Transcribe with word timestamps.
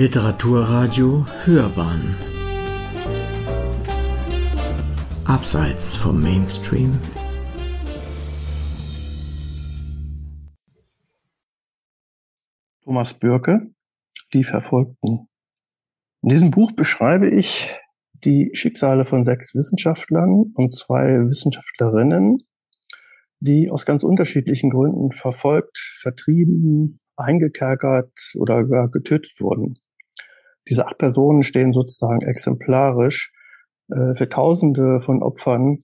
Literaturradio 0.00 1.26
Hörbahn 1.44 2.16
Abseits 5.26 5.94
vom 5.94 6.22
Mainstream 6.22 6.98
Thomas 12.82 13.12
Bürke, 13.12 13.74
Die 14.32 14.42
Verfolgten. 14.42 15.28
In 16.22 16.28
diesem 16.30 16.50
Buch 16.50 16.72
beschreibe 16.72 17.28
ich 17.28 17.76
die 18.24 18.52
Schicksale 18.54 19.04
von 19.04 19.26
sechs 19.26 19.54
Wissenschaftlern 19.54 20.50
und 20.54 20.74
zwei 20.74 21.28
Wissenschaftlerinnen, 21.28 22.38
die 23.40 23.70
aus 23.70 23.84
ganz 23.84 24.02
unterschiedlichen 24.02 24.70
Gründen 24.70 25.12
verfolgt, 25.12 25.76
vertrieben, 26.00 27.00
eingekerkert 27.16 28.18
oder 28.38 28.64
getötet 28.88 29.34
wurden. 29.40 29.74
Diese 30.70 30.86
acht 30.86 30.98
Personen 30.98 31.42
stehen 31.42 31.72
sozusagen 31.72 32.22
exemplarisch 32.22 33.32
äh, 33.90 34.14
für 34.14 34.28
Tausende 34.28 35.00
von 35.02 35.22
Opfern 35.22 35.82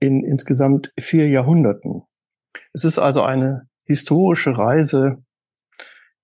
in 0.00 0.24
insgesamt 0.24 0.92
vier 0.98 1.28
Jahrhunderten. 1.28 2.02
Es 2.72 2.84
ist 2.84 3.00
also 3.00 3.22
eine 3.22 3.68
historische 3.84 4.56
Reise, 4.56 5.16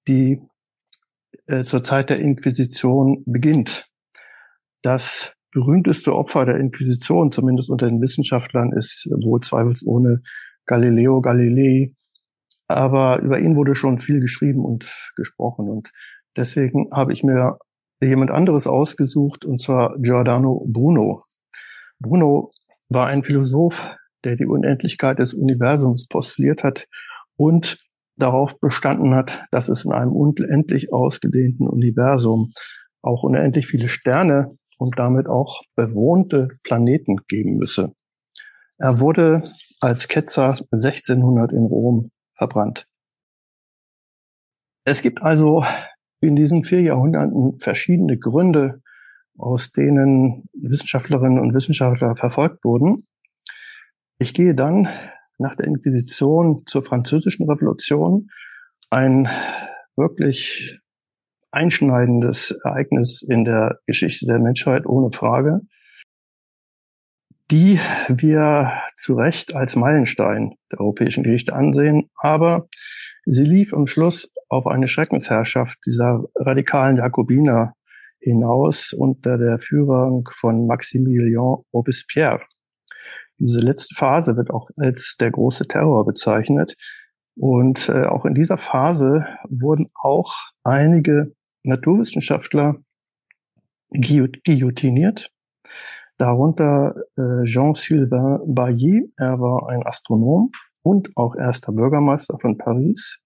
die 0.07 0.41
äh, 1.47 1.65
zur 1.65 1.83
Zeit 1.83 2.11
der 2.11 2.21
Inquisition 2.21 3.25
beginnt. 3.27 3.89
Das 4.83 5.35
berühmteste 5.51 6.15
Opfer 6.15 6.45
der 6.45 6.59
Inquisition, 6.59 7.33
zumindest 7.33 7.71
unter 7.71 7.87
den 7.87 8.01
Wissenschaftlern, 8.01 8.73
ist 8.73 9.09
wohl 9.25 9.41
zweifelsohne 9.41 10.23
Galileo 10.67 11.21
Galilei, 11.21 11.95
aber 12.69 13.21
über 13.21 13.39
ihn 13.39 13.57
wurde 13.57 13.75
schon 13.75 13.99
viel 13.99 14.21
geschrieben 14.21 14.65
und 14.65 15.13
gesprochen 15.17 15.69
und 15.69 15.91
deswegen 16.37 16.89
habe 16.93 17.13
ich 17.13 17.23
mir 17.23 17.59
jemand 18.07 18.31
anderes 18.31 18.67
ausgesucht 18.67 19.45
und 19.45 19.61
zwar 19.61 19.97
Giordano 19.99 20.65
Bruno. 20.67 21.23
Bruno 22.01 22.51
war 22.89 23.07
ein 23.07 23.23
Philosoph, 23.23 23.95
der 24.25 24.37
die 24.37 24.47
Unendlichkeit 24.47 25.19
des 25.19 25.35
Universums 25.35 26.07
postuliert 26.07 26.65
hat 26.65 26.87
und 27.37 27.79
darauf 28.17 28.59
bestanden 28.61 29.15
hat, 29.15 29.45
dass 29.51 29.69
es 29.69 29.85
in 29.85 29.93
einem 29.93 30.13
unendlich 30.13 30.93
ausgedehnten 30.93 31.69
Universum 31.69 32.53
auch 33.03 33.23
unendlich 33.23 33.67
viele 33.67 33.89
Sterne 33.89 34.49
und 34.79 34.99
damit 34.99 35.27
auch 35.27 35.63
bewohnte 35.77 36.49
Planeten 36.63 37.17
geben 37.29 37.57
müsse. 37.57 37.93
Er 38.79 39.01
wurde 39.01 39.45
als 39.81 40.09
Ketzer 40.09 40.59
1600 40.73 41.53
in 41.53 41.65
Rom 41.65 42.11
verbrannt. 42.37 42.87
Es 44.85 45.01
gibt 45.01 45.23
also 45.23 45.65
in 46.21 46.37
diesen 46.37 46.65
vier 46.65 46.83
Jahrhunderten 46.83 47.59
verschiedene 47.61 48.19
Gründe, 48.19 48.83
aus 49.37 49.73
denen 49.73 50.49
Wissenschaftlerinnen 50.53 51.41
und 51.41 51.55
Wissenschaftler 51.55 52.17
verfolgt 52.17 52.65
wurden. 52.65 53.07
Ich 54.19 54.33
gehe 54.33 54.55
dann 54.55 54.89
nach 55.39 55.55
der 55.55 55.67
Inquisition 55.67 56.63
zur 56.67 56.85
französischen 56.85 57.49
Revolution 57.51 58.31
ein 58.91 59.29
wirklich 59.97 60.79
einschneidendes 61.51 62.53
Ereignis 62.65 63.23
in 63.23 63.45
der 63.45 63.81
Geschichte 63.87 64.27
der 64.27 64.39
Menschheit 64.39 64.87
ohne 64.87 65.11
Frage 65.13 65.61
die 67.51 67.79
wir 68.09 68.73
zu 68.95 69.15
Recht 69.15 69.55
als 69.55 69.77
Meilenstein 69.77 70.55
der 70.73 70.81
europäischen 70.81 71.23
Geschichte 71.23 71.55
ansehen. 71.55 72.11
Aber 72.17 72.69
sie 73.27 73.45
lief 73.45 73.75
am 73.75 73.87
Schluss 73.87 74.33
auf 74.55 74.67
eine 74.67 74.89
Schreckensherrschaft 74.89 75.79
dieser 75.87 76.25
radikalen 76.37 76.97
Jakobiner 76.97 77.75
hinaus 78.21 78.93
unter 78.93 79.37
der 79.37 79.59
Führung 79.59 80.29
von 80.33 80.67
Maximilien 80.67 81.65
Robespierre. 81.73 82.41
Diese 83.39 83.61
letzte 83.61 83.95
Phase 83.95 84.37
wird 84.37 84.51
auch 84.51 84.71
als 84.77 85.17
der 85.19 85.31
große 85.31 85.67
Terror 85.67 86.07
bezeichnet. 86.07 86.77
Und 87.37 87.89
äh, 87.89 88.05
auch 88.05 88.25
in 88.25 88.35
dieser 88.35 88.59
Phase 88.59 89.27
wurden 89.49 89.91
auch 89.95 90.33
einige 90.63 91.33
Naturwissenschaftler 91.65 92.77
guillotiniert 93.91 95.35
Darunter 96.17 96.95
äh, 97.17 97.45
Jean-Sylvain 97.45 98.41
Bailly, 98.47 99.13
er 99.17 99.41
war 99.41 99.69
ein 99.69 99.85
Astronom 99.85 100.51
und 100.83 101.09
auch 101.17 101.35
erster 101.35 101.73
Bürgermeister 101.73 102.39
von 102.41 102.57
Paris. 102.57 103.19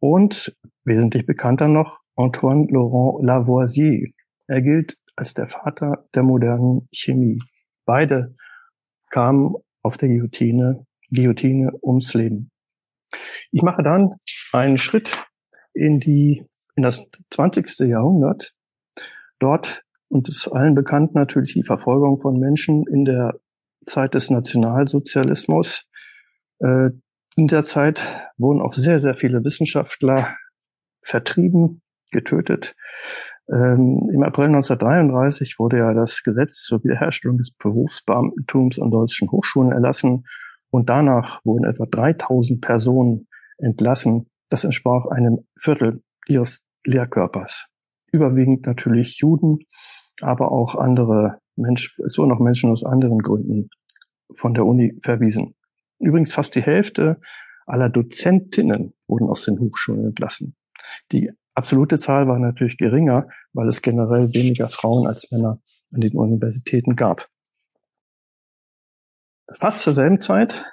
Und 0.00 0.56
wesentlich 0.84 1.26
bekannter 1.26 1.68
noch 1.68 2.00
Antoine 2.16 2.66
Laurent 2.70 3.24
Lavoisier. 3.24 4.08
Er 4.46 4.62
gilt 4.62 4.96
als 5.14 5.34
der 5.34 5.48
Vater 5.48 6.08
der 6.14 6.22
modernen 6.22 6.88
Chemie. 6.92 7.38
Beide 7.84 8.34
kamen 9.10 9.54
auf 9.82 9.98
der 9.98 10.08
Guillotine, 10.08 10.86
Guillotine 11.10 11.72
ums 11.82 12.14
Leben. 12.14 12.50
Ich 13.52 13.62
mache 13.62 13.82
dann 13.82 14.14
einen 14.52 14.78
Schritt 14.78 15.22
in 15.74 16.00
die, 16.00 16.46
in 16.76 16.82
das 16.82 17.08
20. 17.30 17.80
Jahrhundert. 17.80 18.54
Dort 19.38 19.82
und 20.08 20.28
ist 20.28 20.48
allen 20.48 20.74
bekannt 20.74 21.14
natürlich 21.14 21.52
die 21.54 21.62
Verfolgung 21.62 22.20
von 22.20 22.38
Menschen 22.38 22.84
in 22.90 23.04
der 23.04 23.38
Zeit 23.86 24.14
des 24.14 24.30
Nationalsozialismus. 24.30 25.86
Äh, 26.58 26.90
in 27.36 27.46
der 27.46 27.64
Zeit 27.64 28.02
wurden 28.38 28.60
auch 28.60 28.74
sehr, 28.74 28.98
sehr 28.98 29.14
viele 29.14 29.44
Wissenschaftler 29.44 30.36
vertrieben, 31.02 31.82
getötet. 32.10 32.74
Ähm, 33.48 34.08
Im 34.12 34.22
April 34.22 34.46
1933 34.46 35.58
wurde 35.58 35.78
ja 35.78 35.94
das 35.94 36.22
Gesetz 36.22 36.62
zur 36.62 36.82
Wiederherstellung 36.84 37.38
des 37.38 37.52
Berufsbeamtentums 37.52 38.80
an 38.80 38.90
deutschen 38.90 39.30
Hochschulen 39.30 39.72
erlassen 39.72 40.24
und 40.70 40.88
danach 40.88 41.44
wurden 41.44 41.64
etwa 41.64 41.86
3000 41.86 42.60
Personen 42.60 43.28
entlassen. 43.58 44.28
Das 44.48 44.64
entsprach 44.64 45.06
einem 45.06 45.46
Viertel 45.58 46.02
ihres 46.26 46.60
Lehrkörpers. 46.84 47.66
Überwiegend 48.12 48.66
natürlich 48.66 49.18
Juden, 49.18 49.58
aber 50.20 50.52
auch 50.52 50.74
andere 50.74 51.38
Menschen, 51.56 52.04
es 52.04 52.18
wurden 52.18 52.32
auch 52.32 52.40
Menschen 52.40 52.70
aus 52.70 52.84
anderen 52.84 53.18
Gründen 53.18 53.70
von 54.36 54.54
der 54.54 54.64
Uni 54.64 54.98
verwiesen. 55.02 55.54
Übrigens 56.00 56.32
fast 56.32 56.54
die 56.54 56.62
Hälfte 56.62 57.20
aller 57.66 57.88
Dozentinnen 57.88 58.94
wurden 59.06 59.28
aus 59.28 59.44
den 59.44 59.60
Hochschulen 59.60 60.06
entlassen. 60.06 60.56
Die 61.12 61.30
absolute 61.54 61.98
Zahl 61.98 62.26
war 62.26 62.38
natürlich 62.38 62.78
geringer, 62.78 63.28
weil 63.52 63.68
es 63.68 63.82
generell 63.82 64.32
weniger 64.34 64.70
Frauen 64.70 65.06
als 65.06 65.30
Männer 65.30 65.60
an 65.92 66.00
den 66.00 66.16
Universitäten 66.16 66.96
gab. 66.96 67.28
Fast 69.58 69.82
zur 69.82 69.92
selben 69.92 70.20
Zeit 70.20 70.64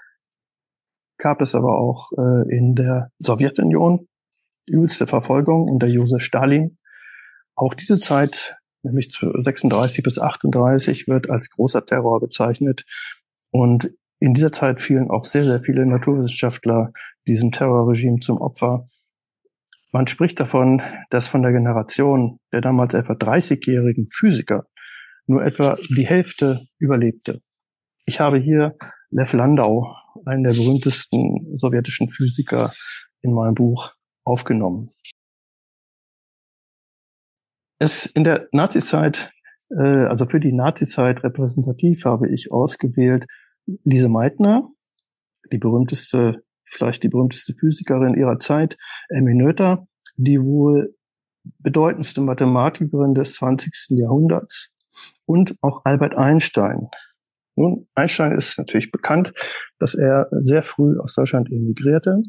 gab 1.17 1.41
es 1.41 1.55
aber 1.55 1.79
auch 1.79 2.11
äh, 2.17 2.55
in 2.55 2.75
der 2.75 3.11
Sowjetunion 3.19 4.07
übelste 4.65 5.07
Verfolgung 5.07 5.67
unter 5.69 5.87
Josef 5.87 6.21
Stalin. 6.21 6.77
Auch 7.55 7.73
diese 7.73 7.99
Zeit 7.99 8.55
nämlich 8.83 9.09
36 9.11 10.03
bis 10.03 10.19
38 10.19 11.07
wird 11.07 11.29
als 11.29 11.49
großer 11.49 11.85
Terror 11.85 12.19
bezeichnet. 12.19 12.85
Und 13.49 13.91
in 14.19 14.33
dieser 14.33 14.51
Zeit 14.51 14.81
fielen 14.81 15.09
auch 15.09 15.25
sehr, 15.25 15.43
sehr 15.43 15.61
viele 15.61 15.85
Naturwissenschaftler 15.85 16.91
diesem 17.27 17.51
Terrorregime 17.51 18.19
zum 18.19 18.39
Opfer. 18.39 18.87
Man 19.91 20.07
spricht 20.07 20.39
davon, 20.39 20.81
dass 21.09 21.27
von 21.27 21.43
der 21.43 21.51
Generation 21.51 22.39
der 22.51 22.61
damals 22.61 22.93
etwa 22.93 23.13
30-jährigen 23.13 24.07
Physiker 24.11 24.65
nur 25.27 25.43
etwa 25.43 25.77
die 25.95 26.07
Hälfte 26.07 26.61
überlebte. 26.79 27.41
Ich 28.05 28.19
habe 28.19 28.37
hier 28.39 28.75
Lev 29.09 29.33
Landau, 29.33 29.95
einen 30.25 30.43
der 30.43 30.53
berühmtesten 30.53 31.57
sowjetischen 31.57 32.09
Physiker, 32.09 32.71
in 33.21 33.33
meinem 33.33 33.55
Buch 33.55 33.93
aufgenommen 34.23 34.85
es 37.79 38.05
in 38.05 38.23
der 38.23 38.47
Nazizeit, 38.51 39.31
äh, 39.69 40.05
also 40.05 40.25
für 40.27 40.39
die 40.39 40.53
Nazizeit 40.53 41.23
repräsentativ 41.23 42.05
habe 42.05 42.29
ich 42.29 42.51
ausgewählt 42.51 43.25
Lise 43.83 44.09
Meitner, 44.09 44.69
die 45.51 45.57
berühmteste, 45.57 46.43
vielleicht 46.65 47.03
die 47.03 47.09
berühmteste 47.09 47.53
Physikerin 47.53 48.15
ihrer 48.15 48.39
Zeit, 48.39 48.77
Emmy 49.09 49.33
Noether, 49.35 49.87
die 50.15 50.41
wohl 50.41 50.95
bedeutendste 51.59 52.21
Mathematikerin 52.21 53.13
des 53.13 53.33
20. 53.35 53.97
Jahrhunderts 53.97 54.69
und 55.25 55.55
auch 55.61 55.81
Albert 55.85 56.17
Einstein. 56.17 56.89
Nun, 57.55 57.87
Einstein 57.95 58.37
ist 58.37 58.57
natürlich 58.57 58.91
bekannt, 58.91 59.33
dass 59.79 59.95
er 59.95 60.27
sehr 60.41 60.63
früh 60.63 60.99
aus 60.99 61.13
Deutschland 61.15 61.49
emigrierte. 61.49 62.21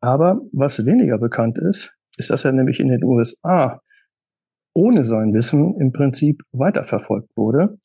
Aber 0.00 0.40
was 0.52 0.84
weniger 0.84 1.18
bekannt 1.18 1.58
ist, 1.58 1.94
ist, 2.16 2.30
dass 2.30 2.44
er 2.44 2.52
nämlich 2.52 2.80
in 2.80 2.88
den 2.88 3.04
USA 3.04 3.80
ohne 4.74 5.04
sein 5.04 5.32
Wissen 5.32 5.76
im 5.80 5.92
Prinzip 5.92 6.42
weiterverfolgt 6.52 7.36
wurde, 7.36 7.78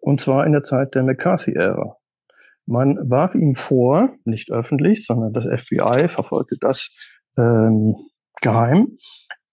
und 0.00 0.20
zwar 0.20 0.46
in 0.46 0.52
der 0.52 0.62
Zeit 0.62 0.94
der 0.94 1.02
McCarthy-Ära. 1.02 1.99
Man 2.66 2.96
warf 3.10 3.34
ihm 3.34 3.54
vor, 3.54 4.10
nicht 4.24 4.50
öffentlich, 4.50 5.04
sondern 5.04 5.32
das 5.32 5.44
FBI 5.44 6.08
verfolgte 6.08 6.56
das 6.60 6.90
ähm, 7.36 7.96
geheim, 8.40 8.96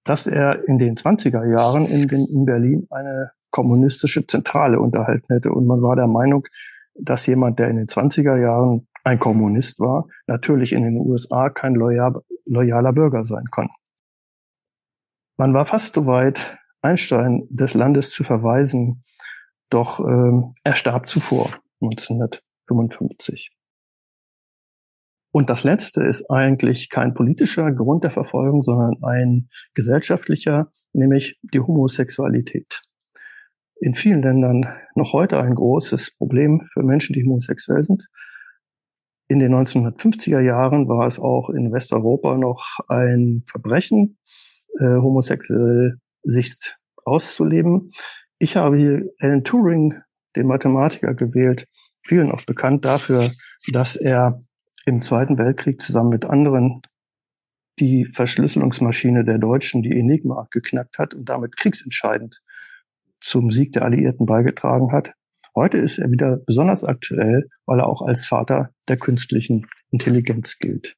dass 0.04 0.28
er 0.28 0.68
in 0.68 0.78
den 0.78 0.96
20er 0.96 1.50
Jahren 1.52 1.86
in, 1.86 2.08
in 2.10 2.46
Berlin 2.46 2.88
eine 2.90 3.32
kommunistische 3.52 4.26
Zentrale 4.26 4.80
unterhalten 4.80 5.34
hätte. 5.34 5.52
Und 5.52 5.68
man 5.68 5.82
war 5.82 5.96
der 5.96 6.08
Meinung, 6.08 6.48
dass 6.96 7.26
jemand, 7.28 7.60
der 7.60 7.70
in 7.70 7.78
den 7.78 7.88
20er 7.88 8.38
Jahren 8.38 8.88
ein 9.04 9.20
Kommunist 9.20 9.80
war, 9.80 10.08
natürlich 10.28 10.74
in 10.74 10.84
den 10.84 10.98
USA 10.98 11.50
kein 11.50 11.76
loyal, 11.76 12.22
loyaler 12.46 12.94
Bürger 12.94 13.24
sein 13.24 13.46
kann. 13.52 13.70
Man 15.38 15.54
war 15.54 15.66
fast 15.66 15.96
so 15.96 16.06
weit, 16.08 16.58
Einstein 16.82 17.48
des 17.50 17.74
Landes 17.74 18.12
zu 18.12 18.24
verweisen, 18.24 19.04
doch 19.70 20.00
ähm, 20.00 20.54
er 20.64 20.76
starb 20.76 21.10
zuvor, 21.10 21.50
1955. 22.70 23.52
Und 25.32 25.50
das 25.50 25.64
Letzte 25.64 26.04
ist 26.04 26.30
eigentlich 26.32 26.90
kein 26.90 27.14
politischer 27.14 27.72
Grund 27.72 28.04
der 28.04 28.12
Verfolgung, 28.12 28.64
sondern 28.64 29.04
ein 29.04 29.50
gesellschaftlicher, 29.76 30.72
nämlich 30.94 31.40
die 31.54 31.60
Homosexualität. 31.60 32.82
In 33.80 33.94
vielen 33.94 34.24
Ländern 34.24 34.66
noch 34.96 35.14
heute 35.14 35.40
ein 35.40 35.54
großes 35.54 36.16
Problem 36.18 36.68
für 36.74 36.82
Menschen, 36.82 37.14
die 37.14 37.24
homosexuell 37.24 37.84
sind. 37.84 38.08
In 39.28 39.40
den 39.40 39.54
1950er 39.54 40.40
Jahren 40.40 40.88
war 40.88 41.06
es 41.06 41.20
auch 41.20 41.50
in 41.50 41.72
Westeuropa 41.72 42.38
noch 42.38 42.80
ein 42.88 43.44
Verbrechen, 43.46 44.18
äh, 44.80 44.96
homosexuell 44.96 46.00
sich 46.24 46.56
auszuleben. 47.06 47.92
Ich 48.40 48.56
habe 48.56 48.78
hier 48.78 49.04
Alan 49.20 49.44
Turing, 49.44 50.02
den 50.36 50.48
Mathematiker, 50.48 51.14
gewählt, 51.14 51.68
vielen 52.08 52.32
auch 52.32 52.46
bekannt 52.46 52.86
dafür, 52.86 53.32
dass 53.72 53.96
er 53.96 54.40
im 54.86 55.02
Zweiten 55.02 55.38
Weltkrieg 55.38 55.82
zusammen 55.82 56.10
mit 56.10 56.26
anderen 56.26 56.82
die 57.80 58.06
Verschlüsselungsmaschine 58.06 59.24
der 59.24 59.38
Deutschen, 59.38 59.84
die 59.84 59.92
Enigma, 59.92 60.48
geknackt 60.50 60.98
hat 60.98 61.14
und 61.14 61.30
damit 61.30 61.58
kriegsentscheidend 61.58 62.42
zum 63.20 63.52
Sieg 63.52 63.74
der 63.74 63.84
Alliierten 63.84 64.26
beigetragen 64.26 64.92
hat. 64.92 65.14
Heute 65.56 65.78
ist 65.78 65.98
er 65.98 66.10
wieder 66.12 66.38
besonders 66.38 66.84
aktuell, 66.84 67.48
weil 67.66 67.80
er 67.80 67.88
auch 67.88 68.02
als 68.02 68.26
Vater 68.26 68.70
der 68.88 68.98
künstlichen 68.98 69.68
Intelligenz 69.92 70.58
gilt. 70.60 70.96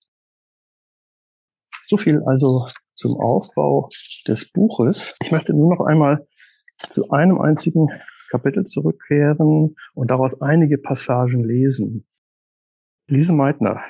So 1.87 1.97
viel 1.97 2.21
also 2.25 2.67
zum 2.93 3.17
Aufbau 3.19 3.89
des 4.27 4.51
Buches. 4.51 5.15
Ich 5.23 5.31
möchte 5.31 5.53
nur 5.53 5.75
noch 5.75 5.85
einmal 5.85 6.27
zu 6.89 7.09
einem 7.09 7.39
einzigen 7.39 7.87
Kapitel 8.29 8.63
zurückkehren 8.65 9.75
und 9.93 10.11
daraus 10.11 10.41
einige 10.41 10.77
Passagen 10.77 11.43
lesen. 11.43 12.07
Lise 13.07 13.33
Meitner. 13.33 13.81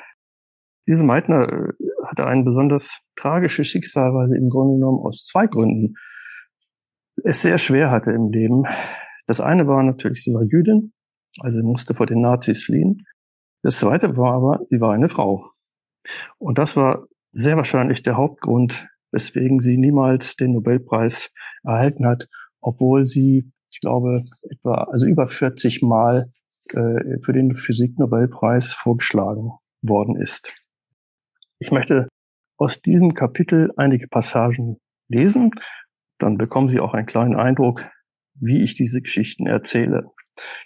Lise 0.85 1.03
Meitner 1.03 1.47
äh, 1.51 1.73
hatte 2.05 2.25
ein 2.25 2.45
besonders 2.45 2.99
tragisches 3.15 3.67
Schicksal, 3.67 4.13
weil 4.13 4.29
sie 4.29 4.37
im 4.37 4.49
Grunde 4.49 4.75
genommen 4.75 4.99
aus 5.05 5.25
zwei 5.25 5.47
Gründen 5.47 5.95
es 7.23 7.41
sehr 7.41 7.57
schwer 7.57 7.91
hatte 7.91 8.11
im 8.11 8.29
Leben. 8.31 8.63
Das 9.25 9.41
eine 9.41 9.67
war 9.67 9.83
natürlich, 9.83 10.23
sie 10.23 10.33
war 10.33 10.43
Jüdin, 10.43 10.93
also 11.39 11.61
musste 11.61 11.93
vor 11.93 12.05
den 12.05 12.21
Nazis 12.21 12.63
fliehen. 12.63 13.05
Das 13.61 13.79
zweite 13.79 14.17
war 14.17 14.33
aber, 14.33 14.65
sie 14.69 14.79
war 14.79 14.93
eine 14.93 15.09
Frau. 15.09 15.49
Und 16.37 16.57
das 16.57 16.75
war 16.75 17.05
sehr 17.31 17.57
wahrscheinlich 17.57 18.03
der 18.03 18.17
Hauptgrund, 18.17 18.87
weswegen 19.11 19.59
sie 19.59 19.77
niemals 19.77 20.35
den 20.35 20.53
Nobelpreis 20.53 21.31
erhalten 21.63 22.05
hat, 22.05 22.27
obwohl 22.61 23.05
sie, 23.05 23.51
ich 23.71 23.79
glaube, 23.81 24.23
etwa, 24.49 24.85
also 24.91 25.05
über 25.05 25.27
40 25.27 25.81
Mal 25.81 26.31
äh, 26.69 27.19
für 27.21 27.33
den 27.33 27.53
Physiknobelpreis 27.53 28.73
vorgeschlagen 28.73 29.51
worden 29.81 30.15
ist. 30.15 30.53
Ich 31.59 31.71
möchte 31.71 32.07
aus 32.57 32.81
diesem 32.81 33.13
Kapitel 33.13 33.71
einige 33.77 34.07
Passagen 34.07 34.77
lesen, 35.07 35.51
dann 36.17 36.37
bekommen 36.37 36.67
Sie 36.67 36.79
auch 36.79 36.93
einen 36.93 37.05
kleinen 37.05 37.35
Eindruck, 37.35 37.89
wie 38.35 38.61
ich 38.61 38.75
diese 38.75 39.01
Geschichten 39.01 39.47
erzähle. 39.47 40.11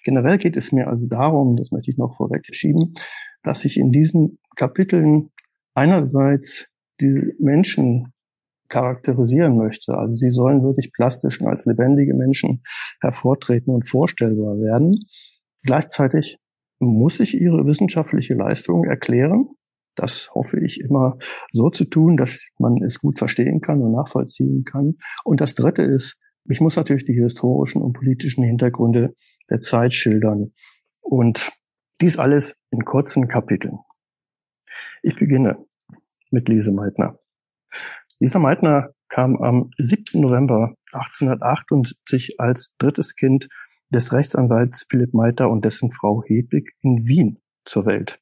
Generell 0.03 0.37
geht 0.37 0.57
es 0.57 0.71
mir 0.71 0.87
also 0.87 1.07
darum, 1.07 1.55
das 1.55 1.71
möchte 1.71 1.91
ich 1.91 1.97
noch 1.97 2.15
vorweg 2.17 2.47
schieben, 2.51 2.93
dass 3.43 3.65
ich 3.65 3.77
in 3.77 3.91
diesen 3.91 4.39
Kapiteln 4.55 5.31
einerseits 5.73 6.67
die 7.01 7.33
Menschen 7.39 8.12
charakterisieren 8.73 9.55
möchte. 9.55 9.93
Also 9.93 10.15
sie 10.15 10.31
sollen 10.31 10.63
wirklich 10.63 10.91
plastisch 10.91 11.39
und 11.39 11.47
als 11.47 11.65
lebendige 11.65 12.15
Menschen 12.15 12.63
hervortreten 13.01 13.71
und 13.71 13.87
vorstellbar 13.87 14.57
werden. 14.57 14.99
Gleichzeitig 15.61 16.39
muss 16.79 17.19
ich 17.19 17.35
ihre 17.35 17.67
wissenschaftliche 17.67 18.33
Leistung 18.33 18.83
erklären. 18.83 19.47
Das 19.95 20.31
hoffe 20.33 20.59
ich 20.59 20.79
immer 20.79 21.19
so 21.51 21.69
zu 21.69 21.85
tun, 21.85 22.17
dass 22.17 22.43
man 22.57 22.81
es 22.83 22.99
gut 22.99 23.19
verstehen 23.19 23.61
kann 23.61 23.79
und 23.81 23.91
nachvollziehen 23.91 24.63
kann. 24.63 24.95
Und 25.23 25.39
das 25.39 25.53
Dritte 25.53 25.83
ist, 25.83 26.17
ich 26.49 26.59
muss 26.59 26.75
natürlich 26.75 27.05
die 27.05 27.13
historischen 27.13 27.79
und 27.79 27.93
politischen 27.93 28.43
Hintergründe 28.43 29.13
der 29.51 29.59
Zeit 29.59 29.93
schildern. 29.93 30.51
Und 31.03 31.51
dies 32.01 32.17
alles 32.17 32.55
in 32.71 32.83
kurzen 32.85 33.27
Kapiteln. 33.27 33.77
Ich 35.03 35.15
beginne 35.15 35.63
mit 36.31 36.49
Lise 36.49 36.73
Meitner. 36.73 37.19
Lisa 38.23 38.39
Meitner 38.39 38.93
kam 39.09 39.35
am 39.41 39.71
7. 39.77 40.21
November 40.21 40.75
1878 40.93 42.39
als 42.39 42.73
drittes 42.77 43.17
Kind 43.17 43.49
des 43.89 44.13
Rechtsanwalts 44.13 44.85
Philipp 44.89 45.13
Meitner 45.13 45.49
und 45.49 45.65
dessen 45.65 45.91
Frau 45.91 46.23
Hedwig 46.25 46.71
in 46.79 47.05
Wien 47.05 47.41
zur 47.65 47.85
Welt. 47.85 48.21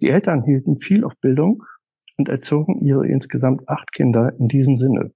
Die 0.00 0.10
Eltern 0.10 0.44
hielten 0.44 0.78
viel 0.78 1.02
auf 1.02 1.18
Bildung 1.20 1.64
und 2.16 2.28
erzogen 2.28 2.78
ihre 2.86 3.08
insgesamt 3.08 3.68
acht 3.68 3.90
Kinder 3.90 4.32
in 4.38 4.46
diesem 4.46 4.76
Sinne. 4.76 5.12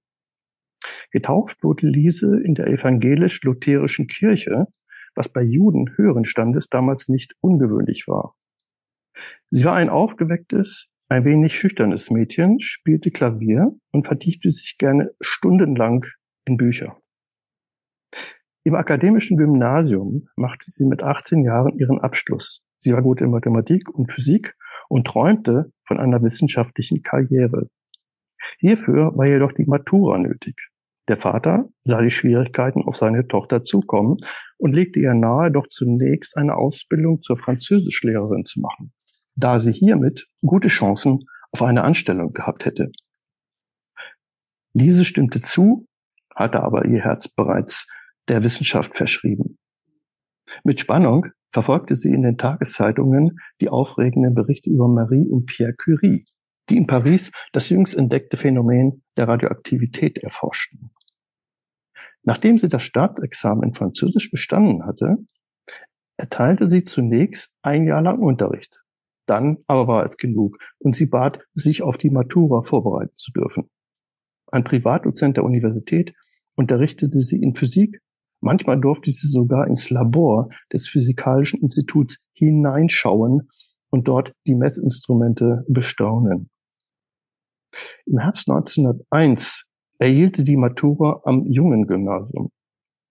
Getauft 1.11 1.63
wurde 1.63 1.87
Lise 1.87 2.41
in 2.43 2.55
der 2.55 2.67
evangelisch-lutherischen 2.67 4.07
Kirche, 4.07 4.65
was 5.15 5.29
bei 5.29 5.43
Juden 5.43 5.95
höheren 5.95 6.25
Standes 6.25 6.67
damals 6.67 7.07
nicht 7.07 7.35
ungewöhnlich 7.39 8.09
war. 8.09 8.35
Sie 9.49 9.63
war 9.63 9.75
ein 9.75 9.87
aufgewecktes, 9.87 10.88
ein 11.09 11.25
wenig 11.25 11.55
schüchternes 11.55 12.11
Mädchen, 12.11 12.59
spielte 12.59 13.09
Klavier 13.09 13.71
und 13.91 14.05
vertiefte 14.05 14.51
sich 14.51 14.77
gerne 14.77 15.11
stundenlang 15.19 16.05
in 16.45 16.55
Bücher. 16.55 16.97
Im 18.63 18.75
akademischen 18.75 19.37
Gymnasium 19.37 20.27
machte 20.35 20.65
sie 20.67 20.85
mit 20.85 21.01
18 21.01 21.43
Jahren 21.43 21.77
ihren 21.79 21.99
Abschluss. 21.99 22.61
Sie 22.77 22.93
war 22.93 23.01
gut 23.01 23.21
in 23.21 23.31
Mathematik 23.31 23.89
und 23.89 24.11
Physik 24.11 24.55
und 24.87 25.07
träumte 25.07 25.71
von 25.83 25.99
einer 25.99 26.21
wissenschaftlichen 26.21 27.01
Karriere. 27.01 27.69
Hierfür 28.59 29.11
war 29.15 29.25
jedoch 29.25 29.51
die 29.51 29.65
Matura 29.65 30.19
nötig. 30.19 30.69
Der 31.07 31.17
Vater 31.17 31.69
sah 31.81 32.01
die 32.01 32.11
Schwierigkeiten 32.11 32.83
auf 32.83 32.95
seine 32.95 33.27
Tochter 33.27 33.63
zukommen 33.63 34.17
und 34.57 34.75
legte 34.75 34.99
ihr 34.99 35.15
nahe, 35.15 35.51
doch 35.51 35.67
zunächst 35.67 36.37
eine 36.37 36.55
Ausbildung 36.55 37.23
zur 37.23 37.35
Französischlehrerin 37.35 38.45
zu 38.45 38.59
machen, 38.59 38.93
da 39.39 39.59
sie 39.59 39.71
hiermit 39.71 40.27
gute 40.41 40.67
Chancen 40.67 41.25
auf 41.51 41.61
eine 41.61 41.83
Anstellung 41.83 42.33
gehabt 42.33 42.65
hätte. 42.65 42.91
Lise 44.73 45.05
stimmte 45.05 45.41
zu, 45.41 45.87
hatte 46.35 46.61
aber 46.61 46.85
ihr 46.85 47.01
Herz 47.01 47.27
bereits 47.27 47.87
der 48.27 48.43
Wissenschaft 48.43 48.95
verschrieben. 48.95 49.57
Mit 50.63 50.79
Spannung 50.79 51.27
verfolgte 51.51 51.95
sie 51.95 52.09
in 52.09 52.21
den 52.21 52.37
Tageszeitungen 52.37 53.39
die 53.61 53.69
aufregenden 53.69 54.35
Berichte 54.35 54.69
über 54.69 54.87
Marie 54.87 55.27
und 55.29 55.45
Pierre 55.45 55.73
Curie, 55.73 56.25
die 56.69 56.77
in 56.77 56.85
Paris 56.87 57.31
das 57.51 57.69
jüngst 57.69 57.95
entdeckte 57.95 58.37
Phänomen 58.37 59.03
der 59.17 59.27
Radioaktivität 59.27 60.19
erforschten. 60.19 60.91
Nachdem 62.23 62.57
sie 62.59 62.69
das 62.69 62.83
Staatsexamen 62.83 63.63
in 63.63 63.73
Französisch 63.73 64.29
bestanden 64.29 64.85
hatte, 64.85 65.17
erteilte 66.17 66.67
sie 66.67 66.83
zunächst 66.83 67.55
ein 67.63 67.85
Jahr 67.85 68.01
lang 68.01 68.19
Unterricht. 68.19 68.83
Dann 69.29 69.57
aber 69.67 69.87
war 69.87 70.03
es 70.03 70.17
genug 70.17 70.57
und 70.79 70.95
sie 70.95 71.05
bat, 71.05 71.39
sich 71.53 71.83
auf 71.83 71.97
die 71.97 72.09
Matura 72.09 72.61
vorbereiten 72.61 73.13
zu 73.15 73.31
dürfen. 73.31 73.69
Ein 74.47 74.63
Privatdozent 74.63 75.37
der 75.37 75.43
Universität 75.43 76.13
unterrichtete 76.55 77.21
sie 77.21 77.41
in 77.41 77.53
Physik, 77.53 78.01
Manchmal 78.41 78.79
durfte 78.79 79.11
sie 79.11 79.27
sogar 79.27 79.67
ins 79.67 79.89
Labor 79.89 80.49
des 80.71 80.87
Physikalischen 80.87 81.61
Instituts 81.61 82.19
hineinschauen 82.33 83.49
und 83.89 84.07
dort 84.07 84.33
die 84.47 84.55
Messinstrumente 84.55 85.65
bestaunen. 85.67 86.49
Im 88.05 88.19
Herbst 88.19 88.49
1901 88.49 89.65
erhielt 89.99 90.37
sie 90.37 90.43
die 90.43 90.57
Matura 90.57 91.21
am 91.25 91.45
Jungen 91.45 91.85
Gymnasium. 91.85 92.51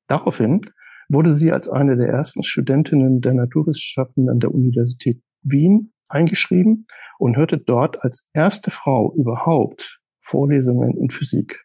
Daraufhin 0.08 0.62
wurde 1.10 1.36
sie 1.36 1.52
als 1.52 1.68
eine 1.68 1.96
der 1.96 2.08
ersten 2.08 2.42
Studentinnen 2.42 3.20
der 3.20 3.34
Naturwissenschaften 3.34 4.30
an 4.30 4.40
der 4.40 4.54
Universität 4.54 5.22
Wien 5.42 5.92
eingeschrieben 6.10 6.86
und 7.18 7.36
hörte 7.36 7.58
dort 7.58 8.02
als 8.02 8.26
erste 8.32 8.70
Frau 8.70 9.14
überhaupt 9.14 10.00
Vorlesungen 10.20 10.96
in 10.96 11.10
Physik. 11.10 11.64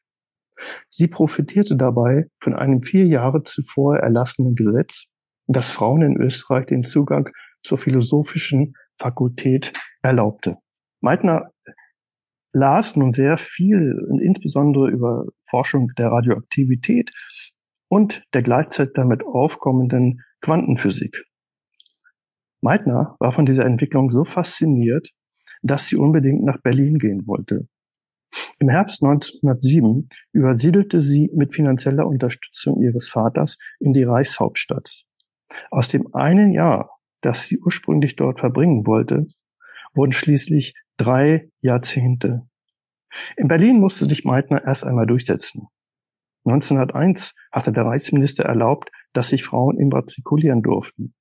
Sie 0.89 1.07
profitierte 1.07 1.75
dabei 1.75 2.27
von 2.39 2.53
einem 2.53 2.81
vier 2.83 3.05
Jahre 3.05 3.43
zuvor 3.43 3.97
erlassenen 3.97 4.55
Gesetz, 4.55 5.07
das 5.47 5.71
Frauen 5.71 6.01
in 6.01 6.17
Österreich 6.17 6.65
den 6.65 6.83
Zugang 6.83 7.29
zur 7.63 7.77
philosophischen 7.77 8.73
Fakultät 8.97 9.73
erlaubte. 10.01 10.57
Meitner 11.01 11.51
las 12.53 12.95
nun 12.95 13.11
sehr 13.11 13.37
viel, 13.37 13.97
insbesondere 14.21 14.89
über 14.89 15.25
Forschung 15.43 15.91
der 15.97 16.07
Radioaktivität 16.07 17.11
und 17.89 18.23
der 18.33 18.43
gleichzeitig 18.43 18.93
damit 18.93 19.23
aufkommenden 19.25 20.21
Quantenphysik. 20.41 21.25
Meitner 22.63 23.17
war 23.19 23.33
von 23.33 23.45
dieser 23.45 23.65
Entwicklung 23.65 24.09
so 24.09 24.23
fasziniert, 24.23 25.09
dass 25.61 25.87
sie 25.87 25.97
unbedingt 25.97 26.43
nach 26.43 26.61
Berlin 26.61 26.97
gehen 26.97 27.27
wollte. 27.27 27.67
Im 28.59 28.69
Herbst 28.69 29.03
1907 29.03 30.07
übersiedelte 30.31 31.01
sie 31.01 31.29
mit 31.33 31.53
finanzieller 31.53 32.07
Unterstützung 32.07 32.81
ihres 32.81 33.09
Vaters 33.09 33.57
in 33.79 33.91
die 33.91 34.03
Reichshauptstadt. 34.03 35.03
Aus 35.71 35.89
dem 35.89 36.07
einen 36.13 36.53
Jahr, 36.53 36.97
das 37.19 37.47
sie 37.47 37.59
ursprünglich 37.59 38.15
dort 38.15 38.39
verbringen 38.39 38.87
wollte, 38.87 39.27
wurden 39.93 40.13
schließlich 40.13 40.73
drei 40.95 41.49
Jahrzehnte. 41.59 42.47
In 43.35 43.49
Berlin 43.49 43.81
musste 43.81 44.05
sich 44.05 44.23
Meitner 44.23 44.63
erst 44.63 44.85
einmal 44.85 45.05
durchsetzen. 45.05 45.67
1901 46.45 47.35
hatte 47.51 47.73
der 47.73 47.83
Reichsminister 47.83 48.45
erlaubt, 48.45 48.89
dass 49.11 49.29
sich 49.29 49.43
Frauen 49.43 49.77
immatrikulieren 49.77 50.61
durften. 50.61 51.13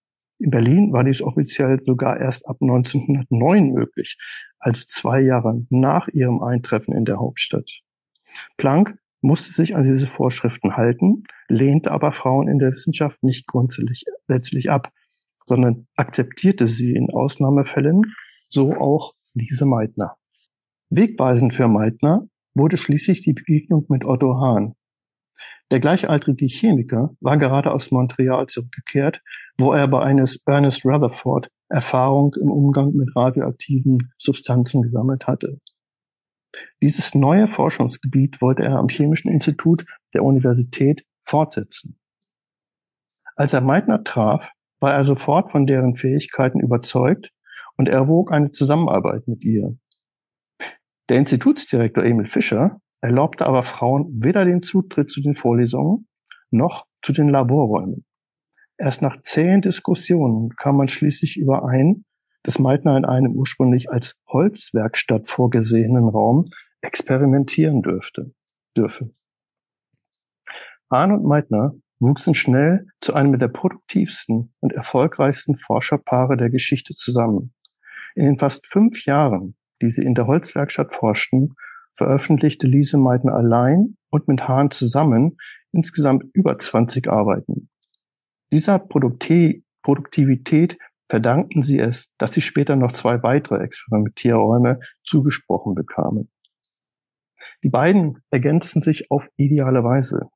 In 0.42 0.50
Berlin 0.50 0.92
war 0.92 1.04
dies 1.04 1.22
offiziell 1.22 1.78
sogar 1.78 2.18
erst 2.18 2.48
ab 2.48 2.56
1909 2.60 3.72
möglich, 3.72 4.18
also 4.58 4.82
zwei 4.84 5.20
Jahre 5.20 5.64
nach 5.70 6.08
ihrem 6.08 6.42
Eintreffen 6.42 6.92
in 6.96 7.04
der 7.04 7.18
Hauptstadt. 7.18 7.70
Planck 8.56 8.98
musste 9.20 9.52
sich 9.52 9.76
an 9.76 9.84
diese 9.84 10.08
Vorschriften 10.08 10.76
halten, 10.76 11.22
lehnte 11.48 11.92
aber 11.92 12.10
Frauen 12.10 12.48
in 12.48 12.58
der 12.58 12.72
Wissenschaft 12.72 13.22
nicht 13.22 13.46
grundsätzlich 13.46 14.68
ab, 14.68 14.90
sondern 15.46 15.86
akzeptierte 15.94 16.66
sie 16.66 16.92
in 16.92 17.10
Ausnahmefällen, 17.10 18.02
so 18.48 18.74
auch 18.74 19.12
Lise 19.34 19.64
Meitner. 19.64 20.16
Wegweisend 20.90 21.54
für 21.54 21.68
Meitner 21.68 22.26
wurde 22.54 22.78
schließlich 22.78 23.22
die 23.22 23.32
Begegnung 23.32 23.86
mit 23.88 24.04
Otto 24.04 24.40
Hahn. 24.40 24.74
Der 25.72 25.80
gleichaltrige 25.80 26.48
Chemiker 26.48 27.16
war 27.22 27.38
gerade 27.38 27.72
aus 27.72 27.90
Montreal 27.90 28.46
zurückgekehrt, 28.46 29.22
wo 29.56 29.72
er 29.72 29.88
bei 29.88 30.02
eines 30.02 30.42
Ernest 30.44 30.84
Rutherford 30.84 31.48
Erfahrung 31.70 32.34
im 32.38 32.50
Umgang 32.50 32.92
mit 32.92 33.16
radioaktiven 33.16 34.12
Substanzen 34.18 34.82
gesammelt 34.82 35.26
hatte. 35.26 35.62
Dieses 36.82 37.14
neue 37.14 37.48
Forschungsgebiet 37.48 38.42
wollte 38.42 38.64
er 38.64 38.76
am 38.76 38.88
Chemischen 38.88 39.32
Institut 39.32 39.86
der 40.12 40.24
Universität 40.24 41.06
fortsetzen. 41.24 41.98
Als 43.34 43.54
er 43.54 43.62
Meitner 43.62 44.04
traf, 44.04 44.50
war 44.78 44.92
er 44.92 45.04
sofort 45.04 45.50
von 45.50 45.66
deren 45.66 45.96
Fähigkeiten 45.96 46.60
überzeugt 46.60 47.30
und 47.78 47.88
erwog 47.88 48.30
eine 48.30 48.50
Zusammenarbeit 48.50 49.26
mit 49.26 49.42
ihr. 49.42 49.74
Der 51.08 51.16
Institutsdirektor 51.16 52.04
Emil 52.04 52.28
Fischer 52.28 52.81
erlaubte 53.02 53.46
aber 53.46 53.62
Frauen 53.62 54.06
weder 54.22 54.44
den 54.44 54.62
Zutritt 54.62 55.10
zu 55.10 55.20
den 55.20 55.34
Vorlesungen 55.34 56.08
noch 56.50 56.86
zu 57.02 57.12
den 57.12 57.28
Laborräumen. 57.28 58.06
Erst 58.78 59.02
nach 59.02 59.20
zähen 59.20 59.60
Diskussionen 59.60 60.50
kam 60.56 60.76
man 60.76 60.88
schließlich 60.88 61.36
überein, 61.36 62.04
dass 62.42 62.58
Meitner 62.58 62.96
in 62.96 63.04
einem 63.04 63.32
ursprünglich 63.32 63.90
als 63.90 64.20
Holzwerkstatt 64.28 65.28
vorgesehenen 65.28 66.08
Raum 66.08 66.46
experimentieren 66.80 67.82
dürfte, 67.82 68.32
dürfe. 68.76 69.10
Und 70.88 71.24
Meitner 71.24 71.74
wuchsen 72.00 72.34
schnell 72.34 72.86
zu 73.00 73.14
einem 73.14 73.38
der 73.38 73.48
produktivsten 73.48 74.52
und 74.60 74.72
erfolgreichsten 74.72 75.56
Forscherpaare 75.56 76.36
der 76.36 76.50
Geschichte 76.50 76.94
zusammen. 76.94 77.54
In 78.14 78.26
den 78.26 78.38
fast 78.38 78.66
fünf 78.66 79.06
Jahren, 79.06 79.56
die 79.80 79.90
sie 79.90 80.02
in 80.02 80.14
der 80.14 80.26
Holzwerkstatt 80.26 80.92
forschten, 80.92 81.54
veröffentlichte 81.94 82.66
Lise 82.66 82.98
Meitner 82.98 83.34
allein 83.34 83.96
und 84.10 84.28
mit 84.28 84.48
Hahn 84.48 84.70
zusammen 84.70 85.36
insgesamt 85.72 86.24
über 86.34 86.58
20 86.58 87.08
Arbeiten. 87.08 87.70
Dieser 88.52 88.78
Produktivität 88.78 90.78
verdankten 91.08 91.62
sie 91.62 91.78
es, 91.78 92.12
dass 92.18 92.32
sie 92.32 92.40
später 92.40 92.76
noch 92.76 92.92
zwei 92.92 93.22
weitere 93.22 93.62
Experimentierräume 93.62 94.80
zugesprochen 95.04 95.74
bekamen. 95.74 96.30
Die 97.64 97.70
beiden 97.70 98.22
ergänzten 98.30 98.82
sich 98.82 99.10
auf 99.10 99.28
ideale 99.36 99.84
Weise. 99.84 100.28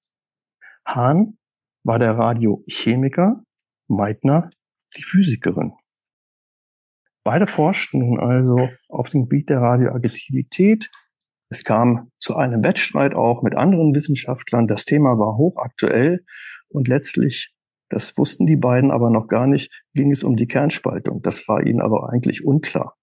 Hahn 0.87 1.39
war 1.85 1.99
der 1.99 2.19
Radiochemiker, 2.19 3.43
Meitner 3.89 4.51
die 4.97 5.03
Physikerin. 5.03 5.73
Beide 7.25 7.47
forschten 7.47 8.01
nun 8.01 8.21
also 8.21 8.57
auf 8.89 9.09
dem 9.09 9.23
Gebiet 9.23 9.51
der 9.51 9.59
Radioaktivität 9.59 10.91
es 11.49 11.63
kam 11.63 12.11
zu 12.19 12.37
einem 12.37 12.63
Wettstreit 12.63 13.15
auch 13.15 13.43
mit 13.43 13.57
anderen 13.57 13.95
Wissenschaftlern. 13.95 14.67
Das 14.67 14.85
Thema 14.85 15.19
war 15.19 15.37
hochaktuell 15.37 16.25
und 16.69 16.89
letztlich, 16.89 17.55
das 17.89 18.17
wussten 18.19 18.47
die 18.47 18.57
beiden 18.57 18.91
aber 18.91 19.11
noch 19.11 19.29
gar 19.29 19.47
nicht, 19.47 19.71
ging 19.95 20.11
es 20.11 20.25
um 20.25 20.37
die 20.37 20.49
Kernspaltung. 20.49 21.23
Das 21.23 21.47
war 21.47 21.65
ihnen 21.65 21.81
aber 21.81 22.11
eigentlich 22.11 22.45
unklar. 22.45 22.97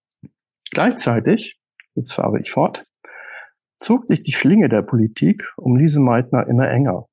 Gleichzeitig, 0.71 1.59
jetzt 1.95 2.13
fahre 2.13 2.39
ich 2.41 2.51
fort, 2.51 2.85
zog 3.79 4.07
sich 4.07 4.23
die 4.23 4.33
Schlinge 4.33 4.67
der 4.67 4.81
Politik 4.81 5.53
um 5.55 5.77
Lise 5.77 5.99
Meitner 5.99 6.47
immer 6.47 6.69
enger. 6.69 7.07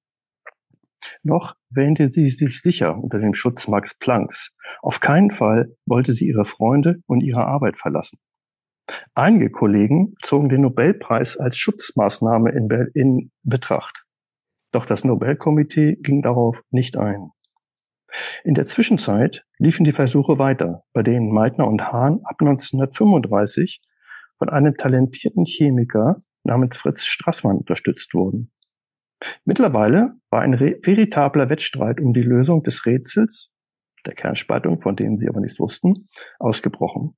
Noch 1.22 1.54
wähnte 1.70 2.08
sie 2.08 2.26
sich 2.28 2.60
sicher 2.60 2.98
unter 2.98 3.18
dem 3.18 3.34
Schutz 3.34 3.68
Max 3.68 3.96
Plancks. 3.96 4.52
Auf 4.82 5.00
keinen 5.00 5.30
Fall 5.30 5.76
wollte 5.86 6.12
sie 6.12 6.26
ihre 6.26 6.44
Freunde 6.44 6.96
und 7.06 7.20
ihre 7.20 7.46
Arbeit 7.46 7.78
verlassen. 7.78 8.18
Einige 9.14 9.50
Kollegen 9.50 10.14
zogen 10.22 10.48
den 10.48 10.62
Nobelpreis 10.62 11.36
als 11.36 11.56
Schutzmaßnahme 11.56 12.50
in, 12.50 12.68
in 12.94 13.30
Betracht. 13.42 14.04
Doch 14.72 14.86
das 14.86 15.04
Nobelkomitee 15.04 15.96
ging 15.96 16.22
darauf 16.22 16.62
nicht 16.70 16.96
ein. 16.96 17.30
In 18.44 18.54
der 18.54 18.64
Zwischenzeit 18.64 19.44
liefen 19.58 19.84
die 19.84 19.92
Versuche 19.92 20.38
weiter, 20.38 20.84
bei 20.92 21.02
denen 21.02 21.32
Meitner 21.32 21.66
und 21.66 21.92
Hahn 21.92 22.20
ab 22.24 22.36
1935 22.40 23.80
von 24.38 24.48
einem 24.48 24.76
talentierten 24.76 25.44
Chemiker 25.44 26.16
namens 26.42 26.76
Fritz 26.76 27.04
Strassmann 27.04 27.58
unterstützt 27.58 28.14
wurden. 28.14 28.52
Mittlerweile 29.44 30.14
war 30.30 30.40
ein 30.40 30.58
veritabler 30.58 31.50
Wettstreit 31.50 32.00
um 32.00 32.14
die 32.14 32.22
Lösung 32.22 32.62
des 32.62 32.86
Rätsels, 32.86 33.52
der 34.06 34.14
Kernspaltung, 34.14 34.80
von 34.80 34.96
denen 34.96 35.18
sie 35.18 35.28
aber 35.28 35.40
nichts 35.40 35.60
wussten, 35.60 36.06
ausgebrochen. 36.38 37.16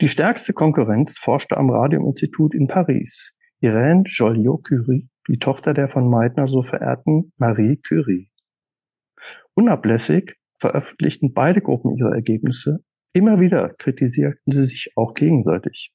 Die 0.00 0.08
stärkste 0.08 0.52
Konkurrenz 0.52 1.18
forschte 1.18 1.56
am 1.56 1.70
Radiuminstitut 1.70 2.54
in 2.54 2.68
Paris. 2.68 3.34
Irène 3.60 4.04
Joliot-Curie, 4.04 5.08
die 5.28 5.38
Tochter 5.38 5.74
der 5.74 5.88
von 5.88 6.10
Meitner 6.10 6.46
so 6.46 6.62
verehrten 6.62 7.32
Marie 7.38 7.80
Curie. 7.86 8.30
Unablässig 9.54 10.36
veröffentlichten 10.58 11.32
beide 11.32 11.60
Gruppen 11.60 11.96
ihre 11.96 12.14
Ergebnisse. 12.14 12.78
Immer 13.12 13.40
wieder 13.40 13.70
kritisierten 13.74 14.52
sie 14.52 14.62
sich 14.62 14.92
auch 14.96 15.14
gegenseitig. 15.14 15.92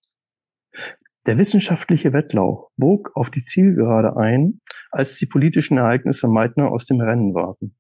Der 1.26 1.38
wissenschaftliche 1.38 2.14
Wettlauf 2.14 2.70
bog 2.78 3.12
auf 3.14 3.30
die 3.30 3.44
Zielgerade 3.44 4.16
ein, 4.18 4.62
als 4.90 5.18
die 5.18 5.26
politischen 5.26 5.78
Ereignisse 5.78 6.28
Meitner 6.28 6.72
aus 6.72 6.86
dem 6.86 7.02
Rennen 7.02 7.34
warfen. 7.34 7.76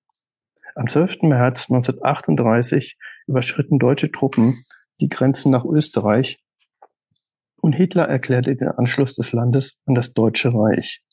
Am 0.75 0.87
12. 0.87 1.23
März 1.23 1.69
1938 1.69 2.97
überschritten 3.27 3.79
deutsche 3.79 4.11
Truppen 4.11 4.53
die 4.99 5.09
Grenzen 5.09 5.51
nach 5.51 5.65
Österreich 5.65 6.39
und 7.61 7.73
Hitler 7.73 8.07
erklärte 8.07 8.55
den 8.55 8.69
Anschluss 8.69 9.15
des 9.15 9.33
Landes 9.33 9.77
an 9.85 9.95
das 9.95 10.13
Deutsche 10.13 10.53
Reich. 10.53 11.03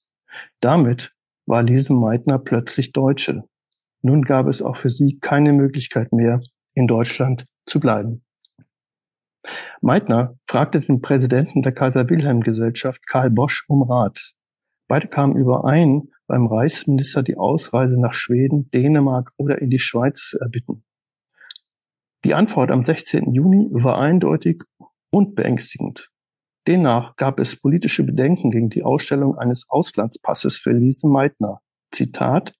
Damit 0.61 1.13
war 1.47 1.63
Lise 1.63 1.93
Meitner 1.93 2.39
plötzlich 2.39 2.93
Deutsche. 2.93 3.45
Nun 4.03 4.23
gab 4.23 4.47
es 4.47 4.63
auch 4.63 4.77
für 4.77 4.91
sie 4.91 5.19
keine 5.21 5.53
Möglichkeit 5.53 6.13
mehr, 6.13 6.41
in 6.75 6.87
Deutschland 6.87 7.47
zu 7.67 7.81
bleiben. 7.81 8.25
Meitner 9.81 10.37
fragte 10.47 10.81
den 10.81 11.01
Präsidenten 11.01 11.63
der 11.63 11.73
Kaiser 11.73 12.09
Wilhelm 12.09 12.41
Gesellschaft 12.41 13.07
Karl 13.07 13.31
Bosch 13.31 13.65
um 13.69 13.83
Rat. 13.83 14.35
Beide 14.89 15.09
kamen 15.09 15.37
überein, 15.37 16.09
beim 16.27 16.47
Reichsminister 16.47 17.23
die 17.23 17.37
Ausreise 17.37 18.01
nach 18.01 18.13
Schweden, 18.13 18.71
Dänemark 18.71 19.33
oder 19.37 19.61
in 19.61 19.71
die 19.71 19.79
Schweiz 19.79 20.29
zu 20.29 20.41
erbitten. 20.41 20.85
Die 22.27 22.35
Antwort 22.35 22.73
am 22.73 22.85
16. 22.85 23.35
Juni 23.35 23.69
war 23.71 24.01
eindeutig 24.01 24.65
und 25.11 25.37
beängstigend. 25.37 26.11
Demnach 26.67 27.15
gab 27.15 27.39
es 27.39 27.55
politische 27.55 28.03
Bedenken 28.03 28.51
gegen 28.51 28.69
die 28.69 28.83
Ausstellung 28.83 29.39
eines 29.39 29.67
Auslandspasses 29.69 30.59
für 30.59 30.73
Lise 30.73 31.07
Meitner. 31.07 31.61
Zitat 31.93 32.53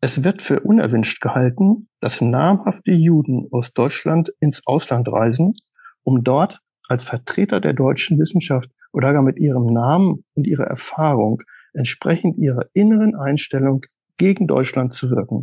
Es 0.00 0.22
wird 0.22 0.42
für 0.42 0.60
unerwünscht 0.60 1.20
gehalten, 1.20 1.88
dass 1.98 2.20
namhafte 2.20 2.92
Juden 2.92 3.48
aus 3.50 3.72
Deutschland 3.72 4.32
ins 4.38 4.64
Ausland 4.64 5.08
reisen, 5.08 5.54
um 6.04 6.22
dort 6.22 6.60
als 6.86 7.02
Vertreter 7.02 7.60
der 7.60 7.72
deutschen 7.72 8.16
Wissenschaft 8.20 8.70
oder 8.92 9.12
gar 9.12 9.24
mit 9.24 9.40
ihrem 9.40 9.72
Namen 9.72 10.24
und 10.34 10.46
ihrer 10.46 10.68
Erfahrung 10.68 11.42
entsprechend 11.72 12.38
ihrer 12.38 12.66
inneren 12.74 13.16
Einstellung 13.16 13.80
gegen 14.18 14.46
Deutschland 14.46 14.92
zu 14.92 15.10
wirken. 15.10 15.42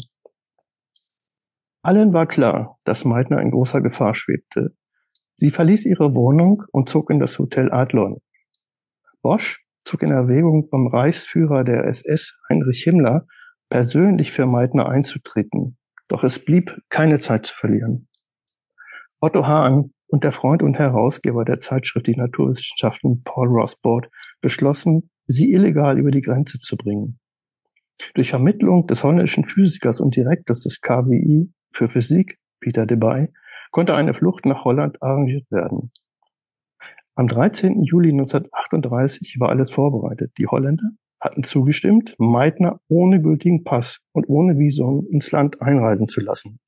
Allen 1.82 2.14
war 2.14 2.28
klar, 2.28 2.78
dass 2.84 3.06
Meitner 3.06 3.42
in 3.42 3.52
großer 3.52 3.82
Gefahr 3.82 4.14
schwebte. 4.14 4.76
Sie 5.36 5.50
verließ 5.50 5.86
ihre 5.86 6.14
Wohnung 6.14 6.64
und 6.72 6.90
zog 6.90 7.10
in 7.10 7.20
das 7.20 7.40
Hotel 7.40 7.72
Adlon. 7.72 8.18
Bosch 9.22 9.64
zog 9.86 10.04
in 10.04 10.12
Erwägung, 10.12 10.70
beim 10.70 10.88
Reichsführer 10.88 11.64
der 11.64 11.86
SS 11.86 12.38
Heinrich 12.50 12.84
Himmler 12.84 13.26
persönlich 13.70 14.32
für 14.32 14.46
Meitner 14.46 14.90
einzutreten. 14.90 15.78
Doch 16.10 16.24
es 16.24 16.44
blieb 16.44 16.78
keine 16.90 17.20
Zeit 17.20 17.46
zu 17.46 17.56
verlieren. 17.56 18.10
Otto 19.22 19.48
Hahn 19.48 19.94
und 20.08 20.24
der 20.24 20.32
Freund 20.32 20.64
und 20.64 20.78
Herausgeber 20.78 21.46
der 21.46 21.60
Zeitschrift 21.60 22.08
Die 22.08 22.16
Naturwissenschaften 22.16 23.24
Paul 23.24 23.48
Rothbard 23.48 24.10
beschlossen, 24.42 25.12
sie 25.28 25.54
illegal 25.54 25.98
über 25.98 26.12
die 26.12 26.22
Grenze 26.22 26.60
zu 26.60 26.76
bringen. 26.76 27.20
Durch 28.16 28.32
Vermittlung 28.32 28.88
des 28.88 29.04
holländischen 29.04 29.46
Physikers 29.46 30.00
und 30.00 30.16
Direktors 30.16 30.64
des 30.64 30.82
KWI 30.82 31.54
für 31.72 31.90
Physik, 31.90 32.38
Peter 32.60 32.86
Debye, 32.86 33.32
konnte 33.72 33.96
eine 33.96 34.14
Flucht 34.14 34.46
nach 34.46 34.66
Holland 34.66 35.02
arrangiert 35.02 35.50
werden. 35.52 35.92
Am 37.16 37.28
13. 37.28 37.84
Juli 37.84 38.12
1938 38.12 39.40
war 39.40 39.50
alles 39.50 39.72
vorbereitet. 39.72 40.32
Die 40.38 40.48
Holländer 40.48 40.90
hatten 41.20 41.44
zugestimmt, 41.44 42.16
Meitner 42.18 42.80
ohne 42.88 43.22
gültigen 43.22 43.64
Pass 43.64 44.00
und 44.14 44.30
ohne 44.30 44.58
Visum 44.58 45.06
ins 45.10 45.32
Land 45.32 45.62
einreisen 45.62 46.08
zu 46.08 46.22
lassen. 46.22 46.60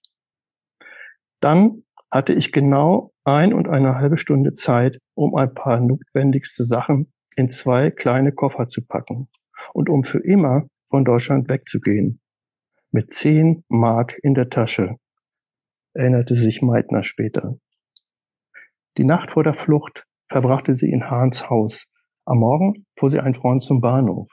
Dann 1.39 1.83
hatte 2.11 2.33
ich 2.33 2.51
genau 2.51 3.13
ein 3.23 3.53
und 3.53 3.67
eine 3.67 3.95
halbe 3.95 4.17
Stunde 4.17 4.53
Zeit, 4.53 4.99
um 5.15 5.35
ein 5.35 5.53
paar 5.53 5.79
notwendigste 5.79 6.63
Sachen 6.63 7.11
in 7.35 7.49
zwei 7.49 7.89
kleine 7.89 8.31
Koffer 8.31 8.67
zu 8.67 8.81
packen 8.85 9.29
und 9.73 9.89
um 9.89 10.03
für 10.03 10.19
immer 10.19 10.67
von 10.89 11.05
Deutschland 11.05 11.49
wegzugehen. 11.49 12.20
Mit 12.93 13.13
zehn 13.13 13.63
Mark 13.69 14.19
in 14.21 14.33
der 14.33 14.49
Tasche, 14.49 14.97
erinnerte 15.93 16.35
sich 16.35 16.61
Meitner 16.61 17.03
später. 17.03 17.55
Die 18.97 19.05
Nacht 19.05 19.31
vor 19.31 19.45
der 19.45 19.53
Flucht 19.53 20.05
verbrachte 20.27 20.75
sie 20.75 20.91
in 20.91 21.09
Hahns 21.09 21.49
Haus. 21.49 21.87
Am 22.25 22.39
Morgen 22.39 22.85
fuhr 22.99 23.09
sie 23.09 23.21
ein 23.21 23.33
Freund 23.33 23.63
zum 23.63 23.79
Bahnhof. 23.79 24.29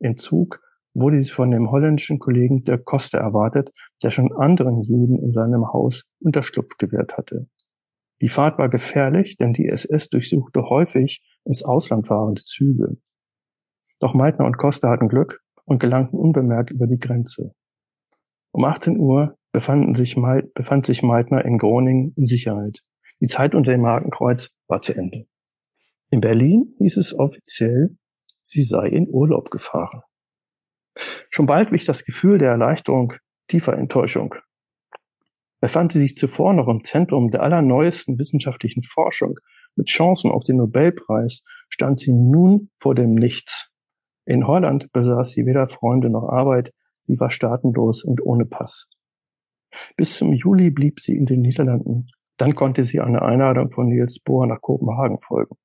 Im 0.00 0.16
Zug 0.16 0.60
wurde 0.92 1.22
sie 1.22 1.30
von 1.30 1.52
dem 1.52 1.70
holländischen 1.70 2.18
Kollegen 2.18 2.64
der 2.64 2.78
Costa 2.78 3.18
erwartet, 3.18 3.70
der 4.02 4.10
schon 4.10 4.32
anderen 4.32 4.82
Juden 4.82 5.22
in 5.22 5.30
seinem 5.30 5.72
Haus 5.72 6.02
Unterschlupf 6.18 6.76
gewährt 6.78 7.16
hatte. 7.16 7.46
Die 8.20 8.28
Fahrt 8.28 8.58
war 8.58 8.68
gefährlich, 8.68 9.36
denn 9.36 9.52
die 9.52 9.68
SS 9.68 10.08
durchsuchte 10.08 10.62
häufig 10.68 11.22
ins 11.44 11.64
Ausland 11.64 12.08
fahrende 12.08 12.42
Züge. 12.42 12.96
Doch 14.00 14.14
Meitner 14.14 14.46
und 14.46 14.58
Costa 14.58 14.90
hatten 14.90 15.06
Glück 15.06 15.44
und 15.64 15.78
gelangten 15.78 16.18
unbemerkt 16.18 16.72
über 16.72 16.88
die 16.88 16.98
Grenze. 16.98 17.54
Um 18.54 18.64
18 18.64 18.98
Uhr 18.98 19.36
befanden 19.50 19.96
sich 19.96 20.16
befand 20.54 20.86
sich 20.86 21.02
Meitner 21.02 21.44
in 21.44 21.58
Groningen 21.58 22.14
in 22.16 22.24
Sicherheit. 22.24 22.84
Die 23.20 23.26
Zeit 23.26 23.52
unter 23.52 23.72
dem 23.72 23.84
Hakenkreuz 23.84 24.50
war 24.68 24.80
zu 24.80 24.94
Ende. 24.94 25.26
In 26.10 26.20
Berlin 26.20 26.72
hieß 26.78 26.98
es 26.98 27.18
offiziell, 27.18 27.96
sie 28.42 28.62
sei 28.62 28.86
in 28.86 29.08
Urlaub 29.10 29.50
gefahren. 29.50 30.02
Schon 31.30 31.46
bald 31.46 31.72
wich 31.72 31.84
das 31.84 32.04
Gefühl 32.04 32.38
der 32.38 32.50
Erleichterung 32.50 33.14
tiefer 33.48 33.76
Enttäuschung. 33.76 34.36
Befand 35.60 35.90
sie 35.90 35.98
sich 35.98 36.16
zuvor 36.16 36.52
noch 36.54 36.68
im 36.68 36.84
Zentrum 36.84 37.32
der 37.32 37.42
allerneuesten 37.42 38.20
wissenschaftlichen 38.20 38.84
Forschung 38.84 39.40
mit 39.74 39.88
Chancen 39.88 40.30
auf 40.30 40.44
den 40.44 40.58
Nobelpreis, 40.58 41.42
stand 41.68 41.98
sie 41.98 42.12
nun 42.12 42.70
vor 42.78 42.94
dem 42.94 43.14
Nichts. 43.14 43.72
In 44.24 44.46
Holland 44.46 44.92
besaß 44.92 45.32
sie 45.32 45.44
weder 45.44 45.66
Freunde 45.66 46.08
noch 46.08 46.28
Arbeit, 46.28 46.70
sie 47.04 47.18
war 47.20 47.30
staatenlos 47.30 48.04
und 48.04 48.24
ohne 48.24 48.46
Pass. 48.46 48.88
Bis 49.96 50.16
zum 50.16 50.32
Juli 50.32 50.70
blieb 50.70 51.00
sie 51.00 51.16
in 51.16 51.26
den 51.26 51.40
Niederlanden, 51.40 52.08
dann 52.36 52.54
konnte 52.54 52.84
sie 52.84 53.00
eine 53.00 53.22
Einladung 53.22 53.70
von 53.70 53.88
Niels 53.88 54.18
Bohr 54.20 54.46
nach 54.46 54.60
Kopenhagen 54.60 55.20
folgen. 55.20 55.56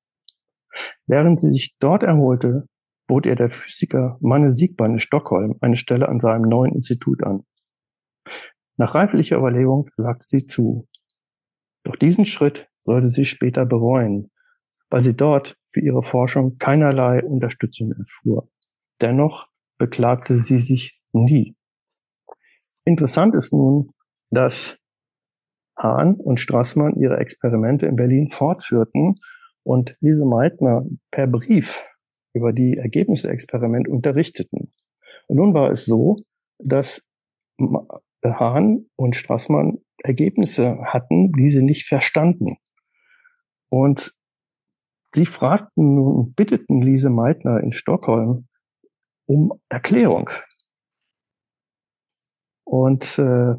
Während 1.06 1.40
sie 1.40 1.50
sich 1.50 1.74
dort 1.78 2.02
erholte, 2.02 2.66
bot 3.08 3.26
ihr 3.26 3.34
der 3.34 3.50
Physiker 3.50 4.18
Manne 4.20 4.50
Siegbein 4.52 4.92
in 4.92 4.98
Stockholm 5.00 5.56
eine 5.60 5.76
Stelle 5.76 6.08
an 6.08 6.20
seinem 6.20 6.42
neuen 6.42 6.74
Institut 6.74 7.24
an. 7.24 7.44
Nach 8.76 8.94
reiflicher 8.94 9.38
Überlegung 9.38 9.90
sagte 9.96 10.26
sie 10.26 10.46
zu. 10.46 10.88
Doch 11.82 11.96
diesen 11.96 12.24
Schritt 12.24 12.68
sollte 12.78 13.08
sie 13.08 13.24
später 13.24 13.66
bereuen, 13.66 14.30
weil 14.90 15.00
sie 15.00 15.16
dort 15.16 15.56
für 15.72 15.80
ihre 15.80 16.02
Forschung 16.02 16.56
keinerlei 16.58 17.24
Unterstützung 17.24 17.92
erfuhr. 17.92 18.48
Dennoch 19.00 19.48
beklagte 19.78 20.38
sie 20.38 20.58
sich 20.58 20.99
nie. 21.12 21.56
Interessant 22.84 23.34
ist 23.34 23.52
nun, 23.52 23.92
dass 24.30 24.78
Hahn 25.76 26.14
und 26.14 26.40
Strassmann 26.40 26.94
ihre 26.96 27.18
Experimente 27.18 27.86
in 27.86 27.96
Berlin 27.96 28.30
fortführten 28.30 29.16
und 29.62 29.96
Lise 30.00 30.24
Meitner 30.24 30.84
per 31.10 31.26
Brief 31.26 31.82
über 32.32 32.52
die 32.52 32.76
Ergebnisse 32.76 33.28
der 33.28 33.34
Experimente 33.34 33.90
unterrichteten. 33.90 34.72
Und 35.26 35.36
nun 35.36 35.54
war 35.54 35.70
es 35.70 35.84
so, 35.84 36.16
dass 36.58 37.06
Hahn 38.24 38.86
und 38.96 39.16
Strassmann 39.16 39.78
Ergebnisse 40.02 40.78
hatten, 40.84 41.32
die 41.32 41.48
sie 41.48 41.62
nicht 41.62 41.86
verstanden. 41.86 42.56
Und 43.68 44.14
sie 45.14 45.26
fragten 45.26 45.94
nun, 45.94 46.32
bitteten 46.34 46.82
Lise 46.82 47.10
Meitner 47.10 47.60
in 47.60 47.72
Stockholm 47.72 48.48
um 49.26 49.52
Erklärung. 49.68 50.30
Und 52.70 53.18
äh, 53.18 53.56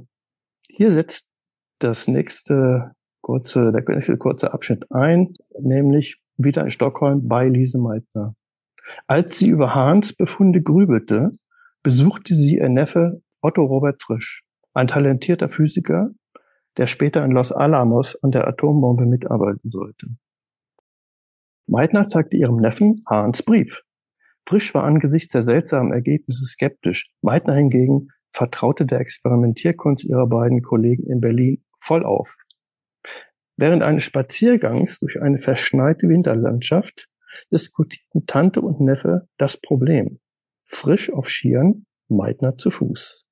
hier 0.70 0.92
setzt 0.94 1.34
das 1.80 2.08
nächste 2.08 2.94
kurze, 3.20 3.74
der 3.74 3.84
nächste 3.86 4.18
kurze 4.18 4.54
Abschnitt 4.54 4.90
ein, 4.90 5.34
nämlich 5.60 6.22
wieder 6.38 6.64
in 6.64 6.72
Stockholm 6.72 7.28
bei 7.28 7.50
Lise 7.50 7.78
Meitner. 7.78 8.36
Als 9.08 9.38
sie 9.38 9.50
über 9.50 9.76
Hahns 9.76 10.14
Befunde 10.14 10.62
grübelte, 10.62 11.32
besuchte 11.84 12.36
sie 12.36 12.56
ihr 12.60 12.70
Neffe 12.70 13.22
Otto 13.42 13.66
Robert 13.66 14.02
Frisch, 14.02 14.46
ein 14.74 14.88
talentierter 14.88 15.50
Physiker, 15.50 16.12
der 16.78 16.88
später 16.88 17.26
in 17.26 17.32
Los 17.32 17.52
Alamos 17.52 18.16
an 18.24 18.32
der 18.32 18.48
Atombombe 18.48 19.06
mitarbeiten 19.06 19.70
sollte. 19.72 20.08
Meitner 21.68 22.06
zeigte 22.08 22.38
ihrem 22.38 22.56
Neffen 22.56 23.02
Hahns 23.10 23.44
Brief. 23.44 23.84
Frisch 24.48 24.74
war 24.74 24.86
angesichts 24.86 25.34
der 25.34 25.44
seltsamen 25.44 25.92
Ergebnisse 25.92 26.46
skeptisch. 26.46 27.12
Meitner 27.22 27.56
hingegen 27.56 28.08
vertraute 28.32 28.86
der 28.86 29.00
Experimentierkunst 29.00 30.06
ihrer 30.06 30.28
beiden 30.28 30.62
Kollegen 30.62 31.10
in 31.10 31.20
Berlin 31.20 31.64
voll 31.80 32.06
auf. 32.06 32.36
Während 33.58 33.84
eines 33.84 34.04
Spaziergangs 34.04 35.00
durch 35.00 35.22
eine 35.22 35.40
verschneite 35.40 36.08
Winterlandschaft 36.08 37.10
diskutierten 37.52 38.26
Tante 38.26 38.62
und 38.62 38.80
Neffe 38.80 39.28
das 39.38 39.58
Problem. 39.58 40.20
Frisch 40.66 41.12
auf 41.12 41.30
Skiern, 41.30 41.86
Meitner 42.08 42.58
zu 42.58 42.72
Fuß. 42.72 43.26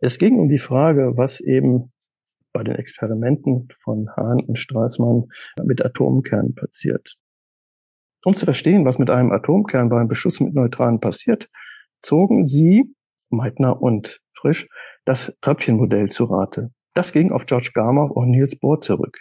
Es 0.00 0.18
ging 0.18 0.38
um 0.38 0.48
die 0.48 0.58
Frage, 0.58 1.12
was 1.16 1.40
eben 1.40 1.92
bei 2.52 2.62
den 2.62 2.74
Experimenten 2.74 3.68
von 3.82 4.08
Hahn 4.16 4.40
und 4.40 4.58
Straßmann 4.58 5.28
mit 5.64 5.84
Atomkernen 5.84 6.54
passiert. 6.54 7.16
Um 8.24 8.36
zu 8.36 8.44
verstehen, 8.44 8.84
was 8.84 8.98
mit 8.98 9.10
einem 9.10 9.32
Atomkern 9.32 9.88
beim 9.88 10.08
Beschuss 10.08 10.40
mit 10.40 10.54
Neutralen 10.54 11.00
passiert, 11.00 11.48
zogen 12.00 12.46
sie, 12.46 12.94
Meitner 13.32 13.80
und 13.82 14.20
Frisch, 14.34 14.68
das 15.04 15.32
Tröpfchenmodell 15.40 16.08
zu 16.08 16.24
Rate. 16.24 16.70
Das 16.94 17.12
ging 17.12 17.32
auf 17.32 17.46
George 17.46 17.70
Gamow 17.74 18.10
und 18.10 18.30
Niels 18.30 18.58
Bohr 18.58 18.80
zurück. 18.80 19.18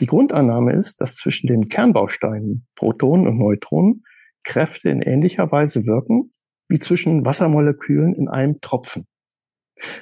Die 0.00 0.06
Grundannahme 0.06 0.74
ist, 0.74 1.00
dass 1.00 1.16
zwischen 1.16 1.48
den 1.48 1.68
Kernbausteinen 1.68 2.66
Protonen 2.74 3.26
und 3.26 3.38
Neutronen 3.38 4.04
Kräfte 4.44 4.90
in 4.90 5.02
ähnlicher 5.02 5.50
Weise 5.50 5.86
wirken 5.86 6.30
wie 6.68 6.78
zwischen 6.78 7.24
Wassermolekülen 7.24 8.14
in 8.14 8.28
einem 8.28 8.60
Tropfen. 8.60 9.06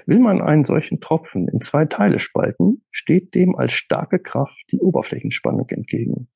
Will 0.07 0.19
man 0.19 0.41
einen 0.41 0.65
solchen 0.65 1.01
Tropfen 1.01 1.49
in 1.49 1.61
zwei 1.61 1.85
Teile 1.85 2.19
spalten, 2.19 2.85
steht 2.91 3.35
dem 3.35 3.57
als 3.57 3.73
starke 3.73 4.19
Kraft 4.19 4.65
die 4.73 4.81
Oberflächenspannung 4.81 5.69
entgegen. 5.69 6.29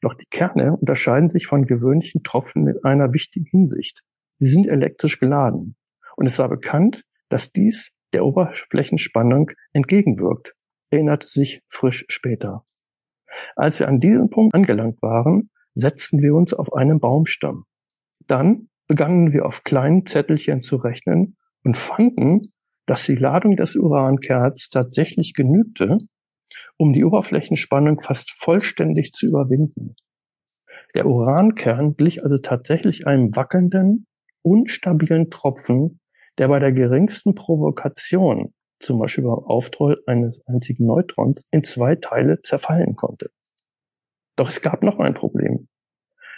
Doch 0.00 0.14
die 0.14 0.26
Kerne 0.28 0.76
unterscheiden 0.76 1.30
sich 1.30 1.46
von 1.46 1.66
gewöhnlichen 1.66 2.22
Tropfen 2.22 2.66
in 2.66 2.82
einer 2.82 3.12
wichtigen 3.12 3.46
Hinsicht. 3.46 4.02
Sie 4.36 4.48
sind 4.48 4.66
elektrisch 4.66 5.18
geladen. 5.18 5.76
Und 6.16 6.26
es 6.26 6.38
war 6.38 6.48
bekannt, 6.48 7.04
dass 7.28 7.52
dies 7.52 7.94
der 8.12 8.24
Oberflächenspannung 8.24 9.50
entgegenwirkt, 9.72 10.54
erinnerte 10.90 11.26
sich 11.26 11.62
Frisch 11.68 12.04
später. 12.08 12.64
Als 13.54 13.80
wir 13.80 13.88
an 13.88 14.00
diesem 14.00 14.30
Punkt 14.30 14.54
angelangt 14.54 15.02
waren, 15.02 15.50
setzten 15.74 16.22
wir 16.22 16.34
uns 16.34 16.54
auf 16.54 16.72
einen 16.72 17.00
Baumstamm. 17.00 17.64
Dann 18.26 18.68
begannen 18.88 19.32
wir 19.32 19.46
auf 19.46 19.64
kleinen 19.64 20.06
Zettelchen 20.06 20.60
zu 20.60 20.76
rechnen 20.76 21.36
und 21.64 21.76
fanden, 21.76 22.52
dass 22.86 23.04
die 23.04 23.16
Ladung 23.16 23.56
des 23.56 23.76
Urankerns 23.76 24.68
tatsächlich 24.70 25.34
genügte, 25.34 25.98
um 26.78 26.92
die 26.92 27.04
Oberflächenspannung 27.04 28.00
fast 28.00 28.30
vollständig 28.30 29.12
zu 29.12 29.26
überwinden. 29.26 29.96
Der 30.94 31.06
Urankern 31.06 31.96
glich 31.96 32.22
also 32.22 32.38
tatsächlich 32.38 33.06
einem 33.06 33.34
wackelnden, 33.34 34.06
unstabilen 34.46 35.28
Tropfen, 35.28 36.00
der 36.38 36.48
bei 36.48 36.60
der 36.60 36.72
geringsten 36.72 37.34
Provokation, 37.34 38.54
zum 38.78 38.98
Beispiel 39.00 39.24
beim 39.24 39.40
Auftroll 39.44 40.02
eines 40.06 40.40
einzigen 40.46 40.86
Neutrons, 40.86 41.42
in 41.50 41.64
zwei 41.64 41.96
Teile 41.96 42.40
zerfallen 42.42 42.94
konnte. 42.94 43.30
Doch 44.36 44.48
es 44.48 44.60
gab 44.60 44.82
noch 44.82 44.98
ein 45.00 45.14
Problem. 45.14 45.68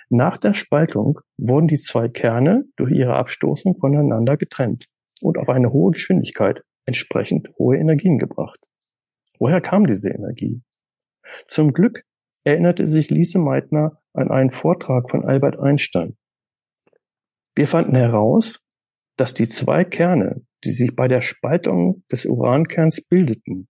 Nach 0.09 0.39
der 0.39 0.55
Spaltung 0.55 1.21
wurden 1.37 1.69
die 1.69 1.79
zwei 1.79 2.09
Kerne 2.09 2.65
durch 2.77 2.93
ihre 2.93 3.17
Abstoßung 3.17 3.77
voneinander 3.77 4.39
getrennt 4.39 4.87
und 5.21 5.37
auf 5.37 5.51
eine 5.51 5.71
hohe 5.71 5.93
Geschwindigkeit 5.93 6.63
entsprechend 6.87 7.51
hohe 7.59 7.77
Energien 7.77 8.19
gebracht. 8.19 8.69
Woher 9.39 9.61
kam 9.61 9.87
diese 9.87 10.09
Energie? 10.09 10.63
Zum 11.47 11.75
Glück 11.75 12.05
erinnerte 12.45 12.89
sich 12.89 13.11
Lise 13.11 13.39
Meitner 13.39 14.01
an 14.15 14.31
einen 14.31 14.51
Vortrag 14.51 15.11
von 15.11 15.27
Albert 15.27 15.59
Einstein. 15.59 16.17
Wir 17.59 17.67
fanden 17.67 17.97
heraus, 17.97 18.61
dass 19.17 19.35
die 19.35 19.49
zwei 19.49 19.83
Kerne, 19.83 20.47
die 20.63 20.71
sich 20.71 20.95
bei 20.95 21.09
der 21.09 21.23
Spaltung 21.23 22.05
des 22.09 22.25
Urankerns 22.25 23.01
bildeten, 23.01 23.67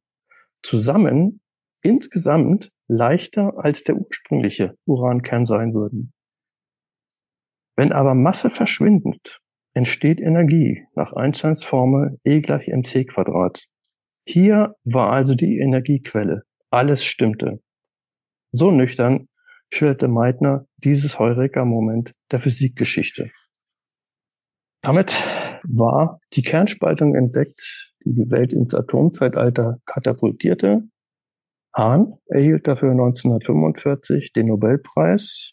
zusammen 0.63 1.41
insgesamt 1.81 2.71
leichter 2.87 3.55
als 3.57 3.85
der 3.85 3.97
ursprüngliche 3.97 4.77
Urankern 4.85 5.47
sein 5.47 5.73
würden. 5.73 6.13
Wenn 7.77 7.93
aber 7.93 8.15
Masse 8.15 8.51
verschwindet, 8.51 9.41
entsteht 9.73 10.21
Energie 10.21 10.85
nach 10.95 11.15
Einsteins 11.15 11.65
Formel 11.65 12.19
E 12.25 12.43
gleich 12.43 12.69
mc 12.69 13.07
Quadrat. 13.07 13.69
Hier 14.27 14.75
war 14.85 15.13
also 15.13 15.35
die 15.35 15.61
Energiequelle. 15.61 16.43
Alles 16.69 17.07
stimmte. 17.07 17.63
So 18.53 18.71
nüchtern 18.71 19.29
schilderte 19.73 20.09
Meitner 20.09 20.67
dieses 20.77 21.19
Heureka-Moment 21.19 22.13
der 22.31 22.41
Physikgeschichte. 22.41 23.31
Damit 24.83 25.13
war 25.65 26.21
die 26.35 26.43
Kernspaltung 26.43 27.15
entdeckt, 27.15 27.93
die 28.05 28.13
die 28.13 28.31
Welt 28.31 28.53
ins 28.53 28.75
Atomzeitalter 28.75 29.79
katapultierte. 29.85 30.85
Hahn 31.75 32.15
erhielt 32.27 32.67
dafür 32.67 32.93
1945 32.93 34.33
den 34.33 34.47
Nobelpreis. 34.47 35.53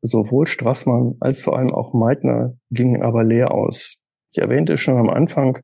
Sowohl 0.00 0.46
Strassmann 0.46 1.16
als 1.20 1.42
vor 1.42 1.58
allem 1.58 1.74
auch 1.74 1.92
Meitner 1.92 2.56
gingen 2.70 3.02
aber 3.02 3.24
leer 3.24 3.52
aus. 3.52 3.96
Ich 4.32 4.38
erwähnte 4.38 4.78
schon 4.78 4.96
am 4.96 5.08
Anfang, 5.08 5.58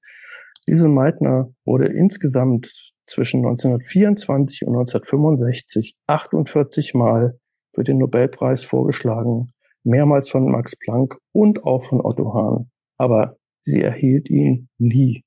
diese 0.67 0.89
Meitner 0.89 1.53
wurde 1.65 1.87
insgesamt 1.87 2.93
zwischen 3.07 3.45
1924 3.45 4.67
und 4.67 4.75
1965 4.75 5.97
48 6.07 6.95
Mal 6.95 7.39
für 7.75 7.85
den 7.85 7.99
Nobelpreis 7.99 8.65
vorgeschlagen, 8.65 9.53
mehrmals 9.85 10.29
von 10.29 10.51
Max 10.51 10.77
Planck 10.77 11.19
und 11.33 11.65
auch 11.65 11.85
von 11.85 12.01
Otto 12.01 12.35
Hahn. 12.35 12.71
Aber 12.97 13.37
sie 13.61 13.83
erhielt 13.83 14.29
ihn 14.31 14.69
nie. 14.79 15.25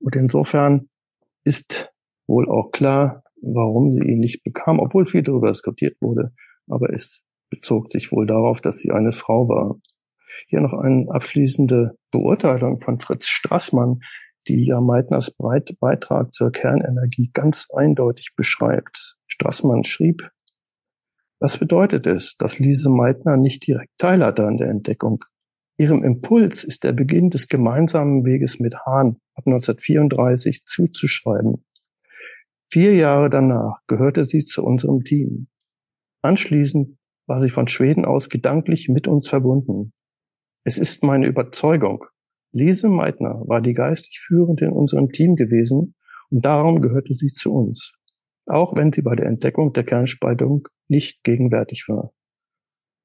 Und 0.00 0.16
insofern 0.16 0.88
ist 1.44 1.90
wohl 2.26 2.48
auch 2.48 2.70
klar, 2.70 3.22
warum 3.42 3.90
sie 3.90 4.00
ihn 4.00 4.20
nicht 4.20 4.42
bekam, 4.44 4.78
obwohl 4.78 5.04
viel 5.04 5.22
darüber 5.22 5.48
diskutiert 5.48 5.96
wurde. 6.00 6.32
Aber 6.68 6.92
es 6.92 7.22
bezog 7.50 7.90
sich 7.90 8.12
wohl 8.12 8.26
darauf, 8.26 8.60
dass 8.60 8.78
sie 8.78 8.90
eine 8.90 9.12
Frau 9.12 9.48
war. 9.48 9.76
Hier 10.46 10.60
noch 10.60 10.74
eine 10.74 11.06
abschließende 11.10 11.96
Beurteilung 12.10 12.80
von 12.80 13.00
Fritz 13.00 13.26
Strassmann, 13.26 14.00
die 14.48 14.64
ja 14.64 14.80
Meitners 14.80 15.36
Beitrag 15.36 16.32
zur 16.32 16.50
Kernenergie 16.50 17.30
ganz 17.32 17.68
eindeutig 17.74 18.32
beschreibt. 18.36 19.16
Strassmann 19.26 19.84
schrieb, 19.84 20.30
was 21.40 21.58
bedeutet 21.58 22.06
es, 22.06 22.36
dass 22.36 22.58
Lise 22.58 22.90
Meitner 22.90 23.36
nicht 23.36 23.66
direkt 23.66 23.92
teilhatte 23.98 24.46
an 24.46 24.58
der 24.58 24.68
Entdeckung? 24.68 25.24
Ihrem 25.78 26.04
Impuls 26.04 26.62
ist 26.62 26.84
der 26.84 26.92
Beginn 26.92 27.30
des 27.30 27.48
gemeinsamen 27.48 28.26
Weges 28.26 28.60
mit 28.60 28.74
Hahn 28.84 29.16
ab 29.34 29.46
1934 29.46 30.64
zuzuschreiben. 30.66 31.64
Vier 32.70 32.94
Jahre 32.94 33.30
danach 33.30 33.80
gehörte 33.86 34.24
sie 34.24 34.44
zu 34.44 34.62
unserem 34.62 35.02
Team. 35.02 35.48
Anschließend 36.22 36.98
war 37.26 37.38
sie 37.40 37.50
von 37.50 37.66
Schweden 37.66 38.04
aus 38.04 38.28
gedanklich 38.28 38.88
mit 38.88 39.08
uns 39.08 39.26
verbunden. 39.26 39.92
Es 40.64 40.76
ist 40.76 41.02
meine 41.02 41.26
Überzeugung, 41.26 42.04
Lise 42.52 42.88
Meitner 42.88 43.42
war 43.46 43.60
die 43.60 43.74
geistig 43.74 44.18
Führende 44.20 44.64
in 44.64 44.72
unserem 44.72 45.10
Team 45.10 45.36
gewesen 45.36 45.94
und 46.30 46.44
darum 46.44 46.82
gehörte 46.82 47.14
sie 47.14 47.28
zu 47.28 47.54
uns, 47.54 47.92
auch 48.50 48.76
wenn 48.76 48.92
sie 48.92 49.02
bei 49.02 49.14
der 49.14 49.26
Entdeckung 49.26 49.72
der 49.72 49.84
Kernspaltung 49.84 50.68
nicht 50.88 51.22
gegenwärtig 51.24 51.86
war. 51.88 52.12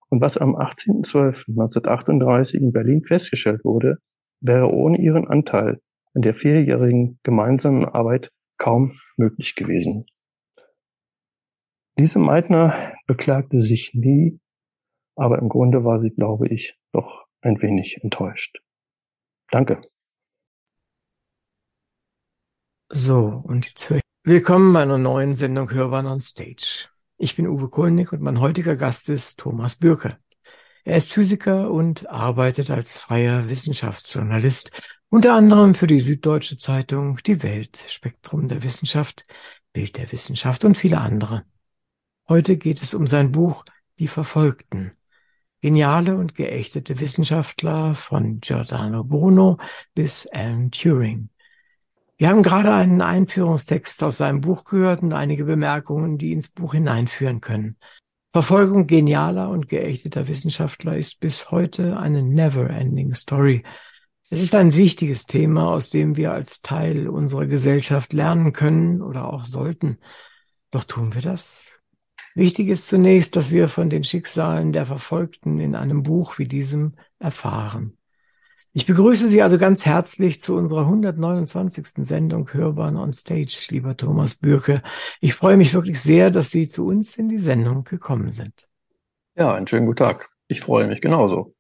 Und 0.10 0.22
was 0.22 0.38
am 0.38 0.56
18.12.1938 0.56 2.58
in 2.58 2.72
Berlin 2.72 3.04
festgestellt 3.04 3.64
wurde, 3.64 3.98
wäre 4.40 4.68
ohne 4.68 5.00
ihren 5.00 5.28
Anteil 5.28 5.82
an 6.14 6.22
der 6.22 6.36
vierjährigen 6.36 7.20
gemeinsamen 7.24 7.86
Arbeit 7.86 8.32
kaum 8.58 8.94
möglich 9.18 9.56
gewesen. 9.56 10.06
Lise 11.98 12.20
Meitner 12.20 12.94
beklagte 13.08 13.58
sich 13.58 13.94
nie, 13.94 14.40
aber 15.16 15.40
im 15.40 15.50
Grunde 15.50 15.84
war 15.84 16.00
sie, 16.00 16.12
glaube 16.12 16.48
ich, 16.50 16.78
doch 16.92 17.26
ein 17.42 17.62
wenig 17.62 18.00
enttäuscht. 18.02 18.62
Danke. 19.50 19.82
So, 22.90 23.42
und 23.46 23.68
jetzt 23.68 23.90
höre. 23.90 24.05
Willkommen 24.28 24.74
bei 24.74 24.82
einer 24.82 24.98
neuen 24.98 25.36
Sendung 25.36 25.70
Hörbahn 25.70 26.08
on 26.08 26.20
Stage. 26.20 26.90
Ich 27.16 27.36
bin 27.36 27.48
Uwe 27.48 27.70
Kulnig 27.70 28.12
und 28.12 28.24
mein 28.24 28.40
heutiger 28.40 28.76
Gast 28.76 29.08
ist 29.10 29.38
Thomas 29.38 29.76
Bürke. 29.76 30.18
Er 30.84 30.98
ist 30.98 31.14
Physiker 31.14 31.70
und 31.70 32.10
arbeitet 32.10 32.72
als 32.72 32.98
freier 32.98 33.50
Wissenschaftsjournalist, 33.50 34.72
unter 35.10 35.36
anderem 35.36 35.76
für 35.76 35.86
die 35.86 36.00
Süddeutsche 36.00 36.58
Zeitung, 36.58 37.20
die 37.24 37.44
Welt, 37.44 37.78
Spektrum 37.88 38.48
der 38.48 38.64
Wissenschaft, 38.64 39.28
Bild 39.74 39.96
der 39.96 40.12
Wissenschaft 40.12 40.66
und 40.66 40.76
viele 40.76 41.02
andere. 41.02 41.46
Heute 42.28 42.58
geht 42.58 42.82
es 42.82 42.96
um 42.96 43.06
sein 43.06 43.32
Buch 43.32 43.64
Die 44.00 44.08
Verfolgten, 44.08 44.94
Geniale 45.62 46.18
und 46.18 46.34
geächtete 46.34 47.00
Wissenschaftler 47.00 47.94
von 47.94 48.40
Giordano 48.40 49.04
Bruno 49.04 49.60
bis 49.94 50.26
Alan 50.26 50.72
Turing. 50.72 51.30
Wir 52.18 52.30
haben 52.30 52.44
gerade 52.44 52.74
einen 52.74 53.02
Einführungstext 53.02 54.02
aus 54.04 54.18
seinem 54.18 54.40
Buch 54.40 54.64
gehört 54.64 55.02
und 55.02 55.12
einige 55.12 55.44
Bemerkungen, 55.44 56.18
die 56.18 56.32
ins 56.32 56.48
Buch 56.48 56.74
hineinführen 56.74 57.42
können. 57.42 57.78
Verfolgung 58.32 58.88
genialer 58.88 59.50
und 59.50 59.68
geächteter 59.68 60.28
Wissenschaftler 60.28 60.98
ist 60.98 61.20
bis 61.20 61.52
heute 61.52 61.98
eine 61.98 62.24
never-ending 62.24 63.14
Story. 63.14 63.64
Es 64.30 64.42
ist 64.42 64.56
ein 64.56 64.76
wichtiges 64.76 65.26
Thema, 65.26 65.70
aus 65.72 65.90
dem 65.90 66.16
wir 66.16 66.32
als 66.32 66.62
Teil 66.62 67.10
unserer 67.10 67.48
Gesellschaft 67.48 68.14
lernen 68.14 68.54
können 68.54 69.02
oder 69.02 69.32
auch 69.32 69.46
sollten. 69.46 70.00
Doch 70.72 70.86
tun 70.86 71.14
wir 71.14 71.22
das? 71.22 71.82
Wichtig 72.34 72.68
ist 72.70 72.88
zunächst, 72.88 73.36
dass 73.36 73.52
wir 73.52 73.70
von 73.70 73.90
den 73.90 74.04
Schicksalen 74.04 74.74
der 74.74 74.86
Verfolgten 74.86 75.60
in 75.60 75.76
einem 75.76 76.04
Buch 76.04 76.38
wie 76.38 76.48
diesem 76.48 76.96
erfahren. 77.20 77.98
Ich 78.78 78.86
begrüße 78.86 79.30
Sie 79.30 79.42
also 79.42 79.58
ganz 79.58 79.86
herzlich 79.86 80.42
zu 80.42 80.58
unserer 80.58 80.82
129. 80.82 82.06
Sendung 82.06 82.52
Hörbahn 82.52 82.98
on 82.98 83.14
Stage, 83.14 83.68
lieber 83.70 83.96
Thomas 83.96 84.36
Bürke. 84.36 84.84
Ich 85.22 85.34
freue 85.34 85.56
mich 85.56 85.74
wirklich 85.74 86.02
sehr, 86.02 86.30
dass 86.30 86.52
Sie 86.52 86.68
zu 86.68 86.86
uns 86.86 87.16
in 87.16 87.30
die 87.30 87.38
Sendung 87.38 87.86
gekommen 87.86 88.34
sind. 88.34 88.68
Ja, 89.38 89.54
einen 89.54 89.66
schönen 89.66 89.86
guten 89.86 90.00
Tag. 90.00 90.30
Ich 90.50 90.60
freue 90.60 90.88
mich 90.88 91.00
genauso. 91.00 91.56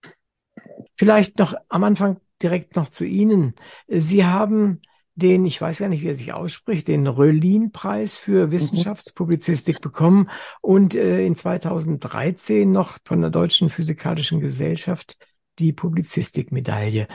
Vielleicht 0.95 1.39
noch 1.39 1.56
am 1.69 1.86
Anfang 1.86 2.17
direkt 2.43 2.75
noch 2.75 2.89
zu 2.89 3.06
Ihnen. 3.06 3.56
Sie 3.88 4.25
haben 4.25 4.82
den, 5.13 5.45
ich 5.45 5.62
weiß 5.62 5.78
gar 5.78 5.88
nicht, 5.88 6.04
wie 6.04 6.10
er 6.10 6.15
sich 6.15 6.34
ausspricht, 6.34 6.89
den 6.89 7.08
Röllin-Preis 7.08 8.17
für 8.17 8.47
mhm. 8.47 8.51
Wissenschaftspublizistik 8.51 9.80
bekommen 9.80 10.30
und 10.60 10.95
äh, 10.95 11.25
in 11.25 11.34
2013 11.34 12.69
noch 12.69 12.97
von 13.06 13.21
der 13.21 13.30
Deutschen 13.30 13.69
Physikalischen 13.69 14.41
Gesellschaft 14.41 15.17
die 15.60 15.74
Publizistikmedaille. 15.74 17.08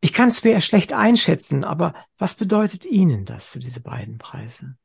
Ich 0.00 0.12
kann 0.12 0.28
es 0.28 0.38
sehr 0.38 0.60
schlecht 0.60 0.92
einschätzen, 0.92 1.64
aber 1.64 1.94
was 2.18 2.34
bedeutet 2.34 2.84
Ihnen 2.84 3.24
das, 3.24 3.52
diese 3.60 3.80
beiden 3.80 4.18
Preise? 4.18 4.76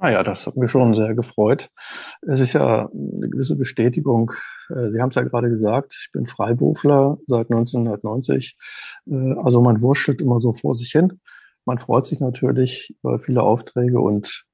Naja, 0.00 0.22
das 0.22 0.46
hat 0.46 0.56
mich 0.56 0.70
schon 0.70 0.94
sehr 0.94 1.14
gefreut. 1.14 1.70
Es 2.22 2.40
ist 2.40 2.52
ja 2.52 2.88
eine 2.90 3.28
gewisse 3.28 3.56
Bestätigung. 3.56 4.32
Äh, 4.68 4.90
Sie 4.90 5.00
haben 5.00 5.10
es 5.10 5.14
ja 5.14 5.22
gerade 5.22 5.48
gesagt, 5.48 5.96
ich 5.98 6.12
bin 6.12 6.26
Freiberufler 6.26 7.18
seit 7.26 7.50
1990. 7.50 8.56
Äh, 9.06 9.34
also 9.38 9.60
man 9.62 9.80
wurschtelt 9.80 10.20
immer 10.20 10.40
so 10.40 10.52
vor 10.52 10.74
sich 10.74 10.90
hin. 10.90 11.20
Man 11.64 11.78
freut 11.78 12.06
sich 12.06 12.20
natürlich 12.20 12.94
über 13.02 13.18
viele 13.18 13.42
Aufträge 13.42 14.00
und 14.00 14.44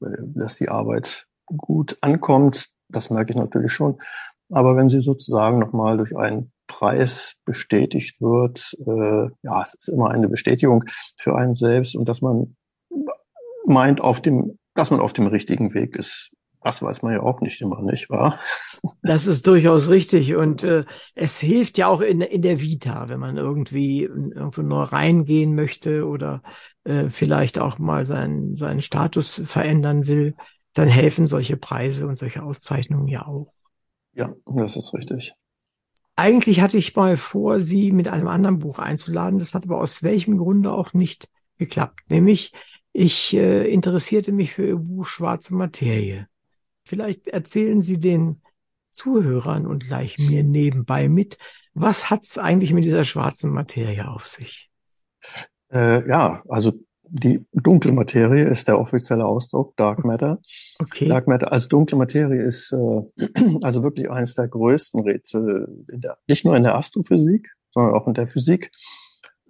äh, 0.00 0.16
dass 0.34 0.56
die 0.56 0.70
Arbeit 0.70 1.26
gut 1.44 1.98
ankommt. 2.00 2.70
Das 2.88 3.10
merke 3.10 3.32
ich 3.32 3.38
natürlich 3.38 3.72
schon. 3.72 4.00
Aber 4.50 4.76
wenn 4.76 4.88
sie 4.88 5.00
sozusagen 5.00 5.58
nochmal 5.58 5.98
durch 5.98 6.16
einen 6.16 6.52
Preis 6.66 7.40
bestätigt 7.44 8.20
wird, 8.20 8.76
ja, 9.42 9.62
es 9.62 9.74
ist 9.74 9.88
immer 9.88 10.10
eine 10.10 10.28
Bestätigung 10.28 10.84
für 11.16 11.36
einen 11.36 11.54
selbst 11.54 11.96
und 11.96 12.08
dass 12.08 12.20
man 12.20 12.56
meint, 13.66 14.00
auf 14.00 14.20
dem 14.20 14.58
dass 14.76 14.90
man 14.90 15.00
auf 15.00 15.12
dem 15.12 15.26
richtigen 15.26 15.74
Weg 15.74 15.96
ist. 15.96 16.30
Das 16.62 16.82
weiß 16.82 17.02
man 17.02 17.12
ja 17.12 17.22
auch 17.22 17.40
nicht 17.40 17.60
immer, 17.60 17.80
nicht 17.80 18.10
wahr? 18.10 18.38
Das 19.02 19.26
ist 19.26 19.46
durchaus 19.46 19.88
richtig 19.88 20.36
und 20.36 20.62
äh, 20.62 20.84
es 21.14 21.40
hilft 21.40 21.78
ja 21.78 21.88
auch 21.88 22.00
in, 22.00 22.20
in 22.20 22.42
der 22.42 22.60
Vita, 22.60 23.08
wenn 23.08 23.18
man 23.18 23.36
irgendwie 23.36 24.02
irgendwo 24.02 24.62
neu 24.62 24.82
reingehen 24.82 25.54
möchte 25.54 26.06
oder 26.06 26.42
äh, 26.84 27.08
vielleicht 27.08 27.58
auch 27.58 27.78
mal 27.78 28.04
seinen, 28.04 28.54
seinen 28.54 28.82
Status 28.82 29.40
verändern 29.44 30.06
will, 30.06 30.34
dann 30.74 30.88
helfen 30.88 31.26
solche 31.26 31.56
Preise 31.56 32.06
und 32.06 32.18
solche 32.18 32.42
Auszeichnungen 32.42 33.08
ja 33.08 33.26
auch. 33.26 33.52
Ja, 34.12 34.34
das 34.44 34.76
ist 34.76 34.92
richtig. 34.92 35.34
Eigentlich 36.16 36.62
hatte 36.62 36.78
ich 36.78 36.96
mal 36.96 37.16
vor, 37.16 37.60
Sie 37.60 37.92
mit 37.92 38.08
einem 38.08 38.26
anderen 38.26 38.58
Buch 38.58 38.78
einzuladen. 38.78 39.38
Das 39.38 39.54
hat 39.54 39.64
aber 39.64 39.80
aus 39.80 40.02
welchem 40.02 40.38
Grunde 40.38 40.72
auch 40.72 40.94
nicht 40.94 41.28
geklappt. 41.58 42.00
Nämlich, 42.08 42.52
ich 42.92 43.34
äh, 43.34 43.70
interessierte 43.70 44.32
mich 44.32 44.54
für 44.54 44.66
Ihr 44.66 44.76
Buch 44.76 45.06
Schwarze 45.06 45.54
Materie. 45.54 46.26
Vielleicht 46.84 47.28
erzählen 47.28 47.82
Sie 47.82 48.00
den 48.00 48.40
Zuhörern 48.88 49.66
und 49.66 49.86
gleich 49.86 50.18
mir 50.18 50.42
nebenbei 50.42 51.08
mit, 51.10 51.36
was 51.74 52.08
hat's 52.08 52.38
eigentlich 52.38 52.72
mit 52.72 52.84
dieser 52.84 53.04
schwarzen 53.04 53.52
Materie 53.52 54.08
auf 54.08 54.26
sich? 54.26 54.70
Äh, 55.70 56.08
ja, 56.08 56.42
also 56.48 56.72
die 57.08 57.46
dunkle 57.52 57.92
Materie 57.92 58.44
ist 58.44 58.68
der 58.68 58.78
offizielle 58.78 59.24
Ausdruck, 59.24 59.76
Dark 59.76 60.04
Matter. 60.04 60.40
Okay. 60.78 61.08
Dark 61.08 61.28
Matter, 61.28 61.52
also 61.52 61.68
dunkle 61.68 61.96
Materie 61.96 62.42
ist 62.42 62.72
äh, 62.72 63.56
also 63.62 63.82
wirklich 63.82 64.10
eines 64.10 64.34
der 64.34 64.48
größten 64.48 65.00
Rätsel, 65.00 65.68
in 65.92 66.00
der, 66.00 66.18
nicht 66.28 66.44
nur 66.44 66.56
in 66.56 66.62
der 66.62 66.74
Astrophysik, 66.74 67.50
sondern 67.72 67.94
auch 67.94 68.06
in 68.06 68.14
der 68.14 68.28
Physik. 68.28 68.70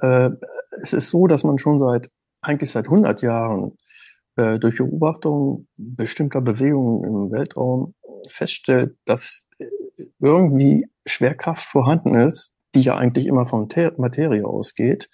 Äh, 0.00 0.30
es 0.82 0.92
ist 0.92 1.08
so, 1.08 1.26
dass 1.26 1.44
man 1.44 1.58
schon 1.58 1.78
seit 1.78 2.10
eigentlich 2.42 2.70
seit 2.70 2.86
100 2.86 3.22
Jahren 3.22 3.76
äh, 4.36 4.58
durch 4.58 4.76
Beobachtung 4.76 5.66
bestimmter 5.76 6.40
Bewegungen 6.40 7.04
im 7.04 7.32
Weltraum 7.32 7.94
feststellt, 8.28 8.96
dass 9.04 9.46
irgendwie 10.20 10.86
Schwerkraft 11.06 11.64
vorhanden 11.64 12.14
ist, 12.14 12.52
die 12.74 12.82
ja 12.82 12.96
eigentlich 12.96 13.26
immer 13.26 13.46
von 13.46 13.68
Ter 13.68 13.94
Materie 13.96 14.46
ausgeht 14.46 15.08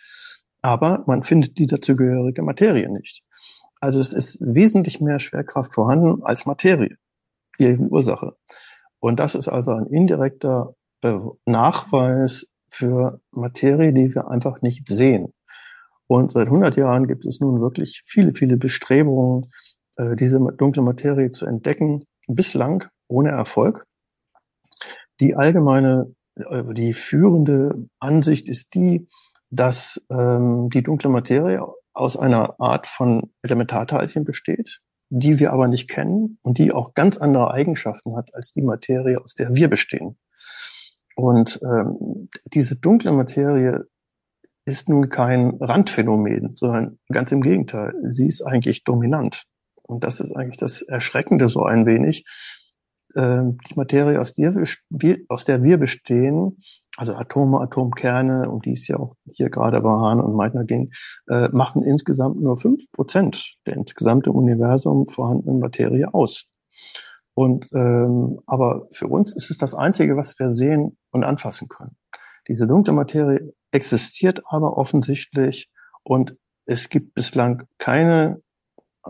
aber 0.62 1.04
man 1.06 1.24
findet 1.24 1.58
die 1.58 1.66
dazugehörige 1.66 2.42
Materie 2.42 2.88
nicht. 2.88 3.22
Also 3.80 3.98
es 3.98 4.12
ist 4.12 4.38
wesentlich 4.40 5.00
mehr 5.00 5.18
Schwerkraft 5.18 5.74
vorhanden 5.74 6.22
als 6.22 6.46
Materie, 6.46 6.96
die 7.58 7.76
Ursache. 7.76 8.36
Und 9.00 9.18
das 9.18 9.34
ist 9.34 9.48
also 9.48 9.72
ein 9.72 9.86
indirekter 9.86 10.74
Nachweis 11.44 12.46
für 12.70 13.20
Materie, 13.32 13.92
die 13.92 14.14
wir 14.14 14.28
einfach 14.28 14.62
nicht 14.62 14.88
sehen. 14.88 15.34
Und 16.06 16.32
seit 16.32 16.46
100 16.46 16.76
Jahren 16.76 17.08
gibt 17.08 17.26
es 17.26 17.40
nun 17.40 17.60
wirklich 17.60 18.02
viele, 18.06 18.34
viele 18.34 18.56
Bestrebungen, 18.56 19.50
äh, 19.96 20.14
diese 20.14 20.38
dunkle 20.38 20.82
Materie 20.82 21.30
zu 21.30 21.46
entdecken, 21.46 22.04
bislang 22.28 22.84
ohne 23.08 23.30
Erfolg. 23.30 23.86
Die 25.20 25.34
allgemeine, 25.34 26.14
äh, 26.36 26.62
die 26.74 26.92
führende 26.92 27.88
Ansicht 27.98 28.48
ist 28.48 28.74
die, 28.74 29.08
dass 29.52 30.04
ähm, 30.10 30.70
die 30.70 30.82
dunkle 30.82 31.10
Materie 31.10 31.62
aus 31.92 32.16
einer 32.16 32.58
Art 32.58 32.86
von 32.86 33.30
Elementarteilchen 33.42 34.24
besteht, 34.24 34.80
die 35.10 35.38
wir 35.38 35.52
aber 35.52 35.68
nicht 35.68 35.88
kennen 35.88 36.38
und 36.42 36.56
die 36.56 36.72
auch 36.72 36.94
ganz 36.94 37.18
andere 37.18 37.52
Eigenschaften 37.52 38.16
hat 38.16 38.34
als 38.34 38.52
die 38.52 38.62
Materie, 38.62 39.20
aus 39.20 39.34
der 39.34 39.54
wir 39.54 39.68
bestehen. 39.68 40.18
Und 41.14 41.60
ähm, 41.62 42.30
diese 42.46 42.76
dunkle 42.76 43.12
Materie 43.12 43.84
ist 44.64 44.88
nun 44.88 45.10
kein 45.10 45.58
Randphänomen, 45.60 46.56
sondern 46.56 46.98
ganz 47.10 47.30
im 47.30 47.42
Gegenteil. 47.42 47.92
Sie 48.08 48.26
ist 48.26 48.40
eigentlich 48.40 48.84
dominant. 48.84 49.44
Und 49.82 50.02
das 50.02 50.20
ist 50.20 50.34
eigentlich 50.34 50.58
das 50.58 50.80
Erschreckende 50.80 51.50
so 51.50 51.64
ein 51.64 51.84
wenig, 51.84 52.24
ähm, 53.16 53.58
die 53.68 53.74
Materie, 53.74 54.20
aus 54.20 54.34
der, 54.34 54.54
wir, 54.54 55.18
aus 55.28 55.44
der 55.44 55.62
wir 55.62 55.78
bestehen, 55.78 56.58
also 56.96 57.14
Atome, 57.14 57.60
Atomkerne, 57.60 58.50
um 58.50 58.60
die 58.60 58.72
es 58.72 58.86
ja 58.88 58.98
auch 58.98 59.16
hier 59.32 59.50
gerade 59.50 59.80
bei 59.80 59.90
Hahn 59.90 60.20
und 60.20 60.34
Meitner 60.34 60.64
ging, 60.64 60.92
äh, 61.28 61.48
machen 61.48 61.82
insgesamt 61.82 62.40
nur 62.40 62.56
fünf 62.56 62.90
Prozent 62.92 63.54
der 63.66 63.74
insgesamt 63.74 64.26
im 64.26 64.34
Universum 64.34 65.08
vorhandenen 65.08 65.60
Materie 65.60 66.12
aus. 66.12 66.46
Und 67.34 67.66
ähm, 67.72 68.40
aber 68.46 68.88
für 68.90 69.08
uns 69.08 69.34
ist 69.34 69.50
es 69.50 69.56
das 69.56 69.74
Einzige, 69.74 70.16
was 70.16 70.38
wir 70.38 70.50
sehen 70.50 70.98
und 71.10 71.24
anfassen 71.24 71.68
können. 71.68 71.96
Diese 72.48 72.66
dunkle 72.66 72.92
Materie 72.92 73.54
existiert 73.70 74.42
aber 74.44 74.76
offensichtlich 74.76 75.70
und 76.02 76.36
es 76.66 76.90
gibt 76.90 77.14
bislang 77.14 77.64
keine 77.78 78.42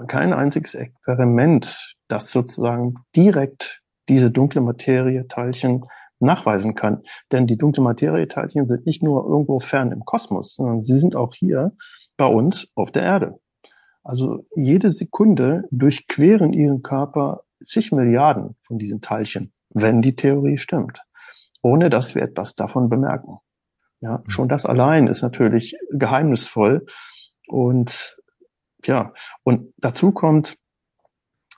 kein 0.07 0.33
einziges 0.33 0.75
Experiment, 0.75 1.97
das 2.09 2.31
sozusagen 2.31 2.95
direkt 3.15 3.82
diese 4.13 4.31
dunkle 4.31 4.61
Materie-Teilchen 4.61 5.87
nachweisen 6.21 6.75
kann. 6.75 7.03
Denn 7.33 7.47
die 7.47 7.57
dunkle 7.57 7.83
Materie-Teilchen 7.83 8.69
sind 8.69 8.87
nicht 8.87 9.03
nur 9.03 9.25
irgendwo 9.27 9.59
fern 9.59 9.91
im 9.91 10.05
Kosmos, 10.05 10.55
sondern 10.55 10.83
sie 10.83 10.99
sind 10.99 11.17
auch 11.17 11.35
hier 11.35 11.73
bei 12.17 12.27
uns 12.27 12.71
auf 12.75 12.93
der 12.93 13.03
Erde. 13.03 13.41
Also 14.05 14.45
jede 14.55 14.91
Sekunde 14.91 15.65
durchqueren 15.71 16.53
ihren 16.53 16.83
Körper 16.83 17.43
zig 17.65 17.93
Milliarden 17.93 18.57
von 18.63 18.79
diesen 18.79 19.01
Teilchen, 19.01 19.53
wenn 19.71 20.03
die 20.03 20.15
Theorie 20.15 20.59
stimmt, 20.59 21.01
ohne 21.63 21.89
dass 21.89 22.15
wir 22.15 22.23
etwas 22.23 22.55
davon 22.55 22.91
bemerken. 22.91 23.39
Ja, 24.01 24.19
mhm. 24.19 24.31
schon 24.31 24.49
das 24.49 24.67
allein 24.67 25.07
ist 25.07 25.23
natürlich 25.23 25.77
geheimnisvoll. 25.91 26.85
Und 27.49 28.19
ja, 28.85 29.13
und 29.45 29.73
dazu 29.79 30.13
kommt, 30.13 30.57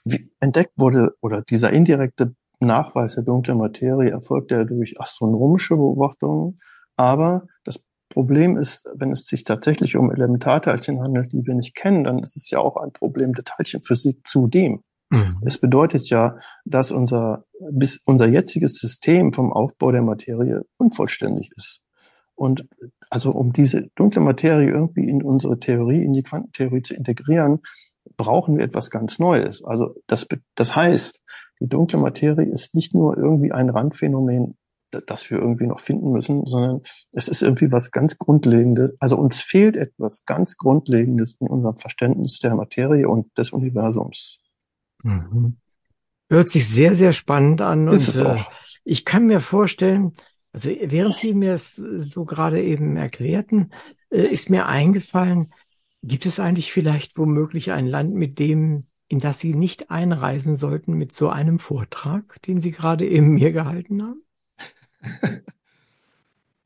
wie 0.05 0.31
entdeckt 0.39 0.73
wurde 0.77 1.17
oder 1.23 1.43
dieser 1.43 1.73
indirekte 1.73 2.35
Nachweis 2.65 3.15
der 3.15 3.25
dunklen 3.25 3.59
Materie 3.59 4.11
erfolgt 4.11 4.51
ja 4.51 4.65
durch 4.65 5.01
astronomische 5.01 5.77
Beobachtungen. 5.77 6.59
Aber 6.97 7.47
das 7.65 7.83
Problem 8.09 8.57
ist, 8.57 8.89
wenn 8.95 9.11
es 9.11 9.27
sich 9.27 9.45
tatsächlich 9.45 9.97
um 9.97 10.13
Elementarteilchen 10.13 11.01
handelt, 11.01 11.33
die 11.33 11.45
wir 11.45 11.55
nicht 11.55 11.75
kennen, 11.75 12.05
dann 12.05 12.21
ist 12.21 12.37
es 12.37 12.51
ja 12.51 12.59
auch 12.59 12.77
ein 12.77 12.93
Problem 12.93 13.33
der 13.33 13.45
Teilchenphysik 13.45 14.27
zudem. 14.27 14.83
Mhm. 15.11 15.41
Es 15.45 15.59
bedeutet 15.59 16.09
ja, 16.11 16.39
dass 16.65 16.93
unser, 16.93 17.45
bis 17.71 18.01
unser 18.05 18.27
jetziges 18.27 18.77
System 18.77 19.33
vom 19.33 19.53
Aufbau 19.53 19.93
der 19.93 20.03
Materie 20.03 20.63
unvollständig 20.77 21.51
ist. 21.57 21.83
Und 22.37 22.69
also 23.11 23.31
um 23.31 23.53
diese 23.53 23.89
dunkle 23.95 24.21
Materie 24.21 24.71
irgendwie 24.71 25.09
in 25.09 25.23
unsere 25.23 25.59
Theorie, 25.59 26.03
in 26.03 26.13
die 26.13 26.23
Quantentheorie 26.23 26.83
zu 26.83 26.95
integrieren, 26.95 27.61
brauchen 28.17 28.57
wir 28.57 28.65
etwas 28.65 28.91
ganz 28.91 29.19
Neues. 29.19 29.63
Also 29.65 29.95
das, 30.07 30.27
das 30.55 30.77
heißt, 30.77 31.23
die 31.65 31.69
dunkle 31.71 31.99
Materie 31.99 32.45
ist 32.47 32.75
nicht 32.75 32.95
nur 32.95 33.17
irgendwie 33.17 33.51
ein 33.51 33.71
Randphänomen, 33.71 34.59
das 35.07 35.31
wir 35.31 35.39
irgendwie 35.39 35.67
noch 35.67 35.81
finden 35.81 36.13
müssen, 36.13 36.47
sondern 36.47 36.83
es 37.13 37.27
ist 37.27 37.43
irgendwie 37.43 37.73
was 37.73 37.91
ganz 37.91 38.19
Grundlegendes. 38.19 38.93
Also 39.01 39.17
uns 39.17 39.41
fehlt 39.41 39.77
etwas 39.77 40.25
ganz 40.27 40.59
Grundlegendes 40.59 41.37
in 41.41 41.49
unserem 41.49 41.79
Verständnis 41.79 42.39
der 42.39 42.55
Materie 42.55 43.09
und 43.09 43.37
des 43.39 43.51
Universums. 43.53 44.41
Mhm. 45.03 45.57
Hört 46.29 46.51
sich 46.51 46.69
sehr, 46.69 46.95
sehr 46.95 47.15
spannend 47.15 47.63
an. 47.63 47.89
Ist 47.89 48.09
und, 48.09 48.15
es 48.15 48.21
auch. 48.21 48.37
Äh, 48.37 48.55
ich 48.85 49.07
kann 49.07 49.27
mir 49.27 49.41
vorstellen, 49.41 50.13
also 50.53 50.69
während 50.69 51.17
Sie 51.17 51.33
mir 51.33 51.55
es 51.55 51.77
so 51.77 52.27
gerade 52.27 52.63
eben 52.63 52.97
erklärten, 52.97 53.71
äh, 54.11 54.21
ist 54.21 54.51
mir 54.51 54.67
eingefallen, 54.67 55.49
Gibt 56.07 56.27
es 56.27 56.39
eigentlich 56.39 56.71
vielleicht 56.71 57.17
womöglich 57.17 57.73
ein 57.73 57.87
Land, 57.87 58.13
mit 58.13 58.39
dem, 58.39 58.89
in 59.09 59.19
das 59.19 59.39
Sie 59.39 59.55
nicht 59.55 59.91
einreisen 59.91 60.57
sollten 60.57 60.95
mit 60.95 61.13
so 61.13 61.29
einem 61.29 61.59
Vortrag, 61.59 62.41
den 62.43 62.61
Sie 62.61 62.71
gerade 62.71 63.07
eben 63.07 63.35
mir 63.35 63.53
gehalten 63.53 64.03
haben? 64.03 64.23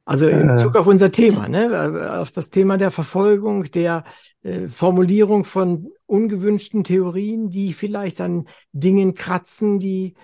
Also 0.08 0.26
in 0.26 0.48
äh. 0.48 0.52
Bezug 0.54 0.74
auf 0.76 0.86
unser 0.86 1.12
Thema, 1.12 1.50
ne? 1.50 2.18
auf 2.18 2.30
das 2.30 2.48
Thema 2.48 2.78
der 2.78 2.90
Verfolgung, 2.90 3.64
der 3.64 4.04
äh, 4.42 4.66
Formulierung 4.68 5.44
von 5.44 5.90
ungewünschten 6.06 6.82
Theorien, 6.82 7.50
die 7.50 7.74
vielleicht 7.74 8.22
an 8.22 8.48
Dingen 8.72 9.12
kratzen, 9.12 9.78
die, 9.78 10.14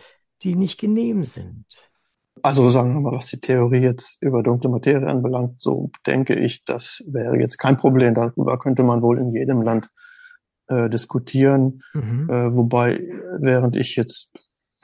die 0.41 0.57
nicht 0.57 0.81
genehm 0.81 1.25
sind. 1.25 1.67
Also 2.41 2.71
sagen 2.71 2.95
wir 2.95 3.01
mal, 3.03 3.13
was 3.13 3.27
die 3.27 3.41
Theorie 3.41 3.81
jetzt 3.81 4.23
über 4.23 4.43
dunkle 4.43 4.71
Materie 4.71 5.07
anbelangt, 5.07 5.63
so 5.63 5.91
denke 6.07 6.35
ich, 6.35 6.65
das 6.65 7.05
wäre 7.07 7.39
jetzt 7.39 7.59
kein 7.59 7.77
Problem. 7.77 8.15
Darüber 8.15 8.59
könnte 8.59 8.85
man 8.85 9.03
wohl 9.03 9.19
in 9.19 9.33
jedem 9.33 9.61
Land 9.61 9.91
äh, 10.69 10.89
diskutieren. 10.89 11.83
Mhm. 11.93 12.29
Äh, 12.31 12.55
wobei, 12.55 13.01
während 13.39 13.77
ich 13.77 13.97
jetzt 13.97 14.31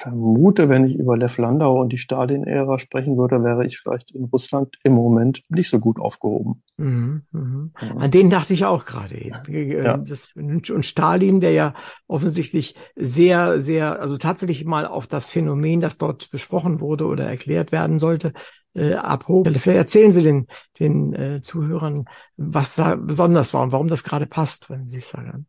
vermute, 0.01 0.69
wenn 0.69 0.87
ich 0.87 0.97
über 0.97 1.17
Lev 1.17 1.39
Landau 1.39 1.81
und 1.81 1.93
die 1.93 1.99
Stalin-Ära 1.99 2.79
sprechen 2.79 3.17
würde, 3.17 3.43
wäre 3.43 3.67
ich 3.67 3.79
vielleicht 3.79 4.11
in 4.13 4.25
Russland 4.25 4.77
im 4.83 4.95
Moment 4.95 5.43
nicht 5.49 5.69
so 5.69 5.79
gut 5.79 6.01
aufgehoben. 6.01 6.63
Mhm, 6.79 7.23
mhm. 7.33 7.73
An 7.99 8.11
den 8.11 8.31
dachte 8.31 8.55
ich 8.55 8.65
auch 8.65 8.87
gerade 8.87 9.17
eben. 9.17 9.37
Äh, 9.49 9.85
ja. 9.85 9.97
Das, 9.99 10.33
und 10.35 10.87
Stalin, 10.87 11.41
der 11.41 11.53
ja 11.53 11.75
offensichtlich 12.07 12.75
sehr, 12.97 13.61
sehr, 13.61 14.01
also 14.01 14.17
tatsächlich 14.17 14.65
mal 14.65 14.87
auf 14.87 15.07
das 15.07 15.29
Phänomen, 15.29 15.81
das 15.81 15.99
dort 15.99 16.31
besprochen 16.31 16.81
wurde 16.81 17.07
oder 17.07 17.27
erklärt 17.27 17.73
werden 17.73 17.99
sollte, 17.99 18.33
äh, 18.75 18.95
abhob. 18.95 19.49
Vielleicht 19.49 19.67
erzählen 19.67 20.13
Sie 20.13 20.23
den, 20.23 20.47
den 20.79 21.13
äh, 21.13 21.43
Zuhörern, 21.43 22.07
was 22.37 22.77
da 22.77 22.95
besonders 22.95 23.53
war 23.53 23.63
und 23.63 23.73
warum 23.73 23.89
das 23.89 24.05
gerade 24.05 24.27
passt, 24.27 24.71
wenn 24.71 24.89
Sie 24.89 24.99
es 24.99 25.11
sagen. 25.11 25.47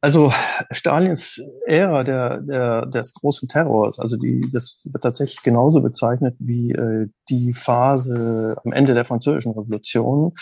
Also 0.00 0.32
Stalins 0.70 1.42
Ära 1.66 2.04
der, 2.04 2.40
der, 2.40 2.86
des 2.86 3.14
großen 3.14 3.48
Terrors, 3.48 3.98
also 3.98 4.16
die, 4.16 4.48
das 4.52 4.80
wird 4.84 5.02
tatsächlich 5.02 5.42
genauso 5.42 5.80
bezeichnet 5.80 6.36
wie 6.38 6.70
äh, 6.70 7.08
die 7.28 7.52
Phase 7.52 8.56
am 8.64 8.72
Ende 8.72 8.94
der 8.94 9.04
französischen 9.04 9.52
Revolution, 9.52 10.34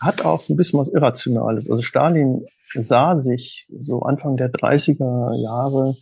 hat 0.00 0.24
auch 0.24 0.48
ein 0.48 0.56
bisschen 0.56 0.78
was 0.78 0.88
Irrationales. 0.88 1.68
Also 1.68 1.82
Stalin 1.82 2.44
sah 2.74 3.16
sich 3.16 3.68
so 3.70 4.02
Anfang 4.02 4.36
der 4.36 4.52
30er 4.52 5.34
Jahre 5.42 5.96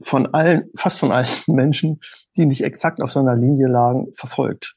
von 0.00 0.32
allen, 0.34 0.70
fast 0.76 1.00
von 1.00 1.10
allen 1.10 1.28
Menschen, 1.48 2.00
die 2.36 2.46
nicht 2.46 2.62
exakt 2.62 3.00
auf 3.02 3.10
seiner 3.10 3.34
Linie 3.34 3.66
lagen, 3.66 4.12
verfolgt. 4.12 4.76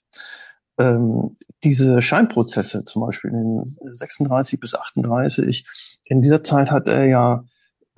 Ähm, 0.80 1.36
diese 1.64 2.02
Scheinprozesse 2.02 2.86
zum 2.86 3.02
Beispiel 3.02 3.32
in 3.32 3.78
36 3.94 4.60
bis 4.60 4.74
38, 4.74 5.66
in 6.06 6.22
dieser 6.22 6.44
Zeit 6.44 6.72
hat 6.72 6.88
er 6.88 7.06
ja 7.06 7.44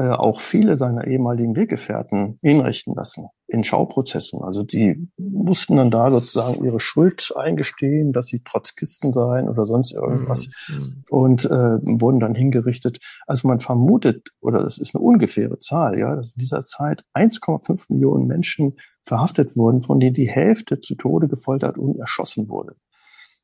äh, 0.01 0.09
auch 0.09 0.41
viele 0.41 0.77
seiner 0.77 1.05
ehemaligen 1.05 1.55
Weggefährten 1.55 2.39
hinrichten 2.41 2.95
lassen 2.95 3.27
in 3.47 3.63
Schauprozessen. 3.63 4.41
Also 4.41 4.63
die 4.63 5.09
mussten 5.17 5.75
dann 5.75 5.91
da 5.91 6.09
sozusagen 6.09 6.63
ihre 6.65 6.79
Schuld 6.79 7.31
eingestehen, 7.35 8.11
dass 8.11 8.27
sie 8.27 8.41
Trotzkisten 8.41 9.13
seien 9.13 9.47
oder 9.47 9.63
sonst 9.63 9.91
irgendwas 9.93 10.47
mhm. 10.69 11.03
und 11.09 11.45
äh, 11.45 11.49
wurden 11.51 12.19
dann 12.19 12.33
hingerichtet. 12.33 12.97
Also 13.27 13.47
man 13.47 13.59
vermutet, 13.59 14.29
oder 14.39 14.63
das 14.63 14.79
ist 14.79 14.95
eine 14.95 15.03
ungefähre 15.03 15.59
Zahl, 15.59 15.99
ja, 15.99 16.15
dass 16.15 16.33
in 16.33 16.39
dieser 16.39 16.63
Zeit 16.63 17.03
1,5 17.13 17.85
Millionen 17.89 18.25
Menschen 18.25 18.77
verhaftet 19.03 19.55
wurden, 19.55 19.81
von 19.81 19.99
denen 19.99 20.13
die 20.13 20.29
Hälfte 20.29 20.79
zu 20.79 20.95
Tode 20.95 21.27
gefoltert 21.27 21.77
und 21.77 21.99
erschossen 21.99 22.49
wurde. 22.49 22.75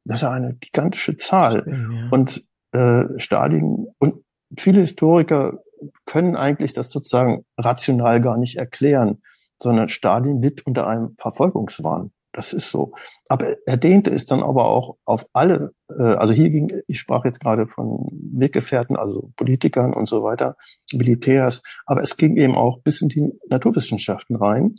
Das 0.05 0.19
ist 0.21 0.27
eine 0.27 0.55
gigantische 0.55 1.17
Zahl. 1.17 1.65
Ja. 1.67 2.09
Und 2.11 2.45
äh, 2.71 3.05
Stalin 3.17 3.87
und 3.99 4.23
viele 4.57 4.81
Historiker 4.81 5.59
können 6.05 6.35
eigentlich 6.35 6.73
das 6.73 6.89
sozusagen 6.89 7.45
rational 7.57 8.21
gar 8.21 8.37
nicht 8.37 8.57
erklären, 8.57 9.21
sondern 9.61 9.89
Stalin 9.89 10.41
litt 10.41 10.65
unter 10.65 10.87
einem 10.87 11.15
Verfolgungswahn. 11.17 12.11
Das 12.33 12.53
ist 12.53 12.69
so. 12.69 12.93
Aber 13.29 13.55
er 13.65 13.77
dehnte 13.77 14.11
es 14.11 14.27
dann 14.27 14.43
aber 14.43 14.65
auch 14.65 14.97
auf 15.05 15.25
alle, 15.33 15.73
äh, 15.89 16.03
also 16.03 16.33
hier 16.35 16.51
ging, 16.51 16.71
ich 16.87 16.99
sprach 16.99 17.25
jetzt 17.25 17.39
gerade 17.39 17.67
von 17.67 18.07
Weggefährten, 18.11 18.95
also 18.95 19.31
Politikern 19.35 19.91
und 19.93 20.07
so 20.07 20.21
weiter, 20.21 20.55
Militärs, 20.93 21.63
aber 21.87 22.01
es 22.01 22.15
ging 22.15 22.37
eben 22.37 22.55
auch 22.55 22.81
bis 22.83 23.01
in 23.01 23.09
die 23.09 23.31
Naturwissenschaften 23.49 24.35
rein. 24.35 24.75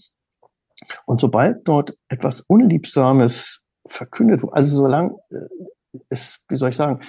Und 1.07 1.21
sobald 1.21 1.67
dort 1.67 1.97
etwas 2.09 2.43
Unliebsames 2.43 3.65
verkündet 3.87 4.43
wurde, 4.43 4.55
also 4.55 4.77
solange 4.77 5.17
äh, 5.31 6.01
es, 6.09 6.45
wie 6.49 6.57
soll 6.57 6.71
ich 6.71 6.77
sagen, 6.77 7.01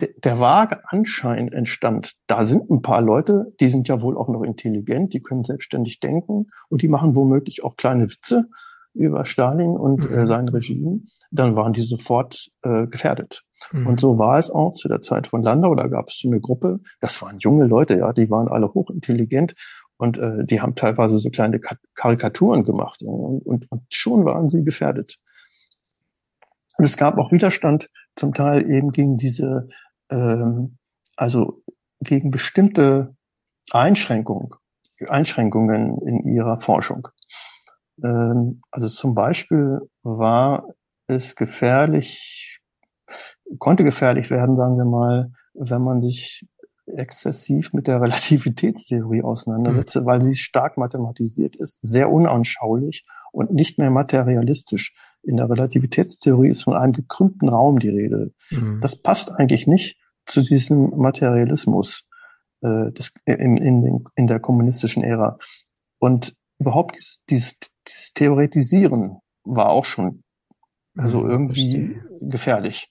der 0.00 0.38
vage 0.38 0.80
Anschein 0.84 1.52
entstand, 1.52 2.12
da 2.28 2.44
sind 2.44 2.70
ein 2.70 2.82
paar 2.82 3.00
Leute, 3.00 3.52
die 3.60 3.68
sind 3.68 3.88
ja 3.88 4.00
wohl 4.00 4.16
auch 4.16 4.28
noch 4.28 4.42
intelligent, 4.42 5.12
die 5.12 5.20
können 5.20 5.42
selbstständig 5.42 5.98
denken 5.98 6.46
und 6.68 6.82
die 6.82 6.88
machen 6.88 7.16
womöglich 7.16 7.64
auch 7.64 7.76
kleine 7.76 8.08
Witze 8.08 8.44
über 8.94 9.24
Stalin 9.24 9.76
und 9.76 10.06
äh, 10.06 10.08
mhm. 10.08 10.18
äh, 10.18 10.26
sein 10.26 10.48
Regime, 10.48 11.00
dann 11.30 11.56
waren 11.56 11.72
die 11.72 11.82
sofort 11.82 12.48
äh, 12.62 12.86
gefährdet. 12.86 13.42
Mhm. 13.72 13.86
Und 13.86 14.00
so 14.00 14.18
war 14.18 14.38
es 14.38 14.50
auch 14.50 14.74
zu 14.74 14.88
der 14.88 15.00
Zeit 15.00 15.26
von 15.26 15.42
Landau, 15.42 15.74
da 15.74 15.88
gab 15.88 16.08
es 16.08 16.18
so 16.20 16.28
eine 16.28 16.40
Gruppe, 16.40 16.80
das 17.00 17.20
waren 17.20 17.38
junge 17.38 17.66
Leute, 17.66 17.96
ja, 17.96 18.12
die 18.12 18.30
waren 18.30 18.48
alle 18.48 18.72
hochintelligent 18.72 19.54
und 19.98 20.18
äh, 20.18 20.44
die 20.44 20.60
haben 20.60 20.74
teilweise 20.74 21.18
so 21.18 21.30
kleine 21.30 21.60
Karikaturen 21.94 22.64
gemacht 22.64 23.02
und, 23.02 23.40
und, 23.44 23.70
und 23.70 23.82
schon 23.90 24.24
waren 24.24 24.48
sie 24.48 24.64
gefährdet. 24.64 25.18
Und 26.78 26.84
es 26.84 26.96
gab 26.96 27.18
auch 27.18 27.32
Widerstand 27.32 27.90
zum 28.16 28.32
Teil 28.32 28.70
eben 28.70 28.92
gegen 28.92 29.18
diese 29.18 29.68
ähm, 30.10 30.78
also 31.18 31.62
gegen 32.00 32.30
bestimmte 32.30 33.16
Einschränkungen, 33.70 34.50
Einschränkungen 35.08 36.00
in 36.02 36.26
ihrer 36.28 36.60
Forschung. 36.60 37.08
Ähm, 38.02 38.62
also 38.70 38.88
zum 38.88 39.14
Beispiel 39.14 39.80
war 40.02 40.64
es 41.08 41.34
gefährlich, 41.34 42.60
konnte 43.58 43.84
gefährlich 43.84 44.30
werden, 44.30 44.56
sagen 44.56 44.76
wir 44.76 44.84
mal, 44.84 45.32
wenn 45.54 45.82
man 45.82 46.02
sich 46.02 46.46
exzessiv 46.96 47.72
mit 47.72 47.86
der 47.86 48.00
Relativitätstheorie 48.02 49.22
auseinandersetze, 49.22 50.00
mhm. 50.00 50.06
weil 50.06 50.22
sie 50.22 50.36
stark 50.36 50.76
mathematisiert 50.76 51.56
ist, 51.56 51.78
sehr 51.82 52.10
unanschaulich 52.10 53.04
und 53.32 53.52
nicht 53.52 53.78
mehr 53.78 53.90
materialistisch. 53.90 54.94
In 55.22 55.36
der 55.36 55.50
Relativitätstheorie 55.50 56.48
ist 56.48 56.62
von 56.62 56.74
einem 56.74 56.92
gekrümmten 56.92 57.48
Raum 57.48 57.78
die 57.78 57.90
Rede. 57.90 58.32
Mhm. 58.50 58.80
Das 58.80 58.96
passt 58.96 59.32
eigentlich 59.32 59.66
nicht 59.66 59.98
zu 60.24 60.42
diesem 60.42 60.90
Materialismus 60.96 62.08
äh, 62.60 62.92
des, 62.92 63.12
in, 63.24 63.56
in, 63.56 63.82
den, 63.82 64.04
in 64.14 64.26
der 64.26 64.40
kommunistischen 64.40 65.02
Ära. 65.02 65.38
Und 65.98 66.34
überhaupt 66.58 66.96
dieses, 66.96 67.22
dieses, 67.28 67.58
dieses 67.86 68.12
Theoretisieren 68.14 69.18
war 69.44 69.70
auch 69.70 69.84
schon 69.84 70.22
also 70.96 71.20
mhm, 71.20 71.30
irgendwie 71.30 72.00
gefährlich. 72.20 72.90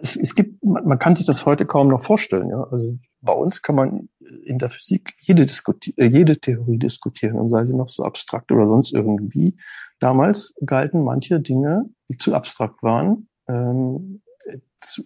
Es, 0.00 0.16
es 0.16 0.34
gibt, 0.34 0.62
man, 0.64 0.86
man 0.86 0.98
kann 0.98 1.16
sich 1.16 1.26
das 1.26 1.46
heute 1.46 1.66
kaum 1.66 1.88
noch 1.88 2.02
vorstellen. 2.02 2.50
Ja? 2.50 2.64
Also 2.70 2.98
bei 3.20 3.32
uns 3.32 3.62
kann 3.62 3.74
man 3.74 4.08
in 4.44 4.58
der 4.58 4.70
Physik 4.70 5.14
jede, 5.20 5.46
Diskuti 5.46 5.94
äh, 5.96 6.06
jede 6.06 6.38
Theorie 6.38 6.78
diskutieren 6.78 7.36
und 7.36 7.50
sei 7.50 7.64
sie 7.64 7.74
noch 7.74 7.88
so 7.88 8.04
abstrakt 8.04 8.52
oder 8.52 8.66
sonst 8.66 8.92
irgendwie. 8.92 9.56
Damals 10.00 10.54
galten 10.64 11.02
manche 11.02 11.40
Dinge, 11.40 11.90
die 12.08 12.18
zu 12.18 12.34
abstrakt 12.34 12.82
waren, 12.82 13.28
ähm, 13.48 14.22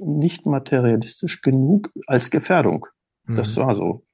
nicht 0.01 0.47
materialistisch 0.47 1.40
genug 1.40 1.90
als 2.07 2.31
Gefährdung. 2.31 2.87
Mhm. 3.25 3.37
Das 3.37 3.57
war 3.57 3.75
so. 3.75 4.05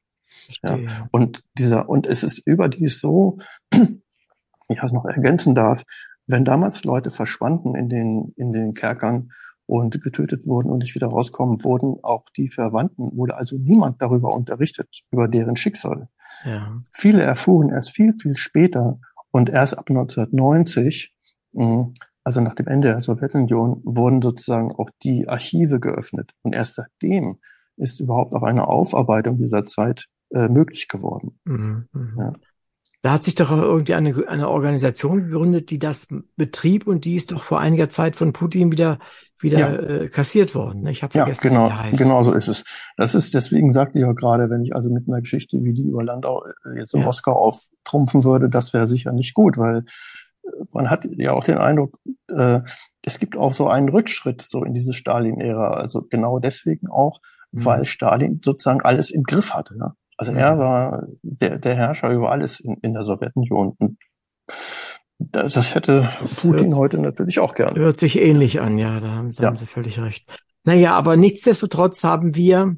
Ja. 0.62 0.78
Und 1.10 1.42
dieser, 1.54 1.88
und 1.88 2.06
es 2.06 2.22
ist 2.22 2.46
überdies 2.46 3.00
so, 3.00 3.38
ich 3.72 4.82
es 4.82 4.92
noch 4.92 5.06
ergänzen 5.06 5.54
darf, 5.54 5.82
wenn 6.26 6.44
damals 6.44 6.84
Leute 6.84 7.10
verschwanden 7.10 7.74
in 7.74 7.88
den, 7.88 8.34
in 8.36 8.52
den 8.52 8.74
Kerkern 8.74 9.30
und 9.68 10.02
getötet 10.02 10.46
wurden 10.46 10.70
und 10.70 10.78
nicht 10.78 10.94
wieder 10.94 11.08
rauskommen, 11.08 11.62
wurden 11.62 12.02
auch 12.02 12.24
die 12.36 12.48
Verwandten, 12.48 13.14
wurde 13.16 13.36
also 13.36 13.56
niemand 13.58 14.00
darüber 14.00 14.34
unterrichtet, 14.34 14.88
über 15.10 15.28
deren 15.28 15.56
Schicksal. 15.56 16.08
Ja. 16.44 16.80
Viele 16.92 17.22
erfuhren 17.22 17.68
erst 17.68 17.90
viel, 17.90 18.14
viel 18.18 18.34
später 18.34 18.98
und 19.30 19.50
erst 19.50 19.76
ab 19.76 19.90
1990, 19.90 21.14
hm, 21.54 21.92
also 22.24 22.40
nach 22.40 22.54
dem 22.54 22.66
Ende 22.66 22.88
der 22.88 23.00
Sowjetunion, 23.00 23.82
wurden 23.84 24.22
sozusagen 24.22 24.72
auch 24.72 24.88
die 25.02 25.28
Archive 25.28 25.80
geöffnet. 25.80 26.32
Und 26.40 26.54
erst 26.54 26.76
seitdem 26.76 27.36
ist 27.76 28.00
überhaupt 28.00 28.32
auch 28.32 28.44
eine 28.44 28.68
Aufarbeitung 28.68 29.36
dieser 29.36 29.66
Zeit 29.66 30.06
äh, 30.30 30.48
möglich 30.48 30.88
geworden. 30.88 31.38
Mhm, 31.44 31.88
mh. 31.92 32.12
ja. 32.16 32.32
Da 33.02 33.12
hat 33.12 33.22
sich 33.22 33.36
doch 33.36 33.52
irgendwie 33.52 33.94
eine, 33.94 34.28
eine 34.28 34.48
Organisation 34.48 35.28
gegründet, 35.28 35.70
die 35.70 35.78
das 35.78 36.08
betrieb 36.36 36.86
und 36.86 37.04
die 37.04 37.14
ist 37.14 37.30
doch 37.30 37.42
vor 37.42 37.60
einiger 37.60 37.88
Zeit 37.88 38.16
von 38.16 38.32
Putin 38.32 38.72
wieder 38.72 38.98
wieder 39.40 39.58
ja. 39.58 39.72
äh, 39.74 40.08
kassiert 40.08 40.54
worden. 40.54 40.86
Ich 40.86 41.02
habe 41.02 41.12
vergessen, 41.12 41.44
ja, 41.44 41.50
genau, 41.50 41.64
wie 41.64 41.68
der 41.68 41.82
heißt. 41.82 41.98
genau 41.98 42.22
so 42.22 42.32
ist 42.32 42.48
es. 42.48 42.64
Das 42.96 43.14
ist 43.14 43.34
deswegen 43.34 43.72
sagte 43.72 43.98
ich 43.98 44.04
ja 44.04 44.12
gerade, 44.12 44.50
wenn 44.50 44.62
ich 44.62 44.74
also 44.74 44.90
mit 44.90 45.08
einer 45.08 45.20
Geschichte 45.20 45.62
wie 45.62 45.72
die 45.72 45.82
über 45.82 46.02
Landau 46.02 46.44
äh, 46.44 46.78
jetzt 46.78 46.94
im 46.94 47.02
ja. 47.02 47.06
Oscar 47.08 47.36
auftrumpfen 47.36 48.24
würde, 48.24 48.48
das 48.48 48.72
wäre 48.72 48.86
sicher 48.86 49.12
nicht 49.12 49.34
gut, 49.34 49.58
weil 49.58 49.84
äh, 50.44 50.50
man 50.72 50.90
hat 50.90 51.08
ja 51.16 51.32
auch 51.32 51.44
den 51.44 51.58
Eindruck, 51.58 51.98
äh, 52.28 52.60
es 53.04 53.18
gibt 53.18 53.36
auch 53.36 53.52
so 53.52 53.68
einen 53.68 53.88
Rückschritt 53.88 54.42
so 54.42 54.64
in 54.64 54.74
diese 54.74 54.92
Stalin-Ära. 54.92 55.74
Also 55.74 56.02
genau 56.02 56.38
deswegen 56.38 56.88
auch, 56.88 57.20
mhm. 57.52 57.64
weil 57.64 57.84
Stalin 57.84 58.40
sozusagen 58.44 58.82
alles 58.82 59.10
im 59.10 59.22
Griff 59.22 59.54
hatte. 59.54 59.76
Ja? 59.78 59.94
Also 60.16 60.32
mhm. 60.32 60.38
er 60.38 60.58
war 60.58 61.06
der, 61.22 61.58
der 61.58 61.74
Herrscher 61.74 62.10
über 62.10 62.32
alles 62.32 62.60
in, 62.60 62.76
in 62.82 62.92
der 62.92 63.04
Sowjetunion. 63.04 63.76
Und 63.78 63.98
das, 65.18 65.74
hätte 65.74 66.08
das 66.20 66.36
Putin 66.36 66.66
hört, 66.66 66.74
heute 66.74 66.98
natürlich 66.98 67.40
auch 67.40 67.54
gern. 67.54 67.74
Hört 67.76 67.96
sich 67.96 68.18
ähnlich 68.18 68.60
an, 68.60 68.78
ja, 68.78 69.00
da 69.00 69.08
haben, 69.08 69.30
da 69.32 69.42
ja. 69.42 69.48
haben 69.48 69.56
Sie 69.56 69.66
völlig 69.66 69.98
recht. 70.00 70.28
Naja, 70.64 70.94
aber 70.94 71.16
nichtsdestotrotz 71.16 72.04
haben 72.04 72.34
wir 72.34 72.76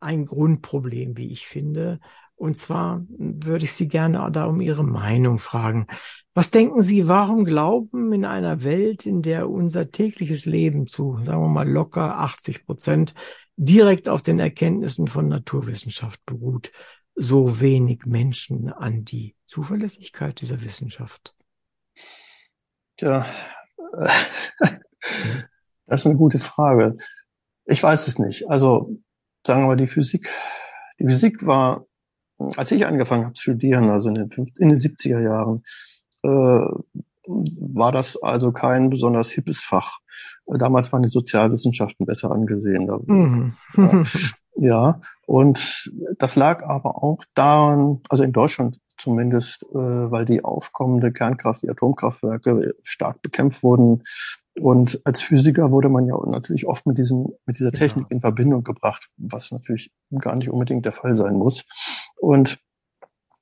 ein 0.00 0.26
Grundproblem, 0.26 1.16
wie 1.16 1.32
ich 1.32 1.46
finde. 1.46 2.00
Und 2.34 2.56
zwar 2.56 3.04
würde 3.08 3.64
ich 3.64 3.72
Sie 3.72 3.88
gerne 3.88 4.28
da 4.30 4.46
um 4.46 4.60
Ihre 4.60 4.84
Meinung 4.84 5.38
fragen. 5.38 5.86
Was 6.34 6.50
denken 6.50 6.82
Sie, 6.82 7.08
warum 7.08 7.44
glauben 7.44 8.12
in 8.12 8.24
einer 8.24 8.62
Welt, 8.62 9.06
in 9.06 9.22
der 9.22 9.48
unser 9.48 9.90
tägliches 9.90 10.46
Leben 10.46 10.86
zu, 10.86 11.18
sagen 11.24 11.42
wir 11.42 11.48
mal, 11.48 11.68
locker 11.68 12.18
80 12.18 12.64
Prozent 12.64 13.14
direkt 13.56 14.08
auf 14.08 14.22
den 14.22 14.38
Erkenntnissen 14.38 15.08
von 15.08 15.26
Naturwissenschaft 15.26 16.24
beruht, 16.26 16.70
so 17.16 17.60
wenig 17.60 18.06
Menschen 18.06 18.72
an 18.72 19.04
die 19.04 19.34
Zuverlässigkeit 19.46 20.40
dieser 20.40 20.62
Wissenschaft? 20.62 21.34
Tja, 22.96 23.26
das 25.86 26.00
ist 26.00 26.06
eine 26.06 26.16
gute 26.16 26.38
Frage. 26.38 26.96
Ich 27.64 27.82
weiß 27.82 28.08
es 28.08 28.18
nicht. 28.18 28.48
Also 28.50 28.96
sagen 29.46 29.62
wir 29.62 29.68
mal, 29.68 29.76
die 29.76 29.86
Physik, 29.86 30.30
die 30.98 31.04
Physik 31.04 31.46
war, 31.46 31.86
als 32.56 32.70
ich 32.70 32.86
angefangen 32.86 33.24
habe 33.24 33.34
zu 33.34 33.42
studieren, 33.42 33.90
also 33.90 34.08
in 34.08 34.14
den, 34.14 34.30
50, 34.30 34.62
in 34.62 34.68
den 34.68 34.78
70er 34.78 35.20
Jahren, 35.20 35.64
äh, 36.22 36.66
war 37.28 37.92
das 37.92 38.20
also 38.22 38.52
kein 38.52 38.90
besonders 38.90 39.30
hippes 39.30 39.60
Fach. 39.60 39.98
Damals 40.46 40.92
waren 40.92 41.02
die 41.02 41.08
Sozialwissenschaften 41.08 42.06
besser 42.06 42.30
angesehen. 42.30 42.88
Mhm. 43.06 43.54
Ja, 44.60 44.60
ja, 44.60 45.00
und 45.26 45.92
das 46.18 46.34
lag 46.34 46.64
aber 46.64 47.04
auch 47.04 47.22
daran, 47.34 48.00
also 48.08 48.24
in 48.24 48.32
Deutschland 48.32 48.80
zumindest, 48.98 49.64
äh, 49.70 49.76
weil 49.76 50.24
die 50.24 50.44
aufkommende 50.44 51.12
Kernkraft, 51.12 51.62
die 51.62 51.70
Atomkraftwerke 51.70 52.74
stark 52.82 53.22
bekämpft 53.22 53.62
wurden. 53.62 54.02
Und 54.60 55.00
als 55.04 55.22
Physiker 55.22 55.70
wurde 55.70 55.88
man 55.88 56.06
ja 56.06 56.16
natürlich 56.26 56.66
oft 56.66 56.86
mit 56.86 56.98
diesen, 56.98 57.28
mit 57.46 57.58
dieser 57.58 57.72
Technik 57.72 58.06
ja. 58.10 58.16
in 58.16 58.20
Verbindung 58.20 58.64
gebracht, 58.64 59.08
was 59.16 59.52
natürlich 59.52 59.92
gar 60.18 60.34
nicht 60.34 60.50
unbedingt 60.50 60.84
der 60.84 60.92
Fall 60.92 61.14
sein 61.14 61.36
muss. 61.36 61.64
Und 62.16 62.58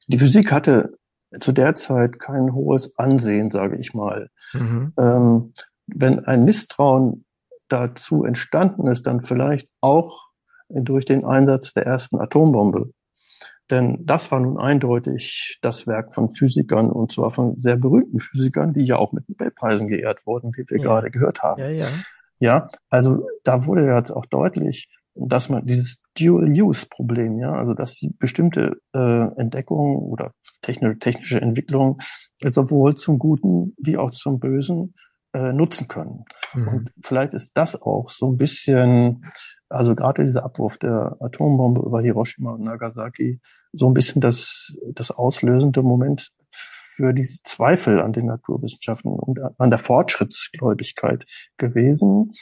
die 0.09 0.18
Physik 0.18 0.52
hatte 0.52 0.98
zu 1.40 1.52
der 1.52 1.74
Zeit 1.74 2.18
kein 2.18 2.52
hohes 2.54 2.96
Ansehen, 2.98 3.50
sage 3.50 3.76
ich 3.76 3.94
mal. 3.94 4.30
Mhm. 4.52 4.92
Ähm, 4.98 5.52
wenn 5.86 6.24
ein 6.24 6.44
Misstrauen 6.44 7.24
dazu 7.68 8.24
entstanden 8.24 8.86
ist, 8.86 9.07
dann 9.07 9.22
vielleicht 9.22 9.68
auch 9.80 10.26
durch 10.68 11.04
den 11.04 11.24
Einsatz 11.24 11.72
der 11.72 11.86
ersten 11.86 12.18
Atombombe. 12.20 12.92
Denn 13.70 13.98
das 14.04 14.30
war 14.30 14.38
nun 14.40 14.58
eindeutig 14.58 15.58
das 15.60 15.86
Werk 15.86 16.14
von 16.14 16.30
Physikern 16.30 16.90
und 16.90 17.10
zwar 17.10 17.32
von 17.32 17.60
sehr 17.60 17.76
berühmten 17.76 18.20
Physikern, 18.20 18.72
die 18.72 18.84
ja 18.84 18.96
auch 18.96 19.12
mit 19.12 19.28
Nobelpreisen 19.28 19.88
geehrt 19.88 20.26
wurden, 20.26 20.52
wie 20.54 20.64
wir 20.68 20.78
ja. 20.78 20.82
gerade 20.84 21.10
gehört 21.10 21.42
haben. 21.42 21.60
Ja, 21.60 21.68
ja. 21.70 21.86
ja, 22.38 22.68
also 22.90 23.26
da 23.42 23.66
wurde 23.66 23.92
jetzt 23.92 24.12
auch 24.12 24.26
deutlich, 24.26 24.88
dass 25.14 25.48
man 25.48 25.66
dieses 25.66 26.00
Dual-Use-Problem, 26.18 27.40
ja, 27.40 27.52
also 27.52 27.74
dass 27.74 27.94
die 27.94 28.10
bestimmte 28.18 28.76
äh, 28.94 29.26
Entdeckungen 29.36 29.96
oder 29.96 30.32
technische, 30.62 30.98
technische 30.98 31.40
Entwicklungen 31.40 31.96
sowohl 32.42 32.96
zum 32.96 33.18
Guten 33.18 33.74
wie 33.78 33.96
auch 33.96 34.10
zum 34.12 34.38
Bösen 34.38 34.94
äh, 35.32 35.52
nutzen 35.52 35.88
können. 35.88 36.24
Mhm. 36.54 36.68
Und 36.68 36.90
vielleicht 37.02 37.34
ist 37.34 37.56
das 37.56 37.80
auch 37.80 38.10
so 38.10 38.30
ein 38.30 38.36
bisschen, 38.36 39.24
also 39.68 39.94
gerade 39.94 40.24
dieser 40.24 40.44
Abwurf 40.44 40.78
der 40.78 41.16
Atombombe 41.20 41.80
über 41.80 42.00
Hiroshima 42.00 42.52
und 42.52 42.62
Nagasaki, 42.62 43.40
so 43.72 43.86
ein 43.88 43.94
bisschen 43.94 44.20
das, 44.20 44.76
das 44.92 45.10
auslösende 45.10 45.82
Moment 45.82 46.30
für 46.50 47.12
diese 47.12 47.42
Zweifel 47.42 48.00
an 48.00 48.12
den 48.12 48.26
Naturwissenschaften 48.26 49.12
und 49.12 49.38
an 49.58 49.70
der 49.70 49.78
Fortschrittsgläubigkeit 49.78 51.26
gewesen, 51.58 52.32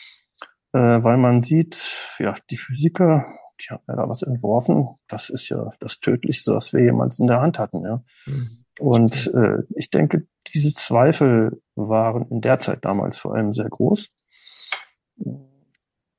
äh, 0.73 0.79
weil 0.79 1.17
man 1.17 1.43
sieht, 1.43 2.17
ja, 2.19 2.35
die 2.51 2.57
Physiker, 2.57 3.27
die 3.61 3.73
haben 3.73 3.83
ja 3.89 3.97
da 3.97 4.09
was 4.09 4.23
entworfen, 4.23 4.89
das 5.09 5.29
ist 5.29 5.49
ja 5.49 5.71
das 5.81 5.99
Tödlichste, 5.99 6.55
was 6.55 6.73
wir 6.73 6.85
jemals 6.85 7.19
in 7.19 7.27
der 7.27 7.41
Hand 7.41 7.59
hatten, 7.59 7.83
ja. 7.83 8.05
Mhm. 8.27 8.65
Und 8.81 9.33
äh, 9.35 9.63
ich 9.77 9.91
denke, 9.91 10.27
diese 10.53 10.75
Zweifel 10.75 11.63
waren 11.77 12.29
in 12.29 12.41
der 12.41 12.59
Zeit 12.59 12.85
damals 12.85 13.19
vor 13.19 13.35
allem 13.35 13.53
sehr 13.53 13.69
groß. 13.69 14.09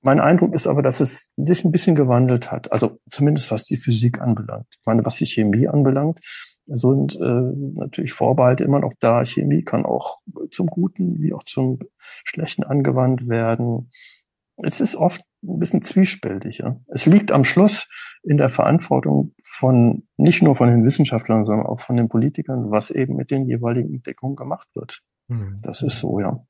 Mein 0.05 0.19
Eindruck 0.19 0.53
ist 0.53 0.67
aber, 0.67 0.83
dass 0.83 0.99
es 0.99 1.31
sich 1.35 1.65
ein 1.65 1.71
bisschen 1.71 1.95
gewandelt 1.95 2.51
hat. 2.51 2.71
Also 2.71 2.99
zumindest 3.09 3.49
was 3.49 3.63
die 3.63 3.75
Physik 3.75 4.21
anbelangt. 4.21 4.67
Ich 4.69 4.85
meine, 4.85 5.03
was 5.03 5.15
die 5.15 5.25
Chemie 5.25 5.67
anbelangt, 5.67 6.19
sind 6.67 7.15
äh, 7.15 7.51
natürlich 7.73 8.13
Vorbehalte 8.13 8.63
immer 8.63 8.79
noch 8.79 8.93
da. 8.99 9.25
Chemie 9.25 9.63
kann 9.63 9.83
auch 9.83 10.19
zum 10.51 10.67
Guten 10.67 11.23
wie 11.23 11.33
auch 11.33 11.43
zum 11.43 11.79
Schlechten 11.99 12.63
angewandt 12.63 13.27
werden. 13.27 13.89
Es 14.57 14.79
ist 14.79 14.95
oft 14.95 15.21
ein 15.43 15.57
bisschen 15.57 15.81
zwiespältig. 15.81 16.59
Ja. 16.59 16.79
Es 16.85 17.07
liegt 17.07 17.31
am 17.31 17.43
Schluss 17.43 17.89
in 18.21 18.37
der 18.37 18.49
Verantwortung 18.49 19.33
von 19.43 20.03
nicht 20.17 20.43
nur 20.43 20.55
von 20.55 20.69
den 20.69 20.85
Wissenschaftlern, 20.85 21.45
sondern 21.45 21.65
auch 21.65 21.79
von 21.79 21.97
den 21.97 22.09
Politikern, 22.09 22.69
was 22.69 22.91
eben 22.91 23.15
mit 23.15 23.31
den 23.31 23.47
jeweiligen 23.47 23.91
Entdeckungen 23.91 24.35
gemacht 24.35 24.67
wird. 24.75 25.01
Hm. 25.27 25.59
Das 25.63 25.81
ist 25.81 25.99
so, 25.99 26.19
ja. 26.19 26.45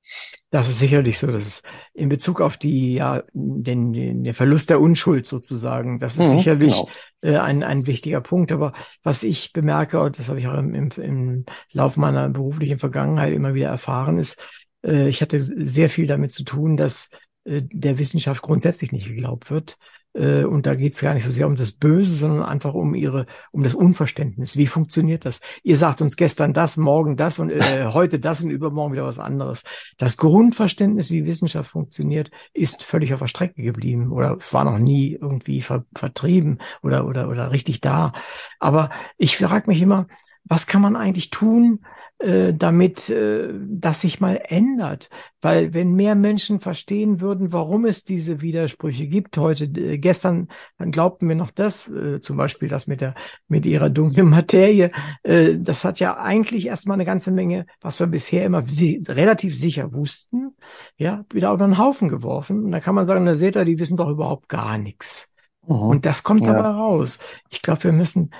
Das 0.49 0.67
ist 0.69 0.79
sicherlich 0.79 1.17
so. 1.17 1.27
Das 1.27 1.45
ist 1.45 1.63
in 1.93 2.09
Bezug 2.09 2.41
auf 2.41 2.57
die, 2.57 2.95
ja, 2.95 3.23
den, 3.33 3.93
den 3.93 4.23
der 4.23 4.33
Verlust 4.33 4.69
der 4.69 4.81
Unschuld 4.81 5.27
sozusagen. 5.27 5.99
Das 5.99 6.17
ist 6.17 6.33
mhm, 6.33 6.37
sicherlich 6.37 6.73
genau. 6.73 6.89
äh, 7.21 7.37
ein, 7.37 7.63
ein 7.63 7.87
wichtiger 7.87 8.19
Punkt. 8.19 8.51
Aber 8.51 8.73
was 9.01 9.23
ich 9.23 9.53
bemerke, 9.53 10.01
und 10.01 10.19
das 10.19 10.27
habe 10.27 10.39
ich 10.39 10.47
auch 10.47 10.57
im, 10.57 10.73
im, 10.73 10.89
im 10.97 11.45
Lauf 11.71 11.95
meiner 11.95 12.27
beruflichen 12.29 12.77
Vergangenheit 12.77 13.33
immer 13.33 13.53
wieder 13.53 13.69
erfahren, 13.69 14.19
ist, 14.19 14.37
äh, 14.85 15.07
ich 15.07 15.21
hatte 15.21 15.39
sehr 15.41 15.89
viel 15.89 16.07
damit 16.07 16.31
zu 16.31 16.43
tun, 16.43 16.75
dass 16.75 17.09
der 17.45 17.99
Wissenschaft 17.99 18.41
grundsätzlich 18.41 18.91
nicht 18.91 19.07
geglaubt 19.07 19.51
wird. 19.51 19.77
Äh, 20.13 20.45
und 20.45 20.65
da 20.65 20.75
geht 20.75 20.93
es 20.93 21.01
gar 21.01 21.13
nicht 21.13 21.23
so 21.23 21.31
sehr 21.31 21.47
um 21.47 21.55
das 21.55 21.71
Böse, 21.73 22.15
sondern 22.15 22.43
einfach 22.43 22.73
um 22.73 22.95
ihre, 22.95 23.25
um 23.51 23.63
das 23.63 23.75
Unverständnis. 23.75 24.57
Wie 24.57 24.67
funktioniert 24.67 25.25
das? 25.25 25.41
Ihr 25.63 25.77
sagt 25.77 26.01
uns 26.01 26.15
gestern 26.15 26.53
das, 26.53 26.77
morgen 26.77 27.17
das 27.17 27.39
und 27.39 27.51
äh, 27.51 27.85
heute 27.93 28.19
das 28.19 28.41
und 28.41 28.49
übermorgen 28.49 28.93
wieder 28.93 29.05
was 29.05 29.19
anderes. 29.19 29.63
Das 29.97 30.17
Grundverständnis, 30.17 31.11
wie 31.11 31.25
Wissenschaft 31.25 31.69
funktioniert, 31.69 32.31
ist 32.53 32.81
völlig 32.83 33.13
auf 33.13 33.19
der 33.19 33.27
Strecke 33.27 33.61
geblieben 33.61 34.11
oder 34.11 34.35
es 34.37 34.53
war 34.53 34.63
noch 34.63 34.79
nie 34.79 35.17
irgendwie 35.21 35.61
ver 35.61 35.85
vertrieben 35.95 36.59
oder 36.81 37.05
oder 37.05 37.29
oder 37.29 37.51
richtig 37.51 37.81
da. 37.81 38.13
Aber 38.59 38.89
ich 39.17 39.37
frage 39.37 39.67
mich 39.67 39.81
immer, 39.81 40.07
was 40.45 40.67
kann 40.67 40.81
man 40.81 40.95
eigentlich 40.95 41.31
tun, 41.31 41.79
äh, 42.19 42.53
damit 42.53 43.09
äh, 43.09 43.49
das 43.67 44.01
sich 44.01 44.21
mal 44.21 44.39
ändert. 44.45 45.09
Weil 45.41 45.73
wenn 45.73 45.93
mehr 45.93 46.15
Menschen 46.15 46.59
verstehen 46.59 47.19
würden, 47.19 47.51
warum 47.51 47.85
es 47.85 48.03
diese 48.03 48.41
Widersprüche 48.41 49.07
gibt, 49.07 49.37
heute, 49.37 49.65
äh, 49.65 49.97
gestern, 49.97 50.47
dann 50.77 50.91
glaubten 50.91 51.27
wir 51.27 51.35
noch 51.35 51.51
das, 51.51 51.89
äh, 51.89 52.21
zum 52.21 52.37
Beispiel 52.37 52.69
das 52.69 52.87
mit 52.87 53.01
der, 53.01 53.15
mit 53.47 53.65
ihrer 53.65 53.89
dunklen 53.89 54.29
Materie, 54.29 54.91
äh, 55.23 55.57
das 55.57 55.83
hat 55.83 55.99
ja 55.99 56.17
eigentlich 56.17 56.67
erstmal 56.67 56.95
eine 56.95 57.05
ganze 57.05 57.31
Menge, 57.31 57.65
was 57.81 57.99
wir 57.99 58.07
bisher 58.07 58.45
immer 58.45 58.61
si 58.61 59.03
relativ 59.07 59.57
sicher 59.57 59.91
wussten, 59.93 60.55
ja, 60.97 61.25
wieder 61.33 61.51
auf 61.51 61.59
einen 61.59 61.77
Haufen 61.77 62.07
geworfen. 62.07 62.65
Und 62.65 62.71
da 62.71 62.79
kann 62.79 62.95
man 62.95 63.05
sagen, 63.05 63.25
na 63.25 63.35
seht 63.35 63.57
ihr, 63.57 63.65
die 63.65 63.79
wissen 63.79 63.97
doch 63.97 64.09
überhaupt 64.09 64.47
gar 64.47 64.77
nichts. 64.77 65.29
Mhm. 65.67 65.75
Und 65.75 66.05
das 66.05 66.23
kommt 66.23 66.45
ja. 66.45 66.53
dabei 66.53 66.69
raus. 66.69 67.19
Ich 67.49 67.61
glaube, 67.61 67.83
wir 67.85 67.93
müssen 67.93 68.31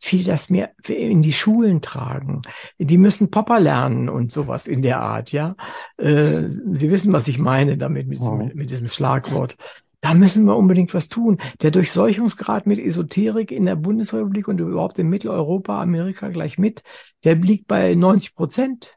viel 0.00 0.24
das 0.24 0.48
mehr 0.48 0.72
in 0.88 1.20
die 1.20 1.32
Schulen 1.32 1.82
tragen. 1.82 2.42
Die 2.78 2.98
müssen 2.98 3.30
Popper 3.30 3.60
lernen 3.60 4.08
und 4.08 4.32
sowas 4.32 4.66
in 4.66 4.80
der 4.82 5.00
Art, 5.00 5.30
ja. 5.30 5.56
Äh, 5.98 6.48
Sie 6.48 6.90
wissen, 6.90 7.12
was 7.12 7.28
ich 7.28 7.38
meine 7.38 7.76
damit, 7.76 8.08
mit, 8.08 8.18
wow. 8.20 8.38
mit, 8.38 8.54
mit 8.54 8.70
diesem 8.70 8.88
Schlagwort. 8.88 9.56
Da 10.00 10.14
müssen 10.14 10.46
wir 10.46 10.56
unbedingt 10.56 10.94
was 10.94 11.10
tun. 11.10 11.38
Der 11.60 11.70
Durchseuchungsgrad 11.70 12.66
mit 12.66 12.78
Esoterik 12.78 13.52
in 13.52 13.66
der 13.66 13.76
Bundesrepublik 13.76 14.48
und 14.48 14.58
überhaupt 14.58 14.98
in 14.98 15.10
Mitteleuropa, 15.10 15.82
Amerika 15.82 16.30
gleich 16.30 16.56
mit, 16.56 16.82
der 17.24 17.34
liegt 17.34 17.66
bei 17.66 17.94
90 17.94 18.34
Prozent. 18.34 18.96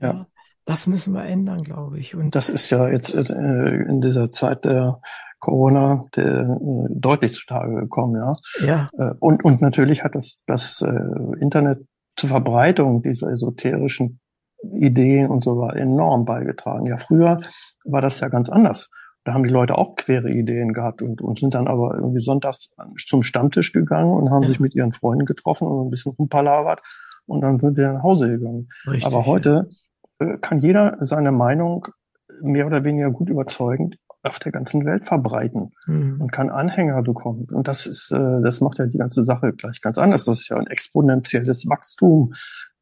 Ja. 0.00 0.26
Das 0.64 0.86
müssen 0.86 1.12
wir 1.12 1.24
ändern, 1.24 1.62
glaube 1.62 1.98
ich. 1.98 2.14
Und 2.14 2.34
das 2.34 2.48
ist 2.48 2.70
ja 2.70 2.88
jetzt 2.88 3.14
äh, 3.14 3.22
in 3.22 4.00
dieser 4.00 4.30
Zeit 4.30 4.64
der 4.64 5.00
Corona 5.38 6.06
äh, 6.16 6.44
deutlich 6.90 7.34
zutage 7.34 7.74
gekommen, 7.74 8.16
ja. 8.16 8.36
ja. 8.66 8.90
Äh, 8.98 9.14
und, 9.20 9.44
und 9.44 9.60
natürlich 9.60 10.04
hat 10.04 10.14
das, 10.14 10.42
das 10.46 10.82
äh, 10.82 11.40
Internet 11.40 11.86
zur 12.16 12.28
Verbreitung 12.28 13.02
dieser 13.02 13.28
esoterischen 13.30 14.20
Ideen 14.62 15.28
und 15.28 15.44
so 15.44 15.58
weiter 15.58 15.76
enorm 15.76 16.24
beigetragen. 16.24 16.86
Ja, 16.86 16.96
früher 16.96 17.40
war 17.84 18.00
das 18.00 18.20
ja 18.20 18.28
ganz 18.28 18.48
anders. 18.48 18.90
Da 19.24 19.34
haben 19.34 19.44
die 19.44 19.50
Leute 19.50 19.76
auch 19.76 19.94
quere 19.94 20.30
Ideen 20.30 20.72
gehabt 20.72 21.02
und, 21.02 21.20
und 21.20 21.38
sind 21.38 21.54
dann 21.54 21.68
aber 21.68 21.94
irgendwie 21.94 22.20
sonntags 22.20 22.70
zum 23.06 23.22
Stammtisch 23.22 23.72
gegangen 23.72 24.10
und 24.10 24.30
haben 24.30 24.42
ja. 24.42 24.48
sich 24.48 24.58
mit 24.58 24.74
ihren 24.74 24.92
Freunden 24.92 25.26
getroffen 25.26 25.68
und 25.68 25.86
ein 25.86 25.90
bisschen 25.90 26.12
rumpalavert 26.18 26.82
und 27.26 27.42
dann 27.42 27.58
sind 27.58 27.76
wir 27.76 27.92
nach 27.92 28.02
Hause 28.02 28.30
gegangen. 28.30 28.68
Richtig, 28.86 29.06
aber 29.06 29.26
heute 29.26 29.68
ja. 30.20 30.36
kann 30.38 30.60
jeder 30.60 30.96
seine 31.02 31.30
Meinung 31.30 31.86
mehr 32.40 32.66
oder 32.66 32.84
weniger 32.84 33.10
gut 33.10 33.28
überzeugend 33.28 33.96
auf 34.28 34.38
der 34.38 34.52
ganzen 34.52 34.84
Welt 34.84 35.04
verbreiten 35.04 35.72
mhm. 35.86 36.20
und 36.20 36.32
kann 36.32 36.50
Anhänger 36.50 37.02
bekommen. 37.02 37.46
Und 37.50 37.68
das 37.68 37.86
ist, 37.86 38.12
äh, 38.12 38.42
das 38.42 38.60
macht 38.60 38.78
ja 38.78 38.86
die 38.86 38.98
ganze 38.98 39.24
Sache 39.24 39.52
gleich 39.52 39.80
ganz 39.80 39.98
anders. 39.98 40.24
Das 40.24 40.40
ist 40.40 40.48
ja 40.48 40.56
ein 40.56 40.66
exponentielles 40.66 41.68
Wachstum 41.68 42.34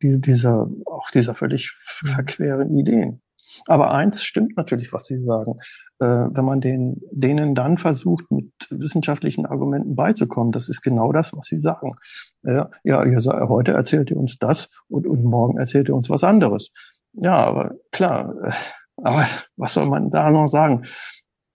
die, 0.03 0.21
dieser, 0.21 0.69
auch 0.87 1.11
dieser 1.11 1.35
völlig 1.35 1.73
mhm. 2.03 2.09
verqueren 2.09 2.79
Ideen. 2.79 3.23
Aber 3.67 3.93
eins 3.93 4.23
stimmt 4.23 4.57
natürlich, 4.57 4.93
was 4.93 5.07
Sie 5.07 5.17
sagen. 5.17 5.59
Äh, 5.99 6.07
wenn 6.07 6.45
man 6.45 6.61
den, 6.61 7.01
denen 7.11 7.55
dann 7.55 7.79
versucht, 7.79 8.31
mit 8.31 8.53
wissenschaftlichen 8.71 9.47
Argumenten 9.47 9.95
beizukommen, 9.95 10.53
das 10.53 10.69
ist 10.69 10.83
genau 10.83 11.13
das, 11.13 11.33
was 11.33 11.47
Sie 11.47 11.59
sagen. 11.59 11.95
Ja, 12.43 12.71
ja 12.85 13.05
ihr, 13.05 13.19
heute 13.49 13.73
erzählt 13.73 14.11
ihr 14.11 14.17
uns 14.17 14.39
das 14.39 14.69
und, 14.89 15.07
und 15.07 15.25
morgen 15.25 15.59
erzählt 15.59 15.89
ihr 15.89 15.95
uns 15.95 16.11
was 16.11 16.25
anderes. 16.25 16.71
Ja, 17.15 17.37
aber 17.37 17.77
klar, 17.93 18.35
äh, 18.43 18.53
aber 18.97 19.27
was 19.57 19.75
soll 19.75 19.87
man 19.87 20.11
da 20.11 20.31
noch 20.31 20.49
sagen? 20.49 20.83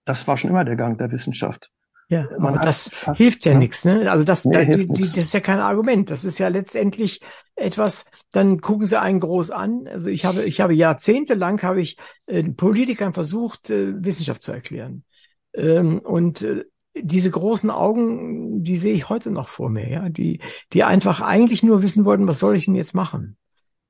Das 0.05 0.27
war 0.27 0.37
schon 0.37 0.49
immer 0.49 0.65
der 0.65 0.75
Gang 0.75 0.97
der 0.97 1.11
Wissenschaft. 1.11 1.71
Ja, 2.11 2.27
Man 2.37 2.55
aber 2.55 2.65
das 2.65 3.07
hilft 3.15 3.45
ja, 3.45 3.53
ja 3.53 3.57
nichts, 3.57 3.85
ne? 3.85 4.11
Also 4.11 4.25
das, 4.25 4.43
nee, 4.43 4.65
da, 4.65 4.65
die, 4.65 4.85
die, 4.85 5.01
das 5.01 5.17
ist 5.17 5.33
ja 5.33 5.39
kein 5.39 5.61
Argument. 5.61 6.09
Das 6.09 6.25
ist 6.25 6.39
ja 6.39 6.49
letztendlich 6.49 7.21
etwas, 7.55 8.03
dann 8.31 8.59
gucken 8.59 8.85
sie 8.85 8.99
einen 8.99 9.21
groß 9.21 9.51
an. 9.51 9.87
Also 9.87 10.09
ich 10.09 10.25
habe, 10.25 10.43
ich 10.43 10.59
habe 10.59 10.73
jahrzehntelang 10.73 11.61
habe 11.61 11.79
ich 11.79 11.95
äh, 12.25 12.43
Politikern 12.43 13.13
versucht, 13.13 13.69
äh, 13.69 14.03
Wissenschaft 14.03 14.43
zu 14.43 14.51
erklären. 14.51 15.05
Ähm, 15.53 15.99
und 15.99 16.41
äh, 16.41 16.65
diese 16.93 17.31
großen 17.31 17.69
Augen, 17.69 18.61
die 18.61 18.75
sehe 18.75 18.93
ich 18.93 19.07
heute 19.07 19.31
noch 19.31 19.47
vor 19.47 19.69
mir, 19.69 19.89
ja, 19.89 20.09
die, 20.09 20.41
die 20.73 20.83
einfach 20.83 21.21
eigentlich 21.21 21.63
nur 21.63 21.81
wissen 21.81 22.03
wollten, 22.03 22.27
was 22.27 22.39
soll 22.39 22.57
ich 22.57 22.65
denn 22.65 22.75
jetzt 22.75 22.93
machen? 22.93 23.37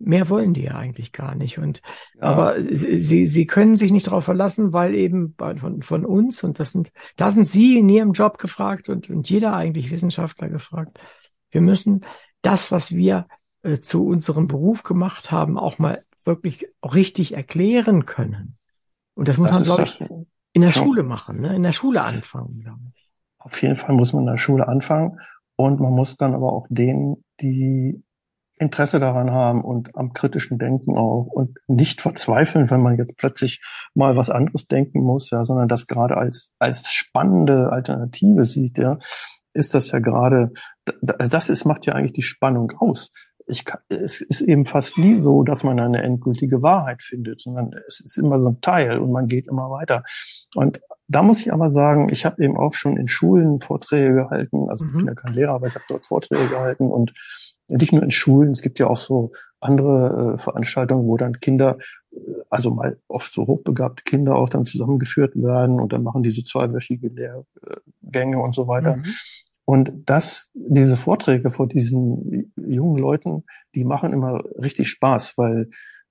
Mehr 0.04 0.30
wollen 0.30 0.54
die 0.54 0.64
ja 0.64 0.76
eigentlich 0.76 1.12
gar 1.12 1.36
nicht. 1.36 1.58
Und 1.58 1.82
ja. 2.16 2.24
aber 2.24 2.56
sie, 2.62 3.28
sie 3.28 3.46
können 3.46 3.76
sich 3.76 3.92
nicht 3.92 4.08
darauf 4.08 4.26
verlassen, 4.26 4.74
weil 4.74 4.96
eben 4.96 5.36
von, 5.38 5.82
von 5.82 6.06
uns, 6.06 6.44
und 6.44 6.60
das 6.60 6.72
sind, 6.72 6.92
da 7.16 7.32
sind 7.32 7.46
sie 7.46 7.78
in 7.78 7.90
ihrem 7.90 8.14
Job 8.14 8.38
gefragt 8.38 8.90
und, 8.90 9.10
und 9.10 9.30
jeder 9.30 9.56
eigentlich 9.56 9.92
Wissenschaftler 9.92 10.50
gefragt. 10.50 11.00
Wir 11.50 11.62
müssen 11.62 12.02
das, 12.42 12.72
was 12.72 12.92
wir 12.92 13.28
äh, 13.64 13.80
zu 13.80 14.06
unserem 14.06 14.48
Beruf 14.48 14.84
gemacht 14.84 15.32
haben, 15.32 15.58
auch 15.58 15.80
mal 15.80 16.04
wirklich 16.24 16.68
auch 16.82 16.96
richtig 16.96 17.34
erklären 17.34 18.06
können. 18.06 18.58
Und 19.14 19.28
das 19.28 19.38
muss 19.38 19.50
das 19.50 19.60
man, 19.60 19.64
glaube 19.64 19.84
ich, 19.84 20.02
in 20.54 20.62
der 20.62 20.72
ja. 20.72 20.84
Schule 20.84 21.04
machen, 21.04 21.40
ne? 21.40 21.56
in 21.56 21.64
der 21.64 21.72
Schule 21.72 22.04
anfangen, 22.04 22.60
glaube 22.60 22.82
ich. 22.94 23.10
Auf 23.38 23.62
jeden 23.62 23.76
Fall 23.76 23.96
muss 23.96 24.14
man 24.14 24.24
in 24.24 24.28
der 24.28 24.38
Schule 24.38 24.68
anfangen 24.68 25.20
und 25.56 25.80
man 25.80 25.94
muss 25.94 26.18
dann 26.18 26.36
aber 26.36 26.54
auch 26.54 26.68
denen, 26.70 27.24
die 27.40 28.04
Interesse 28.62 29.00
daran 29.00 29.32
haben 29.32 29.64
und 29.64 29.96
am 29.96 30.14
kritischen 30.14 30.60
Denken 30.60 30.96
auch 30.96 31.26
und 31.26 31.58
nicht 31.68 32.00
verzweifeln, 32.00 32.70
wenn 32.70 32.82
man 32.82 32.98
jetzt 32.98 33.18
plötzlich 33.18 33.60
mal 33.96 34.16
was 34.16 34.30
anderes 34.30 34.68
denken 34.68 35.02
muss, 35.02 35.32
ja, 35.32 35.44
sondern 35.44 35.68
das 35.68 35.88
gerade 35.88 36.16
als, 36.16 36.54
als 36.60 36.94
spannende 36.94 37.72
Alternative 37.72 38.44
sieht, 38.44 38.78
ja, 38.78 39.00
ist 39.54 39.74
das 39.74 39.92
ja 39.92 40.00
gerade, 40.00 40.52
das 41.02 41.50
ist, 41.50 41.66
macht 41.66 41.86
ja 41.86 41.94
eigentlich 41.94 42.14
die 42.14 42.22
Spannung 42.22 42.72
aus. 42.78 43.12
Ich 43.48 43.66
kann, 43.66 43.82
es 43.90 44.22
ist 44.22 44.42
eben 44.42 44.66
fast 44.66 44.98
nie 44.98 45.16
so, 45.16 45.44
dass 45.44 45.64
man 45.64 45.80
eine 45.80 46.04
endgültige 46.04 46.62
Wahrheit 46.62 47.02
findet, 47.02 47.42
sondern 47.42 47.72
es 47.88 48.00
ist 48.00 48.18
immer 48.18 48.42
so 48.42 48.50
ein 48.50 48.62
Teil 48.62 49.00
und 49.00 49.12
man 49.12 49.28
geht 49.28 49.48
immer 49.48 49.72
weiter. 49.72 50.04
Und 50.56 50.82
da 51.08 51.24
muss 51.24 51.42
ich 51.42 51.52
aber 51.52 51.70
sagen, 51.70 52.10
ich 52.12 52.26
habe 52.26 52.44
eben 52.44 52.56
auch 52.56 52.74
schon 52.74 52.96
in 52.96 53.08
Schulen 53.08 53.60
Vorträge 53.60 54.14
gehalten. 54.14 54.70
Also 54.70 54.86
ich 54.86 54.92
bin 54.92 55.02
mhm. 55.02 55.08
ja 55.08 55.16
kein 55.16 55.34
Lehrer, 55.34 55.54
aber 55.54 55.68
ich 55.68 55.76
habe 55.76 55.84
dort 55.90 56.06
Vorträge 56.06 56.48
gehalten 56.48 56.90
und 56.90 57.12
nicht 57.78 57.94
nur 57.94 58.04
in 58.04 58.12
Schulen, 58.12 58.52
es 58.52 58.62
gibt 58.62 58.80
ja 58.80 58.88
auch 58.88 58.98
so 58.98 59.32
andere 59.60 60.36
äh, 60.36 60.38
Veranstaltungen, 60.38 61.08
wo 61.08 61.18
dann 61.18 61.40
Kinder, 61.40 61.78
äh, 62.12 62.18
also 62.50 62.72
mal 62.72 63.00
oft 63.08 63.32
so 63.32 63.48
hochbegabte 63.48 64.04
Kinder 64.04 64.36
auch 64.36 64.50
dann 64.50 64.66
zusammengeführt 64.66 65.36
werden 65.36 65.80
und 65.80 65.94
dann 65.94 66.04
machen 66.04 66.24
diese 66.24 66.44
zweiwöchige 66.44 67.08
Lehrgänge 67.08 68.40
und 68.40 68.56
so 68.56 68.68
weiter. 68.68 68.98
Mhm. 68.98 69.04
Und 69.66 69.92
das, 70.06 70.52
diese 70.54 70.98
Vorträge 70.98 71.52
vor 71.52 71.68
diesen 71.68 72.52
jungen 72.58 72.98
Leuten, 72.98 73.44
die 73.76 73.86
machen 73.86 74.12
immer 74.12 74.44
richtig 74.62 74.90
Spaß, 74.90 75.38
weil 75.38 75.70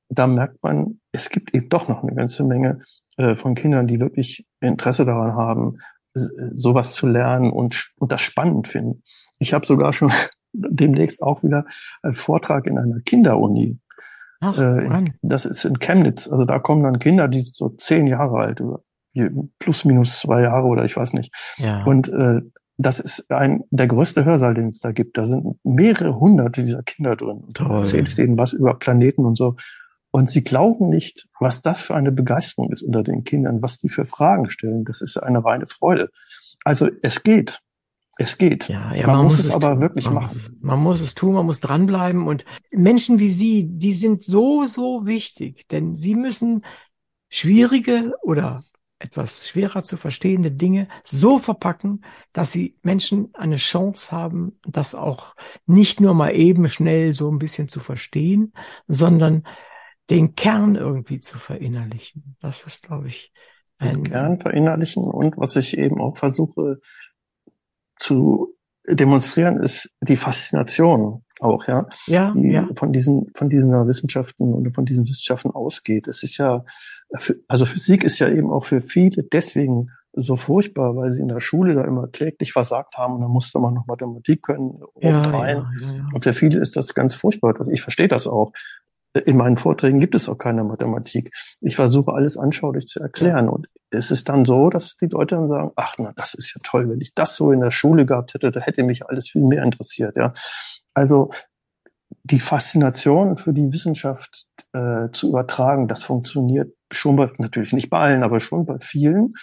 da 0.08 0.26
merkt 0.26 0.62
man, 0.62 1.00
es 1.12 1.30
gibt 1.30 1.54
eben 1.54 1.68
doch 1.68 1.88
noch 1.88 2.02
eine 2.02 2.14
ganze 2.14 2.44
Menge 2.44 2.80
äh, 3.16 3.36
von 3.36 3.54
Kindern, 3.54 3.86
die 3.86 4.00
wirklich 4.00 4.46
Interesse 4.61 5.04
daran 5.04 5.34
haben, 5.34 5.78
sowas 6.14 6.94
zu 6.94 7.06
lernen 7.06 7.52
und, 7.52 7.92
und 7.98 8.11
das 8.11 8.20
spannend 8.20 8.66
finden. 8.66 9.02
Ich 9.38 9.52
habe 9.52 9.64
sogar 9.64 9.92
schon 9.92 10.11
demnächst 10.53 11.22
auch 11.22 11.42
wieder 11.42 11.64
einen 12.03 12.12
Vortrag 12.12 12.66
in 12.66 12.78
einer 12.78 13.01
Kinderuni. 13.01 13.78
Ach, 14.40 14.59
äh, 14.59 15.05
das 15.22 15.44
ist 15.44 15.64
in 15.64 15.78
Chemnitz. 15.78 16.28
Also 16.28 16.44
da 16.44 16.59
kommen 16.59 16.82
dann 16.82 16.98
Kinder, 16.98 17.28
die 17.28 17.40
sind 17.40 17.55
so 17.55 17.68
zehn 17.70 18.07
Jahre 18.07 18.38
alt, 18.38 18.62
plus 19.59 19.84
minus 19.84 20.20
zwei 20.20 20.42
Jahre 20.42 20.66
oder 20.66 20.84
ich 20.84 20.96
weiß 20.96 21.12
nicht. 21.12 21.34
Ja. 21.59 21.84
Und 21.84 22.09
äh, 22.09 22.40
das 22.78 22.98
ist 22.98 23.30
ein 23.30 23.64
der 23.70 23.88
größte 23.88 24.24
Hörsaal, 24.24 24.55
den 24.55 24.68
es 24.68 24.78
da 24.78 24.92
gibt. 24.92 25.18
Da 25.18 25.26
sind 25.26 25.59
mehrere 25.64 26.18
hundert 26.18 26.57
dieser 26.57 26.82
Kinder 26.82 27.16
drin. 27.16 27.42
Und 27.46 27.61
da 27.61 27.78
erzähle 27.78 28.05
ich 28.05 28.14
denen 28.14 28.38
was 28.38 28.55
über 28.55 28.78
Planeten 28.78 29.26
und 29.26 29.36
so. 29.36 29.57
Und 30.12 30.30
sie 30.30 30.42
glauben 30.42 30.88
nicht, 30.88 31.28
was 31.38 31.61
das 31.61 31.82
für 31.82 31.94
eine 31.94 32.11
Begeisterung 32.11 32.72
ist 32.72 32.82
unter 32.82 33.03
den 33.03 33.22
Kindern, 33.24 33.62
was 33.62 33.78
die 33.78 33.88
für 33.88 34.07
Fragen 34.07 34.51
stellen. 34.51 34.84
Das 34.84 35.03
ist 35.03 35.18
eine 35.18 35.44
reine 35.44 35.66
Freude. 35.66 36.09
Also 36.64 36.88
es 37.03 37.22
geht. 37.22 37.61
Es 38.16 38.36
geht. 38.36 38.68
Ja, 38.68 38.94
ja, 38.94 39.06
man, 39.06 39.16
man 39.16 39.24
muss, 39.24 39.38
muss, 39.38 39.46
es 39.46 39.54
aber 39.54 39.72
tun. 39.72 39.80
wirklich 39.80 40.04
man 40.06 40.14
machen. 40.14 40.34
Muss, 40.34 40.52
man 40.61 40.80
muss 40.80 41.00
es 41.00 41.14
tun, 41.14 41.34
man 41.34 41.46
muss 41.46 41.61
dranbleiben. 41.61 42.26
Und 42.26 42.44
Menschen 42.70 43.18
wie 43.18 43.30
Sie, 43.30 43.66
die 43.66 43.92
sind 43.92 44.22
so, 44.22 44.66
so 44.66 45.06
wichtig, 45.06 45.66
denn 45.68 45.94
sie 45.94 46.14
müssen 46.14 46.62
schwierige 47.28 48.14
oder 48.22 48.62
etwas 48.98 49.48
schwerer 49.48 49.82
zu 49.82 49.96
verstehende 49.96 50.52
Dinge 50.52 50.86
so 51.04 51.38
verpacken, 51.38 52.04
dass 52.32 52.52
sie 52.52 52.76
Menschen 52.82 53.30
eine 53.34 53.56
Chance 53.56 54.12
haben, 54.12 54.61
das 54.66 54.94
auch 54.94 55.34
nicht 55.66 56.00
nur 56.00 56.12
mal 56.12 56.36
eben 56.36 56.68
schnell 56.68 57.14
so 57.14 57.30
ein 57.30 57.38
bisschen 57.38 57.68
zu 57.68 57.80
verstehen, 57.80 58.52
sondern 58.86 59.44
den 60.11 60.34
Kern 60.34 60.76
irgendwie 60.76 61.20
zu 61.20 61.38
verinnerlichen. 61.38 62.36
Das 62.40 62.64
ist, 62.64 62.82
glaube 62.88 63.08
ich, 63.08 63.32
ein 63.78 64.02
den 64.02 64.04
Kern 64.04 64.38
verinnerlichen 64.38 65.04
und 65.04 65.38
was 65.38 65.56
ich 65.56 65.78
eben 65.78 65.98
auch 66.00 66.18
versuche 66.18 66.80
zu 68.11 68.56
demonstrieren, 68.88 69.62
ist 69.62 69.94
die 70.00 70.16
Faszination 70.16 71.22
auch, 71.38 71.66
ja, 71.68 71.86
ja, 72.06 72.32
die 72.32 72.50
ja. 72.50 72.68
von 72.74 72.92
diesen, 72.92 73.30
von 73.34 73.48
diesen 73.48 73.72
Wissenschaften 73.86 74.52
und 74.52 74.74
von 74.74 74.84
diesen 74.84 75.04
Wissenschaften 75.04 75.52
ausgeht. 75.52 76.08
Es 76.08 76.24
ist 76.24 76.36
ja, 76.38 76.64
also 77.48 77.64
Physik 77.66 78.02
ist 78.04 78.18
ja 78.18 78.28
eben 78.28 78.50
auch 78.50 78.64
für 78.64 78.80
viele 78.80 79.22
deswegen 79.22 79.90
so 80.12 80.34
furchtbar, 80.34 80.96
weil 80.96 81.12
sie 81.12 81.22
in 81.22 81.28
der 81.28 81.38
Schule 81.38 81.74
da 81.74 81.84
immer 81.84 82.08
kläglich 82.08 82.52
versagt 82.52 82.96
haben 82.98 83.14
und 83.14 83.20
dann 83.20 83.30
musste 83.30 83.61
man 83.61 83.74
noch 83.74 83.86
Mathematik 83.86 84.42
können 84.42 84.80
ja, 85.00 85.30
ja, 85.30 85.48
ja, 85.48 86.08
Und 86.12 86.24
für 86.24 86.34
viele 86.34 86.61
ist 86.61 86.76
das 86.76 86.94
ganz 86.94 87.14
furchtbar. 87.14 87.54
Also 87.56 87.70
ich 87.70 87.80
verstehe 87.80 88.08
das 88.08 88.26
auch. 88.26 88.52
In 89.12 89.36
meinen 89.36 89.56
Vorträgen 89.56 89.98
gibt 89.98 90.14
es 90.14 90.28
auch 90.28 90.38
keine 90.38 90.62
Mathematik. 90.62 91.32
Ich 91.61 91.74
versuche 91.74 92.12
alles 92.12 92.36
anschaulich 92.36 92.86
zu 92.86 93.00
erklären. 93.00 93.48
Und 93.48 93.68
es 93.90 94.12
ist 94.12 94.28
dann 94.28 94.44
so, 94.44 94.70
dass 94.70 94.96
die 94.96 95.06
Leute 95.06 95.34
dann 95.34 95.48
sagen, 95.48 95.72
ach, 95.74 95.96
na, 95.98 96.12
das 96.14 96.34
ist 96.34 96.54
ja 96.54 96.61
toll, 96.62 96.88
wenn 96.88 97.00
ich 97.00 97.12
das 97.14 97.34
so 97.34 97.50
in 97.50 97.61
der 97.61 97.72
Schule 97.72 98.06
gehabt 98.06 98.34
hätte, 98.34 98.52
da 98.52 98.61
hätte 98.61 98.84
mich 98.84 99.06
alles 99.06 99.28
viel 99.28 99.42
mehr 99.42 99.64
interessiert, 99.64 100.16
ja. 100.16 100.32
Also, 100.94 101.30
die 102.22 102.40
Faszination 102.40 103.36
für 103.36 103.52
die 103.52 103.72
Wissenschaft 103.72 104.46
äh, 104.72 105.08
zu 105.12 105.28
übertragen, 105.28 105.88
das 105.88 106.02
funktioniert 106.02 106.74
schon 106.92 107.16
bei, 107.16 107.30
natürlich 107.38 107.72
nicht 107.72 107.90
bei 107.90 107.98
allen, 107.98 108.22
aber 108.22 108.40
schon 108.40 108.66
bei 108.66 108.78
vielen, 108.80 109.34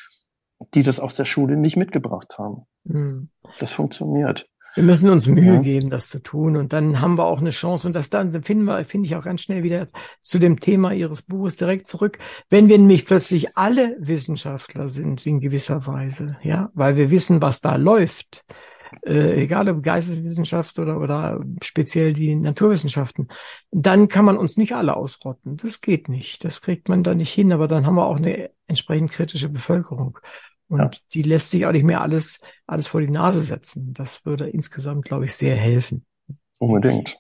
die 0.73 0.83
das 0.83 0.99
aus 0.99 1.15
der 1.15 1.25
Schule 1.25 1.57
nicht 1.57 1.77
mitgebracht 1.77 2.37
haben. 2.37 2.63
Mhm. 2.83 3.29
Das 3.59 3.71
funktioniert. 3.71 4.47
Wir 4.77 4.83
müssen 4.83 5.09
uns 5.09 5.27
Mühe 5.27 5.55
ja. 5.55 5.59
geben, 5.59 5.89
das 5.89 6.09
zu 6.09 6.21
tun. 6.21 6.55
Und 6.55 6.71
dann 6.71 7.01
haben 7.01 7.17
wir 7.17 7.25
auch 7.25 7.39
eine 7.39 7.49
Chance. 7.49 7.87
Und 7.87 7.95
das 7.95 8.11
dann 8.11 8.43
finden 8.43 8.65
wir, 8.65 8.85
finde 8.85 9.07
ich 9.07 9.15
auch 9.15 9.23
ganz 9.23 9.41
schnell 9.41 9.63
wieder 9.63 9.87
zu 10.21 10.37
dem 10.37 10.59
Thema 10.59 10.91
Ihres 10.91 11.23
Buches 11.23 11.57
direkt 11.57 11.87
zurück. 11.87 12.19
Wenn 12.51 12.67
wir 12.67 12.77
nämlich 12.77 13.07
plötzlich 13.07 13.57
alle 13.57 13.97
Wissenschaftler 13.99 14.89
sind, 14.89 15.25
in 15.25 15.39
gewisser 15.39 15.87
Weise, 15.87 16.37
ja, 16.43 16.69
weil 16.75 16.95
wir 16.95 17.09
wissen, 17.09 17.41
was 17.41 17.59
da 17.59 17.75
läuft, 17.75 18.45
äh, 19.03 19.41
egal 19.41 19.67
ob 19.67 19.81
Geisteswissenschaft 19.81 20.77
oder, 20.77 20.99
oder 20.99 21.43
speziell 21.63 22.13
die 22.13 22.35
Naturwissenschaften, 22.35 23.29
dann 23.71 24.07
kann 24.07 24.25
man 24.25 24.37
uns 24.37 24.57
nicht 24.57 24.75
alle 24.75 24.95
ausrotten. 24.95 25.57
Das 25.57 25.81
geht 25.81 26.07
nicht. 26.07 26.45
Das 26.45 26.61
kriegt 26.61 26.87
man 26.87 27.01
da 27.01 27.15
nicht 27.15 27.33
hin. 27.33 27.51
Aber 27.51 27.67
dann 27.67 27.87
haben 27.87 27.95
wir 27.95 28.05
auch 28.05 28.17
eine 28.17 28.51
entsprechend 28.67 29.09
kritische 29.09 29.49
Bevölkerung. 29.49 30.19
Und 30.69 30.79
ja. 30.79 30.91
die 31.13 31.21
lässt 31.21 31.51
sich 31.51 31.65
auch 31.65 31.71
nicht 31.71 31.85
mehr 31.85 32.01
alles, 32.01 32.39
alles 32.65 32.87
vor 32.87 33.01
die 33.01 33.09
Nase 33.09 33.41
setzen. 33.41 33.93
Das 33.93 34.25
würde 34.25 34.49
insgesamt, 34.49 35.05
glaube 35.05 35.25
ich, 35.25 35.35
sehr 35.35 35.55
helfen. 35.55 36.05
Unbedingt. 36.59 37.19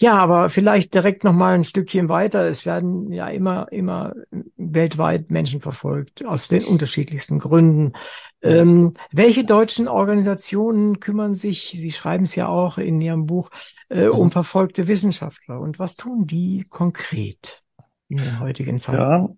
Ja, 0.00 0.16
aber 0.16 0.48
vielleicht 0.48 0.94
direkt 0.94 1.24
noch 1.24 1.32
mal 1.32 1.54
ein 1.56 1.64
Stückchen 1.64 2.08
weiter. 2.08 2.48
Es 2.48 2.64
werden 2.64 3.12
ja 3.12 3.26
immer, 3.26 3.66
immer 3.72 4.14
weltweit 4.56 5.32
Menschen 5.32 5.60
verfolgt 5.60 6.24
aus 6.24 6.46
den 6.46 6.64
unterschiedlichsten 6.64 7.40
Gründen. 7.40 7.94
Ähm, 8.40 8.94
welche 9.10 9.44
deutschen 9.44 9.88
Organisationen 9.88 11.00
kümmern 11.00 11.34
sich, 11.34 11.74
Sie 11.76 11.90
schreiben 11.90 12.24
es 12.24 12.36
ja 12.36 12.46
auch 12.46 12.78
in 12.78 13.00
Ihrem 13.00 13.26
Buch, 13.26 13.50
äh, 13.88 14.06
um 14.06 14.26
mhm. 14.26 14.30
verfolgte 14.30 14.86
Wissenschaftler? 14.86 15.58
Und 15.58 15.80
was 15.80 15.96
tun 15.96 16.28
die 16.28 16.64
konkret 16.68 17.64
in 18.08 18.18
der 18.18 18.38
heutigen 18.38 18.78
Zeit? 18.78 19.00
Ja, 19.00 19.28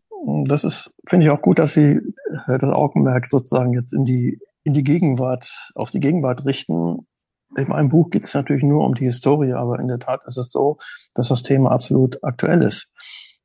das 0.46 0.64
ist, 0.64 0.94
finde 1.08 1.26
ich 1.26 1.32
auch 1.32 1.42
gut, 1.42 1.58
dass 1.58 1.74
Sie 1.74 1.92
äh, 1.92 2.58
das 2.58 2.70
Augenmerk 2.70 3.26
sozusagen 3.26 3.72
jetzt 3.72 3.92
in 3.92 4.04
die, 4.04 4.38
in 4.64 4.72
die 4.72 4.84
Gegenwart, 4.84 5.50
auf 5.74 5.90
die 5.90 6.00
Gegenwart 6.00 6.44
richten. 6.44 7.06
In 7.56 7.68
meinem 7.68 7.88
Buch 7.88 8.10
geht 8.10 8.24
es 8.24 8.34
natürlich 8.34 8.62
nur 8.62 8.84
um 8.84 8.94
die 8.94 9.06
Historie, 9.06 9.52
aber 9.52 9.80
in 9.80 9.88
der 9.88 9.98
Tat 9.98 10.20
ist 10.26 10.36
es 10.36 10.50
so, 10.50 10.78
dass 11.14 11.28
das 11.28 11.42
Thema 11.42 11.72
absolut 11.72 12.22
aktuell 12.22 12.62
ist. 12.62 12.88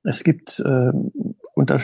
Es 0.04 0.24
gibt 0.24 0.60
äh, 0.60 0.92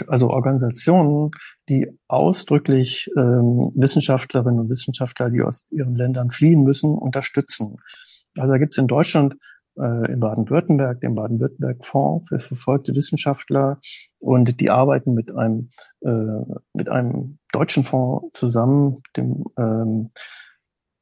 also 0.08 0.30
Organisationen, 0.30 1.32
die 1.70 1.88
ausdrücklich 2.08 3.10
ähm, 3.18 3.72
Wissenschaftlerinnen 3.74 4.60
und 4.60 4.70
Wissenschaftler, 4.70 5.30
die 5.30 5.42
aus 5.42 5.66
ihren 5.72 5.96
Ländern 5.96 6.30
fliehen 6.30 6.64
müssen, 6.64 6.94
unterstützen. 6.94 7.78
Also 8.38 8.52
da 8.52 8.58
gibt 8.58 8.74
es 8.74 8.78
in 8.78 8.88
Deutschland 8.88 9.36
äh, 9.78 10.12
in 10.12 10.20
Baden-Württemberg, 10.20 11.02
dem 11.02 11.16
Baden-Württemberg-Fonds 11.16 12.28
für 12.28 12.40
verfolgte 12.40 12.96
Wissenschaftler. 12.96 13.80
Und 14.20 14.60
die 14.60 14.70
arbeiten 14.70 15.14
mit 15.14 15.36
einem, 15.36 15.70
äh, 16.02 16.44
mit 16.74 16.90
einem 16.90 17.40
deutschen 17.52 17.84
Fonds 17.84 18.40
zusammen, 18.40 19.02
dem, 19.16 19.46
ähm, 19.58 20.12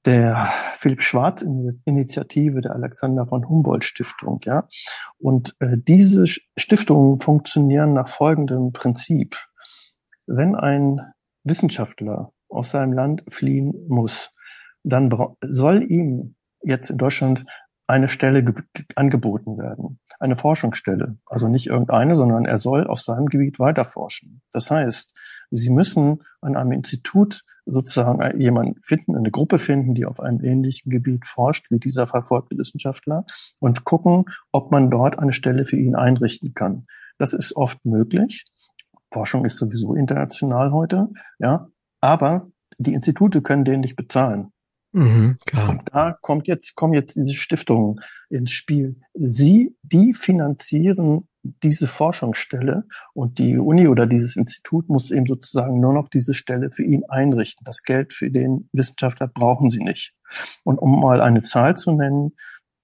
der 0.05 0.49
Philipp 0.78 1.03
Schwarz 1.03 1.43
Initiative 1.86 2.61
der 2.61 2.74
Alexander 2.74 3.28
von 3.28 3.47
Humboldt 3.47 3.84
Stiftung, 3.84 4.39
ja. 4.43 4.67
Und 5.17 5.55
äh, 5.59 5.78
diese 5.78 6.26
Stiftungen 6.26 7.20
funktionieren 7.20 7.93
nach 7.93 8.07
folgendem 8.07 8.72
Prinzip. 8.72 9.36
Wenn 10.26 10.55
ein 10.55 11.01
Wissenschaftler 11.43 12.32
aus 12.47 12.72
seinem 12.72 12.93
Land 12.93 13.24
fliehen 13.30 13.74
muss, 13.88 14.32
dann 14.84 15.09
soll 15.41 15.84
ihm 15.84 16.36
jetzt 16.61 16.89
in 16.89 16.97
Deutschland 16.97 17.45
eine 17.89 18.07
Stelle 18.07 18.53
angeboten 18.95 19.57
werden, 19.57 19.99
eine 20.19 20.37
Forschungsstelle. 20.37 21.17
Also 21.25 21.47
nicht 21.47 21.67
irgendeine, 21.67 22.15
sondern 22.15 22.45
er 22.45 22.57
soll 22.57 22.85
auf 22.85 23.01
seinem 23.01 23.25
Gebiet 23.25 23.59
weiterforschen. 23.59 24.41
Das 24.53 24.69
heißt, 24.69 25.17
Sie 25.49 25.71
müssen 25.71 26.21
an 26.39 26.55
einem 26.55 26.71
Institut 26.71 27.43
sozusagen 27.65 28.39
jemanden 28.39 28.79
finden, 28.83 29.15
eine 29.15 29.31
Gruppe 29.31 29.57
finden, 29.57 29.95
die 29.95 30.05
auf 30.05 30.19
einem 30.19 30.43
ähnlichen 30.43 30.91
Gebiet 30.91 31.25
forscht 31.25 31.71
wie 31.71 31.79
dieser 31.79 32.05
verfolgte 32.05 32.57
Wissenschaftler 32.57 33.25
und 33.57 33.85
gucken, 33.85 34.25
ob 34.51 34.71
man 34.71 34.91
dort 34.91 35.17
eine 35.17 35.33
Stelle 35.33 35.65
für 35.65 35.77
ihn 35.77 35.95
einrichten 35.95 36.53
kann. 36.53 36.85
Das 37.17 37.33
ist 37.33 37.55
oft 37.55 37.83
möglich. 37.85 38.45
Forschung 39.11 39.45
ist 39.45 39.57
sowieso 39.57 39.95
international 39.95 40.71
heute, 40.71 41.09
ja. 41.39 41.67
Aber 42.01 42.51
die 42.77 42.93
Institute 42.93 43.41
können 43.41 43.65
den 43.65 43.81
nicht 43.81 43.95
bezahlen. 43.95 44.51
Mhm, 44.91 45.37
klar. 45.45 45.69
Und 45.69 45.81
da 45.93 46.17
kommt 46.21 46.47
jetzt, 46.47 46.75
kommen 46.75 46.93
jetzt 46.93 47.15
diese 47.15 47.33
Stiftungen 47.33 47.99
ins 48.29 48.51
Spiel. 48.51 48.99
Sie, 49.13 49.75
die 49.83 50.13
finanzieren 50.13 51.27
diese 51.43 51.87
Forschungsstelle 51.87 52.85
und 53.13 53.39
die 53.39 53.57
Uni 53.57 53.87
oder 53.87 54.05
dieses 54.05 54.35
Institut 54.35 54.89
muss 54.89 55.11
eben 55.11 55.25
sozusagen 55.25 55.79
nur 55.79 55.93
noch 55.93 56.09
diese 56.09 56.33
Stelle 56.33 56.71
für 56.71 56.83
ihn 56.83 57.03
einrichten. 57.07 57.63
Das 57.63 57.83
Geld 57.83 58.13
für 58.13 58.29
den 58.29 58.69
Wissenschaftler 58.73 59.27
brauchen 59.27 59.69
sie 59.69 59.79
nicht. 59.79 60.13
Und 60.63 60.79
um 60.79 60.99
mal 60.99 61.21
eine 61.21 61.41
Zahl 61.41 61.77
zu 61.77 61.91
nennen, 61.91 62.35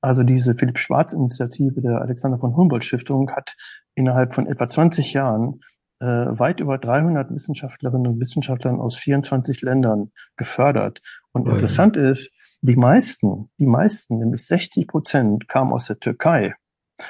also 0.02 0.24
diese 0.24 0.56
Philipp 0.56 0.80
Schwarz 0.80 1.14
Initiative 1.14 1.82
der 1.82 2.02
Alexander 2.02 2.38
von 2.38 2.56
Humboldt 2.56 2.86
Stiftung 2.86 3.32
hat 3.32 3.56
innerhalb 3.96 4.34
von 4.34 4.48
etwa 4.48 4.70
20 4.70 5.14
Jahren 5.14 5.62
äh, 6.00 6.06
weit 6.06 6.60
über 6.60 6.78
300 6.78 7.32
Wissenschaftlerinnen 7.34 8.08
und 8.08 8.20
Wissenschaftlern 8.20 8.80
aus 8.80 8.96
24 8.96 9.62
Ländern 9.62 10.12
gefördert. 10.38 11.02
Und 11.32 11.48
oh, 11.48 11.52
interessant 11.52 11.96
ja. 11.96 12.10
ist, 12.12 12.32
die 12.62 12.76
meisten, 12.76 13.50
die 13.60 13.68
meisten, 13.68 14.18
nämlich 14.18 14.46
60 14.46 14.88
Prozent 14.88 15.48
kamen 15.48 15.72
aus 15.72 15.86
der 15.86 16.00
Türkei 16.00 16.56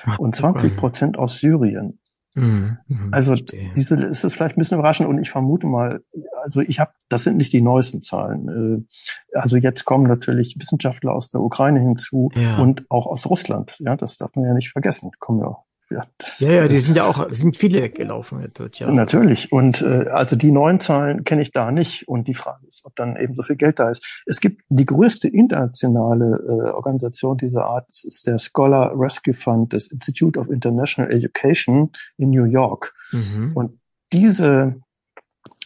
Ach, 0.06 0.20
und 0.20 0.36
20 0.36 0.76
Prozent 0.76 1.18
aus 1.18 1.38
Syrien. 1.38 2.00
Mhm, 2.38 2.78
mhm, 2.88 3.14
also 3.14 3.32
verstehe. 3.32 3.72
diese 3.78 3.96
ist 3.96 4.26
es 4.26 4.34
vielleicht 4.34 4.58
ein 4.58 4.60
bisschen 4.60 4.78
überraschend 4.78 5.08
und 5.08 5.22
ich 5.22 5.30
vermute 5.30 5.68
mal, 5.68 6.04
also 6.44 6.60
ich 6.60 6.82
habe, 6.82 6.92
das 7.08 7.24
sind 7.24 7.38
nicht 7.38 7.54
die 7.54 7.62
neuesten 7.62 8.02
Zahlen. 8.02 8.86
Äh, 9.32 9.38
also 9.38 9.56
jetzt 9.56 9.86
kommen 9.86 10.06
natürlich 10.06 10.58
Wissenschaftler 10.60 11.14
aus 11.14 11.30
der 11.30 11.40
Ukraine 11.40 11.80
hinzu 11.80 12.30
ja. 12.36 12.58
und 12.58 12.86
auch 12.90 13.08
aus 13.08 13.30
Russland. 13.30 13.76
Ja, 13.80 13.96
das 13.96 14.18
darf 14.18 14.36
man 14.36 14.46
ja 14.46 14.54
nicht 14.54 14.72
vergessen. 14.72 15.12
Kommen 15.20 15.40
ja 15.40 15.65
ja, 15.90 16.02
ja, 16.40 16.52
ja, 16.52 16.68
die 16.68 16.80
sind 16.80 16.98
ja 16.98 17.06
auch, 17.06 17.28
sind 17.32 17.58
viele 17.58 17.82
weggelaufen 17.82 18.46
dort, 18.54 18.80
ja. 18.80 18.90
Natürlich. 18.90 19.52
Und 19.52 19.82
äh, 19.84 20.08
also 20.10 20.36
die 20.36 20.52
neuen 20.52 20.80
Zahlen 20.80 21.24
kenne 21.24 21.44
ich 21.44 21.52
da 21.52 21.72
nicht. 21.72 22.08
Und 22.08 22.28
die 22.28 22.34
Frage 22.34 22.66
ist, 22.68 22.86
ob 22.86 22.96
dann 22.96 23.16
eben 23.18 23.36
so 23.36 23.44
viel 23.44 23.56
Geld 23.56 23.80
da 23.80 23.90
ist. 23.90 24.24
Es 24.26 24.40
gibt 24.40 24.64
die 24.70 24.86
größte 24.86 25.28
internationale 25.28 26.44
äh, 26.48 26.72
Organisation 26.72 27.38
dieser 27.38 27.66
Art, 27.66 27.88
das 27.90 28.04
ist 28.04 28.26
der 28.26 28.40
Scholar 28.40 28.94
Rescue 28.96 29.34
Fund 29.34 29.74
des 29.74 29.88
Institute 29.88 30.40
of 30.40 30.50
International 30.50 31.12
Education 31.12 31.92
in 32.18 32.32
New 32.32 32.46
York. 32.46 32.94
Mhm. 33.12 33.52
Und 33.54 33.80
diese 34.12 34.76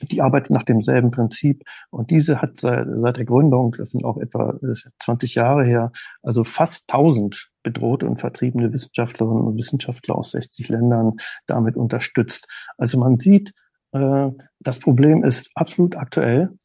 die 0.01 0.21
arbeitet 0.21 0.51
nach 0.51 0.63
demselben 0.63 1.11
Prinzip. 1.11 1.63
Und 1.89 2.11
diese 2.11 2.41
hat 2.41 2.59
seit, 2.59 2.87
seit 2.89 3.17
der 3.17 3.25
Gründung, 3.25 3.75
das 3.77 3.91
sind 3.91 4.05
auch 4.05 4.17
etwa 4.17 4.57
20 4.99 5.35
Jahre 5.35 5.65
her, 5.65 5.91
also 6.21 6.43
fast 6.43 6.91
1000 6.91 7.49
bedrohte 7.63 8.07
und 8.07 8.19
vertriebene 8.19 8.71
Wissenschaftlerinnen 8.71 9.43
und 9.43 9.57
Wissenschaftler 9.57 10.15
aus 10.15 10.31
60 10.31 10.69
Ländern 10.69 11.17
damit 11.47 11.75
unterstützt. 11.75 12.47
Also 12.77 12.97
man 12.97 13.17
sieht, 13.17 13.53
äh, 13.91 14.29
das 14.59 14.79
Problem 14.79 15.23
ist 15.23 15.51
absolut 15.55 15.95
aktuell 15.97 16.57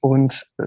und 0.00 0.48
äh, 0.58 0.64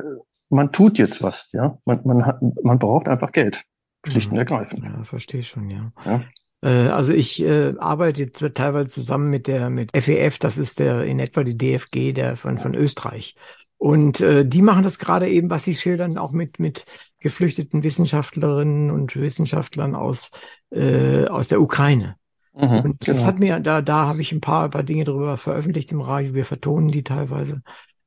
man 0.49 0.71
tut 0.71 0.97
jetzt 0.97 1.21
was, 1.21 1.51
ja. 1.51 1.77
Man, 1.86 2.01
man, 2.05 2.25
hat, 2.25 2.41
man 2.63 2.80
braucht 2.80 3.07
einfach 3.07 3.32
Geld. 3.32 3.65
Schlicht 4.07 4.27
und 4.27 4.34
mhm. 4.34 4.39
ergreifend. 4.39 4.84
Ja, 4.84 5.03
verstehe 5.03 5.43
schon, 5.43 5.69
ja. 5.69 5.91
ja. 6.05 6.23
Äh, 6.62 6.88
also 6.88 7.14
ich 7.14 7.43
äh, 7.43 7.76
arbeite 7.78 8.24
jetzt 8.24 8.43
teilweise 8.53 8.88
zusammen 8.88 9.30
mit 9.30 9.47
der 9.47 9.70
mit 9.70 9.91
FEF, 9.95 10.39
das 10.39 10.57
ist 10.57 10.80
der 10.80 11.03
in 11.03 11.20
etwa 11.20 11.43
die 11.43 11.57
DFG 11.57 12.14
der 12.14 12.36
von 12.36 12.57
von 12.57 12.76
Österreich. 12.76 13.36
Und 13.78 14.20
äh, 14.20 14.45
die 14.45 14.62
machen 14.62 14.84
das 14.84 14.99
gerade 14.99 15.30
eben, 15.30 15.49
was 15.49 15.64
sie 15.64 15.76
schildern, 15.76 16.18
auch 16.18 16.32
mit 16.32 16.60
mit 16.60 16.86
geflüchteten 17.22 17.84
Wissenschaftlerinnen 17.84 18.91
und 18.91 19.16
Wissenschaftlern 19.16 19.95
aus 19.95 20.32
äh, 20.72 21.26
aus 21.28 21.47
der 21.47 21.62
Ukraine. 21.62 22.16
Mhm, 22.53 22.82
und 22.82 23.07
das 23.07 23.18
genau. 23.18 23.28
hat 23.28 23.39
mir 23.39 23.60
da 23.60 23.82
da 23.82 24.07
habe 24.07 24.22
ich 24.22 24.32
ein 24.32 24.41
paar 24.41 24.70
paar 24.70 24.84
Dinge 24.84 25.05
darüber 25.05 25.38
veröffentlicht 25.38 25.91
im 25.91 26.01
Radio. 26.01 26.34
Wir 26.34 26.45
vertonen 26.45 26.89
die 26.89 27.03
teilweise 27.03 27.62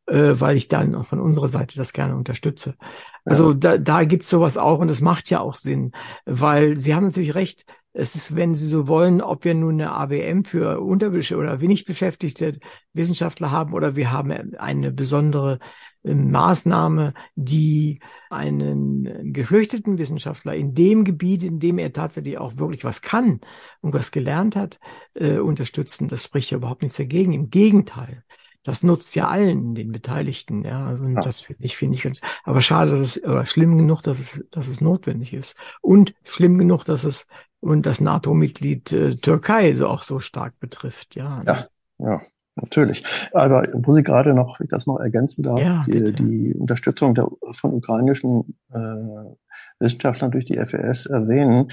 äh, 0.07 0.35
weil 0.41 0.57
ich 0.57 0.69
dann 0.69 1.05
von 1.05 1.21
unserer 1.21 1.49
Seite 1.49 1.77
das 1.77 1.93
gerne 1.93 2.17
unterstütze. 2.17 2.75
Also 3.25 3.51
ja. 3.51 3.55
da, 3.55 3.79
da 3.79 4.05
gibt's 4.05 4.29
sowas 4.29 4.57
auch 4.57 4.81
und 4.81 4.89
das 4.89 5.01
macht 5.01 5.31
ja 5.31 5.41
auch 5.41 5.55
Sinn, 5.55 5.93
weil 6.27 6.77
Sie 6.77 6.95
haben 6.95 7.07
natürlich 7.07 7.35
recht, 7.35 7.65
es 7.93 8.15
ist, 8.15 8.37
wenn 8.37 8.55
Sie 8.55 8.67
so 8.67 8.89
wollen, 8.89 9.21
ob 9.21 9.45
wir 9.45 9.55
nun 9.55 9.75
eine 9.75 9.93
ABM 9.93 10.45
für 10.45 10.81
unterbeschäftigte 10.81 11.37
oder 11.37 11.61
wenig 11.61 11.85
beschäftigte 11.85 12.59
Wissenschaftler 12.95 13.51
haben 13.51 13.75
oder 13.75 13.97
wir 13.97 14.13
haben 14.13 14.55
eine 14.57 14.93
besondere 14.93 15.59
äh, 16.03 16.15
Maßnahme, 16.15 17.13
die 17.35 18.01
einen 18.31 19.33
geflüchteten 19.33 19.99
Wissenschaftler 19.99 20.55
in 20.55 20.75
dem 20.75 21.05
Gebiet, 21.05 21.43
in 21.43 21.61
dem 21.61 21.79
er 21.79 21.93
tatsächlich 21.93 22.39
auch 22.39 22.57
wirklich 22.57 22.85
was 22.85 23.03
kann 23.03 23.41
und 23.83 23.93
was 23.93 24.11
gelernt 24.11 24.57
hat, 24.57 24.81
äh, 25.15 25.39
unterstützen. 25.39 26.09
Das 26.09 26.25
spricht 26.25 26.51
ja 26.51 26.57
überhaupt 26.57 26.83
nichts 26.83 26.97
dagegen. 26.97 27.33
Im 27.33 27.51
Gegenteil 27.51 28.25
das 28.65 28.85
nutzt 28.85 29.15
ja 29.17 29.27
allen, 29.29 29.75
den 29.75 29.91
Beteiligten, 29.91 30.65
ja. 30.65 30.87
Also 30.87 31.05
ja. 31.07 31.21
das 31.21 31.41
finde 31.41 31.65
ich, 31.65 31.77
finde 31.77 31.97
ich 31.97 32.03
ganz, 32.03 32.21
aber 32.45 32.61
schade, 32.61 32.93
dass 32.93 33.01
es, 33.01 33.25
oder 33.25 33.45
schlimm 33.45 33.77
genug, 33.77 34.03
dass 34.03 34.21
es, 34.21 34.45
dass 34.51 34.69
es 34.69 34.81
notwendig 34.81 35.33
ist. 35.33 35.57
Und 35.81 36.15
schlimm 36.23 36.59
genug, 36.59 36.85
dass 36.85 37.05
es 37.05 37.27
und 37.63 37.87
das 37.87 38.01
NATO-Mitglied 38.01 38.93
äh, 38.93 39.11
Türkei 39.17 39.73
so 39.73 39.89
auch 39.89 40.03
so 40.03 40.19
stark 40.19 40.59
betrifft, 40.61 41.17
ja. 41.17 41.43
Ja, 41.47 41.65
ja. 41.99 42.21
Natürlich. 42.55 43.03
Aber 43.33 43.67
wo 43.73 43.93
Sie 43.93 44.03
gerade 44.03 44.35
noch, 44.35 44.61
ich 44.61 44.69
das 44.69 44.87
noch 44.87 45.01
ergänzen 45.01 45.43
darf, 45.43 45.59
ja, 45.59 45.85
die, 45.87 46.13
die, 46.13 46.55
Unterstützung 46.55 47.15
der, 47.15 47.27
von 47.53 47.73
ukrainischen 47.73 48.59
äh, 48.71 49.33
Wissenschaftlern 49.79 50.31
durch 50.31 50.45
die 50.45 50.59
FES 50.59 51.07
erwähnen, 51.07 51.69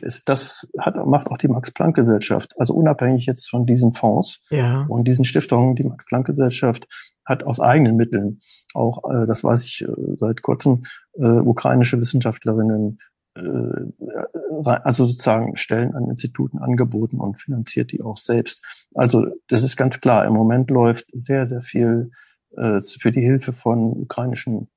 ist 0.00 0.30
das 0.30 0.66
hat, 0.78 0.96
macht 1.06 1.28
auch 1.28 1.36
die 1.36 1.48
Max-Planck-Gesellschaft. 1.48 2.54
Also 2.56 2.72
unabhängig 2.72 3.26
jetzt 3.26 3.50
von 3.50 3.66
diesen 3.66 3.92
Fonds 3.92 4.40
ja. 4.48 4.86
und 4.88 5.04
diesen 5.04 5.26
Stiftungen, 5.26 5.76
die 5.76 5.84
Max-Planck-Gesellschaft 5.84 6.88
hat 7.26 7.44
aus 7.44 7.60
eigenen 7.60 7.96
Mitteln 7.96 8.40
auch, 8.74 9.02
äh, 9.10 9.26
das 9.26 9.44
weiß 9.44 9.64
ich 9.64 9.82
äh, 9.82 10.16
seit 10.16 10.42
kurzem, 10.42 10.84
äh, 11.14 11.26
ukrainische 11.26 12.00
Wissenschaftlerinnen 12.00 12.98
also 13.34 15.06
sozusagen 15.06 15.56
Stellen 15.56 15.94
an 15.94 16.08
Instituten 16.10 16.58
angeboten 16.58 17.18
und 17.18 17.40
finanziert 17.40 17.92
die 17.92 18.02
auch 18.02 18.16
selbst. 18.16 18.86
Also 18.94 19.26
das 19.48 19.62
ist 19.62 19.76
ganz 19.76 20.00
klar, 20.00 20.26
im 20.26 20.34
Moment 20.34 20.70
läuft 20.70 21.06
sehr, 21.12 21.46
sehr 21.46 21.62
viel 21.62 22.10
äh, 22.56 22.82
für 22.82 23.12
die 23.12 23.22
Hilfe 23.22 23.52
von 23.52 23.92
ukrainischen 23.92 24.68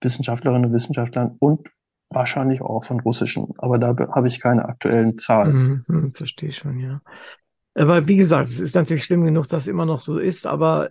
Wissenschaftlerinnen 0.00 0.66
und 0.66 0.72
Wissenschaftlern 0.72 1.36
und 1.38 1.68
wahrscheinlich 2.08 2.60
auch 2.60 2.84
von 2.84 3.00
russischen, 3.00 3.54
aber 3.58 3.78
da 3.78 3.96
habe 4.12 4.26
ich 4.26 4.40
keine 4.40 4.64
aktuellen 4.64 5.16
Zahlen. 5.16 5.56
Mhm, 5.56 5.84
hm, 5.86 6.14
verstehe 6.14 6.50
schon, 6.50 6.80
ja. 6.80 7.00
Aber 7.74 8.08
wie 8.08 8.16
gesagt, 8.16 8.48
es 8.48 8.58
ist 8.58 8.74
natürlich 8.74 9.04
schlimm 9.04 9.24
genug, 9.24 9.46
dass 9.46 9.68
immer 9.68 9.86
noch 9.86 10.00
so 10.00 10.18
ist, 10.18 10.44
aber 10.44 10.90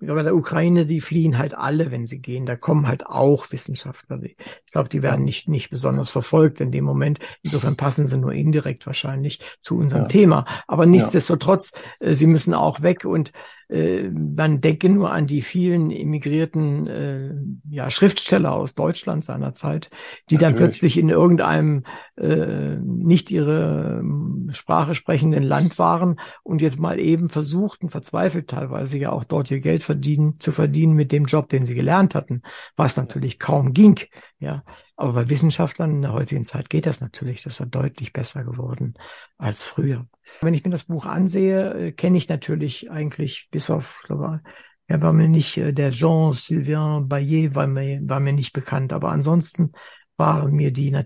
bei 0.00 0.22
der 0.22 0.34
Ukraine, 0.34 0.86
die 0.86 1.00
fliehen 1.00 1.38
halt 1.38 1.54
alle, 1.54 1.90
wenn 1.90 2.06
sie 2.06 2.20
gehen. 2.20 2.46
Da 2.46 2.56
kommen 2.56 2.88
halt 2.88 3.06
auch 3.06 3.50
Wissenschaftler. 3.52 4.20
Ich 4.22 4.36
glaube, 4.72 4.88
die 4.88 5.02
werden 5.02 5.24
nicht, 5.24 5.48
nicht 5.48 5.70
besonders 5.70 6.10
verfolgt 6.10 6.60
in 6.60 6.70
dem 6.70 6.84
Moment. 6.84 7.18
Insofern 7.42 7.76
passen 7.76 8.06
sie 8.06 8.18
nur 8.18 8.32
indirekt 8.32 8.86
wahrscheinlich 8.86 9.40
zu 9.60 9.78
unserem 9.78 10.04
ja. 10.04 10.08
Thema. 10.08 10.44
Aber 10.66 10.86
nichtsdestotrotz, 10.86 11.72
ja. 12.00 12.08
Äh, 12.08 12.14
sie 12.14 12.26
müssen 12.26 12.54
auch 12.54 12.82
weg 12.82 13.04
und 13.04 13.32
man 13.68 14.60
denke 14.60 14.88
nur 14.88 15.10
an 15.10 15.26
die 15.26 15.42
vielen 15.42 15.90
emigrierten 15.90 16.86
äh, 16.86 17.34
ja, 17.68 17.90
Schriftsteller 17.90 18.52
aus 18.52 18.74
Deutschland 18.74 19.24
seiner 19.24 19.54
Zeit, 19.54 19.90
die 20.30 20.36
dann 20.36 20.54
plötzlich 20.54 20.98
in 20.98 21.08
irgendeinem 21.08 21.84
äh, 22.16 22.76
nicht 22.76 23.30
ihre 23.30 24.00
ähm, 24.00 24.50
Sprache 24.52 24.94
sprechenden 24.94 25.42
Land 25.42 25.78
waren 25.78 26.20
und 26.42 26.62
jetzt 26.62 26.78
mal 26.78 26.98
eben 27.00 27.30
versuchten, 27.30 27.88
verzweifelt 27.88 28.48
teilweise 28.48 28.98
ja 28.98 29.12
auch 29.12 29.24
dort 29.24 29.50
ihr 29.50 29.60
Geld 29.60 29.82
verdienen, 29.82 30.38
zu 30.38 30.52
verdienen 30.52 30.94
mit 30.94 31.12
dem 31.12 31.24
Job, 31.24 31.48
den 31.48 31.64
sie 31.64 31.74
gelernt 31.74 32.14
hatten, 32.14 32.42
was 32.76 32.96
natürlich 32.96 33.38
kaum 33.38 33.72
ging. 33.72 33.98
Ja, 34.38 34.62
aber 34.96 35.12
bei 35.12 35.28
Wissenschaftlern 35.28 35.90
in 35.90 36.02
der 36.02 36.12
heutigen 36.12 36.44
Zeit 36.44 36.70
geht 36.70 36.86
das 36.86 37.00
natürlich. 37.00 37.42
Das 37.42 37.58
ist 37.58 37.68
deutlich 37.70 38.12
besser 38.12 38.44
geworden 38.44 38.94
als 39.38 39.62
früher. 39.62 40.06
Wenn 40.40 40.54
ich 40.54 40.64
mir 40.64 40.70
das 40.70 40.84
Buch 40.84 41.06
ansehe, 41.06 41.74
äh, 41.74 41.92
kenne 41.92 42.18
ich 42.18 42.28
natürlich 42.28 42.90
eigentlich 42.90 43.48
bis 43.50 43.70
auf, 43.70 44.00
glaube 44.04 44.40
er 44.86 45.00
war 45.00 45.12
mir 45.12 45.28
nicht, 45.28 45.56
äh, 45.56 45.72
der 45.72 45.90
Jean-Sylvain 45.90 47.08
Baillet 47.08 47.54
war 47.54 47.66
mir, 47.66 48.00
war 48.04 48.20
mir 48.20 48.32
nicht 48.32 48.52
bekannt, 48.52 48.92
aber 48.92 49.10
ansonsten 49.10 49.72
waren 50.16 50.52
mir 50.52 50.72
die 50.72 50.96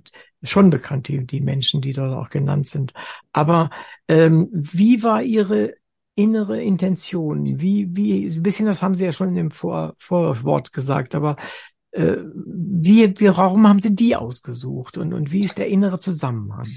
schon 0.43 0.71
bekannt, 0.71 1.09
die, 1.09 1.27
die 1.27 1.41
Menschen, 1.41 1.81
die 1.81 1.93
dort 1.93 2.13
auch 2.13 2.31
genannt 2.31 2.67
sind. 2.67 2.93
Aber 3.33 3.71
ähm, 4.09 4.49
wie 4.53 5.03
war 5.03 5.23
Ihre 5.23 5.75
innere 6.15 6.61
Intention? 6.61 7.61
Wie, 7.61 7.89
wie, 7.97 8.27
ein 8.27 8.43
bisschen 8.43 8.67
das 8.67 8.83
haben 8.83 8.95
Sie 8.95 9.05
ja 9.05 9.13
schon 9.13 9.35
im 9.37 9.51
Vor, 9.51 9.95
Vorwort 9.97 10.73
gesagt, 10.73 11.15
aber 11.15 11.37
äh, 11.93 12.17
wie, 12.35 13.19
wie, 13.19 13.29
warum 13.29 13.69
haben 13.69 13.79
Sie 13.79 13.95
die 13.95 14.17
ausgesucht 14.17 14.99
und, 14.99 15.13
und 15.15 15.33
wie 15.33 15.45
ist 15.45 15.59
der 15.59 15.69
innere 15.69 15.99
Zusammenhang? 15.99 16.69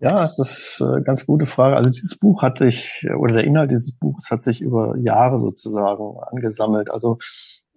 Ja, 0.00 0.30
das 0.36 0.58
ist 0.58 0.82
eine 0.82 1.02
ganz 1.02 1.24
gute 1.24 1.46
Frage. 1.46 1.76
Also 1.76 1.90
dieses 1.90 2.18
Buch 2.18 2.42
hat 2.42 2.58
sich, 2.58 3.06
oder 3.16 3.34
der 3.34 3.44
Inhalt 3.44 3.70
dieses 3.70 3.92
Buches 3.92 4.30
hat 4.30 4.44
sich 4.44 4.60
über 4.60 4.96
Jahre 4.98 5.38
sozusagen 5.38 6.18
angesammelt. 6.30 6.90
Also 6.90 7.18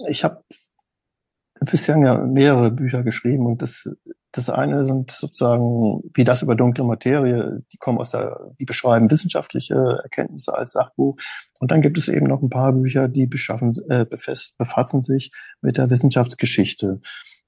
ich 0.07 0.23
habe 0.23 0.43
bisher 1.61 1.97
ja 1.97 2.17
mehrere 2.17 2.71
Bücher 2.71 3.03
geschrieben 3.03 3.45
und 3.45 3.61
das, 3.61 3.89
Das 4.37 4.51
eine 4.51 4.85
sind 4.85 5.09
sozusagen, 5.09 5.99
wie 6.13 6.23
das 6.23 6.43
über 6.43 6.53
dunkle 6.53 6.83
Materie, 6.83 7.63
die 7.73 7.77
kommen 7.77 7.97
aus 7.97 8.11
der, 8.11 8.53
die 8.59 8.65
beschreiben 8.65 9.09
wissenschaftliche 9.09 9.99
Erkenntnisse 10.03 10.55
als 10.55 10.73
Sachbuch. 10.73 11.17
Und 11.59 11.71
dann 11.71 11.81
gibt 11.81 11.97
es 11.97 12.07
eben 12.07 12.27
noch 12.27 12.43
ein 12.43 12.51
paar 12.51 12.71
Bücher, 12.71 13.07
die 13.07 13.25
beschaffen, 13.25 13.73
äh, 13.89 14.05
befasst, 14.05 14.55
befassen 14.59 15.03
sich 15.03 15.31
mit 15.61 15.77
der 15.77 15.89
Wissenschaftsgeschichte. 15.89 17.01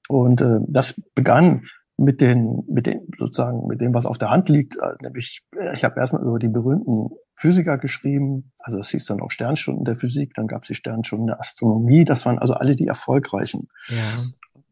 Und 0.08 0.40
äh, 0.40 0.58
das 0.66 1.00
begann 1.14 1.62
mit 1.96 2.20
den, 2.20 2.64
mit 2.68 2.86
den 2.86 3.06
sozusagen 3.16 3.68
mit 3.68 3.80
dem, 3.80 3.94
was 3.94 4.04
auf 4.04 4.18
der 4.18 4.30
Hand 4.30 4.48
liegt. 4.48 4.76
Äh, 4.76 4.94
nämlich, 5.00 5.42
äh, 5.56 5.76
ich 5.76 5.84
habe 5.84 6.00
erstmal 6.00 6.22
über 6.22 6.40
die 6.40 6.48
berühmten 6.48 7.10
Physiker 7.36 7.78
geschrieben. 7.78 8.52
Also 8.58 8.80
es 8.80 8.90
hieß 8.90 9.04
dann 9.04 9.20
auch 9.20 9.30
Sternstunden 9.30 9.84
der 9.84 9.94
Physik, 9.94 10.34
dann 10.34 10.48
gab 10.48 10.64
es 10.64 10.68
die 10.68 10.74
Sternstunden 10.74 11.28
der 11.28 11.38
Astronomie. 11.38 12.04
Das 12.04 12.26
waren 12.26 12.40
also 12.40 12.54
alle 12.54 12.74
die 12.74 12.88
erfolgreichen. 12.88 13.68
Ja. 13.88 13.96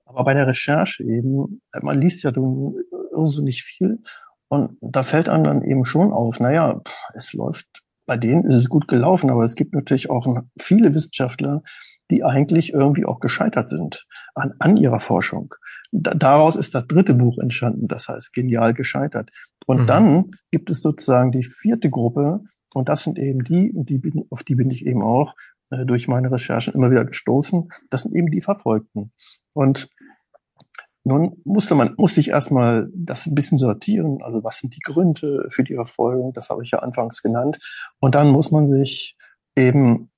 Aber 0.09 0.25
bei 0.25 0.35
der 0.35 0.47
Recherche 0.47 1.05
eben, 1.05 1.61
man 1.83 2.01
liest 2.01 2.23
ja 2.25 2.33
nicht 2.33 3.63
viel. 3.63 3.99
Und 4.49 4.79
da 4.81 5.03
fällt 5.03 5.29
einem 5.29 5.45
dann 5.45 5.63
eben 5.63 5.85
schon 5.85 6.13
auf, 6.13 6.41
naja, 6.41 6.81
es 7.15 7.35
läuft, 7.35 7.67
bei 8.07 8.17
denen 8.17 8.45
ist 8.45 8.55
es 8.55 8.69
gut 8.71 8.89
gelaufen, 8.89 9.29
aber 9.29 9.45
es 9.45 9.55
gibt 9.55 9.75
natürlich 9.75 10.09
auch 10.09 10.27
viele 10.59 10.95
Wissenschaftler, 10.95 11.63
die 12.11 12.25
eigentlich 12.25 12.73
irgendwie 12.73 13.05
auch 13.05 13.21
gescheitert 13.21 13.69
sind 13.69 14.07
an, 14.35 14.55
an 14.59 14.79
ihrer 14.79 14.99
Forschung. 15.01 15.55
Da, 15.93 16.15
daraus 16.15 16.57
ist 16.57 16.75
das 16.75 16.87
dritte 16.87 17.13
Buch 17.13 17.37
entstanden, 17.37 17.87
das 17.87 18.09
heißt 18.09 18.33
Genial 18.33 18.73
gescheitert. 18.73 19.31
Und 19.67 19.83
mhm. 19.83 19.87
dann 19.87 20.31
gibt 20.51 20.71
es 20.71 20.81
sozusagen 20.81 21.33
die 21.33 21.45
vierte 21.45 21.91
Gruppe, 21.91 22.41
und 22.73 22.89
das 22.89 23.03
sind 23.03 23.19
eben 23.19 23.45
die, 23.45 23.73
die 23.75 23.99
bin, 23.99 24.25
auf 24.31 24.43
die 24.43 24.55
bin 24.55 24.71
ich 24.71 24.87
eben 24.87 25.03
auch 25.03 25.35
äh, 25.71 25.85
durch 25.85 26.09
meine 26.09 26.31
Recherchen 26.31 26.75
immer 26.75 26.91
wieder 26.91 27.05
gestoßen, 27.05 27.69
das 27.91 28.03
sind 28.03 28.15
eben 28.15 28.31
die 28.31 28.41
Verfolgten. 28.41 29.13
Und 29.53 29.91
nun 31.09 31.41
musste 31.45 31.75
man, 31.75 31.95
musste 31.97 32.21
ich 32.21 32.29
erstmal 32.29 32.89
das 32.95 33.27
ein 33.27 33.35
bisschen 33.35 33.59
sortieren. 33.59 34.23
Also 34.23 34.45
was 34.45 34.59
sind 34.59 34.77
die 34.77 34.81
Gründe 34.81 35.49
für 35.51 35.65
die 35.65 35.75
Verfolgung? 35.75 36.33
Das 36.35 36.51
habe 36.51 36.63
ich 36.63 36.71
ja 36.71 36.79
anfangs 36.79 37.23
genannt. 37.23 37.59
Und 37.99 38.15
dann 38.15 38.29
muss 38.29 38.51
man 38.51 38.71
sich 38.71 39.17
eben 39.57 40.11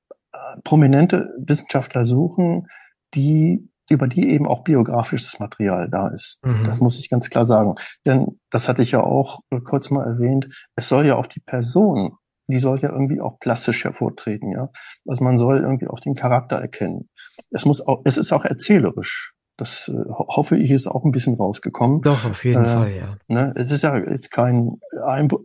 prominente 0.64 1.34
Wissenschaftler 1.38 2.05
suchen, 2.05 2.66
die 3.14 3.70
über 3.91 4.07
die 4.07 4.28
eben 4.30 4.47
auch 4.47 4.62
biografisches 4.62 5.41
Material 5.41 5.88
da 5.91 6.09
ist. 6.09 6.45
Mhm. 6.45 6.64
Das 6.64 6.80
muss 6.80 6.99
ich 6.99 7.11
ganz 7.11 7.28
klar 7.28 7.45
sagen. 7.45 7.74
Denn 8.07 8.38
das 8.51 8.68
hatte 8.68 8.82
ich 8.82 8.93
ja 8.93 9.03
auch 9.03 9.41
kurz 9.64 9.91
mal 9.91 10.07
erwähnt. 10.07 10.49
Es 10.76 10.88
soll 10.88 11.07
ja 11.07 11.16
auch 11.16 11.26
die 11.26 11.41
Person, 11.41 12.16
die 12.47 12.59
soll 12.59 12.80
ja 12.80 12.91
irgendwie 12.91 13.20
auch 13.20 13.38
plastisch 13.41 13.84
hervortreten, 13.84 14.53
ja. 14.53 14.70
Also 15.09 15.24
man 15.24 15.38
soll 15.38 15.59
irgendwie 15.59 15.88
auch 15.88 16.01
den 16.01 16.14
Charakter 16.14 16.57
erkennen. 16.57 17.09
Es 17.51 17.64
muss 17.64 17.80
auch, 17.80 18.03
es 18.05 18.16
ist 18.16 18.32
auch 18.32 18.45
erzählerisch. 18.45 19.34
Das 19.61 19.89
äh, 19.89 20.09
hoffe 20.09 20.57
ich 20.57 20.71
ist 20.71 20.87
auch 20.87 21.05
ein 21.05 21.13
bisschen 21.13 21.35
rausgekommen. 21.35 22.01
Doch, 22.01 22.25
auf 22.25 22.45
jeden 22.45 22.65
äh, 22.65 22.69
Fall, 22.69 22.91
ja. 22.93 23.17
Ne, 23.29 23.53
es 23.57 23.71
ist 23.71 23.83
ja 23.83 23.97
jetzt 23.99 24.31
kein 24.31 24.81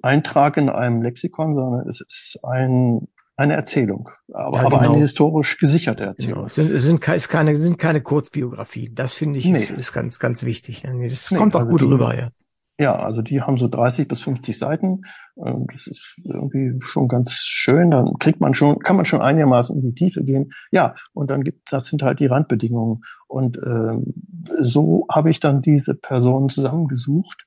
Eintrag 0.02 0.58
in 0.58 0.70
einem 0.70 1.02
Lexikon, 1.02 1.56
sondern 1.56 1.88
es 1.88 2.02
ist 2.02 2.40
ein 2.44 3.08
eine 3.38 3.54
Erzählung, 3.56 4.10
aber, 4.32 4.58
ja, 4.58 4.64
genau. 4.64 4.76
aber 4.78 4.90
eine 4.90 4.98
historisch 5.00 5.58
gesicherte 5.58 6.06
Erzählung. 6.06 6.36
Genau. 6.36 6.46
Es 6.46 6.56
sind, 6.56 6.72
es 6.72 6.84
sind, 6.84 7.02
keine, 7.02 7.58
sind 7.58 7.78
keine 7.78 8.02
Kurzbiografien. 8.02 8.96
Das 8.96 9.14
finde 9.14 9.40
ich 9.40 9.46
nee. 9.46 9.58
ist, 9.58 9.72
ist, 9.72 9.92
ganz, 9.92 10.20
ganz 10.20 10.44
wichtig. 10.44 10.84
Das 10.84 11.32
nee, 11.32 11.38
kommt 11.38 11.54
auch 11.58 11.62
also 11.62 11.72
gut 11.72 11.82
die, 11.82 11.86
rüber, 11.86 12.18
ja. 12.18 12.30
Ja, 12.78 12.98
also 12.98 13.22
die 13.22 13.42
haben 13.42 13.58
so 13.58 13.70
30 13.70 14.08
bis 14.08 14.22
50 14.22 14.58
Seiten. 14.58 15.04
Ähm, 15.38 15.66
das 15.72 15.88
ist 15.88 16.18
irgendwie 16.24 16.78
schon 16.82 17.08
ganz 17.08 17.32
schön. 17.32 17.92
Dann 17.92 18.14
kriegt 18.20 18.42
man 18.42 18.54
schon, 18.54 18.80
kann 18.80 18.98
man 18.98 19.06
schon 19.06 19.22
einigermaßen 19.22 19.78
in 19.78 19.82
die 19.82 19.94
Tiefe 19.94 20.24
gehen. 20.24 20.52
Ja, 20.72 20.94
und 21.14 21.30
dann 21.30 21.44
gibt 21.44 21.72
das 21.72 21.88
sind 21.88 22.04
halt 22.04 22.20
die 22.20 22.26
Randbedingungen. 22.26 23.02
Und 23.28 23.58
ähm, 23.58 24.14
so 24.60 25.06
habe 25.10 25.30
ich 25.30 25.40
dann 25.40 25.62
diese 25.62 25.96
Personen 25.96 26.50
zusammengesucht. 26.50 27.46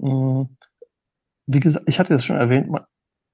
Hm, 0.00 0.56
wie 1.46 1.60
gesagt, 1.60 1.88
ich 1.88 1.98
hatte 1.98 2.14
es 2.14 2.24
schon 2.26 2.36
erwähnt, 2.36 2.68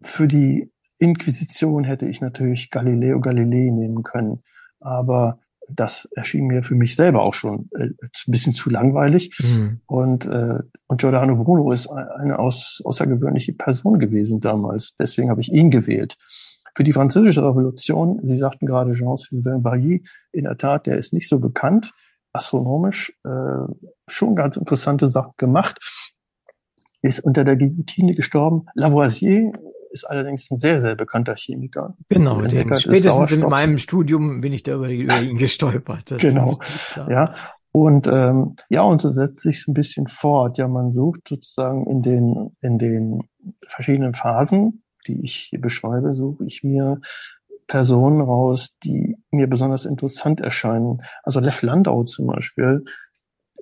für 0.02 0.28
die 0.28 0.72
Inquisition 0.98 1.82
hätte 1.82 2.06
ich 2.06 2.20
natürlich 2.20 2.70
Galileo 2.70 3.20
Galilei 3.20 3.70
nehmen 3.70 4.04
können, 4.04 4.44
aber 4.78 5.40
das 5.68 6.08
erschien 6.14 6.46
mir 6.46 6.62
für 6.62 6.74
mich 6.74 6.96
selber 6.96 7.22
auch 7.22 7.34
schon 7.34 7.68
äh, 7.76 7.84
ein 7.86 8.10
bisschen 8.26 8.52
zu 8.52 8.70
langweilig. 8.70 9.36
Mhm. 9.42 9.80
Und, 9.86 10.26
äh, 10.26 10.58
und 10.86 11.00
Giordano 11.00 11.36
Bruno 11.36 11.72
ist 11.72 11.88
eine 11.88 12.38
aus, 12.38 12.82
außergewöhnliche 12.84 13.52
Person 13.52 13.98
gewesen 13.98 14.40
damals. 14.40 14.94
Deswegen 14.98 15.30
habe 15.30 15.40
ich 15.40 15.52
ihn 15.52 15.70
gewählt. 15.70 16.16
Für 16.76 16.84
die 16.84 16.92
französische 16.92 17.44
Revolution, 17.44 18.20
Sie 18.24 18.36
sagten 18.36 18.66
gerade 18.66 18.92
Jean-Sylvain 18.92 19.62
Bailly, 19.62 20.02
in 20.32 20.44
der 20.44 20.58
Tat, 20.58 20.86
der 20.86 20.98
ist 20.98 21.12
nicht 21.12 21.28
so 21.28 21.38
bekannt, 21.38 21.92
astronomisch, 22.32 23.16
äh, 23.24 23.72
schon 24.08 24.34
ganz 24.34 24.56
interessante 24.56 25.06
Sachen 25.06 25.34
gemacht, 25.36 25.78
ist 27.00 27.20
unter 27.20 27.44
der 27.44 27.56
Guillotine 27.56 28.14
gestorben. 28.14 28.66
Lavoisier 28.74 29.52
ist 29.94 30.04
allerdings 30.04 30.50
ein 30.50 30.58
sehr, 30.58 30.80
sehr 30.80 30.96
bekannter 30.96 31.36
Chemiker. 31.36 31.96
Genau, 32.08 32.42
den, 32.42 32.76
spätestens 32.76 33.30
in 33.32 33.40
meinem 33.48 33.78
Studium 33.78 34.40
bin 34.40 34.52
ich 34.52 34.64
da 34.64 34.74
über, 34.74 34.90
über 34.90 35.20
ihn 35.22 35.38
gestolpert. 35.38 36.10
Das 36.10 36.18
genau, 36.20 36.58
ja. 37.08 37.34
Und 37.70 38.06
ähm, 38.06 38.56
ja, 38.68 38.82
und 38.82 39.00
so 39.00 39.10
setzt 39.10 39.40
sich 39.40 39.66
ein 39.66 39.74
bisschen 39.74 40.06
fort. 40.08 40.58
Ja, 40.58 40.68
man 40.68 40.92
sucht 40.92 41.28
sozusagen 41.28 41.86
in 41.86 42.02
den 42.02 42.56
in 42.60 42.78
den 42.78 43.22
verschiedenen 43.68 44.14
Phasen, 44.14 44.82
die 45.06 45.24
ich 45.24 45.48
hier 45.50 45.60
beschreibe, 45.60 46.14
suche 46.14 46.44
ich 46.44 46.62
mir 46.62 47.00
Personen 47.66 48.20
raus, 48.20 48.74
die 48.84 49.16
mir 49.30 49.46
besonders 49.46 49.86
interessant 49.86 50.40
erscheinen. 50.40 51.02
Also 51.22 51.40
Lev 51.40 51.62
Landau 51.62 52.04
zum 52.04 52.26
Beispiel 52.26 52.84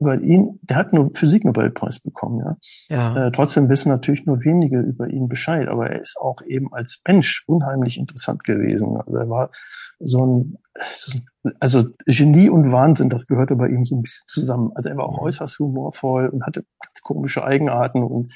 über 0.01 0.21
ihn, 0.21 0.59
der 0.63 0.77
hat 0.77 0.93
nur 0.93 1.11
Physiknobelpreis 1.15 2.01
bekommen, 2.01 2.41
ja. 2.41 2.57
ja. 2.89 3.27
Äh, 3.27 3.33
trotzdem 3.33 3.69
wissen 3.69 3.89
natürlich 3.89 4.27
nur 4.27 4.43
wenige 4.45 4.81
über 4.81 5.09
ihn 5.09 5.29
Bescheid, 5.29 5.69
aber 5.69 5.91
er 5.91 6.01
ist 6.01 6.17
auch 6.21 6.43
eben 6.47 6.73
als 6.73 7.01
Mensch 7.07 7.45
unheimlich 7.47 7.99
interessant 7.99 8.45
gewesen. 8.45 8.97
Also 8.97 9.17
er 9.17 9.29
war 9.29 9.51
so 10.01 10.27
ein, 10.27 10.59
also 11.61 11.85
Genie 12.07 12.49
und 12.49 12.73
Wahnsinn, 12.73 13.11
das 13.11 13.27
gehörte 13.27 13.55
bei 13.57 13.69
ihm 13.69 13.85
so 13.85 13.97
ein 13.97 14.03
bisschen 14.03 14.27
zusammen. 14.27 14.73
Also 14.75 14.89
er 14.89 14.97
war 14.97 15.07
auch 15.07 15.19
mhm. 15.19 15.27
äußerst 15.27 15.59
humorvoll 15.59 16.29
und 16.29 16.45
hatte 16.45 16.65
ganz 16.81 17.01
komische 17.03 17.45
Eigenarten 17.45 18.03
und 18.03 18.33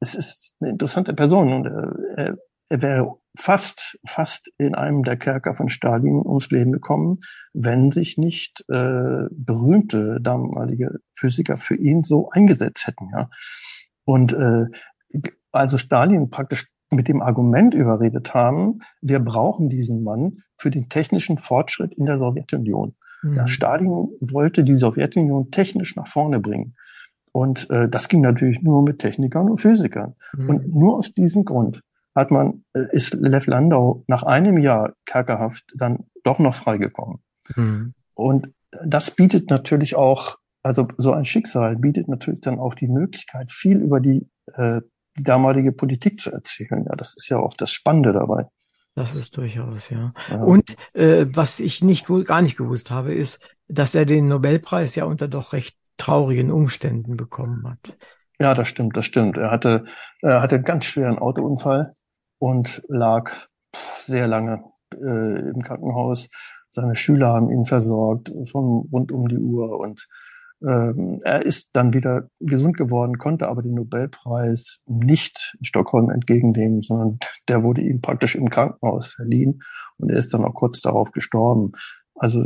es 0.00 0.14
ist 0.14 0.56
eine 0.60 0.70
interessante 0.70 1.14
Person 1.14 1.52
und 1.52 1.66
er, 1.66 1.94
er 2.16 2.38
wäre 2.80 3.16
fast, 3.36 3.98
fast 4.06 4.50
in 4.58 4.74
einem 4.74 5.02
der 5.04 5.16
Kerker 5.16 5.54
von 5.54 5.68
Stalin 5.68 6.22
ums 6.24 6.50
Leben 6.50 6.72
gekommen, 6.72 7.20
wenn 7.52 7.90
sich 7.90 8.18
nicht 8.18 8.64
äh, 8.68 9.24
berühmte 9.30 10.18
damalige 10.20 11.00
Physiker 11.14 11.56
für 11.56 11.74
ihn 11.74 12.02
so 12.02 12.30
eingesetzt 12.30 12.86
hätten. 12.86 13.08
Ja. 13.12 13.30
Und 14.04 14.32
äh, 14.32 14.66
also 15.50 15.78
Stalin 15.78 16.30
praktisch 16.30 16.68
mit 16.90 17.08
dem 17.08 17.22
Argument 17.22 17.74
überredet 17.74 18.34
haben, 18.34 18.80
wir 19.00 19.18
brauchen 19.20 19.70
diesen 19.70 20.02
Mann 20.02 20.38
für 20.56 20.70
den 20.70 20.88
technischen 20.88 21.38
Fortschritt 21.38 21.94
in 21.94 22.06
der 22.06 22.18
Sowjetunion. 22.18 22.94
Mhm. 23.22 23.36
Ja, 23.36 23.46
Stalin 23.46 24.08
wollte 24.20 24.62
die 24.62 24.76
Sowjetunion 24.76 25.50
technisch 25.50 25.96
nach 25.96 26.06
vorne 26.06 26.38
bringen. 26.38 26.74
Und 27.32 27.70
äh, 27.70 27.88
das 27.88 28.08
ging 28.08 28.20
natürlich 28.20 28.60
nur 28.60 28.82
mit 28.82 28.98
Technikern 28.98 29.48
und 29.48 29.58
Physikern. 29.58 30.16
Mhm. 30.36 30.50
Und 30.50 30.74
nur 30.74 30.98
aus 30.98 31.14
diesem 31.14 31.46
Grund 31.46 31.82
hat 32.14 32.30
man, 32.30 32.64
äh, 32.74 32.86
ist 32.92 33.14
Lev 33.14 33.46
Landau 33.46 34.04
nach 34.06 34.22
einem 34.22 34.58
Jahr 34.58 34.94
Kerkerhaft 35.06 35.64
dann 35.76 36.06
doch 36.24 36.38
noch 36.38 36.54
freigekommen. 36.54 37.22
Mhm. 37.56 37.94
Und 38.14 38.48
das 38.84 39.10
bietet 39.10 39.50
natürlich 39.50 39.96
auch, 39.96 40.36
also 40.62 40.88
so 40.96 41.12
ein 41.12 41.24
Schicksal 41.24 41.76
bietet 41.76 42.08
natürlich 42.08 42.40
dann 42.40 42.58
auch 42.58 42.74
die 42.74 42.88
Möglichkeit, 42.88 43.50
viel 43.50 43.78
über 43.78 44.00
die, 44.00 44.28
äh, 44.54 44.80
die 45.18 45.24
damalige 45.24 45.72
Politik 45.72 46.20
zu 46.20 46.30
erzählen. 46.30 46.84
Ja, 46.88 46.96
das 46.96 47.14
ist 47.16 47.28
ja 47.28 47.38
auch 47.38 47.54
das 47.54 47.70
Spannende 47.70 48.12
dabei. 48.12 48.46
Das 48.94 49.14
ist 49.14 49.38
durchaus, 49.38 49.88
ja. 49.88 50.12
ja. 50.28 50.42
Und 50.42 50.76
äh, 50.92 51.26
was 51.30 51.60
ich 51.60 51.82
nicht 51.82 52.06
gar 52.26 52.42
nicht 52.42 52.58
gewusst 52.58 52.90
habe, 52.90 53.14
ist, 53.14 53.40
dass 53.66 53.94
er 53.94 54.04
den 54.04 54.28
Nobelpreis 54.28 54.94
ja 54.94 55.06
unter 55.06 55.28
doch 55.28 55.54
recht 55.54 55.76
traurigen 55.96 56.50
Umständen 56.50 57.16
bekommen 57.16 57.66
hat. 57.66 57.96
Ja, 58.38 58.54
das 58.54 58.68
stimmt, 58.68 58.96
das 58.96 59.06
stimmt. 59.06 59.38
Er 59.38 59.50
hatte, 59.50 59.82
er 60.20 60.42
hatte 60.42 60.56
einen 60.56 60.64
ganz 60.64 60.84
schweren 60.84 61.18
Autounfall 61.18 61.94
und 62.42 62.82
lag 62.88 63.30
sehr 64.00 64.26
lange 64.26 64.64
äh, 64.94 65.50
im 65.50 65.62
Krankenhaus. 65.62 66.28
Seine 66.68 66.96
Schüler 66.96 67.28
haben 67.28 67.50
ihn 67.50 67.66
versorgt 67.66 68.32
von 68.50 68.88
rund 68.92 69.12
um 69.12 69.28
die 69.28 69.38
Uhr 69.38 69.78
und 69.78 70.08
ähm, 70.60 71.20
er 71.22 71.46
ist 71.46 71.70
dann 71.72 71.94
wieder 71.94 72.28
gesund 72.40 72.76
geworden, 72.76 73.18
konnte 73.18 73.46
aber 73.46 73.62
den 73.62 73.74
Nobelpreis 73.74 74.80
nicht 74.86 75.54
in 75.60 75.64
Stockholm 75.64 76.10
entgegennehmen, 76.10 76.82
sondern 76.82 77.18
der 77.46 77.62
wurde 77.62 77.82
ihm 77.82 78.00
praktisch 78.00 78.34
im 78.34 78.50
Krankenhaus 78.50 79.06
verliehen 79.06 79.62
und 79.98 80.10
er 80.10 80.16
ist 80.16 80.34
dann 80.34 80.44
auch 80.44 80.54
kurz 80.54 80.80
darauf 80.80 81.12
gestorben. 81.12 81.70
Also 82.16 82.42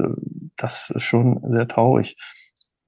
das 0.58 0.90
ist 0.94 1.04
schon 1.04 1.40
sehr 1.48 1.68
traurig. 1.68 2.16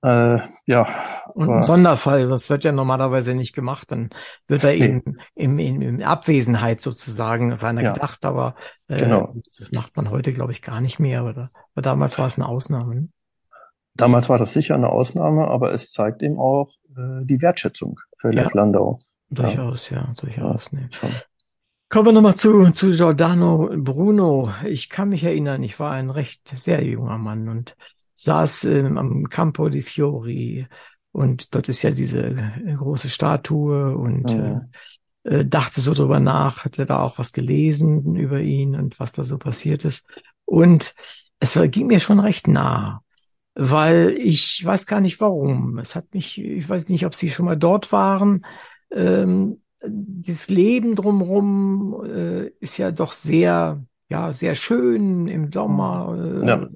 Äh, 0.03 0.39
ja. 0.67 0.87
Und 1.35 1.51
ein 1.51 1.63
Sonderfall, 1.63 2.29
das 2.29 2.51
wird 2.51 2.65
ja 2.65 2.73
normalerweise 2.73 3.35
nicht 3.35 3.55
gemacht, 3.55 3.91
dann 3.91 4.11
wird 4.47 4.63
er 4.63 4.71
nee. 4.71 4.85
eben 4.85 5.19
im, 5.35 5.59
in, 5.59 5.83
in 5.83 6.03
Abwesenheit 6.03 6.81
sozusagen 6.81 7.57
seiner 7.57 7.83
ja. 7.83 7.93
gedacht, 7.93 8.25
aber 8.25 8.55
äh, 8.89 8.99
genau. 8.99 9.35
das 9.59 9.73
macht 9.73 9.97
man 9.97 10.11
heute, 10.11 10.33
glaube 10.33 10.53
ich, 10.53 10.63
gar 10.63 10.81
nicht 10.81 11.01
mehr, 11.01 11.25
oder? 11.25 11.51
Aber 11.75 11.83
damals 11.83 12.19
war 12.19 12.27
es 12.27 12.39
eine 12.39 12.49
Ausnahme. 12.49 12.95
Ne? 12.95 13.09
damals 13.99 14.29
war 14.29 14.39
das 14.39 14.55
sicher 14.55 14.75
eine 14.75 14.89
Ausnahme, 14.89 15.49
aber 15.49 15.73
es 15.73 15.91
zeigt 15.91 16.23
eben 16.23 16.39
auch 16.39 16.71
äh, 16.97 17.25
die 17.25 17.43
Wertschätzung 17.43 18.01
für 18.17 18.33
ja, 18.33 18.49
Landau. 18.53 18.99
Durchaus, 19.31 19.91
ja, 19.91 19.99
ja 19.99 20.15
durchaus. 20.19 20.73
Ja, 20.73 20.79
nee. 20.79 20.87
schon. 20.91 21.11
Kommen 21.91 22.07
wir 22.07 22.13
nochmal 22.13 22.35
zu, 22.35 22.71
zu 22.71 22.91
Giordano 22.91 23.71
Bruno. 23.77 24.51
Ich 24.67 24.89
kann 24.89 25.09
mich 25.09 25.25
erinnern, 25.25 25.63
ich 25.63 25.79
war 25.81 25.93
ein 25.93 26.11
recht 26.11 26.49
sehr 26.49 26.85
junger 26.85 27.19
Mann 27.19 27.49
und 27.49 27.77
saß 28.19 28.65
ähm, 28.65 28.99
am 28.99 29.29
Campo 29.29 29.69
di 29.69 29.81
Fiori 29.81 30.67
und 31.13 31.55
dort 31.55 31.69
ist 31.69 31.83
ja 31.83 31.93
diese 31.93 32.27
äh, 32.27 32.75
große 32.75 33.09
Statue 33.09 33.97
und 33.97 34.35
mhm. 34.35 34.63
äh, 35.23 35.45
dachte 35.45 35.81
so 35.81 35.95
drüber 35.95 36.19
nach, 36.19 36.65
hatte 36.65 36.85
da 36.85 37.01
auch 37.01 37.19
was 37.19 37.33
gelesen 37.33 38.17
über 38.17 38.41
ihn 38.41 38.75
und 38.75 38.99
was 38.99 39.13
da 39.13 39.23
so 39.23 39.39
passiert 39.39 39.85
ist. 39.85 40.05
Und 40.45 40.95
es 41.39 41.59
ging 41.71 41.87
mir 41.87 42.01
schon 42.01 42.19
recht 42.19 42.49
nah, 42.49 43.03
weil 43.55 44.17
ich 44.19 44.65
weiß 44.65 44.87
gar 44.87 45.01
nicht 45.01 45.21
warum. 45.21 45.79
Es 45.79 45.95
hat 45.95 46.13
mich, 46.13 46.41
ich 46.43 46.69
weiß 46.69 46.89
nicht, 46.89 47.07
ob 47.07 47.15
Sie 47.15 47.31
schon 47.31 47.47
mal 47.47 47.57
dort 47.57 47.93
waren. 47.93 48.45
Ähm, 48.91 49.63
das 49.81 50.49
Leben 50.49 50.97
drumherum 50.97 52.05
äh, 52.05 52.49
ist 52.59 52.79
ja 52.79 52.91
doch 52.91 53.13
sehr, 53.13 53.85
ja, 54.11 54.33
sehr 54.33 54.55
schön 54.55 55.29
im 55.29 55.53
Sommer. 55.53 56.17
Äh, 56.19 56.49
ja. 56.49 56.69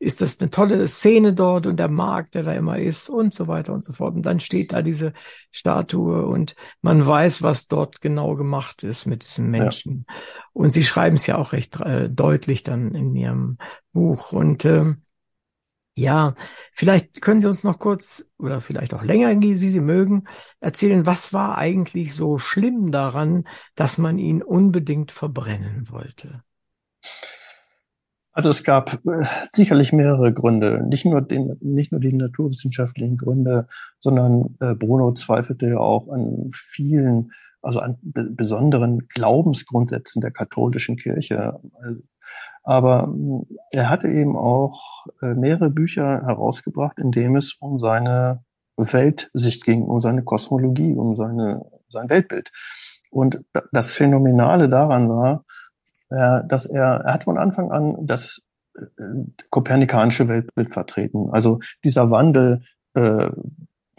Ist 0.00 0.20
das 0.20 0.40
eine 0.40 0.50
tolle 0.50 0.88
Szene 0.88 1.32
dort 1.34 1.66
und 1.66 1.76
der 1.76 1.88
Markt, 1.88 2.34
der 2.34 2.42
da 2.42 2.52
immer 2.52 2.78
ist 2.78 3.08
und 3.08 3.32
so 3.32 3.46
weiter 3.46 3.72
und 3.72 3.84
so 3.84 3.92
fort. 3.92 4.16
Und 4.16 4.22
dann 4.22 4.40
steht 4.40 4.72
da 4.72 4.82
diese 4.82 5.12
Statue 5.52 6.26
und 6.26 6.56
man 6.82 7.06
weiß, 7.06 7.42
was 7.42 7.68
dort 7.68 8.00
genau 8.00 8.34
gemacht 8.34 8.82
ist 8.82 9.06
mit 9.06 9.22
diesen 9.22 9.50
Menschen. 9.50 10.04
Ja. 10.08 10.14
Und 10.52 10.70
sie 10.70 10.82
schreiben 10.82 11.14
es 11.14 11.26
ja 11.26 11.38
auch 11.38 11.52
recht 11.52 11.78
äh, 11.80 12.10
deutlich 12.10 12.64
dann 12.64 12.94
in 12.96 13.14
ihrem 13.14 13.58
Buch. 13.92 14.32
Und 14.32 14.64
ähm, 14.64 15.02
ja, 15.94 16.34
vielleicht 16.72 17.20
können 17.20 17.40
Sie 17.40 17.46
uns 17.46 17.62
noch 17.62 17.78
kurz 17.78 18.26
oder 18.38 18.60
vielleicht 18.60 18.94
auch 18.94 19.02
länger, 19.02 19.40
wie 19.40 19.54
Sie 19.54 19.70
sie 19.70 19.80
mögen, 19.80 20.24
erzählen, 20.58 21.06
was 21.06 21.32
war 21.32 21.56
eigentlich 21.58 22.14
so 22.14 22.38
schlimm 22.38 22.90
daran, 22.90 23.44
dass 23.74 23.98
man 23.98 24.18
ihn 24.18 24.42
unbedingt 24.42 25.12
verbrennen 25.12 25.90
wollte? 25.90 26.42
Also 28.32 28.48
es 28.48 28.62
gab 28.62 28.94
äh, 29.06 29.26
sicherlich 29.52 29.92
mehrere 29.92 30.32
Gründe, 30.32 30.84
nicht 30.86 31.04
nur, 31.04 31.20
den, 31.20 31.56
nicht 31.60 31.90
nur 31.90 32.00
die 32.00 32.12
naturwissenschaftlichen 32.12 33.16
Gründe, 33.16 33.66
sondern 33.98 34.56
äh, 34.60 34.74
Bruno 34.74 35.12
zweifelte 35.12 35.68
ja 35.68 35.78
auch 35.78 36.08
an 36.08 36.48
vielen, 36.52 37.32
also 37.60 37.80
an 37.80 37.98
besonderen 38.02 39.08
Glaubensgrundsätzen 39.08 40.20
der 40.20 40.30
katholischen 40.30 40.96
Kirche. 40.96 41.58
Aber 42.62 43.04
hm, 43.04 43.46
er 43.72 43.90
hatte 43.90 44.08
eben 44.08 44.36
auch 44.36 45.06
äh, 45.22 45.34
mehrere 45.34 45.70
Bücher 45.70 46.22
herausgebracht, 46.24 46.98
in 46.98 47.10
dem 47.10 47.34
es 47.34 47.54
um 47.60 47.78
seine 47.78 48.44
Weltsicht 48.76 49.64
ging, 49.64 49.82
um 49.82 50.00
seine 50.00 50.22
Kosmologie, 50.22 50.94
um 50.94 51.16
seine, 51.16 51.62
sein 51.88 52.08
Weltbild. 52.08 52.52
Und 53.10 53.44
das 53.72 53.94
Phänomenale 53.94 54.68
daran 54.68 55.08
war, 55.08 55.44
äh, 56.10 56.40
dass 56.46 56.66
er, 56.66 57.02
er 57.04 57.14
hat 57.14 57.24
von 57.24 57.38
Anfang 57.38 57.70
an 57.70 58.06
das 58.06 58.42
äh, 58.76 58.82
kopernikanische 59.50 60.28
Weltbild 60.28 60.72
vertreten. 60.72 61.30
Also 61.32 61.60
dieser 61.84 62.10
Wandel 62.10 62.62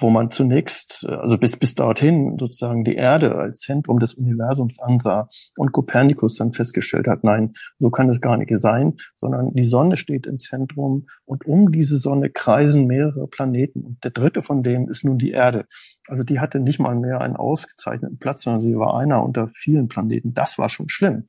wo 0.01 0.09
man 0.09 0.31
zunächst, 0.31 1.05
also 1.07 1.37
bis, 1.37 1.57
bis 1.57 1.75
dorthin 1.75 2.37
sozusagen 2.39 2.83
die 2.83 2.95
Erde 2.95 3.35
als 3.35 3.59
Zentrum 3.59 3.99
des 3.99 4.13
Universums 4.13 4.79
ansah 4.79 5.29
und 5.57 5.71
Kopernikus 5.71 6.35
dann 6.35 6.53
festgestellt 6.53 7.07
hat, 7.07 7.23
nein, 7.23 7.53
so 7.77 7.89
kann 7.89 8.09
es 8.09 8.21
gar 8.21 8.37
nicht 8.37 8.51
sein, 8.57 8.97
sondern 9.15 9.53
die 9.53 9.63
Sonne 9.63 9.97
steht 9.97 10.25
im 10.27 10.39
Zentrum 10.39 11.07
und 11.25 11.45
um 11.45 11.71
diese 11.71 11.97
Sonne 11.97 12.29
kreisen 12.29 12.87
mehrere 12.87 13.27
Planeten 13.27 13.81
und 13.81 14.03
der 14.03 14.11
dritte 14.11 14.41
von 14.41 14.63
denen 14.63 14.87
ist 14.87 15.05
nun 15.05 15.17
die 15.17 15.31
Erde. 15.31 15.65
Also 16.07 16.23
die 16.23 16.39
hatte 16.39 16.59
nicht 16.59 16.79
mal 16.79 16.95
mehr 16.95 17.21
einen 17.21 17.35
ausgezeichneten 17.35 18.17
Platz, 18.17 18.43
sondern 18.43 18.61
sie 18.61 18.75
war 18.77 18.97
einer 18.97 19.23
unter 19.23 19.49
vielen 19.53 19.87
Planeten. 19.87 20.33
Das 20.33 20.57
war 20.57 20.69
schon 20.69 20.89
schlimm. 20.89 21.25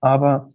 Aber 0.00 0.52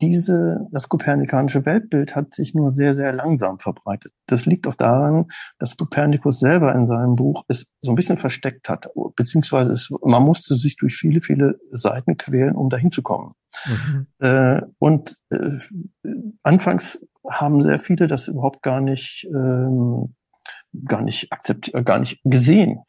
diese, 0.00 0.68
das 0.70 0.88
kopernikanische 0.88 1.66
Weltbild 1.66 2.14
hat 2.14 2.32
sich 2.32 2.54
nur 2.54 2.70
sehr, 2.70 2.94
sehr 2.94 3.12
langsam 3.12 3.58
verbreitet. 3.58 4.12
Das 4.26 4.46
liegt 4.46 4.66
auch 4.68 4.76
daran, 4.76 5.26
dass 5.58 5.76
Kopernikus 5.76 6.38
selber 6.38 6.74
in 6.74 6.86
seinem 6.86 7.16
Buch 7.16 7.44
es 7.48 7.66
so 7.80 7.90
ein 7.92 7.96
bisschen 7.96 8.16
versteckt 8.16 8.68
hat, 8.68 8.88
beziehungsweise 9.16 9.72
es, 9.72 9.90
man 10.04 10.22
musste 10.22 10.54
sich 10.54 10.76
durch 10.76 10.96
viele, 10.96 11.20
viele 11.20 11.58
Seiten 11.72 12.16
quälen, 12.16 12.54
um 12.54 12.70
dahin 12.70 12.92
zu 12.92 13.02
kommen. 13.02 13.32
Mhm. 13.66 14.06
Äh, 14.20 14.62
und 14.78 15.16
äh, 15.30 15.58
anfangs 16.44 17.04
haben 17.28 17.60
sehr 17.62 17.80
viele 17.80 18.06
das 18.06 18.28
überhaupt 18.28 18.62
gar 18.62 18.80
nicht, 18.80 19.26
ähm, 19.34 20.14
gar 20.84 21.02
nicht 21.02 21.32
akzeptiert, 21.32 21.84
gar 21.84 21.98
nicht 21.98 22.20
gesehen. 22.22 22.84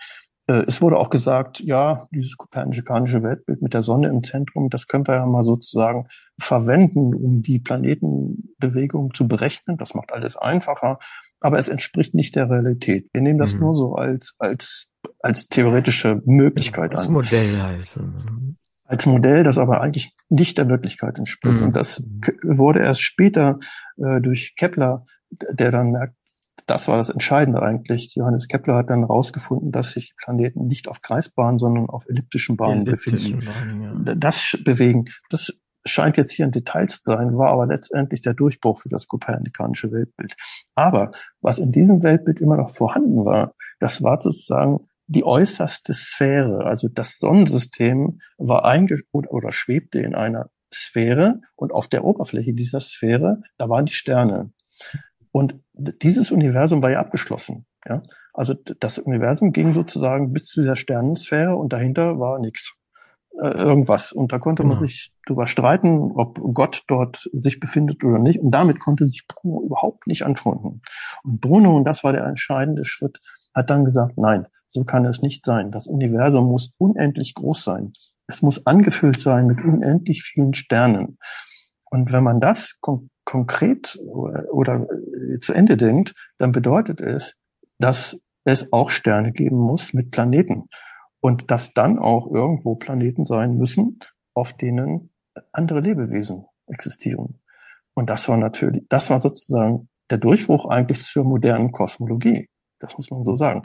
Äh, 0.49 0.63
es 0.67 0.81
wurde 0.81 0.97
auch 0.97 1.09
gesagt, 1.09 1.59
ja, 1.59 2.07
dieses 2.11 2.35
kopernikanische 2.35 3.21
Weltbild 3.21 3.61
mit 3.61 3.73
der 3.73 3.83
Sonne 3.83 4.07
im 4.09 4.23
Zentrum, 4.23 4.69
das 4.69 4.87
können 4.87 5.07
wir 5.07 5.15
ja 5.15 5.25
mal 5.25 5.43
sozusagen 5.43 6.07
verwenden, 6.39 7.13
um 7.13 7.43
die 7.43 7.59
Planetenbewegung 7.59 9.13
zu 9.13 9.27
berechnen. 9.27 9.77
Das 9.77 9.93
macht 9.93 10.11
alles 10.11 10.35
einfacher, 10.35 10.97
aber 11.39 11.59
es 11.59 11.69
entspricht 11.69 12.15
nicht 12.15 12.35
der 12.35 12.49
Realität. 12.49 13.07
Wir 13.13 13.21
nehmen 13.21 13.39
das 13.39 13.53
mhm. 13.53 13.59
nur 13.61 13.73
so 13.75 13.95
als, 13.95 14.35
als, 14.39 14.91
als 15.19 15.47
theoretische 15.47 16.21
Möglichkeit 16.25 16.95
als 16.95 17.07
an. 17.07 17.15
Als 17.15 17.31
Modell 17.31 17.61
also. 17.61 18.01
Als 18.85 19.05
Modell, 19.05 19.43
das 19.43 19.59
aber 19.59 19.81
eigentlich 19.81 20.15
nicht 20.29 20.57
der 20.57 20.67
Wirklichkeit 20.67 21.19
entspricht. 21.19 21.57
Mhm. 21.57 21.67
Und 21.67 21.75
das 21.75 22.03
wurde 22.41 22.79
erst 22.79 23.03
später 23.03 23.59
äh, 23.97 24.19
durch 24.19 24.55
Kepler, 24.55 25.05
der 25.29 25.69
dann 25.69 25.91
merkt, 25.91 26.15
das 26.69 26.87
war 26.87 26.97
das 26.97 27.09
Entscheidende 27.09 27.61
eigentlich. 27.61 28.13
Johannes 28.15 28.47
Kepler 28.47 28.75
hat 28.75 28.89
dann 28.89 28.99
herausgefunden, 28.99 29.71
dass 29.71 29.91
sich 29.91 30.13
Planeten 30.17 30.67
nicht 30.67 30.87
auf 30.87 31.01
Kreisbahnen, 31.01 31.59
sondern 31.59 31.89
auf 31.89 32.07
elliptischen 32.07 32.57
Bahnen 32.57 32.85
elliptischen 32.85 33.39
befinden. 33.39 33.45
Bahnen, 33.67 34.05
ja. 34.05 34.15
Das 34.15 34.57
bewegen, 34.63 35.05
das 35.29 35.59
scheint 35.85 36.17
jetzt 36.17 36.31
hier 36.31 36.45
ein 36.45 36.51
Detail 36.51 36.87
zu 36.87 36.99
sein, 37.01 37.37
war 37.37 37.49
aber 37.49 37.65
letztendlich 37.65 38.21
der 38.21 38.33
Durchbruch 38.33 38.79
für 38.79 38.89
das 38.89 39.07
kopernikanische 39.07 39.91
Weltbild. 39.91 40.35
Aber 40.75 41.11
was 41.41 41.57
in 41.57 41.71
diesem 41.71 42.03
Weltbild 42.03 42.41
immer 42.41 42.57
noch 42.57 42.69
vorhanden 42.69 43.25
war, 43.25 43.55
das 43.79 44.03
war 44.03 44.21
sozusagen 44.21 44.87
die 45.07 45.23
äußerste 45.23 45.93
Sphäre. 45.93 46.65
Also 46.65 46.87
das 46.87 47.17
Sonnensystem 47.17 48.19
war 48.37 48.65
einge 48.65 48.99
oder, 49.11 49.31
oder 49.31 49.51
schwebte 49.51 49.99
in 49.99 50.13
einer 50.13 50.49
Sphäre 50.71 51.41
und 51.55 51.71
auf 51.71 51.87
der 51.87 52.03
Oberfläche 52.03 52.53
dieser 52.53 52.79
Sphäre, 52.79 53.41
da 53.57 53.69
waren 53.69 53.87
die 53.87 53.93
Sterne. 53.93 54.51
Und 55.31 55.59
dieses 55.75 56.31
Universum 56.31 56.81
war 56.81 56.91
ja 56.91 56.99
abgeschlossen. 56.99 57.65
Ja? 57.87 58.03
Also 58.33 58.53
das 58.53 58.99
Universum 58.99 59.51
ging 59.51 59.73
sozusagen 59.73 60.33
bis 60.33 60.45
zu 60.45 60.61
dieser 60.61 60.75
Sternensphäre 60.75 61.55
und 61.55 61.73
dahinter 61.73 62.19
war 62.19 62.39
nichts. 62.39 62.79
Äh, 63.37 63.47
irgendwas. 63.47 64.11
Und 64.11 64.33
da 64.33 64.39
konnte 64.39 64.63
man 64.63 64.79
sich 64.79 65.13
darüber 65.25 65.45
streiten, 65.45 66.11
ob 66.15 66.39
Gott 66.53 66.83
dort 66.87 67.29
sich 67.31 67.59
befindet 67.59 68.03
oder 68.03 68.17
nicht. 68.17 68.39
Und 68.39 68.51
damit 68.51 68.79
konnte 68.79 69.07
sich 69.07 69.27
Bruno 69.27 69.65
überhaupt 69.65 70.07
nicht 70.07 70.23
anfreunden. 70.23 70.81
Und 71.23 71.39
Bruno, 71.39 71.77
und 71.77 71.85
das 71.85 72.03
war 72.03 72.11
der 72.11 72.25
entscheidende 72.25 72.85
Schritt, 72.85 73.19
hat 73.53 73.69
dann 73.69 73.85
gesagt, 73.85 74.17
nein, 74.17 74.47
so 74.69 74.83
kann 74.83 75.05
es 75.05 75.21
nicht 75.21 75.45
sein. 75.45 75.71
Das 75.71 75.87
Universum 75.87 76.49
muss 76.49 76.71
unendlich 76.79 77.33
groß 77.35 77.63
sein. 77.63 77.93
Es 78.27 78.41
muss 78.41 78.65
angefüllt 78.65 79.21
sein 79.21 79.47
mit 79.47 79.63
unendlich 79.63 80.23
vielen 80.23 80.53
Sternen. 80.53 81.17
Und 81.89 82.11
wenn 82.11 82.23
man 82.23 82.39
das 82.39 82.79
konkret 83.29 83.99
oder, 84.01 84.87
zu 85.39 85.53
Ende 85.53 85.77
denkt, 85.77 86.15
dann 86.39 86.51
bedeutet 86.51 86.99
es, 86.99 87.37
dass 87.77 88.19
es 88.43 88.73
auch 88.73 88.89
Sterne 88.89 89.31
geben 89.31 89.57
muss 89.57 89.93
mit 89.93 90.09
Planeten. 90.09 90.67
Und 91.21 91.51
dass 91.51 91.73
dann 91.73 91.99
auch 91.99 92.31
irgendwo 92.33 92.75
Planeten 92.75 93.25
sein 93.25 93.55
müssen, 93.55 93.99
auf 94.33 94.53
denen 94.53 95.11
andere 95.51 95.79
Lebewesen 95.79 96.45
existieren. 96.65 97.39
Und 97.93 98.09
das 98.09 98.27
war 98.29 98.37
natürlich, 98.37 98.85
das 98.89 99.11
war 99.11 99.21
sozusagen 99.21 99.89
der 100.09 100.17
Durchbruch 100.17 100.65
eigentlich 100.65 101.03
zur 101.03 101.23
modernen 101.23 101.71
Kosmologie. 101.71 102.49
Das 102.79 102.97
muss 102.97 103.11
man 103.11 103.23
so 103.25 103.35
sagen. 103.35 103.61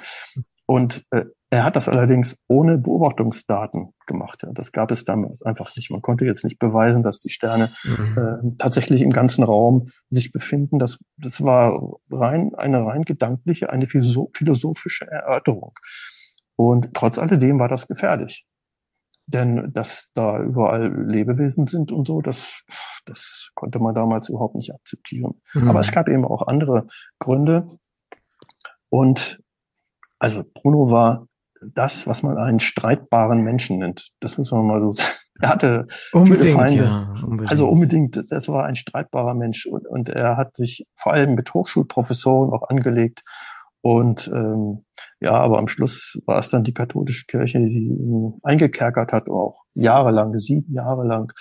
Und 0.66 1.04
äh, 1.10 1.24
er 1.50 1.62
hat 1.62 1.76
das 1.76 1.88
allerdings 1.88 2.36
ohne 2.48 2.78
Beobachtungsdaten 2.78 3.90
gemacht. 4.06 4.42
Ja. 4.42 4.50
Das 4.52 4.72
gab 4.72 4.90
es 4.90 5.04
damals 5.04 5.42
einfach 5.42 5.76
nicht. 5.76 5.90
Man 5.90 6.02
konnte 6.02 6.24
jetzt 6.24 6.42
nicht 6.42 6.58
beweisen, 6.58 7.02
dass 7.02 7.20
die 7.20 7.30
Sterne 7.30 7.72
mhm. 7.84 8.18
äh, 8.18 8.56
tatsächlich 8.58 9.02
im 9.02 9.10
ganzen 9.10 9.44
Raum 9.44 9.90
sich 10.08 10.32
befinden. 10.32 10.78
Das, 10.78 10.98
das 11.16 11.44
war 11.44 11.98
rein 12.10 12.54
eine 12.56 12.84
rein 12.84 13.02
gedankliche, 13.02 13.70
eine 13.70 13.86
philosophische 13.86 15.06
Erörterung. 15.06 15.74
Und 16.56 16.94
trotz 16.94 17.18
alledem 17.18 17.58
war 17.58 17.68
das 17.68 17.86
gefährlich. 17.86 18.46
Denn 19.26 19.70
dass 19.72 20.10
da 20.14 20.42
überall 20.42 20.92
Lebewesen 21.06 21.66
sind 21.66 21.92
und 21.92 22.06
so, 22.06 22.20
das, 22.20 22.64
das 23.06 23.50
konnte 23.54 23.78
man 23.78 23.94
damals 23.94 24.28
überhaupt 24.28 24.54
nicht 24.54 24.74
akzeptieren. 24.74 25.40
Mhm. 25.54 25.68
Aber 25.68 25.80
es 25.80 25.92
gab 25.92 26.08
eben 26.08 26.24
auch 26.24 26.46
andere 26.46 26.88
Gründe. 27.18 27.68
Und 28.90 29.40
also 30.24 30.42
Bruno 30.54 30.90
war 30.90 31.28
das, 31.60 32.06
was 32.06 32.22
man 32.22 32.38
einen 32.38 32.60
streitbaren 32.60 33.42
Menschen 33.42 33.78
nennt. 33.78 34.10
Das 34.20 34.38
muss 34.38 34.50
man 34.50 34.66
mal 34.66 34.80
so 34.80 34.94
er 35.40 35.48
hatte 35.48 35.86
unbedingt, 36.12 36.44
viele 36.44 36.52
Feinde. 36.54 36.84
Ja, 36.84 37.22
unbedingt. 37.22 37.50
Also 37.50 37.68
unbedingt, 37.68 38.24
das 38.30 38.48
war 38.48 38.64
ein 38.64 38.76
streitbarer 38.76 39.34
Mensch 39.34 39.66
und, 39.66 39.86
und 39.86 40.08
er 40.08 40.36
hat 40.36 40.56
sich 40.56 40.86
vor 40.96 41.12
allem 41.12 41.34
mit 41.34 41.52
Hochschulprofessoren 41.52 42.52
auch 42.52 42.68
angelegt. 42.68 43.20
Und 43.82 44.28
ähm, 44.28 44.86
ja, 45.20 45.32
aber 45.32 45.58
am 45.58 45.68
Schluss 45.68 46.18
war 46.24 46.38
es 46.38 46.48
dann 46.48 46.64
die 46.64 46.72
katholische 46.72 47.26
Kirche, 47.26 47.58
die 47.58 47.88
ihn 47.88 48.38
eingekerkert 48.42 49.12
hat, 49.12 49.28
auch 49.28 49.62
jahrelang, 49.74 50.36
sieben 50.38 50.72
Jahre 50.72 51.06
lang, 51.06 51.32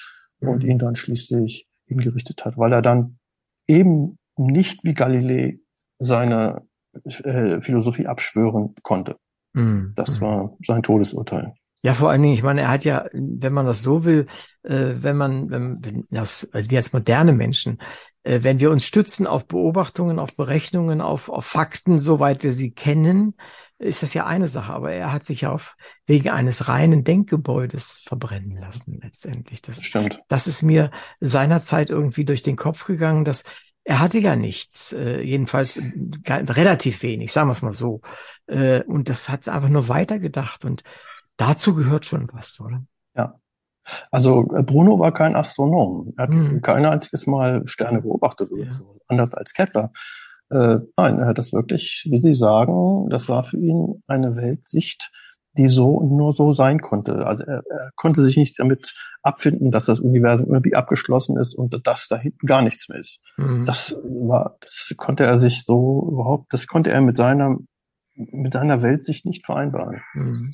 und 0.41 0.63
Mhm. 0.63 0.69
ihn 0.71 0.79
dann 0.79 0.95
schließlich 0.95 1.69
hingerichtet 1.87 2.43
hat, 2.43 2.57
weil 2.57 2.73
er 2.73 2.81
dann 2.81 3.17
eben 3.65 4.17
nicht 4.35 4.83
wie 4.83 4.93
Galilei 4.93 5.59
seine 5.99 6.67
äh, 7.23 7.61
Philosophie 7.61 8.07
abschwören 8.07 8.73
konnte. 8.83 9.17
Mhm. 9.53 9.93
Das 9.95 10.19
Mhm. 10.19 10.25
war 10.25 10.57
sein 10.65 10.83
Todesurteil. 10.83 11.53
Ja, 11.85 11.93
vor 11.93 12.09
allen 12.09 12.21
Dingen, 12.21 12.33
ich 12.33 12.43
meine, 12.43 12.61
er 12.61 12.69
hat 12.69 12.85
ja, 12.85 13.05
wenn 13.11 13.51
man 13.51 13.65
das 13.65 13.81
so 13.81 14.05
will, 14.05 14.27
äh, 14.63 14.93
wenn 14.99 15.17
man, 15.17 15.49
wenn, 15.49 15.83
wenn 15.83 16.07
das, 16.09 16.47
also 16.53 16.71
wir 16.71 16.77
als 16.77 16.93
moderne 16.93 17.33
Menschen, 17.33 17.77
äh, 18.23 18.39
wenn 18.41 18.61
wir 18.61 18.71
uns 18.71 18.85
stützen 18.85 19.27
auf 19.27 19.47
Beobachtungen, 19.47 20.17
auf 20.17 20.33
Berechnungen, 20.37 21.01
auf, 21.01 21.27
auf 21.27 21.45
Fakten, 21.45 21.97
soweit 21.97 22.41
wir 22.43 22.53
sie 22.53 22.71
kennen, 22.71 23.35
ist 23.79 24.01
das 24.01 24.13
ja 24.13 24.25
eine 24.25 24.47
Sache. 24.47 24.71
Aber 24.71 24.93
er 24.93 25.11
hat 25.11 25.25
sich 25.25 25.41
ja 25.41 25.51
auf 25.51 25.75
wegen 26.07 26.29
eines 26.29 26.69
reinen 26.69 27.03
Denkgebäudes 27.03 28.01
verbrennen 28.07 28.55
lassen 28.55 28.99
letztendlich. 29.03 29.61
Das, 29.61 29.75
Das 29.75 29.85
stimmt. 29.85 30.21
das 30.29 30.47
ist 30.47 30.61
mir 30.61 30.89
seinerzeit 31.19 31.89
irgendwie 31.89 32.23
durch 32.23 32.43
den 32.43 32.55
Kopf 32.55 32.85
gegangen, 32.85 33.25
dass 33.25 33.43
er 33.85 33.99
hatte 33.99 34.19
ja 34.19 34.35
nichts, 34.35 34.93
äh, 34.93 35.21
jedenfalls 35.21 35.77
äh, 35.77 35.91
relativ 36.33 37.03
wenig, 37.03 37.31
sagen 37.31 37.47
wir 37.49 37.53
es 37.53 37.61
mal 37.61 37.73
so. 37.73 38.01
Äh, 38.47 38.83
und 38.83 39.09
das 39.09 39.29
hat 39.29 39.47
einfach 39.49 39.69
nur 39.69 39.87
weitergedacht 39.89 40.65
und 40.65 40.83
dazu 41.37 41.75
gehört 41.75 42.05
schon 42.05 42.29
was, 42.33 42.59
oder? 42.59 42.83
Also 44.11 44.47
äh, 44.55 44.63
Bruno 44.63 44.97
war 44.99 45.11
kein 45.11 45.35
Astronom. 45.35 46.13
Er 46.17 46.23
hat 46.23 46.33
Hm. 46.33 46.61
kein 46.61 46.85
einziges 46.85 47.27
Mal 47.27 47.63
Sterne 47.67 48.01
beobachtet 48.01 48.49
oder 48.51 48.63
Ja. 48.63 48.73
so. 48.73 49.01
Anders 49.07 49.33
als 49.33 49.53
Kepler. 49.53 49.91
Äh, 50.49 50.77
nein, 50.95 51.19
er 51.19 51.25
hat 51.27 51.37
das 51.37 51.51
wirklich, 51.51 52.07
wie 52.09 52.19
Sie 52.19 52.33
sagen, 52.33 53.09
das 53.09 53.27
war 53.27 53.43
für 53.43 53.57
ihn 53.57 54.01
eine 54.07 54.35
Weltsicht, 54.37 55.11
die 55.57 55.67
so 55.67 55.89
und 55.89 56.11
nur 56.11 56.33
so 56.35 56.51
sein 56.51 56.81
konnte. 56.81 57.25
Also 57.25 57.43
er, 57.43 57.63
er 57.69 57.91
konnte 57.95 58.21
sich 58.21 58.37
nicht 58.37 58.57
damit 58.59 58.93
abfinden, 59.21 59.71
dass 59.71 59.85
das 59.85 59.99
Universum 59.99 60.47
irgendwie 60.47 60.75
abgeschlossen 60.75 61.37
ist 61.37 61.55
und 61.55 61.85
dass 61.85 62.07
da 62.07 62.17
hinten 62.17 62.45
gar 62.45 62.61
nichts 62.61 62.89
mehr 62.89 62.99
ist. 62.99 63.19
Mhm. 63.37 63.65
Das 63.65 63.95
war, 64.03 64.57
das 64.61 64.93
konnte 64.97 65.23
er 65.23 65.39
sich 65.39 65.63
so 65.63 66.09
überhaupt, 66.11 66.51
das 66.51 66.67
konnte 66.67 66.91
er 66.91 67.01
mit 67.01 67.17
seiner, 67.17 67.57
mit 68.15 68.53
seiner 68.53 68.81
Weltsicht 68.81 69.25
nicht 69.25 69.45
vereinbaren. 69.45 70.01
Mhm. 70.13 70.53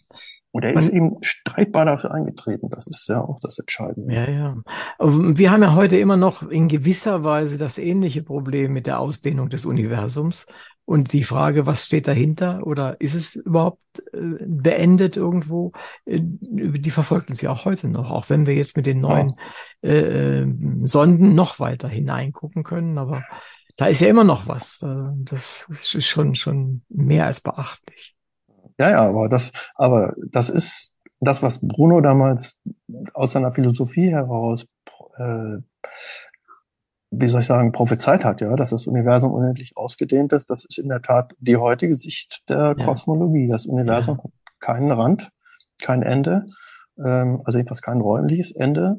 Und 0.52 0.64
er 0.64 0.74
ist 0.74 0.90
eben 0.90 1.18
streitbar 1.22 1.86
dafür 1.86 2.12
eingetreten. 2.12 2.70
Das 2.70 2.88
ist 2.88 3.08
ja 3.08 3.22
auch 3.22 3.40
das 3.40 3.60
Entscheidende. 3.60 4.14
Ja, 4.14 4.30
ja. 4.30 4.58
Wir 5.00 5.52
haben 5.52 5.62
ja 5.62 5.76
heute 5.76 5.98
immer 5.98 6.18
noch 6.18 6.42
in 6.50 6.68
gewisser 6.68 7.24
Weise 7.24 7.58
das 7.58 7.78
ähnliche 7.78 8.24
Problem 8.24 8.74
mit 8.74 8.88
der 8.88 9.00
Ausdehnung 9.00 9.50
des 9.50 9.66
Universums 9.66 10.48
und 10.86 11.14
die 11.14 11.24
Frage, 11.24 11.68
was 11.68 11.86
steht 11.86 12.08
dahinter 12.08 12.66
oder 12.66 13.00
ist 13.00 13.14
es 13.14 13.36
überhaupt 13.36 13.80
äh, 14.12 14.18
beendet 14.44 15.18
irgendwo, 15.18 15.72
äh, 16.06 16.20
die 16.20 16.90
verfolgt 16.90 17.30
uns 17.30 17.42
ja 17.42 17.52
auch 17.52 17.66
heute 17.66 17.88
noch, 17.88 18.10
auch 18.10 18.32
wenn 18.32 18.48
wir 18.48 18.56
jetzt 18.56 18.76
mit 18.76 18.88
den 18.88 19.02
neuen 19.02 19.36
äh, 19.84 20.42
äh, 20.42 20.48
Sonden 20.86 21.36
noch 21.36 21.60
weiter 21.60 21.88
hineingucken 21.88 22.64
können, 22.64 22.98
aber 22.98 23.24
da 23.78 23.86
ist 23.86 24.02
ja 24.02 24.08
immer 24.08 24.24
noch 24.24 24.48
was. 24.48 24.82
Äh, 24.82 25.12
Das 25.26 25.68
ist 25.70 26.08
schon, 26.08 26.34
schon 26.34 26.82
mehr 26.90 27.28
als 27.28 27.40
beachtlich. 27.40 28.16
Ja, 28.80 28.90
ja, 28.90 29.08
aber 29.10 29.28
das, 29.30 29.52
aber 29.76 30.16
das 30.32 30.50
ist 30.50 30.94
das, 31.20 31.44
was 31.44 31.60
Bruno 31.62 32.00
damals 32.02 32.58
aus 33.14 33.34
seiner 33.34 33.52
Philosophie 33.52 34.10
heraus, 34.10 34.66
äh, 35.18 35.58
wie 37.12 37.28
soll 37.28 37.42
ich 37.42 37.48
sagen, 37.48 37.72
prophezeit 37.72 38.24
hat, 38.24 38.40
ja, 38.42 38.56
dass 38.56 38.70
das 38.70 38.88
Universum 38.88 39.34
unendlich 39.34 39.76
ausgedehnt 39.76 40.32
ist. 40.32 40.50
Das 40.50 40.64
ist 40.64 40.78
in 40.78 40.88
der 40.90 41.02
Tat 41.02 41.34
die 41.40 41.58
heutige 41.58 41.96
Sicht 41.96 42.44
der 42.48 42.76
Ja. 42.78 42.86
Kosmologie. 42.86 43.48
Das 43.50 43.66
Universum 43.66 44.18
Ja. 44.18 44.24
hat 44.24 44.32
keinen 44.60 44.92
Rand, 44.92 45.32
kein 45.82 46.04
Ende, 46.04 46.46
ähm, 47.04 47.42
also 47.46 47.58
jedenfalls 47.58 47.82
kein 47.82 48.00
räumliches 48.00 48.52
Ende. 48.52 48.98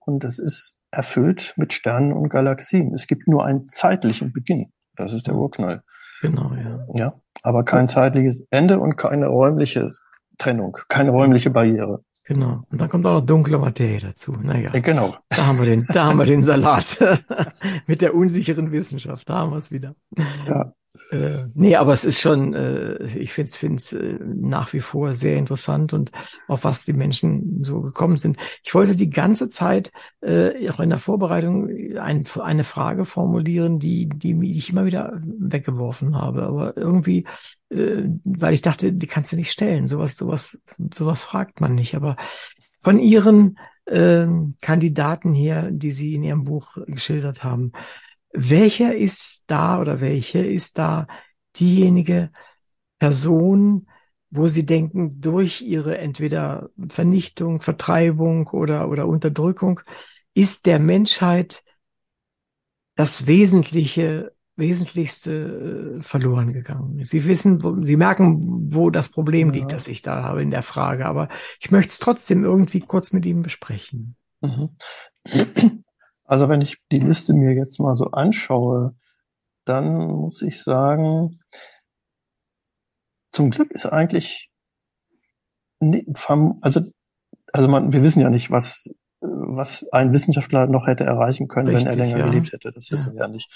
Und 0.00 0.24
es 0.24 0.38
ist 0.38 0.76
erfüllt 0.90 1.52
mit 1.56 1.74
Sternen 1.74 2.12
und 2.12 2.30
Galaxien. 2.30 2.94
Es 2.94 3.06
gibt 3.06 3.28
nur 3.28 3.44
einen 3.44 3.68
zeitlichen 3.68 4.32
Beginn. 4.32 4.72
Das 4.96 5.12
ist 5.12 5.26
der 5.26 5.34
Mhm. 5.34 5.40
Urknall. 5.40 5.82
Genau, 6.20 6.52
ja. 6.54 6.86
Ja, 6.94 7.14
aber 7.42 7.64
kein 7.64 7.88
zeitliches 7.88 8.46
Ende 8.50 8.78
und 8.78 8.96
keine 8.96 9.26
räumliche 9.28 9.90
Trennung, 10.38 10.78
keine 10.88 11.10
räumliche 11.10 11.50
Barriere. 11.50 12.02
Genau. 12.24 12.62
Und 12.70 12.78
dann 12.78 12.90
kommt 12.90 13.06
auch 13.06 13.20
noch 13.20 13.26
dunkle 13.26 13.58
Materie 13.58 14.00
dazu. 14.00 14.32
Naja. 14.32 14.68
Ja, 14.72 14.80
genau. 14.80 15.14
Da 15.30 15.46
haben 15.46 15.58
wir 15.58 15.64
den, 15.64 15.86
da 15.90 16.04
haben 16.04 16.18
wir 16.18 16.26
den 16.26 16.42
Salat 16.42 17.02
mit 17.86 18.02
der 18.02 18.14
unsicheren 18.14 18.70
Wissenschaft. 18.70 19.28
Da 19.28 19.36
haben 19.36 19.52
wir 19.52 19.56
es 19.56 19.72
wieder. 19.72 19.94
Ja. 20.46 20.74
Äh, 21.10 21.46
nee, 21.54 21.74
aber 21.76 21.92
es 21.92 22.04
ist 22.04 22.20
schon, 22.20 22.52
äh, 22.52 23.02
ich 23.04 23.32
finde 23.32 23.76
es 23.76 23.92
äh, 23.92 24.18
nach 24.22 24.72
wie 24.74 24.80
vor 24.80 25.14
sehr 25.14 25.36
interessant 25.36 25.94
und 25.94 26.12
auf 26.48 26.64
was 26.64 26.84
die 26.84 26.92
Menschen 26.92 27.64
so 27.64 27.80
gekommen 27.80 28.18
sind. 28.18 28.36
Ich 28.62 28.74
wollte 28.74 28.94
die 28.94 29.08
ganze 29.08 29.48
Zeit 29.48 29.90
äh, 30.20 30.68
auch 30.68 30.80
in 30.80 30.90
der 30.90 30.98
Vorbereitung 30.98 31.70
ein, 31.98 32.24
eine 32.40 32.64
Frage 32.64 33.06
formulieren, 33.06 33.78
die, 33.78 34.08
die 34.08 34.52
ich 34.52 34.68
immer 34.68 34.84
wieder 34.84 35.18
weggeworfen 35.24 36.14
habe. 36.14 36.42
Aber 36.42 36.76
irgendwie, 36.76 37.24
äh, 37.70 38.02
weil 38.24 38.52
ich 38.52 38.62
dachte, 38.62 38.92
die 38.92 39.06
kannst 39.06 39.32
du 39.32 39.36
nicht 39.36 39.50
stellen. 39.50 39.86
Sowas, 39.86 40.16
sowas, 40.16 40.60
sowas 40.94 41.24
fragt 41.24 41.62
man 41.62 41.74
nicht. 41.74 41.94
Aber 41.94 42.16
von 42.82 42.98
Ihren 42.98 43.58
ähm, 43.86 44.56
Kandidaten 44.60 45.32
hier, 45.32 45.70
die 45.70 45.92
Sie 45.92 46.14
in 46.14 46.22
Ihrem 46.22 46.44
Buch 46.44 46.76
geschildert 46.86 47.44
haben, 47.44 47.72
welcher 48.40 48.94
ist 48.94 49.44
da 49.48 49.80
oder 49.80 50.00
welche 50.00 50.44
ist 50.44 50.78
da 50.78 51.06
diejenige 51.56 52.30
Person, 52.98 53.88
wo 54.30 54.46
Sie 54.46 54.64
denken, 54.64 55.20
durch 55.20 55.62
ihre 55.62 55.98
entweder 55.98 56.70
Vernichtung, 56.88 57.60
Vertreibung 57.60 58.46
oder, 58.48 58.88
oder 58.88 59.06
Unterdrückung 59.06 59.80
ist 60.34 60.66
der 60.66 60.78
Menschheit 60.78 61.64
das 62.94 63.26
Wesentliche, 63.26 64.32
Wesentlichste 64.56 65.98
äh, 65.98 66.02
verloren 66.02 66.52
gegangen. 66.52 67.04
Sie 67.04 67.24
wissen, 67.26 67.62
wo, 67.62 67.82
Sie 67.82 67.96
merken, 67.96 68.72
wo 68.72 68.90
das 68.90 69.08
Problem 69.08 69.50
liegt, 69.50 69.70
Ja. 69.70 69.76
das 69.76 69.86
ich 69.88 70.02
da 70.02 70.22
habe 70.22 70.42
in 70.42 70.50
der 70.50 70.62
Frage, 70.62 71.06
aber 71.06 71.28
ich 71.60 71.70
möchte 71.70 71.90
es 71.92 71.98
trotzdem 71.98 72.44
irgendwie 72.44 72.80
kurz 72.80 73.12
mit 73.12 73.24
Ihnen 73.24 73.42
besprechen. 73.42 74.16
Mhm. 74.40 74.70
Also 76.28 76.50
wenn 76.50 76.60
ich 76.60 76.76
die 76.92 76.98
Liste 76.98 77.32
mir 77.32 77.54
jetzt 77.54 77.80
mal 77.80 77.96
so 77.96 78.10
anschaue, 78.10 78.94
dann 79.64 79.96
muss 80.08 80.42
ich 80.42 80.62
sagen, 80.62 81.40
zum 83.32 83.50
Glück 83.50 83.70
ist 83.70 83.86
eigentlich, 83.86 84.50
also, 85.80 86.82
also 87.52 87.68
man, 87.68 87.92
wir 87.92 88.02
wissen 88.02 88.20
ja 88.20 88.28
nicht, 88.28 88.50
was, 88.50 88.90
was 89.20 89.88
ein 89.90 90.12
Wissenschaftler 90.12 90.66
noch 90.66 90.86
hätte 90.86 91.04
erreichen 91.04 91.48
können, 91.48 91.68
wenn 91.68 91.76
er 91.76 91.86
Richtig, 91.86 91.98
länger 91.98 92.18
ja. 92.18 92.26
gelebt 92.26 92.52
hätte. 92.52 92.72
Das 92.72 92.90
wissen 92.90 93.14
wir 93.14 93.20
ja 93.20 93.28
nicht. 93.28 93.50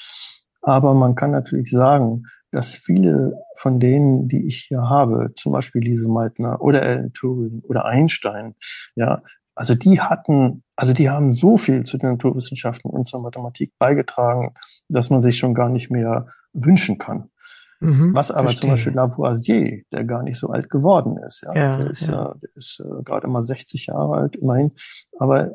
Aber 0.62 0.94
man 0.94 1.14
kann 1.14 1.30
natürlich 1.30 1.70
sagen, 1.70 2.24
dass 2.52 2.74
viele 2.74 3.34
von 3.56 3.80
denen, 3.80 4.28
die 4.28 4.46
ich 4.46 4.64
hier 4.68 4.88
habe, 4.88 5.32
zum 5.36 5.52
Beispiel 5.52 5.82
Lise 5.82 6.08
Meitner 6.08 6.62
oder 6.62 6.82
Alan 6.82 7.12
Turing 7.12 7.60
oder 7.68 7.84
Einstein, 7.84 8.54
ja, 8.94 9.22
also 9.54 9.74
die 9.74 10.00
hatten, 10.00 10.62
also 10.82 10.94
die 10.94 11.08
haben 11.08 11.30
so 11.30 11.56
viel 11.56 11.84
zu 11.84 11.96
den 11.96 12.10
Naturwissenschaften 12.10 12.90
und 12.90 13.06
zur 13.06 13.20
Mathematik 13.20 13.72
beigetragen, 13.78 14.52
dass 14.88 15.10
man 15.10 15.22
sich 15.22 15.38
schon 15.38 15.54
gar 15.54 15.68
nicht 15.68 15.92
mehr 15.92 16.26
wünschen 16.52 16.98
kann. 16.98 17.30
Mhm, 17.78 18.16
Was 18.16 18.32
aber 18.32 18.48
verstehe. 18.48 18.60
zum 18.62 18.70
Beispiel 18.70 18.92
Lavoisier, 18.94 19.82
der 19.92 20.02
gar 20.02 20.24
nicht 20.24 20.40
so 20.40 20.48
alt 20.48 20.70
geworden 20.70 21.18
ist, 21.24 21.44
ja, 21.44 21.54
Ja, 21.54 21.76
der 21.76 21.90
ist, 21.90 22.08
ja. 22.08 22.12
ja. 22.14 22.34
der 22.34 22.50
ist 22.56 22.80
äh, 22.84 23.02
gerade 23.04 23.28
mal 23.28 23.44
60 23.44 23.86
Jahre 23.86 24.16
alt, 24.16 24.34
immerhin. 24.34 24.72
Aber 25.20 25.52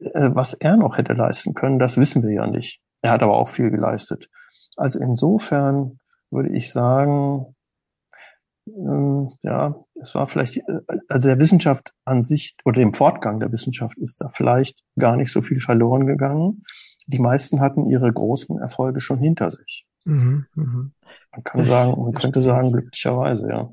äh, 0.00 0.30
was 0.32 0.54
er 0.54 0.76
noch 0.76 0.98
hätte 0.98 1.12
leisten 1.12 1.54
können, 1.54 1.78
das 1.78 1.96
wissen 1.96 2.24
wir 2.24 2.32
ja 2.32 2.48
nicht. 2.48 2.82
Er 3.00 3.12
hat 3.12 3.22
aber 3.22 3.36
auch 3.36 3.50
viel 3.50 3.70
geleistet. 3.70 4.28
Also 4.76 4.98
insofern 4.98 6.00
würde 6.32 6.48
ich 6.48 6.72
sagen, 6.72 7.53
ja, 8.66 9.84
es 10.00 10.14
war 10.14 10.26
vielleicht, 10.28 10.56
äh, 10.56 10.80
also 11.08 11.28
der 11.28 11.38
Wissenschaft 11.38 11.92
an 12.04 12.22
sich 12.22 12.56
oder 12.64 12.80
dem 12.80 12.94
Fortgang 12.94 13.40
der 13.40 13.52
Wissenschaft 13.52 13.98
ist 13.98 14.20
da 14.20 14.28
vielleicht 14.28 14.82
gar 14.98 15.16
nicht 15.16 15.30
so 15.30 15.42
viel 15.42 15.60
verloren 15.60 16.06
gegangen. 16.06 16.64
Die 17.06 17.18
meisten 17.18 17.60
hatten 17.60 17.90
ihre 17.90 18.10
großen 18.12 18.58
Erfolge 18.58 19.00
schon 19.00 19.18
hinter 19.18 19.50
sich. 19.50 19.86
Mhm, 20.04 20.46
mhm. 20.54 20.92
Man 21.32 21.44
kann 21.44 21.60
Das 21.60 21.68
sagen, 21.68 22.00
man 22.00 22.12
könnte 22.12 22.42
sagen, 22.42 22.72
glücklicherweise, 22.72 23.48
ja. 23.48 23.70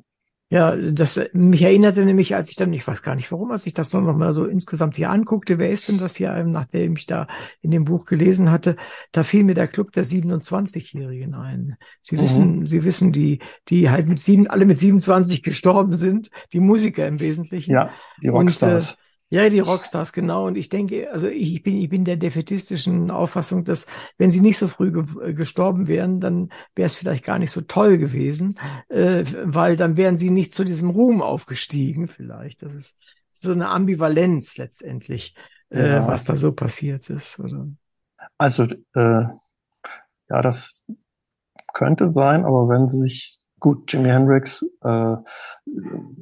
Ja, 0.52 0.76
das 0.76 1.16
äh, 1.16 1.30
mich 1.32 1.62
erinnerte 1.62 2.04
nämlich, 2.04 2.36
als 2.36 2.50
ich 2.50 2.58
dann, 2.58 2.74
ich 2.74 2.86
weiß 2.86 3.04
gar 3.04 3.16
nicht 3.16 3.32
warum, 3.32 3.52
als 3.52 3.66
ich 3.66 3.74
das 3.74 3.94
noch 3.94 4.02
mal 4.02 4.34
so 4.34 4.46
insgesamt 4.46 4.98
hier 4.98 5.10
anguckte, 5.10 5.58
wer 5.60 5.72
ist 5.72 5.88
denn 5.88 5.98
das 5.98 6.18
hier, 6.18 6.34
ähm, 6.36 6.52
nachdem 6.52 6.98
ich 6.98 7.06
da 7.06 7.28
in 7.62 7.72
dem 7.72 7.86
Buch 7.86 8.04
gelesen 8.06 8.52
hatte, 8.52 8.76
da 9.14 9.24
fiel 9.24 9.46
mir 9.46 9.54
der 9.54 9.68
Club 9.70 9.94
der 9.94 10.04
27-Jährigen 10.04 11.36
ein. 11.36 11.78
Sie 12.02 12.18
Mhm. 12.18 12.22
wissen, 12.22 12.66
Sie 12.66 12.84
wissen, 12.84 13.14
die, 13.14 13.40
die 13.70 13.90
halt 13.90 14.08
mit 14.10 14.20
sieben, 14.20 14.48
alle 14.48 14.66
mit 14.66 14.78
27 14.78 15.42
gestorben 15.42 15.96
sind, 15.96 16.30
die 16.52 16.60
Musiker 16.60 17.08
im 17.08 17.22
Wesentlichen. 17.22 17.72
Ja, 17.72 17.92
die 18.22 18.30
Und, 18.30 18.50
Rockstars. 18.50 18.98
Ja, 19.34 19.48
die 19.48 19.62
Rockstars, 19.62 20.12
genau. 20.12 20.46
Und 20.48 20.58
ich 20.58 20.68
denke, 20.68 21.10
also 21.10 21.28
ich 21.28 21.64
bin, 21.64 21.78
ich 21.78 21.88
bin 21.88 22.04
der 22.04 22.18
defetistischen 22.18 23.10
Auffassung, 23.10 23.64
dass 23.64 23.88
wenn 24.18 24.30
sie 24.30 24.42
nicht 24.42 24.58
so 24.58 24.68
früh 24.68 24.92
ge 24.92 25.34
gestorben 25.34 25.88
wären, 25.88 26.20
dann 26.20 26.50
wäre 26.76 26.88
es 26.88 26.96
vielleicht 26.96 27.24
gar 27.24 27.40
nicht 27.40 27.52
so 27.52 27.62
toll 27.62 27.98
gewesen, 27.98 28.60
äh, 28.90 29.24
weil 29.46 29.78
dann 29.78 29.96
wären 29.96 30.18
sie 30.18 30.32
nicht 30.32 30.54
zu 30.54 30.66
diesem 30.66 30.90
Ruhm 30.90 31.22
aufgestiegen, 31.22 32.10
vielleicht. 32.10 32.62
Das 32.62 32.76
ist 32.76 32.98
so 33.32 33.54
eine 33.54 33.70
Ambivalenz 33.70 34.58
letztendlich, 34.58 35.34
äh, 35.70 35.92
ja. 35.92 36.08
was 36.08 36.26
da 36.26 36.36
so 36.36 36.52
passiert 36.52 37.10
ist. 37.10 37.40
Oder? 37.40 37.70
Also, 38.38 38.64
äh, 38.64 39.24
ja, 40.30 40.42
das 40.42 40.84
könnte 41.72 42.10
sein, 42.10 42.44
aber 42.44 42.68
wenn 42.68 42.90
sich 42.90 43.38
gut, 43.62 43.94
Jimi 43.94 44.10
Hendrix 44.10 44.62
äh, 44.84 45.16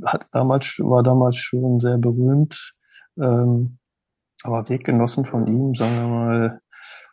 hat 0.05 0.27
damals 0.31 0.77
war 0.77 1.01
damals 1.01 1.37
schon 1.37 1.79
sehr 1.79 1.97
berühmt 1.97 2.75
ähm, 3.21 3.77
aber 4.43 4.69
Weggenossen 4.69 5.25
von 5.25 5.47
ihm, 5.47 5.73
sagen 5.75 5.95
wir 5.95 6.07
mal, 6.07 6.61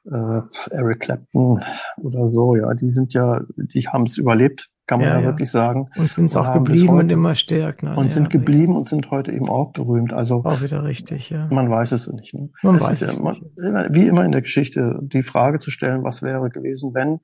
äh, 0.06 0.74
Eric 0.74 1.00
Clapton 1.00 1.60
oder 1.98 2.28
so, 2.28 2.56
ja, 2.56 2.72
die 2.74 2.88
sind 2.88 3.12
ja, 3.14 3.40
die 3.56 3.88
haben 3.88 4.04
es 4.04 4.18
überlebt, 4.18 4.70
kann 4.86 5.00
man 5.00 5.08
ja, 5.08 5.20
ja, 5.20 5.26
wirklich 5.26 5.50
sagen. 5.50 5.88
Und 5.96 6.12
sind 6.12 6.26
es 6.26 6.36
auch 6.36 6.52
geblieben 6.52 6.90
und 6.90 7.10
immer 7.10 7.34
stärker. 7.34 7.98
Und 7.98 8.12
sind 8.12 8.30
geblieben 8.30 8.76
und 8.76 8.88
sind 8.88 9.10
heute 9.10 9.32
eben 9.32 9.48
auch 9.48 9.72
berühmt. 9.72 10.12
Also 10.12 10.44
auch 10.44 10.62
wieder 10.62 10.84
richtig, 10.84 11.30
ja. 11.30 11.48
Man 11.50 11.68
weiß 11.68 11.90
es 11.92 12.06
nicht. 12.06 12.34
Ne? 12.34 12.50
Man 12.62 12.76
es 12.76 12.82
weiß 12.82 13.02
es 13.02 13.16
ja, 13.16 13.22
man, 13.22 13.34
nicht. 13.34 13.94
Wie 13.94 14.06
immer 14.06 14.24
in 14.24 14.32
der 14.32 14.42
Geschichte, 14.42 14.98
die 15.02 15.22
Frage 15.22 15.58
zu 15.58 15.72
stellen, 15.72 16.04
was 16.04 16.22
wäre 16.22 16.50
gewesen, 16.50 16.94
wenn, 16.94 17.18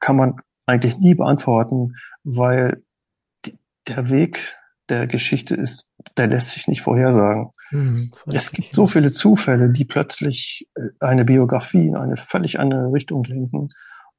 kann 0.00 0.16
man 0.16 0.36
eigentlich 0.64 0.98
nie 0.98 1.14
beantworten, 1.14 1.92
weil 2.24 2.82
die, 3.44 3.58
der 3.88 4.10
Weg 4.10 4.56
der 4.88 5.06
Geschichte 5.06 5.54
ist, 5.54 5.86
der 6.16 6.28
lässt 6.28 6.50
sich 6.50 6.66
nicht 6.66 6.80
vorhersagen. 6.80 7.50
Mhm, 7.70 8.12
es 8.32 8.52
gibt 8.52 8.74
so 8.74 8.86
viele 8.86 9.12
Zufälle, 9.12 9.70
die 9.70 9.84
plötzlich 9.84 10.68
äh, 10.74 10.82
eine 11.00 11.24
Biografie 11.24 11.86
in 11.86 11.96
eine 11.96 12.16
völlig 12.16 12.58
andere 12.58 12.92
Richtung 12.92 13.24
lenken. 13.24 13.68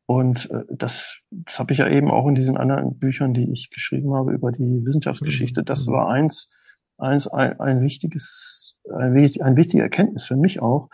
Und 0.06 0.50
äh, 0.52 0.64
das, 0.70 1.22
das 1.32 1.60
habe 1.60 1.74
ich 1.74 1.80
ja 1.80 1.88
eben 1.88 2.10
auch 2.10 2.28
in 2.28 2.36
diesen 2.36 2.58
anderen 2.58 2.98
Büchern, 2.98 3.34
die 3.34 3.52
ich 3.52 3.70
geschrieben 3.70 4.14
habe 4.14 4.34
über 4.34 4.52
die 4.52 4.82
Wissenschaftsgeschichte. 4.86 5.64
Das 5.64 5.88
mhm. 5.88 5.92
war 5.92 6.10
eins, 6.10 6.50
eins 6.98 7.28
ein, 7.28 7.60
ein 7.60 7.82
wichtiges, 7.82 8.78
ein, 8.90 9.16
ein 9.16 9.58
wichtiger 9.58 9.84
Erkenntnis 9.84 10.26
für 10.26 10.38
mich 10.38 10.62
auch. 10.62 10.90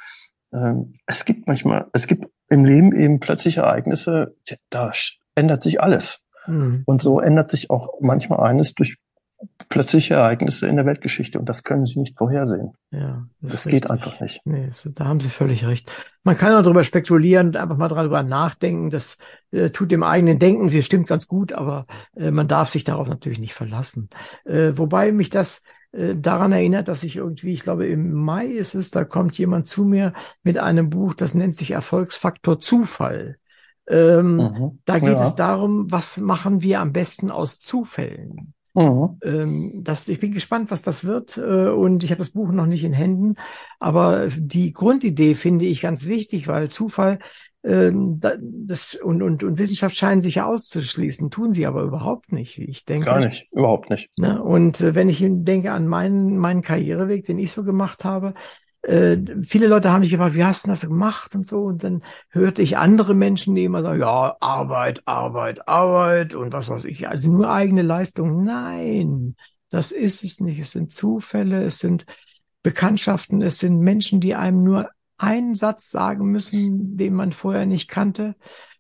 Ähm, 0.52 0.94
es 1.06 1.26
gibt 1.26 1.48
manchmal, 1.48 1.88
es 1.94 2.08
gibt 2.08 2.26
im 2.50 2.66
Leben 2.66 2.96
eben 2.96 3.20
plötzliche 3.20 3.62
Ereignisse, 3.62 4.36
da 4.70 4.92
ändert 5.36 5.64
sich 5.64 5.82
alles. 5.82 6.26
Mhm. 6.48 6.84
Und 6.86 7.02
so 7.02 7.20
ändert 7.20 7.52
sich 7.52 7.70
auch 7.70 7.90
manchmal 8.02 8.40
eines 8.40 8.74
durch 8.74 8.98
plötzliche 9.70 10.16
Ereignisse 10.16 10.68
in 10.68 10.76
der 10.76 10.86
Weltgeschichte 10.86 11.40
und 11.40 11.50
das 11.50 11.64
können 11.64 11.86
Sie 11.86 12.00
nicht 12.00 12.18
vorhersehen. 12.18 12.74
Ja, 12.92 13.28
das, 13.42 13.52
das 13.52 13.68
geht 13.68 13.90
einfach 13.90 14.20
nicht. 14.20 14.42
Nee, 14.46 14.70
da 14.94 15.06
haben 15.06 15.20
Sie 15.20 15.30
völlig 15.30 15.66
recht. 15.66 15.92
Man 16.24 16.38
kann 16.38 16.54
auch 16.54 16.62
darüber 16.62 16.84
spekulieren 16.84 17.48
und 17.48 17.58
einfach 17.58 17.78
mal 17.78 17.88
darüber 17.90 18.24
nachdenken. 18.24 18.90
Das 18.90 19.18
äh, 19.52 19.70
tut 19.70 19.92
dem 19.92 20.04
eigenen 20.04 20.40
Denken, 20.40 20.72
wir 20.72 20.84
stimmt 20.84 21.08
ganz 21.08 21.28
gut, 21.28 21.54
aber 21.54 21.86
äh, 22.16 22.32
man 22.32 22.48
darf 22.48 22.70
sich 22.70 22.84
darauf 22.84 23.08
natürlich 23.08 23.40
nicht 23.40 23.54
verlassen. 23.54 24.10
Äh, 24.46 24.72
wobei 24.76 25.12
mich 25.12 25.30
das 25.30 25.64
äh, 25.92 26.16
daran 26.16 26.52
erinnert, 26.52 26.88
dass 26.88 27.04
ich 27.04 27.18
irgendwie, 27.18 27.54
ich 27.54 27.64
glaube, 27.64 27.88
im 27.88 28.14
Mai 28.14 28.48
ist 28.48 28.76
es, 28.76 28.92
da 28.92 29.04
kommt 29.04 29.38
jemand 29.38 29.68
zu 29.68 29.86
mir 29.86 30.14
mit 30.44 30.58
einem 30.58 30.90
Buch, 30.90 31.14
das 31.14 31.34
nennt 31.34 31.56
sich 31.56 31.72
Erfolgsfaktor 31.72 32.60
Zufall. 32.60 33.38
Ähm, 33.88 34.38
mhm. 34.38 34.80
Da 34.86 35.00
geht 35.00 35.18
ja. 35.18 35.28
es 35.28 35.36
darum, 35.36 35.92
was 35.92 36.18
machen 36.18 36.62
wir 36.62 36.80
am 36.80 36.94
besten 36.94 37.32
aus 37.32 37.60
Zufällen? 37.60 38.54
Mhm. 38.74 39.18
Ähm, 39.24 39.72
das, 39.84 40.08
ich 40.08 40.20
bin 40.20 40.32
gespannt, 40.32 40.72
was 40.72 40.82
das 40.82 41.06
wird. 41.06 41.38
Äh, 41.38 41.70
und 41.70 42.04
ich 42.04 42.12
habe 42.12 42.20
das 42.20 42.32
Buch 42.32 42.52
noch 42.52 42.66
nicht 42.66 42.84
in 42.84 42.94
Händen. 42.94 43.36
Aber 43.80 44.28
die 44.36 44.74
Grundidee 44.74 45.36
finde 45.36 45.66
ich 45.66 45.82
ganz 45.82 46.06
wichtig, 46.06 46.48
weil 46.48 46.70
Zufall 46.70 47.20
ähm, 47.66 48.20
das, 48.20 48.96
und, 48.96 49.22
und, 49.22 49.44
und 49.44 49.58
Wissenschaft 49.58 49.96
scheinen 49.96 50.20
sich 50.20 50.36
ja 50.36 50.46
auszuschließen, 50.46 51.30
tun 51.30 51.52
sie 51.52 51.66
aber 51.66 51.84
überhaupt 51.84 52.34
nicht, 52.34 52.58
wie 52.58 52.66
ich 52.66 52.84
denke. 52.84 53.06
Gar 53.06 53.20
nicht, 53.22 53.48
überhaupt 53.52 53.90
nicht. 53.90 54.10
Ne? 54.18 54.42
Und 54.42 54.82
äh, 54.82 54.96
wenn 54.96 55.08
ich 55.08 55.24
denke 55.26 55.72
an 55.72 55.88
meinen, 55.88 56.38
meinen 56.38 56.62
Karriereweg, 56.62 57.26
den 57.26 57.40
ich 57.40 57.54
so 57.54 57.64
gemacht 57.64 58.04
habe, 58.04 58.34
äh, 58.84 59.18
viele 59.46 59.68
Leute 59.68 59.92
haben 59.92 60.02
mich 60.02 60.10
gefragt, 60.10 60.36
wie 60.36 60.44
hast 60.44 60.66
du 60.66 60.70
das 60.70 60.82
gemacht 60.82 61.34
und 61.36 61.46
so. 61.46 61.64
Und 61.64 61.84
dann 61.84 62.04
hörte 62.30 62.62
ich 62.62 62.78
andere 62.78 63.14
Menschen, 63.14 63.56
die 63.56 63.64
immer 63.64 63.82
sagen, 63.82 64.02
ja, 64.02 64.36
Arbeit, 64.42 65.02
Arbeit, 65.06 65.68
Arbeit 65.68 66.36
und 66.36 66.54
was 66.54 66.70
weiß 66.70 66.84
ich. 66.86 67.08
Also 67.08 67.32
nur 67.32 67.50
eigene 67.50 67.82
Leistung. 67.82 68.44
Nein, 68.44 69.36
das 69.70 69.92
ist 69.92 70.24
es 70.24 70.42
nicht. 70.42 70.60
Es 70.60 70.72
sind 70.72 70.92
Zufälle, 70.92 71.64
es 71.64 71.80
sind 71.80 72.06
Bekanntschaften, 72.62 73.42
es 73.42 73.60
sind 73.60 73.80
Menschen, 73.80 74.20
die 74.20 74.36
einem 74.36 74.64
nur 74.64 74.90
einen 75.18 75.56
Satz 75.56 75.90
sagen 75.90 76.26
müssen, 76.26 76.98
den 76.98 77.14
man 77.14 77.32
vorher 77.32 77.66
nicht 77.66 77.90
kannte. 77.90 78.36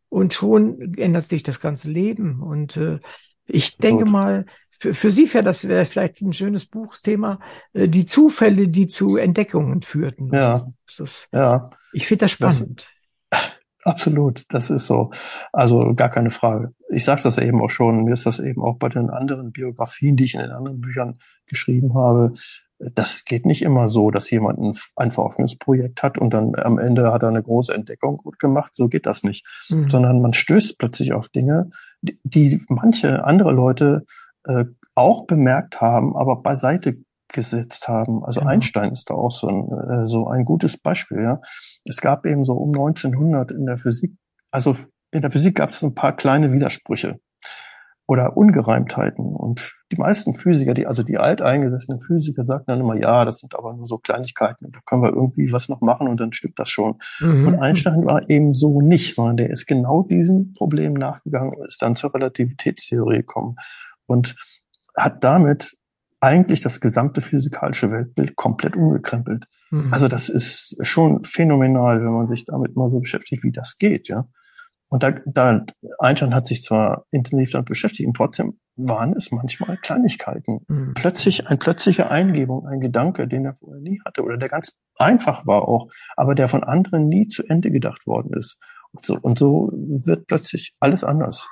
Und 0.09 0.33
schon 0.33 0.95
ändert 0.95 1.25
sich 1.25 1.43
das 1.43 1.61
ganze 1.61 1.89
Leben. 1.89 2.41
Und 2.41 2.75
äh, 2.75 2.99
ich 3.45 3.77
denke 3.77 4.05
mal, 4.05 4.45
für, 4.83 4.93
für 4.93 5.11
Sie 5.11 5.33
wäre 5.33 5.45
das 5.45 5.67
wäre 5.69 5.85
vielleicht 5.85 6.21
ein 6.21 6.33
schönes 6.33 6.65
Buchthema, 6.65 7.39
äh, 7.71 7.87
die 7.87 8.05
Zufälle, 8.05 8.67
die 8.67 8.87
zu 8.87 9.15
Entdeckungen 9.15 9.81
führten. 9.81 10.29
Ja. 10.33 10.67
Das, 10.97 11.29
ja. 11.31 11.69
Ich 11.93 12.05
finde 12.05 12.25
das 12.25 12.31
spannend. 12.31 12.89
Das, 13.29 13.53
absolut, 13.85 14.43
das 14.49 14.69
ist 14.69 14.85
so. 14.85 15.11
Also 15.53 15.93
gar 15.95 16.09
keine 16.09 16.31
Frage. 16.31 16.73
Ich 16.89 17.05
sage 17.05 17.21
das 17.23 17.37
eben 17.37 17.61
auch 17.61 17.69
schon, 17.69 18.03
mir 18.03 18.13
ist 18.13 18.25
das 18.25 18.41
eben 18.41 18.61
auch 18.61 18.75
bei 18.75 18.89
den 18.89 19.09
anderen 19.09 19.53
Biografien, 19.53 20.17
die 20.17 20.25
ich 20.25 20.33
in 20.33 20.41
den 20.41 20.51
anderen 20.51 20.81
Büchern 20.81 21.19
geschrieben 21.45 21.93
habe, 21.93 22.33
das 22.79 23.23
geht 23.23 23.45
nicht 23.45 23.61
immer 23.61 23.87
so, 23.87 24.11
dass 24.11 24.29
jemand 24.29 24.59
ein, 24.59 24.73
ein 24.97 25.11
Forschungsprojekt 25.11 26.03
hat 26.03 26.17
und 26.17 26.33
dann 26.33 26.55
am 26.55 26.77
Ende 26.77 27.13
hat 27.13 27.23
er 27.23 27.29
eine 27.29 27.41
große 27.41 27.73
Entdeckung 27.73 28.17
gut 28.17 28.39
gemacht. 28.39 28.75
So 28.75 28.89
geht 28.89 29.05
das 29.05 29.23
nicht. 29.23 29.45
Mhm. 29.69 29.87
Sondern 29.87 30.21
man 30.21 30.33
stößt 30.33 30.77
plötzlich 30.77 31.13
auf 31.13 31.29
Dinge, 31.29 31.69
die, 32.01 32.19
die 32.23 32.61
manche 32.67 33.23
andere 33.23 33.53
Leute 33.53 34.05
äh, 34.45 34.65
auch 34.95 35.25
bemerkt 35.25 35.81
haben, 35.81 36.15
aber 36.15 36.41
beiseite 36.41 36.97
gesetzt 37.33 37.87
haben. 37.87 38.23
Also 38.23 38.39
genau. 38.39 38.51
Einstein 38.51 38.91
ist 38.91 39.09
da 39.09 39.15
auch 39.15 39.31
so 39.31 39.47
ein, 39.47 39.71
äh, 39.71 40.07
so 40.07 40.27
ein 40.27 40.45
gutes 40.45 40.77
Beispiel. 40.77 41.21
Ja, 41.21 41.41
es 41.85 41.99
gab 41.99 42.25
eben 42.25 42.45
so 42.45 42.53
um 42.53 42.69
1900 42.69 43.51
in 43.51 43.65
der 43.65 43.77
Physik, 43.77 44.13
also 44.51 44.75
in 45.11 45.21
der 45.21 45.31
Physik 45.31 45.55
gab 45.55 45.69
es 45.69 45.81
ein 45.83 45.95
paar 45.95 46.15
kleine 46.15 46.53
Widersprüche 46.53 47.19
oder 48.05 48.35
Ungereimtheiten. 48.35 49.25
Und 49.25 49.77
die 49.91 49.95
meisten 49.95 50.35
Physiker, 50.35 50.73
die, 50.73 50.85
also 50.85 51.03
die 51.03 51.17
alteingesessenen 51.17 51.99
Physiker, 51.99 52.45
sagten 52.45 52.65
dann 52.67 52.81
immer, 52.81 52.95
ja, 52.95 53.25
das 53.25 53.39
sind 53.39 53.55
aber 53.55 53.73
nur 53.73 53.87
so 53.87 53.97
Kleinigkeiten, 53.97 54.71
da 54.71 54.79
können 54.85 55.03
wir 55.03 55.13
irgendwie 55.13 55.51
was 55.51 55.69
noch 55.69 55.81
machen 55.81 56.07
und 56.07 56.19
dann 56.19 56.33
stimmt 56.33 56.59
das 56.59 56.69
schon. 56.69 56.95
Mhm. 57.19 57.47
Und 57.47 57.59
Einstein 57.59 58.05
war 58.05 58.29
eben 58.29 58.53
so 58.53 58.81
nicht, 58.81 59.15
sondern 59.15 59.37
der 59.37 59.49
ist 59.49 59.67
genau 59.67 60.03
diesen 60.03 60.53
Problemen 60.53 60.95
nachgegangen 60.95 61.53
und 61.53 61.65
ist 61.65 61.81
dann 61.81 61.95
zur 61.95 62.13
Relativitätstheorie 62.13 63.19
gekommen 63.19 63.55
und 64.05 64.35
hat 64.95 65.23
damit 65.23 65.75
eigentlich 66.19 66.61
das 66.61 66.79
gesamte 66.79 67.21
physikalische 67.21 67.91
Weltbild 67.91 68.35
komplett 68.35 68.75
umgekrempelt. 68.75 69.45
Mhm. 69.71 69.93
Also 69.93 70.07
das 70.07 70.29
ist 70.29 70.77
schon 70.81 71.23
phänomenal, 71.23 71.99
wenn 71.99 72.13
man 72.13 72.27
sich 72.27 72.45
damit 72.45 72.75
mal 72.75 72.89
so 72.89 72.99
beschäftigt, 72.99 73.43
wie 73.43 73.51
das 73.51 73.77
geht, 73.77 74.07
ja. 74.07 74.25
Und 74.89 75.01
da, 75.01 75.11
da 75.25 75.65
Einstein 75.97 76.35
hat 76.35 76.45
sich 76.45 76.61
zwar 76.61 77.07
intensiv 77.09 77.51
damit 77.51 77.67
beschäftigt, 77.67 78.05
und 78.05 78.13
trotzdem 78.13 78.59
waren 78.75 79.13
es 79.13 79.31
manchmal 79.31 79.77
Kleinigkeiten. 79.77 80.59
Mhm. 80.67 80.93
Plötzlich, 80.93 81.47
ein 81.47 81.57
plötzlicher 81.57 82.11
Eingebung, 82.11 82.67
ein 82.67 82.79
Gedanke, 82.79 83.27
den 83.27 83.45
er 83.45 83.55
vorher 83.55 83.81
nie 83.81 83.99
hatte 84.05 84.23
oder 84.23 84.37
der 84.37 84.49
ganz 84.49 84.73
einfach 84.95 85.47
war 85.47 85.67
auch, 85.67 85.91
aber 86.15 86.35
der 86.35 86.47
von 86.47 86.63
anderen 86.63 87.07
nie 87.07 87.27
zu 87.27 87.43
Ende 87.47 87.71
gedacht 87.71 88.05
worden 88.05 88.37
ist. 88.37 88.57
Und 88.91 89.05
so, 89.05 89.17
und 89.19 89.39
so 89.39 89.71
wird 89.73 90.27
plötzlich 90.27 90.75
alles 90.79 91.03
anders. 91.03 91.49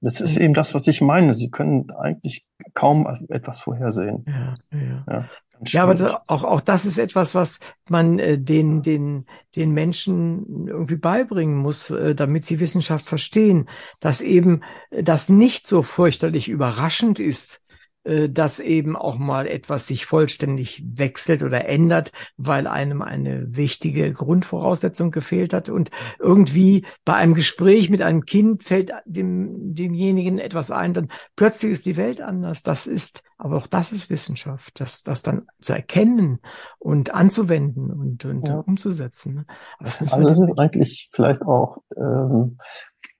Das 0.00 0.20
ist 0.20 0.36
eben 0.36 0.54
das, 0.54 0.74
was 0.74 0.86
ich 0.86 1.00
meine. 1.00 1.32
Sie 1.32 1.50
können 1.50 1.90
eigentlich 1.90 2.44
kaum 2.74 3.06
etwas 3.28 3.60
vorhersehen. 3.60 4.24
Ja, 4.26 4.54
ja. 4.72 5.04
ja, 5.08 5.28
ja 5.66 5.82
aber 5.82 5.94
das, 5.94 6.14
auch, 6.28 6.44
auch 6.44 6.60
das 6.60 6.86
ist 6.86 6.98
etwas, 6.98 7.34
was 7.34 7.58
man 7.88 8.18
äh, 8.20 8.38
den, 8.38 8.82
den, 8.82 9.26
den 9.56 9.72
Menschen 9.72 10.68
irgendwie 10.68 10.96
beibringen 10.96 11.56
muss, 11.56 11.90
äh, 11.90 12.14
damit 12.14 12.44
sie 12.44 12.60
Wissenschaft 12.60 13.06
verstehen, 13.06 13.68
dass 13.98 14.20
eben 14.20 14.62
äh, 14.90 15.02
das 15.02 15.28
nicht 15.28 15.66
so 15.66 15.82
fürchterlich 15.82 16.48
überraschend 16.48 17.18
ist, 17.18 17.60
äh, 18.08 18.30
dass 18.30 18.58
eben 18.58 18.96
auch 18.96 19.18
mal 19.18 19.46
etwas 19.46 19.86
sich 19.86 20.06
vollständig 20.06 20.82
wechselt 20.86 21.42
oder 21.42 21.66
ändert, 21.66 22.10
weil 22.38 22.66
einem 22.66 23.02
eine 23.02 23.54
wichtige 23.54 24.10
Grundvoraussetzung 24.14 25.10
gefehlt 25.10 25.52
hat. 25.52 25.68
Und 25.68 25.90
irgendwie 26.18 26.86
bei 27.04 27.14
einem 27.14 27.34
Gespräch 27.34 27.90
mit 27.90 28.00
einem 28.00 28.24
Kind 28.24 28.64
fällt 28.64 28.92
dem, 29.04 29.74
demjenigen 29.74 30.38
etwas 30.38 30.70
ein, 30.70 30.94
dann 30.94 31.08
plötzlich 31.36 31.72
ist 31.72 31.84
die 31.84 31.98
Welt 31.98 32.22
anders. 32.22 32.62
Das 32.62 32.86
ist, 32.86 33.22
aber 33.36 33.58
auch 33.58 33.66
das 33.66 33.92
ist 33.92 34.08
Wissenschaft, 34.08 34.80
das, 34.80 35.02
das 35.02 35.22
dann 35.22 35.46
zu 35.60 35.74
erkennen 35.74 36.38
und 36.78 37.12
anzuwenden 37.12 37.90
und, 37.92 38.24
und 38.24 38.48
ja. 38.48 38.60
umzusetzen. 38.60 39.34
Ne? 39.34 39.46
Das 39.80 40.00
also 40.00 40.26
das 40.26 40.40
ist 40.40 40.58
eigentlich 40.58 41.10
vielleicht 41.12 41.42
auch 41.42 41.82
ähm, 41.94 42.56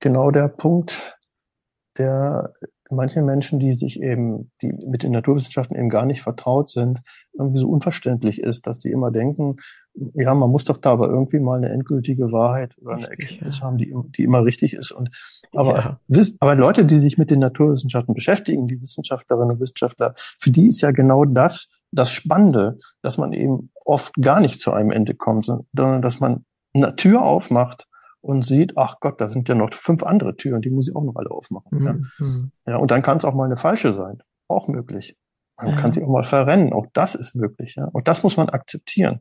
genau 0.00 0.30
der 0.30 0.48
Punkt, 0.48 1.18
der 1.98 2.54
manche 2.90 3.22
Menschen, 3.22 3.58
die 3.58 3.74
sich 3.74 4.02
eben, 4.02 4.50
die 4.62 4.72
mit 4.86 5.02
den 5.02 5.12
Naturwissenschaften 5.12 5.76
eben 5.76 5.88
gar 5.88 6.06
nicht 6.06 6.22
vertraut 6.22 6.70
sind, 6.70 7.00
irgendwie 7.32 7.58
so 7.58 7.68
unverständlich 7.68 8.40
ist, 8.40 8.66
dass 8.66 8.80
sie 8.80 8.90
immer 8.90 9.10
denken, 9.10 9.56
ja, 10.14 10.34
man 10.34 10.50
muss 10.50 10.64
doch 10.64 10.76
da 10.76 10.92
aber 10.92 11.08
irgendwie 11.08 11.40
mal 11.40 11.58
eine 11.58 11.70
endgültige 11.70 12.30
Wahrheit 12.30 12.76
oder 12.80 12.94
eine 12.94 13.10
richtig, 13.10 13.30
Erkenntnis 13.30 13.58
ja. 13.58 13.64
haben, 13.64 13.78
die, 13.78 13.94
die 14.16 14.24
immer 14.24 14.44
richtig 14.44 14.74
ist. 14.74 14.90
Und 14.92 15.10
aber, 15.52 16.00
ja. 16.08 16.22
aber 16.40 16.54
Leute, 16.54 16.84
die 16.84 16.96
sich 16.96 17.18
mit 17.18 17.30
den 17.30 17.40
Naturwissenschaften 17.40 18.14
beschäftigen, 18.14 18.68
die 18.68 18.80
Wissenschaftlerinnen 18.80 19.52
und 19.52 19.60
Wissenschaftler, 19.60 20.14
für 20.16 20.50
die 20.50 20.68
ist 20.68 20.80
ja 20.80 20.90
genau 20.90 21.24
das 21.24 21.68
das 21.90 22.12
Spannende, 22.12 22.78
dass 23.02 23.18
man 23.18 23.32
eben 23.32 23.70
oft 23.84 24.14
gar 24.20 24.40
nicht 24.40 24.60
zu 24.60 24.72
einem 24.72 24.90
Ende 24.90 25.14
kommt, 25.14 25.46
sondern 25.46 26.02
dass 26.02 26.20
man 26.20 26.44
eine 26.74 26.96
Tür 26.96 27.22
aufmacht 27.22 27.86
und 28.20 28.44
sieht, 28.44 28.76
ach 28.76 28.96
Gott, 29.00 29.20
da 29.20 29.28
sind 29.28 29.48
ja 29.48 29.54
noch 29.54 29.72
fünf 29.72 30.02
andere 30.02 30.36
Türen, 30.36 30.62
die 30.62 30.70
muss 30.70 30.88
ich 30.88 30.96
auch 30.96 31.04
noch 31.04 31.16
alle 31.16 31.30
aufmachen. 31.30 31.78
Mhm. 31.78 32.50
Ja. 32.66 32.72
ja, 32.72 32.76
und 32.78 32.90
dann 32.90 33.02
kann 33.02 33.18
es 33.18 33.24
auch 33.24 33.34
mal 33.34 33.44
eine 33.44 33.56
falsche 33.56 33.92
sein. 33.92 34.22
Auch 34.48 34.68
möglich. 34.68 35.16
Man 35.56 35.70
ja. 35.70 35.76
kann 35.76 35.92
sich 35.92 36.02
auch 36.02 36.08
mal 36.08 36.24
verrennen. 36.24 36.72
Auch 36.72 36.86
das 36.92 37.14
ist 37.14 37.34
möglich. 37.34 37.74
Ja. 37.76 37.86
Und 37.86 38.08
das 38.08 38.22
muss 38.22 38.36
man 38.36 38.48
akzeptieren. 38.48 39.20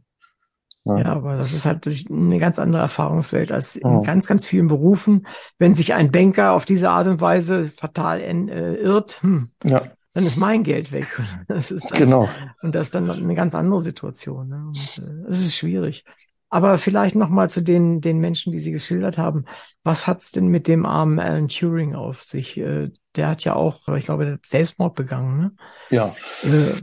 Ja. 0.86 1.00
ja, 1.00 1.06
aber 1.08 1.36
das 1.36 1.52
ist 1.52 1.66
halt 1.66 1.86
eine 2.10 2.38
ganz 2.38 2.60
andere 2.60 2.82
Erfahrungswelt 2.82 3.52
als 3.52 3.76
in 3.76 3.88
oh. 3.88 4.02
ganz, 4.02 4.26
ganz 4.26 4.46
vielen 4.46 4.68
Berufen. 4.68 5.28
Wenn 5.58 5.74
sich 5.74 5.94
ein 5.94 6.12
Banker 6.12 6.54
auf 6.54 6.66
diese 6.66 6.90
Art 6.90 7.08
und 7.08 7.20
Weise 7.20 7.68
fatal 7.68 8.22
äh, 8.22 8.76
irrt, 8.76 9.22
hm, 9.22 9.52
ja. 9.66 9.84
dann 10.14 10.26
ist 10.26 10.38
mein 10.38 10.64
Geld 10.64 10.92
weg. 10.94 11.08
Das 11.48 11.72
ist 11.72 11.92
das, 11.92 11.98
genau. 11.98 12.30
Und 12.62 12.74
das 12.76 12.88
ist 12.88 12.96
dann 12.96 13.10
eine 13.10 13.34
ganz 13.34 13.54
andere 13.54 13.82
Situation. 13.82 14.48
Ne? 14.48 14.64
Und, 14.68 15.04
äh, 15.04 15.28
das 15.28 15.42
ist 15.42 15.56
schwierig. 15.56 16.06
Aber 16.50 16.78
vielleicht 16.78 17.16
noch 17.16 17.30
mal 17.30 17.50
zu 17.50 17.62
den, 17.62 18.00
den 18.00 18.20
Menschen, 18.20 18.54
die 18.54 18.62
Sie 18.62 18.72
geschildert 18.72 19.18
haben. 19.18 19.46
Was 19.84 20.08
hat's 20.08 20.32
denn 20.32 20.48
mit 20.48 20.68
dem 20.68 20.86
armen 20.86 21.20
Alan 21.20 21.50
Turing 21.50 21.94
auf 21.94 22.24
sich? 22.24 22.58
Äh, 22.58 22.92
der 23.16 23.30
hat 23.30 23.44
ja 23.44 23.56
auch, 23.56 23.88
ich 23.90 24.06
glaube, 24.06 24.26
der 24.26 24.36
hat 24.36 24.46
Selbstmord 24.46 24.96
begangen. 24.96 25.38
Ne? 25.38 25.52
Ja. 25.90 26.06
Äh, 26.44 26.74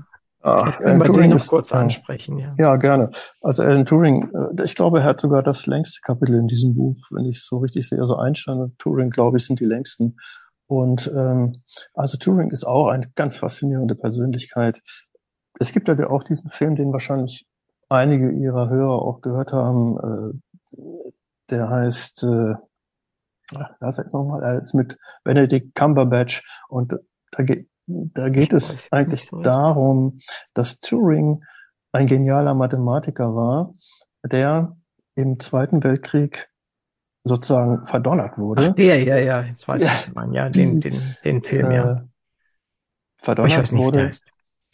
Ach, 0.42 0.78
Alan 0.80 0.98
wir 0.98 1.06
Turing 1.06 1.30
noch 1.30 1.36
ist, 1.36 1.46
kurz 1.46 1.72
ansprechen. 1.72 2.38
Ja. 2.38 2.54
ja, 2.58 2.76
gerne. 2.76 3.10
Also 3.40 3.62
Alan 3.62 3.86
Turing, 3.86 4.30
äh, 4.34 4.64
ich 4.64 4.74
glaube, 4.74 4.98
er 5.00 5.04
hat 5.06 5.20
sogar 5.22 5.42
das 5.42 5.66
längste 5.66 6.00
Kapitel 6.02 6.34
in 6.34 6.48
diesem 6.48 6.74
Buch, 6.74 6.98
wenn 7.10 7.24
ich 7.24 7.42
so 7.42 7.58
richtig 7.58 7.88
sehe. 7.88 7.98
Also 7.98 8.16
Einstein 8.16 8.58
und 8.58 8.78
Turing, 8.78 9.08
glaube 9.08 9.38
ich, 9.38 9.46
sind 9.46 9.60
die 9.60 9.64
längsten. 9.64 10.18
Und 10.66 11.10
ähm, 11.16 11.54
also 11.94 12.18
Turing 12.18 12.50
ist 12.50 12.66
auch 12.66 12.88
eine 12.88 13.10
ganz 13.14 13.38
faszinierende 13.38 13.94
Persönlichkeit. 13.94 14.82
Es 15.58 15.72
gibt 15.72 15.88
ja 15.88 16.10
auch 16.10 16.24
diesen 16.24 16.50
Film, 16.50 16.76
den 16.76 16.92
wahrscheinlich 16.92 17.46
einige 17.94 18.30
ihrer 18.30 18.68
Hörer 18.68 19.02
auch 19.02 19.20
gehört 19.20 19.52
haben, 19.52 19.98
äh, 19.98 20.78
der 21.50 21.68
heißt, 21.68 22.24
äh, 22.24 22.54
da 23.80 23.92
sag 23.92 24.06
ich 24.06 24.12
nochmal, 24.12 24.42
er 24.42 24.56
ist 24.56 24.74
mit 24.74 24.98
Benedict 25.22 25.74
Cumberbatch 25.74 26.42
und 26.68 26.94
da 27.30 27.42
geht, 27.42 27.68
da 27.86 28.28
geht 28.28 28.52
es 28.52 28.90
eigentlich 28.92 29.26
so. 29.26 29.40
darum, 29.42 30.18
dass 30.54 30.80
Turing 30.80 31.44
ein 31.92 32.06
genialer 32.06 32.54
Mathematiker 32.54 33.34
war, 33.34 33.74
der 34.24 34.76
im 35.14 35.38
Zweiten 35.38 35.84
Weltkrieg 35.84 36.50
sozusagen 37.24 37.84
verdonnert 37.86 38.38
wurde. 38.38 38.68
Ach, 38.70 38.74
der, 38.74 39.02
ja, 39.02 39.16
ja, 39.16 39.42
jetzt 39.42 39.66
weiß 39.68 39.82
ich, 39.82 40.14
ja, 40.14 40.32
ja, 40.32 40.48
den, 40.48 40.80
den, 40.80 41.16
den 41.24 41.44
Film, 41.44 41.70
ja. 41.70 41.92
Äh, 41.92 42.00
verdonnert 43.18 43.72
wurde 43.72 44.10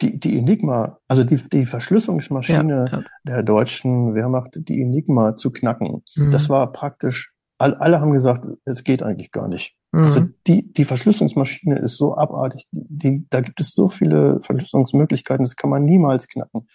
die, 0.01 0.19
die 0.19 0.37
Enigma, 0.37 0.99
also 1.07 1.23
die, 1.23 1.37
die 1.37 1.65
Verschlüsselungsmaschine 1.65 2.85
ja, 2.91 2.97
ja. 2.97 3.03
der 3.23 3.43
deutschen 3.43 4.15
Wehrmacht, 4.15 4.51
die 4.55 4.81
Enigma 4.81 5.35
zu 5.35 5.51
knacken, 5.51 6.03
mhm. 6.15 6.31
das 6.31 6.49
war 6.49 6.71
praktisch, 6.71 7.33
all, 7.57 7.75
alle 7.75 8.01
haben 8.01 8.11
gesagt, 8.11 8.45
es 8.65 8.83
geht 8.83 9.03
eigentlich 9.03 9.31
gar 9.31 9.47
nicht. 9.47 9.75
Mhm. 9.91 10.03
Also 10.03 10.25
die, 10.47 10.71
die 10.71 10.85
Verschlüsselungsmaschine 10.85 11.79
ist 11.79 11.97
so 11.97 12.15
abartig, 12.15 12.67
die, 12.71 13.25
da 13.29 13.41
gibt 13.41 13.61
es 13.61 13.73
so 13.73 13.89
viele 13.89 14.39
Verschlüsselungsmöglichkeiten, 14.41 15.45
das 15.45 15.55
kann 15.55 15.69
man 15.69 15.85
niemals 15.85 16.27
knacken. 16.27 16.67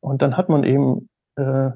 Und 0.00 0.22
dann 0.22 0.36
hat 0.36 0.48
man 0.48 0.64
eben 0.64 1.08
äh, 1.36 1.70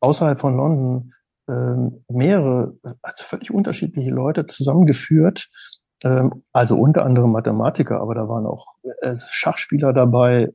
außerhalb 0.00 0.40
von 0.40 0.56
London 0.56 1.12
äh, 1.48 2.12
mehrere, 2.12 2.76
also 3.02 3.24
völlig 3.24 3.50
unterschiedliche 3.50 4.10
Leute 4.10 4.46
zusammengeführt, 4.46 5.48
also 6.52 6.76
unter 6.76 7.04
anderem 7.04 7.32
Mathematiker, 7.32 8.00
aber 8.00 8.14
da 8.14 8.28
waren 8.28 8.46
auch 8.46 8.76
äh, 9.00 9.14
Schachspieler 9.16 9.92
dabei, 9.92 10.52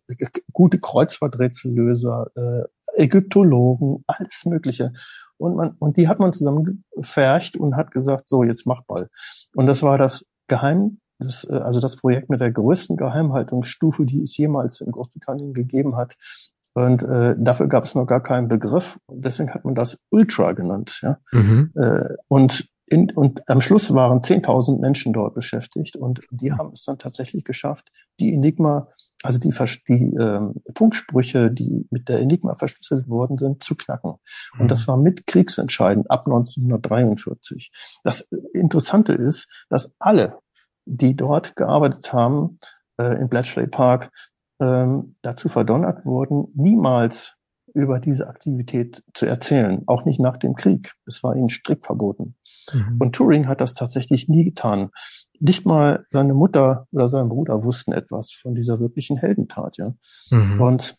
gute 0.54 0.80
Kreuzworträtsellöser, 0.80 2.28
äh, 2.36 3.04
Ägyptologen, 3.04 4.04
alles 4.08 4.46
Mögliche. 4.46 4.94
Und 5.38 5.56
man, 5.56 5.76
und 5.80 5.98
die 5.98 6.08
hat 6.08 6.20
man 6.20 6.34
zusammen 6.34 6.84
gefercht 6.96 7.58
und 7.58 7.76
hat 7.76 7.92
gesagt, 7.92 8.30
so, 8.30 8.44
jetzt 8.44 8.68
mach 8.68 8.82
mal. 8.88 9.10
Und 9.56 9.66
das 9.66 9.82
war 9.82 9.98
das 9.98 10.26
Geheim, 10.48 11.00
das, 11.18 11.50
äh, 11.50 11.56
also 11.56 11.80
das 11.80 11.96
Projekt 11.96 12.30
mit 12.30 12.42
der 12.42 12.52
größten 12.52 12.98
Geheimhaltungsstufe, 12.98 14.06
die 14.06 14.22
es 14.22 14.38
jemals 14.38 14.82
in 14.82 14.92
Großbritannien 14.92 15.54
gegeben 15.54 15.96
hat. 15.96 16.16
Und 16.74 17.04
äh, 17.04 17.36
dafür 17.38 17.68
gab 17.68 17.84
es 17.86 17.96
noch 17.96 18.06
gar 18.06 18.22
keinen 18.22 18.48
Begriff. 18.48 18.98
Und 19.08 19.26
deswegen 19.26 19.54
hat 19.54 19.66
man 19.66 19.76
das 19.76 20.00
Ultra 20.10 20.54
genannt. 20.54 21.00
Ja? 21.02 21.18
Mhm. 21.32 21.72
Äh, 21.76 22.16
und 22.28 22.70
in, 22.92 23.10
und 23.10 23.48
am 23.50 23.62
Schluss 23.62 23.94
waren 23.94 24.20
10.000 24.20 24.82
Menschen 24.82 25.14
dort 25.14 25.34
beschäftigt 25.34 25.96
und 25.96 26.20
die 26.30 26.52
haben 26.52 26.72
es 26.74 26.84
dann 26.84 26.98
tatsächlich 26.98 27.46
geschafft, 27.46 27.90
die 28.20 28.34
Enigma, 28.34 28.90
also 29.24 29.40
die, 29.40 29.54
die 29.88 30.14
ähm, 30.20 30.56
Funksprüche, 30.76 31.52
die 31.52 31.88
mit 31.90 32.10
der 32.10 32.20
Enigma 32.20 32.56
verschlüsselt 32.56 33.08
worden 33.08 33.38
sind, 33.38 33.64
zu 33.64 33.76
knacken. 33.76 34.16
Und 34.60 34.70
das 34.70 34.82
mhm. 34.82 34.88
war 34.88 34.98
mit 34.98 35.26
kriegsentscheidend 35.26 36.12
ab 36.12 36.28
1943. 36.28 37.72
Das 38.04 38.28
Interessante 38.54 39.14
ist, 39.14 39.48
dass 39.70 39.94
alle, 39.98 40.40
die 40.86 41.16
dort 41.16 41.56
gearbeitet 41.56 42.12
haben, 42.12 42.60
äh, 42.98 43.22
in 43.22 43.30
Bletchley 43.30 43.68
Park, 43.68 44.12
ähm, 44.60 45.16
dazu 45.22 45.48
verdonnert 45.48 46.06
wurden, 46.06 46.48
niemals 46.56 47.38
über 47.74 48.00
diese 48.00 48.28
Aktivität 48.28 49.04
zu 49.14 49.26
erzählen, 49.26 49.84
auch 49.88 50.06
nicht 50.06 50.20
nach 50.20 50.38
dem 50.38 50.56
Krieg. 50.56 50.94
Es 51.06 51.24
war 51.24 51.36
ihnen 51.36 51.50
strikt 51.50 51.86
verboten. 51.86 52.36
Mhm. 52.74 52.98
Und 53.00 53.16
Turing 53.16 53.48
hat 53.48 53.62
das 53.62 53.74
tatsächlich 53.74 54.28
nie 54.28 54.44
getan. 54.44 54.90
Nicht 55.40 55.66
mal 55.66 56.06
seine 56.10 56.34
Mutter 56.34 56.88
oder 56.92 57.10
sein 57.10 57.30
Bruder 57.30 57.64
wussten 57.64 57.94
etwas 57.94 58.32
von 58.32 58.56
dieser 58.56 58.80
wirklichen 58.80 59.18
Heldentat, 59.18 59.78
ja. 59.78 59.94
Mhm. 60.32 60.62
Und 60.62 60.98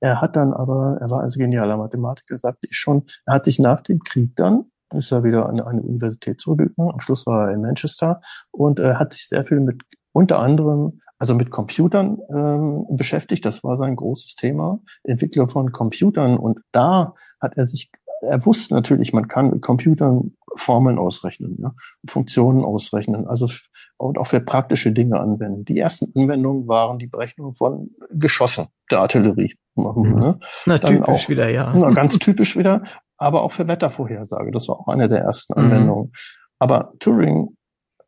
er 0.00 0.20
hat 0.20 0.36
dann 0.36 0.52
aber, 0.52 0.98
er 1.00 1.08
war 1.08 1.22
also 1.22 1.38
genialer 1.38 1.78
Mathematiker, 1.78 2.38
sagte 2.38 2.66
ich 2.68 2.76
schon, 2.76 3.04
er 3.24 3.34
hat 3.34 3.44
sich 3.44 3.58
nach 3.58 3.80
dem 3.80 4.00
Krieg 4.00 4.36
dann, 4.36 4.66
ist 4.92 5.10
er 5.10 5.24
wieder 5.24 5.46
an 5.46 5.60
eine 5.60 5.80
Universität 5.80 6.40
zurückgegangen, 6.40 6.92
am 6.92 7.00
Schluss 7.00 7.26
war 7.26 7.48
er 7.48 7.54
in 7.54 7.62
Manchester 7.62 8.20
und 8.50 8.80
äh, 8.80 8.94
hat 8.94 9.12
sich 9.14 9.28
sehr 9.28 9.44
viel 9.46 9.60
mit 9.60 9.82
unter 10.12 10.38
anderem 10.40 11.00
also 11.24 11.34
mit 11.34 11.50
Computern 11.50 12.18
ähm, 12.28 12.84
beschäftigt. 12.90 13.46
Das 13.46 13.64
war 13.64 13.78
sein 13.78 13.96
großes 13.96 14.34
Thema, 14.34 14.80
Entwicklung 15.04 15.48
von 15.48 15.72
Computern. 15.72 16.36
Und 16.36 16.58
da 16.70 17.14
hat 17.40 17.56
er 17.56 17.64
sich, 17.64 17.90
er 18.20 18.44
wusste 18.44 18.74
natürlich, 18.74 19.14
man 19.14 19.26
kann 19.26 19.48
mit 19.48 19.62
Computern 19.62 20.32
Formeln 20.54 20.98
ausrechnen, 20.98 21.56
ja, 21.62 21.72
Funktionen 22.06 22.62
ausrechnen, 22.62 23.26
also 23.26 23.48
und 23.96 24.18
auch 24.18 24.26
für 24.26 24.40
praktische 24.40 24.92
Dinge 24.92 25.18
anwenden. 25.18 25.64
Die 25.64 25.78
ersten 25.78 26.12
Anwendungen 26.14 26.68
waren 26.68 26.98
die 26.98 27.06
Berechnung 27.06 27.54
von 27.54 27.88
Geschossen 28.10 28.66
der 28.90 29.00
Artillerie. 29.00 29.54
Mhm. 29.76 30.14
Ne? 30.14 30.38
Na, 30.66 30.76
Dann 30.76 30.96
typisch 30.96 31.24
auch, 31.24 31.28
wieder, 31.30 31.48
ja. 31.48 31.72
Na, 31.74 31.88
ganz 31.90 32.18
typisch 32.18 32.54
wieder, 32.54 32.82
aber 33.16 33.42
auch 33.42 33.52
für 33.52 33.66
Wettervorhersage. 33.66 34.50
Das 34.50 34.68
war 34.68 34.78
auch 34.78 34.88
eine 34.88 35.08
der 35.08 35.20
ersten 35.20 35.54
mhm. 35.58 35.64
Anwendungen. 35.64 36.04
Mhm. 36.04 36.12
Aber 36.58 36.92
Turing 36.98 37.56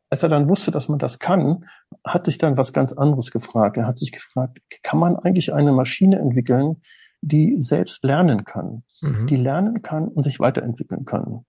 als 0.09 0.23
er 0.23 0.29
dann 0.29 0.47
wusste, 0.47 0.71
dass 0.71 0.89
man 0.89 0.99
das 0.99 1.19
kann, 1.19 1.65
hat 2.05 2.25
sich 2.25 2.37
dann 2.37 2.57
was 2.57 2.73
ganz 2.73 2.93
anderes 2.93 3.31
gefragt. 3.31 3.77
Er 3.77 3.87
hat 3.87 3.97
sich 3.97 4.11
gefragt, 4.11 4.59
kann 4.83 4.99
man 4.99 5.15
eigentlich 5.17 5.53
eine 5.53 5.73
Maschine 5.73 6.19
entwickeln, 6.19 6.81
die 7.21 7.55
selbst 7.59 8.03
lernen 8.03 8.45
kann, 8.45 8.83
mhm. 9.01 9.25
die 9.27 9.35
lernen 9.35 9.81
kann 9.81 10.07
und 10.07 10.23
sich 10.23 10.39
weiterentwickeln 10.39 11.05
kann. 11.05 11.45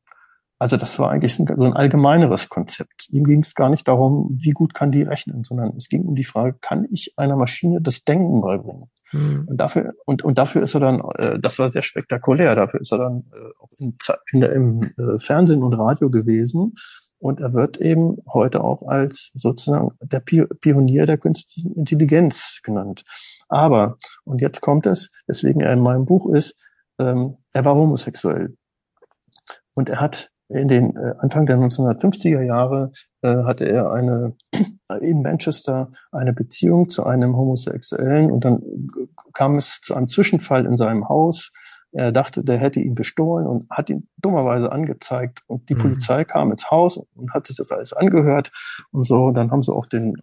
Also 0.58 0.76
das 0.76 0.98
war 0.98 1.10
eigentlich 1.10 1.36
so 1.36 1.44
ein 1.44 1.74
allgemeineres 1.74 2.48
Konzept. 2.48 3.08
Ihm 3.10 3.24
ging 3.24 3.40
es 3.40 3.54
gar 3.54 3.70
nicht 3.70 3.86
darum, 3.86 4.28
wie 4.32 4.50
gut 4.50 4.74
kann 4.74 4.90
die 4.90 5.02
rechnen, 5.02 5.44
sondern 5.44 5.76
es 5.76 5.88
ging 5.88 6.02
um 6.02 6.16
die 6.16 6.24
Frage, 6.24 6.56
kann 6.60 6.84
ich 6.90 7.14
einer 7.16 7.36
Maschine 7.36 7.80
das 7.80 8.02
Denken 8.02 8.40
beibringen? 8.40 8.90
Mhm. 9.12 9.46
Und 9.46 9.56
dafür 9.56 9.94
und, 10.04 10.24
und 10.24 10.36
dafür 10.36 10.62
ist 10.62 10.74
er 10.74 10.80
dann, 10.80 11.00
äh, 11.16 11.38
das 11.38 11.60
war 11.60 11.68
sehr 11.68 11.82
spektakulär. 11.82 12.56
Dafür 12.56 12.80
ist 12.80 12.92
er 12.92 12.98
dann 12.98 13.24
äh, 13.32 13.50
auch 13.60 13.68
in, 13.78 13.96
in 14.32 14.40
der, 14.40 14.52
im 14.52 14.82
äh, 14.82 15.20
Fernsehen 15.20 15.62
und 15.62 15.74
Radio 15.74 16.10
gewesen 16.10 16.74
und 17.18 17.40
er 17.40 17.52
wird 17.52 17.78
eben 17.78 18.18
heute 18.32 18.62
auch 18.62 18.82
als 18.86 19.30
sozusagen 19.34 19.90
der 20.00 20.20
Pionier 20.20 21.06
der 21.06 21.18
künstlichen 21.18 21.74
Intelligenz 21.74 22.60
genannt. 22.62 23.04
Aber, 23.48 23.98
und 24.24 24.40
jetzt 24.40 24.60
kommt 24.60 24.86
es, 24.86 25.10
weswegen 25.26 25.60
er 25.60 25.72
in 25.72 25.80
meinem 25.80 26.04
Buch 26.04 26.32
ist, 26.32 26.54
ähm, 26.98 27.38
er 27.52 27.64
war 27.64 27.74
homosexuell. 27.74 28.56
Und 29.74 29.88
er 29.88 30.00
hat 30.00 30.30
in 30.48 30.68
den 30.68 30.96
äh, 30.96 31.14
Anfang 31.18 31.46
der 31.46 31.58
1950er 31.58 32.42
Jahre 32.42 32.92
äh, 33.22 33.44
hatte 33.44 33.64
er 33.64 33.92
eine 33.92 34.34
in 35.00 35.22
Manchester 35.22 35.92
eine 36.10 36.32
Beziehung 36.32 36.88
zu 36.88 37.04
einem 37.04 37.36
Homosexuellen 37.36 38.30
und 38.30 38.44
dann 38.44 38.62
kam 39.34 39.56
es 39.56 39.80
zu 39.82 39.94
einem 39.94 40.08
Zwischenfall 40.08 40.64
in 40.64 40.76
seinem 40.76 41.08
Haus 41.08 41.52
Er 41.92 42.12
dachte, 42.12 42.44
der 42.44 42.58
hätte 42.58 42.80
ihn 42.80 42.94
bestohlen 42.94 43.46
und 43.46 43.68
hat 43.70 43.88
ihn 43.90 44.08
dummerweise 44.18 44.70
angezeigt. 44.70 45.42
Und 45.46 45.68
die 45.70 45.74
Mhm. 45.74 45.78
Polizei 45.78 46.24
kam 46.24 46.50
ins 46.50 46.70
Haus 46.70 46.98
und 47.14 47.32
hat 47.32 47.46
sich 47.46 47.56
das 47.56 47.72
alles 47.72 47.92
angehört 47.92 48.50
und 48.92 49.04
so. 49.04 49.30
Dann 49.30 49.50
haben 49.50 49.62
sie 49.62 49.72
auch 49.72 49.86
den, 49.86 50.14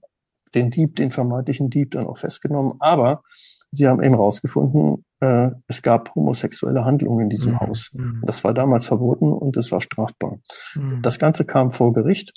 den 0.53 0.69
Dieb, 0.71 0.95
den 0.95 1.11
vermeintlichen 1.11 1.69
Dieb 1.69 1.91
dann 1.91 2.05
auch 2.05 2.17
festgenommen. 2.19 2.73
Aber 2.79 3.23
sie 3.71 3.87
haben 3.87 4.01
eben 4.03 4.15
rausgefunden, 4.15 5.03
äh, 5.21 5.49
es 5.67 5.81
gab 5.81 6.13
homosexuelle 6.15 6.85
Handlungen 6.85 7.21
in 7.25 7.29
diesem 7.29 7.53
Mhm. 7.53 7.59
Haus. 7.61 7.91
Mhm. 7.93 8.21
Das 8.25 8.43
war 8.43 8.53
damals 8.53 8.85
verboten 8.85 9.33
und 9.33 9.57
es 9.57 9.71
war 9.71 9.81
strafbar. 9.81 10.37
Mhm. 10.75 11.01
Das 11.01 11.17
Ganze 11.19 11.45
kam 11.45 11.71
vor 11.71 11.93
Gericht 11.93 12.31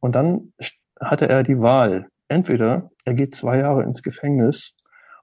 und 0.00 0.14
dann 0.14 0.52
hatte 1.00 1.28
er 1.28 1.42
die 1.42 1.58
Wahl. 1.58 2.08
Entweder 2.28 2.90
er 3.04 3.14
geht 3.14 3.34
zwei 3.34 3.58
Jahre 3.58 3.82
ins 3.82 4.02
Gefängnis 4.02 4.74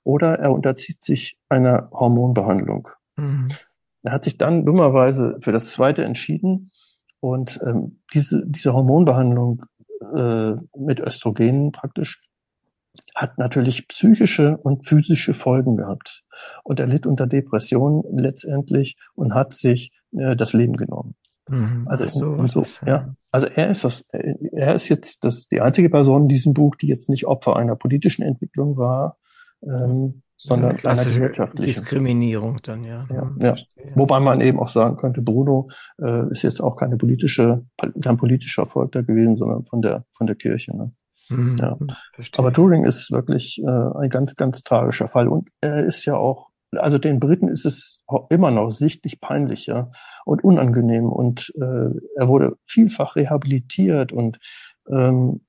oder 0.04 0.40
er 0.40 0.52
unterzieht 0.52 1.04
sich 1.04 1.38
einer 1.48 1.90
Hormonbehandlung. 1.92 2.90
Mhm. 3.22 3.48
Er 4.04 4.14
hat 4.14 4.24
sich 4.24 4.38
dann 4.38 4.66
dummerweise 4.66 5.38
für 5.42 5.52
das 5.52 5.72
zweite 5.72 6.04
entschieden 6.04 6.72
und 7.20 7.60
ähm, 7.66 8.02
diese, 8.14 8.44
diese 8.48 8.74
Hormonbehandlung 8.74 9.66
äh, 10.16 10.54
mit 10.76 11.00
Östrogenen 11.00 11.72
praktisch 11.72 12.24
hat 13.16 13.38
natürlich 13.38 13.88
psychische 13.88 14.58
und 14.58 14.86
physische 14.86 15.34
Folgen 15.34 15.78
gehabt. 15.78 16.24
Und 16.64 16.80
er 16.80 16.88
litt 16.88 17.06
unter 17.06 17.28
Depressionen 17.28 18.04
letztendlich 18.18 18.98
und 19.14 19.36
hat 19.36 19.54
sich 19.54 19.92
äh, 20.18 20.36
das 20.36 20.54
Leben 20.54 20.76
genommen. 20.76 21.16
Mhm. 21.48 21.86
Also, 21.88 22.08
so, 22.08 22.30
und 22.30 22.52
so, 22.52 22.66
ja. 22.86 23.14
Also 23.32 23.48
er 23.48 23.70
ist 23.70 23.84
das, 23.84 24.06
er 24.12 24.74
ist 24.74 24.90
jetzt 24.90 25.24
das, 25.24 25.48
die 25.48 25.62
einzige 25.62 25.90
Person 25.90 26.24
in 26.24 26.28
diesem 26.28 26.54
Buch, 26.54 26.76
die 26.76 26.88
jetzt 26.88 27.10
nicht 27.10 27.26
Opfer 27.26 27.56
einer 27.56 27.76
politischen 27.76 28.24
Entwicklung 28.24 28.78
war, 28.78 29.18
ähm, 29.64 30.21
sondern 30.44 30.76
klassische 30.76 31.20
gesellschaftlichen. 31.20 31.66
Diskriminierung 31.66 32.60
dann, 32.64 32.84
ja. 32.84 33.08
Ja, 33.10 33.26
Mhm, 33.26 33.42
ja. 33.42 33.56
Wobei 33.96 34.20
man 34.20 34.42
eben 34.42 34.60
auch 34.60 34.68
sagen 34.68 34.98
könnte, 34.98 35.22
Bruno 35.22 35.70
äh, 36.02 36.30
ist 36.32 36.42
jetzt 36.44 36.62
auch 36.62 36.76
keine 36.76 36.98
politische, 36.98 37.66
kein 38.02 38.18
politisch 38.18 38.56
Verfolgter 38.56 39.04
gewesen, 39.04 39.36
sondern 39.38 39.64
von 39.66 39.82
der 39.82 40.06
von 40.14 40.28
der 40.28 40.36
Kirche. 40.36 40.76
Ne? 40.76 40.92
Mhm, 41.30 41.58
ja. 41.58 41.78
verstehe. 42.14 42.40
Aber 42.40 42.54
Turing 42.54 42.84
ist 42.84 43.12
wirklich 43.12 43.62
äh, 43.64 44.00
ein 44.00 44.10
ganz, 44.10 44.36
ganz 44.36 44.64
tragischer 44.64 45.08
Fall. 45.08 45.28
Und 45.28 45.50
er 45.62 45.86
ist 45.86 46.06
ja 46.06 46.16
auch, 46.16 46.50
also 46.76 46.98
den 46.98 47.20
Briten 47.20 47.48
ist 47.48 47.66
es 47.66 48.04
immer 48.30 48.52
noch 48.52 48.70
sichtlich 48.70 49.22
peinlich, 49.22 49.68
ja, 49.68 49.92
und 50.26 50.44
unangenehm. 50.44 51.06
Und 51.06 51.54
äh, 51.56 51.90
er 52.16 52.28
wurde 52.28 52.58
vielfach 52.66 53.16
rehabilitiert 53.16 54.12
und 54.12 54.40
ähm, 54.90 55.42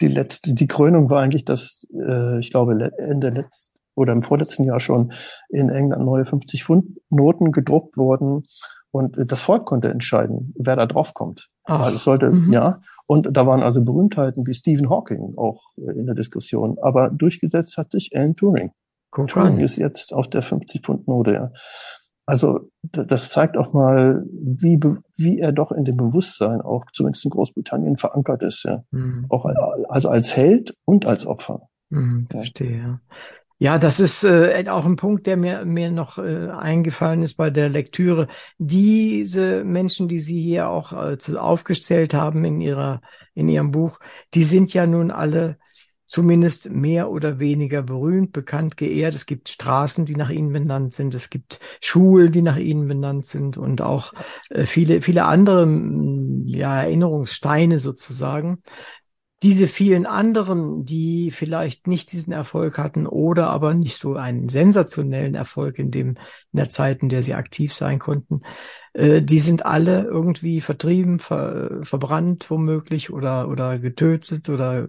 die 0.00 0.08
letzte, 0.08 0.54
die 0.54 0.66
Krönung 0.66 1.10
war 1.10 1.22
eigentlich, 1.22 1.44
dass 1.44 1.86
äh, 1.94 2.40
ich 2.40 2.50
glaube 2.50 2.92
Ende 2.98 3.30
letzt 3.30 3.73
oder 3.94 4.12
im 4.12 4.22
vorletzten 4.22 4.64
Jahr 4.64 4.80
schon 4.80 5.12
in 5.48 5.68
England 5.68 6.04
neue 6.04 6.24
50 6.24 6.64
Pfund 6.64 6.98
Noten 7.10 7.52
gedruckt 7.52 7.96
wurden 7.96 8.44
und 8.90 9.18
äh, 9.18 9.26
das 9.26 9.42
Volk 9.42 9.66
konnte 9.66 9.88
entscheiden, 9.90 10.54
wer 10.58 10.76
da 10.76 10.86
drauf 10.86 11.14
kommt. 11.14 11.48
Also 11.64 11.96
es 11.96 12.04
sollte, 12.04 12.30
mhm. 12.30 12.52
ja. 12.52 12.80
Und 13.06 13.28
da 13.36 13.46
waren 13.46 13.62
also 13.62 13.82
Berühmtheiten 13.82 14.46
wie 14.46 14.54
Stephen 14.54 14.88
Hawking 14.88 15.34
auch 15.36 15.62
äh, 15.78 15.90
in 15.98 16.06
der 16.06 16.14
Diskussion. 16.14 16.78
Aber 16.80 17.10
durchgesetzt 17.10 17.76
hat 17.76 17.90
sich 17.90 18.10
Alan 18.14 18.36
Turing. 18.36 18.70
Guck 19.10 19.28
Turing 19.28 19.54
an. 19.54 19.60
ist 19.60 19.76
jetzt 19.76 20.12
auf 20.14 20.28
der 20.28 20.42
50-Pfund-Note, 20.42 21.32
ja. 21.32 21.50
Also 22.26 22.70
das 22.82 23.28
zeigt 23.30 23.58
auch 23.58 23.74
mal, 23.74 24.24
wie, 24.32 24.80
wie 25.16 25.38
er 25.40 25.52
doch 25.52 25.72
in 25.72 25.84
dem 25.84 25.96
Bewusstsein 25.98 26.62
auch 26.62 26.86
zumindest 26.92 27.26
in 27.26 27.30
Großbritannien 27.30 27.98
verankert 27.98 28.42
ist, 28.42 28.64
ja. 28.64 28.82
Mhm. 28.92 29.26
Auch 29.28 29.44
al- 29.44 29.84
also 29.88 30.08
als 30.08 30.34
Held 30.36 30.74
und 30.86 31.04
als 31.06 31.26
Opfer. 31.26 31.68
Mhm, 31.90 32.26
verstehe, 32.30 32.78
ja. 32.78 33.00
Ja, 33.58 33.78
das 33.78 34.00
ist 34.00 34.24
äh, 34.24 34.64
auch 34.68 34.84
ein 34.84 34.96
Punkt, 34.96 35.26
der 35.26 35.36
mir, 35.36 35.64
mir 35.64 35.90
noch 35.90 36.18
äh, 36.18 36.48
eingefallen 36.50 37.22
ist 37.22 37.34
bei 37.34 37.50
der 37.50 37.68
Lektüre. 37.68 38.26
Diese 38.58 39.64
Menschen, 39.64 40.08
die 40.08 40.18
Sie 40.18 40.40
hier 40.42 40.68
auch 40.68 40.92
äh, 40.92 41.18
zu, 41.18 41.40
aufgestellt 41.40 42.14
haben 42.14 42.44
in 42.44 42.60
Ihrer, 42.60 43.00
in 43.34 43.48
Ihrem 43.48 43.70
Buch, 43.70 44.00
die 44.34 44.44
sind 44.44 44.74
ja 44.74 44.86
nun 44.86 45.10
alle 45.10 45.58
zumindest 46.06 46.68
mehr 46.68 47.10
oder 47.10 47.38
weniger 47.38 47.82
berühmt, 47.82 48.32
bekannt, 48.32 48.76
geehrt. 48.76 49.14
Es 49.14 49.24
gibt 49.24 49.48
Straßen, 49.48 50.04
die 50.04 50.16
nach 50.16 50.30
ihnen 50.30 50.52
benannt 50.52 50.92
sind. 50.92 51.14
Es 51.14 51.30
gibt 51.30 51.60
Schulen, 51.80 52.30
die 52.32 52.42
nach 52.42 52.58
ihnen 52.58 52.86
benannt 52.86 53.24
sind 53.24 53.56
und 53.56 53.80
auch 53.80 54.12
äh, 54.50 54.66
viele, 54.66 55.00
viele 55.00 55.24
andere 55.24 55.66
ja, 56.46 56.82
Erinnerungssteine 56.82 57.80
sozusagen 57.80 58.62
diese 59.44 59.68
vielen 59.68 60.06
anderen, 60.06 60.86
die 60.86 61.30
vielleicht 61.30 61.86
nicht 61.86 62.12
diesen 62.12 62.32
Erfolg 62.32 62.78
hatten 62.78 63.06
oder 63.06 63.50
aber 63.50 63.74
nicht 63.74 63.98
so 63.98 64.14
einen 64.14 64.48
sensationellen 64.48 65.34
Erfolg 65.34 65.78
in 65.78 65.90
dem, 65.90 66.16
in 66.52 66.56
der 66.56 66.70
Zeit, 66.70 67.02
in 67.02 67.10
der 67.10 67.22
sie 67.22 67.34
aktiv 67.34 67.74
sein 67.74 67.98
konnten, 67.98 68.40
äh, 68.94 69.20
die 69.20 69.38
sind 69.38 69.66
alle 69.66 70.04
irgendwie 70.04 70.62
vertrieben, 70.62 71.18
ver, 71.18 71.80
verbrannt 71.82 72.50
womöglich 72.50 73.12
oder, 73.12 73.50
oder 73.50 73.78
getötet 73.78 74.48
oder 74.48 74.88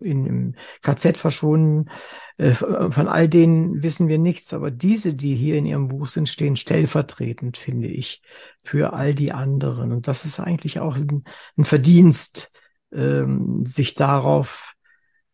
in, 0.00 0.26
im 0.26 0.54
KZ 0.82 1.16
verschwunden. 1.16 1.90
Äh, 2.36 2.50
von 2.50 3.08
all 3.08 3.26
denen 3.26 3.82
wissen 3.82 4.08
wir 4.08 4.18
nichts, 4.18 4.52
aber 4.52 4.70
diese, 4.70 5.14
die 5.14 5.34
hier 5.34 5.56
in 5.56 5.64
ihrem 5.64 5.88
Buch 5.88 6.08
sind, 6.08 6.28
stehen 6.28 6.56
stellvertretend, 6.56 7.56
finde 7.56 7.88
ich, 7.88 8.20
für 8.60 8.92
all 8.92 9.14
die 9.14 9.32
anderen. 9.32 9.92
Und 9.92 10.08
das 10.08 10.26
ist 10.26 10.40
eigentlich 10.40 10.78
auch 10.80 10.96
ein, 10.96 11.24
ein 11.56 11.64
Verdienst, 11.64 12.50
ähm, 12.94 13.64
sich 13.66 13.94
darauf 13.94 14.74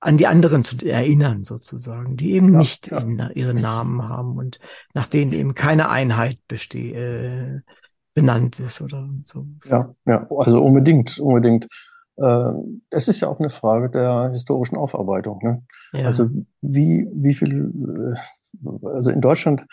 an 0.00 0.16
die 0.16 0.26
anderen 0.26 0.64
zu 0.64 0.76
erinnern, 0.84 1.44
sozusagen, 1.44 2.16
die 2.16 2.32
eben 2.32 2.52
Ja, 2.54 2.58
nicht 2.58 2.90
ja. 2.90 2.98
in, 2.98 3.18
ihren 3.34 3.60
Namen 3.60 4.08
haben 4.08 4.38
und 4.38 4.58
nach 4.94 5.06
denen 5.06 5.32
eben 5.32 5.54
keine 5.54 5.90
Einheit 5.90 6.38
besteht, 6.48 6.94
äh, 6.94 7.60
benannt 8.14 8.58
ist 8.60 8.80
oder 8.80 9.08
so. 9.24 9.46
Ja, 9.66 9.94
ja, 10.06 10.26
also 10.36 10.62
unbedingt, 10.62 11.18
unbedingt. 11.18 11.66
Äh, 12.16 12.52
Es 12.90 13.08
ist 13.08 13.20
ja 13.20 13.28
auch 13.28 13.40
eine 13.40 13.50
Frage 13.50 13.90
der 13.90 14.30
historischen 14.32 14.76
Aufarbeitung. 14.76 15.40
Ne? 15.42 15.62
Ja. 15.92 16.06
Also 16.06 16.28
wie, 16.60 17.06
wie 17.12 17.34
viel, 17.34 17.70
äh, 18.64 18.86
also 18.86 19.10
in 19.10 19.20
Deutschland 19.20 19.64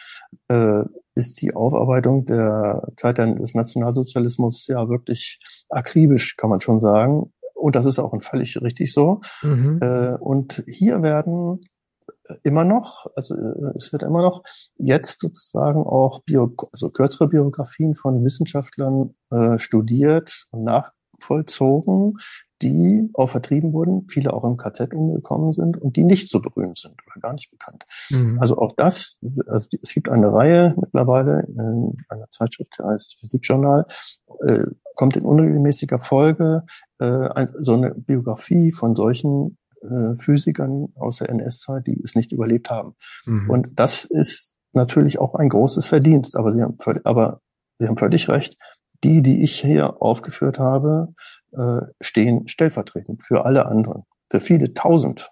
äh, 0.50 0.84
ist 1.16 1.42
die 1.42 1.56
Aufarbeitung 1.56 2.26
der 2.26 2.88
Zeit 2.96 3.18
des 3.18 3.56
Nationalsozialismus 3.56 4.68
ja 4.68 4.88
wirklich 4.88 5.40
akribisch, 5.70 6.38
kann 6.38 6.50
man 6.50 6.62
schon 6.62 6.80
sagen. 6.80 7.34
Und 7.58 7.76
das 7.76 7.86
ist 7.86 8.00
auch 8.00 8.14
völlig 8.22 8.62
richtig 8.62 8.94
so. 8.94 9.22
mhm. 9.42 9.80
Äh, 9.82 10.14
Und 10.20 10.64
hier 10.68 11.02
werden 11.02 11.60
immer 12.44 12.64
noch, 12.64 13.08
also 13.16 13.36
äh, 13.36 13.74
es 13.76 13.92
wird 13.92 14.04
immer 14.04 14.22
noch 14.22 14.44
jetzt 14.78 15.22
sozusagen 15.22 15.84
auch 15.84 16.22
Bio, 16.24 16.54
also 16.72 16.90
kürzere 16.90 17.30
Biografien 17.30 17.96
von 17.96 18.24
Wissenschaftlern 18.24 19.16
äh, 19.32 19.60
studiert 19.60 20.48
und 20.52 20.64
nachvollzogen, 20.64 22.18
die 22.62 23.10
auch 23.14 23.28
vertrieben 23.28 23.74
wurden, 23.74 24.08
viele 24.10 24.34
auch 24.34 24.44
im 24.44 24.58
KZ 24.58 24.94
umgekommen 24.94 25.54
sind 25.54 25.78
und 25.78 25.96
die 25.96 26.04
nicht 26.04 26.30
so 26.30 26.40
berühmt 26.40 26.78
sind 26.78 26.96
oder 27.06 27.22
gar 27.22 27.34
nicht 27.34 27.52
bekannt. 27.52 27.86
Mhm. 28.10 28.40
Also 28.40 28.58
auch 28.58 28.74
das, 28.76 29.20
also 29.48 29.68
es 29.82 29.94
gibt 29.94 30.10
eine 30.10 30.34
Reihe 30.34 30.74
mittlerweile 30.78 31.46
in 31.48 31.98
einer 32.10 32.30
Zeitschrift, 32.30 32.74
die 32.80 32.84
heißt 32.84 33.20
Physikjournal, 33.20 33.86
äh, 34.46 34.66
kommt 34.96 35.16
in 35.16 35.24
unregelmäßiger 35.24 36.00
Folge 36.00 36.64
äh, 37.00 37.48
so 37.60 37.74
eine 37.74 37.94
Biografie 37.94 38.72
von 38.72 38.96
solchen 38.96 39.58
äh, 39.82 40.16
Physikern 40.18 40.88
aus 40.96 41.18
der 41.18 41.30
NS-Zeit, 41.30 41.86
die 41.88 42.02
es 42.04 42.16
nicht 42.16 42.32
überlebt 42.32 42.70
haben. 42.70 42.96
Mhm. 43.26 43.50
Und 43.50 43.68
das 43.76 44.06
ist 44.06 44.58
natürlich 44.74 45.20
auch 45.20 45.36
ein 45.36 45.50
großes 45.50 45.88
Verdienst. 45.88 46.36
Aber 46.38 46.52
Sie 46.52 46.62
haben 46.62 46.78
aber 47.04 47.42
Sie 47.80 47.88
haben 47.88 47.98
völlig 47.98 48.28
recht. 48.30 48.58
Die, 49.04 49.22
die 49.22 49.44
ich 49.44 49.62
hier 49.62 50.02
aufgeführt 50.02 50.58
habe, 50.58 51.14
äh, 51.58 51.88
stehen 52.02 52.48
stellvertretend 52.48 53.26
für 53.26 53.46
alle 53.46 53.66
anderen, 53.66 54.04
für 54.30 54.40
viele 54.40 54.74
Tausend. 54.74 55.32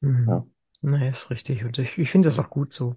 Mhm. 0.00 0.26
Ja. 0.28 0.46
Nee, 0.82 1.10
ist 1.10 1.30
richtig. 1.30 1.64
Und 1.64 1.78
ich, 1.78 1.98
ich 1.98 2.10
finde 2.10 2.28
das 2.28 2.38
auch 2.38 2.50
gut 2.50 2.72
so. 2.72 2.96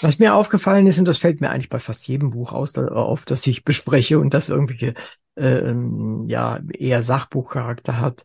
Was 0.00 0.18
mir 0.18 0.34
aufgefallen 0.34 0.86
ist, 0.86 0.98
und 0.98 1.04
das 1.04 1.18
fällt 1.18 1.40
mir 1.40 1.50
eigentlich 1.50 1.68
bei 1.68 1.80
fast 1.80 2.06
jedem 2.06 2.30
Buch 2.30 2.52
aus, 2.52 2.72
da, 2.72 2.86
auf, 2.86 3.24
das 3.24 3.46
ich 3.46 3.64
bespreche 3.64 4.20
und 4.20 4.32
das 4.32 4.48
irgendwelche 4.48 4.94
ähm, 5.36 6.26
ja 6.28 6.60
eher 6.72 7.02
Sachbuchcharakter 7.02 8.00
hat. 8.00 8.22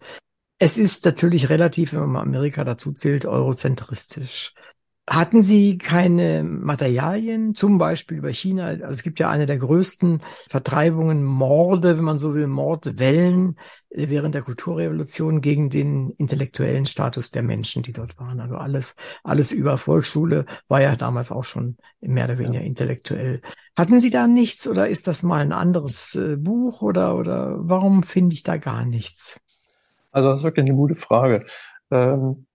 Es 0.60 0.78
ist 0.78 1.04
natürlich 1.06 1.50
relativ, 1.50 1.94
wenn 1.94 2.02
man 2.02 2.12
mal 2.12 2.22
Amerika 2.22 2.64
dazu 2.64 2.94
zählt, 2.94 3.26
eurozentristisch. 3.26 4.54
Hatten 5.08 5.40
Sie 5.40 5.78
keine 5.78 6.44
Materialien, 6.44 7.54
zum 7.54 7.78
Beispiel 7.78 8.18
über 8.18 8.30
China? 8.30 8.66
Also 8.66 8.88
es 8.88 9.04
gibt 9.04 9.20
ja 9.20 9.30
eine 9.30 9.46
der 9.46 9.60
größten 9.60 10.24
Vertreibungen, 10.50 11.24
Morde, 11.24 11.98
wenn 11.98 12.04
man 12.04 12.18
so 12.18 12.34
will, 12.34 12.48
Mordwellen 12.48 13.60
äh, 13.92 14.10
während 14.10 14.34
der 14.34 14.42
Kulturrevolution 14.42 15.42
gegen 15.42 15.70
den 15.70 16.10
intellektuellen 16.18 16.88
Status 16.88 17.30
der 17.30 17.44
Menschen, 17.44 17.84
die 17.84 17.94
dort 17.94 18.18
waren. 18.18 18.40
Also 18.40 18.56
alles, 18.56 18.96
alles 19.24 19.52
über 19.52 19.78
Volksschule 19.78 20.48
war 20.68 20.82
ja 20.82 20.96
damals 20.96 21.32
auch 21.32 21.44
schon 21.44 21.78
mehr 22.02 22.26
oder 22.26 22.40
weniger 22.40 22.62
intellektuell. 22.62 23.44
Hatten 23.78 24.00
Sie 24.00 24.10
da 24.10 24.28
nichts 24.28 24.68
oder 24.68 24.90
ist 24.90 25.06
das 25.06 25.22
mal 25.22 25.42
ein 25.42 25.54
anderes 25.54 26.16
äh, 26.16 26.36
Buch 26.36 26.82
oder, 26.82 27.16
oder 27.16 27.58
warum 27.60 28.02
finde 28.02 28.34
ich 28.34 28.42
da 28.42 28.58
gar 28.58 28.86
nichts? 28.86 29.40
Also 30.12 30.30
das 30.30 30.40
ist 30.40 30.44
wirklich 30.46 30.66
eine 30.66 30.76
gute 30.76 30.96
Frage. 30.96 31.46
Ähm, 31.92 32.48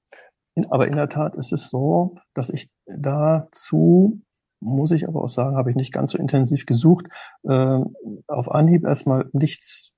aber 0.70 0.88
in 0.88 0.96
der 0.96 1.08
Tat 1.08 1.34
ist 1.34 1.52
es 1.52 1.70
so, 1.70 2.16
dass 2.34 2.50
ich 2.50 2.70
dazu 2.86 4.22
muss 4.62 4.90
ich 4.90 5.08
aber 5.08 5.22
auch 5.22 5.28
sagen, 5.28 5.56
habe 5.56 5.70
ich 5.70 5.76
nicht 5.76 5.92
ganz 5.92 6.12
so 6.12 6.18
intensiv 6.18 6.66
gesucht, 6.66 7.06
äh, 7.44 7.78
auf 8.26 8.50
Anhieb 8.50 8.84
erstmal 8.84 9.28
nichts 9.32 9.94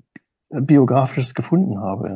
Biografisches 0.51 1.35
gefunden 1.35 1.81
habe. 1.81 2.09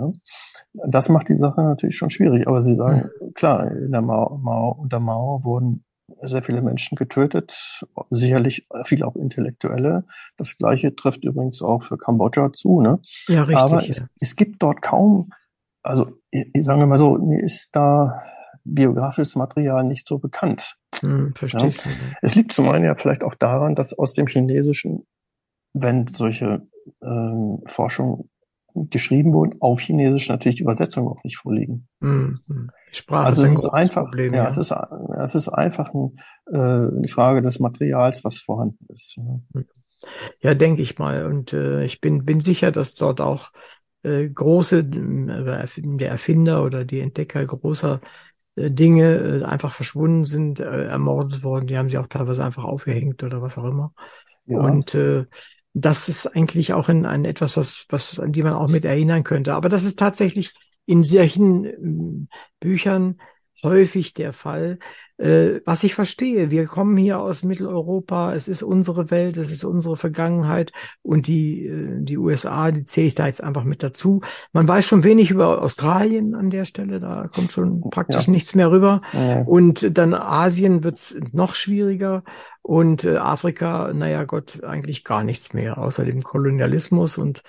Ja. 0.74 0.86
Das 0.88 1.08
macht 1.08 1.28
die 1.28 1.36
Sache 1.36 1.62
natürlich 1.62 1.96
schon 1.96 2.10
schwierig. 2.10 2.46
Aber 2.46 2.62
Sie 2.62 2.76
sagen, 2.76 3.10
mhm. 3.20 3.32
klar, 3.34 3.70
in 3.70 3.90
der 3.90 4.02
Mao, 4.02 4.38
Mao, 4.38 4.72
unter 4.72 5.00
Mao 5.00 5.42
wurden 5.42 5.84
sehr 6.22 6.42
viele 6.42 6.62
Menschen 6.62 6.96
getötet, 6.96 7.82
sicherlich 8.10 8.66
viele 8.84 9.06
auch 9.06 9.16
Intellektuelle. 9.16 10.04
Das 10.36 10.56
Gleiche 10.56 10.94
trifft 10.94 11.24
übrigens 11.24 11.62
auch 11.62 11.82
für 11.82 11.98
Kambodscha 11.98 12.52
zu. 12.52 12.80
Ne? 12.80 13.00
Ja, 13.26 13.40
richtig. 13.40 13.56
Aber 13.56 13.82
ja. 13.82 13.88
Es, 13.88 14.06
es 14.20 14.36
gibt 14.36 14.62
dort 14.62 14.82
kaum, 14.82 15.30
also 15.82 16.12
ich 16.30 16.64
sage 16.64 16.86
mal 16.86 16.98
so, 16.98 17.18
mir 17.18 17.42
ist 17.42 17.74
da 17.74 18.22
biografisches 18.74 19.36
Material 19.36 19.84
nicht 19.84 20.06
so 20.08 20.18
bekannt. 20.18 20.76
Hm, 21.00 21.32
verstehe. 21.34 21.70
Ja. 21.70 21.90
Es 22.22 22.34
liegt 22.34 22.52
zum 22.52 22.68
einen 22.68 22.84
ja 22.84 22.94
vielleicht 22.94 23.22
auch 23.22 23.34
daran, 23.34 23.74
dass 23.74 23.92
aus 23.92 24.14
dem 24.14 24.26
Chinesischen, 24.26 25.06
wenn 25.72 26.06
solche 26.06 26.66
ähm, 27.02 27.62
Forschungen 27.66 28.30
geschrieben 28.74 29.32
wurden, 29.32 29.56
auf 29.60 29.80
Chinesisch 29.80 30.28
natürlich 30.28 30.56
die 30.56 30.62
Übersetzungen 30.62 31.08
auch 31.08 31.22
nicht 31.24 31.38
vorliegen. 31.38 31.88
Hm, 32.00 32.40
hm. 32.46 32.70
Sprache 32.92 33.26
also 33.26 33.44
ist 33.44 33.52
es 33.52 33.58
ist 33.58 33.70
einfach, 33.70 34.04
Problem, 34.04 34.34
ja, 34.34 34.44
ja, 34.44 34.48
Es, 34.48 34.56
ist, 34.56 34.74
es 35.22 35.34
ist 35.34 35.48
einfach 35.48 35.92
ein, 35.94 36.14
äh, 36.52 36.56
eine 36.56 37.08
Frage 37.08 37.42
des 37.42 37.58
Materials, 37.58 38.24
was 38.24 38.38
vorhanden 38.38 38.86
ist. 38.88 39.16
Ja, 39.16 39.62
ja 40.40 40.54
denke 40.54 40.82
ich 40.82 40.98
mal. 40.98 41.26
Und 41.26 41.52
äh, 41.52 41.84
ich 41.84 42.00
bin, 42.00 42.24
bin 42.24 42.40
sicher, 42.40 42.70
dass 42.70 42.94
dort 42.94 43.20
auch 43.20 43.50
äh, 44.02 44.28
große, 44.28 44.78
äh, 44.78 44.84
der 44.84 46.10
Erfinder 46.10 46.62
oder 46.64 46.84
die 46.84 47.00
Entdecker 47.00 47.44
großer 47.44 48.00
Dinge 48.56 49.16
äh, 49.16 49.44
einfach 49.44 49.72
verschwunden 49.72 50.24
sind, 50.24 50.60
äh, 50.60 50.86
ermordet 50.86 51.42
worden. 51.42 51.66
Die 51.66 51.76
haben 51.76 51.88
sie 51.88 51.98
auch 51.98 52.06
teilweise 52.06 52.44
einfach 52.44 52.64
aufgehängt 52.64 53.22
oder 53.22 53.42
was 53.42 53.58
auch 53.58 53.64
immer. 53.64 53.92
Ja. 54.46 54.58
Und 54.58 54.94
äh, 54.94 55.26
das 55.74 56.08
ist 56.08 56.26
eigentlich 56.26 56.72
auch 56.72 56.88
in, 56.88 57.04
ein 57.04 57.24
etwas, 57.26 57.56
was, 57.56 57.86
was, 57.90 58.18
an 58.18 58.32
die 58.32 58.42
man 58.42 58.54
auch 58.54 58.68
mit 58.68 58.84
erinnern 58.84 59.24
könnte. 59.24 59.54
Aber 59.54 59.68
das 59.68 59.84
ist 59.84 59.98
tatsächlich 59.98 60.54
in 60.86 61.02
solchen 61.02 61.64
ähm, 61.66 62.28
Büchern 62.60 63.20
häufig 63.62 64.14
der 64.14 64.32
Fall. 64.32 64.78
Äh, 65.18 65.60
was 65.64 65.82
ich 65.82 65.94
verstehe, 65.94 66.50
wir 66.50 66.66
kommen 66.66 66.96
hier 66.98 67.20
aus 67.20 67.42
Mitteleuropa, 67.42 68.34
es 68.34 68.48
ist 68.48 68.62
unsere 68.62 69.10
Welt, 69.10 69.38
es 69.38 69.50
ist 69.50 69.64
unsere 69.64 69.96
Vergangenheit 69.96 70.72
und 71.00 71.26
die, 71.26 71.66
äh, 71.66 72.02
die 72.02 72.18
USA, 72.18 72.70
die 72.70 72.84
zähle 72.84 73.06
ich 73.06 73.14
da 73.14 73.26
jetzt 73.26 73.42
einfach 73.42 73.64
mit 73.64 73.82
dazu. 73.82 74.20
Man 74.52 74.68
weiß 74.68 74.86
schon 74.86 75.04
wenig 75.04 75.30
über 75.30 75.62
Australien 75.62 76.34
an 76.34 76.50
der 76.50 76.66
Stelle, 76.66 77.00
da 77.00 77.26
kommt 77.34 77.50
schon 77.50 77.80
praktisch 77.90 78.26
ja. 78.26 78.32
nichts 78.32 78.54
mehr 78.54 78.70
rüber. 78.70 79.00
Ja. 79.14 79.40
Und 79.40 79.96
dann 79.96 80.12
Asien 80.12 80.84
wird's 80.84 81.16
noch 81.32 81.54
schwieriger 81.54 82.22
und 82.60 83.04
äh, 83.04 83.16
Afrika, 83.16 83.92
naja 83.94 84.24
Gott, 84.24 84.64
eigentlich 84.64 85.02
gar 85.02 85.24
nichts 85.24 85.54
mehr, 85.54 85.78
außer 85.78 86.04
dem 86.04 86.22
Kolonialismus 86.22 87.16
und 87.16 87.42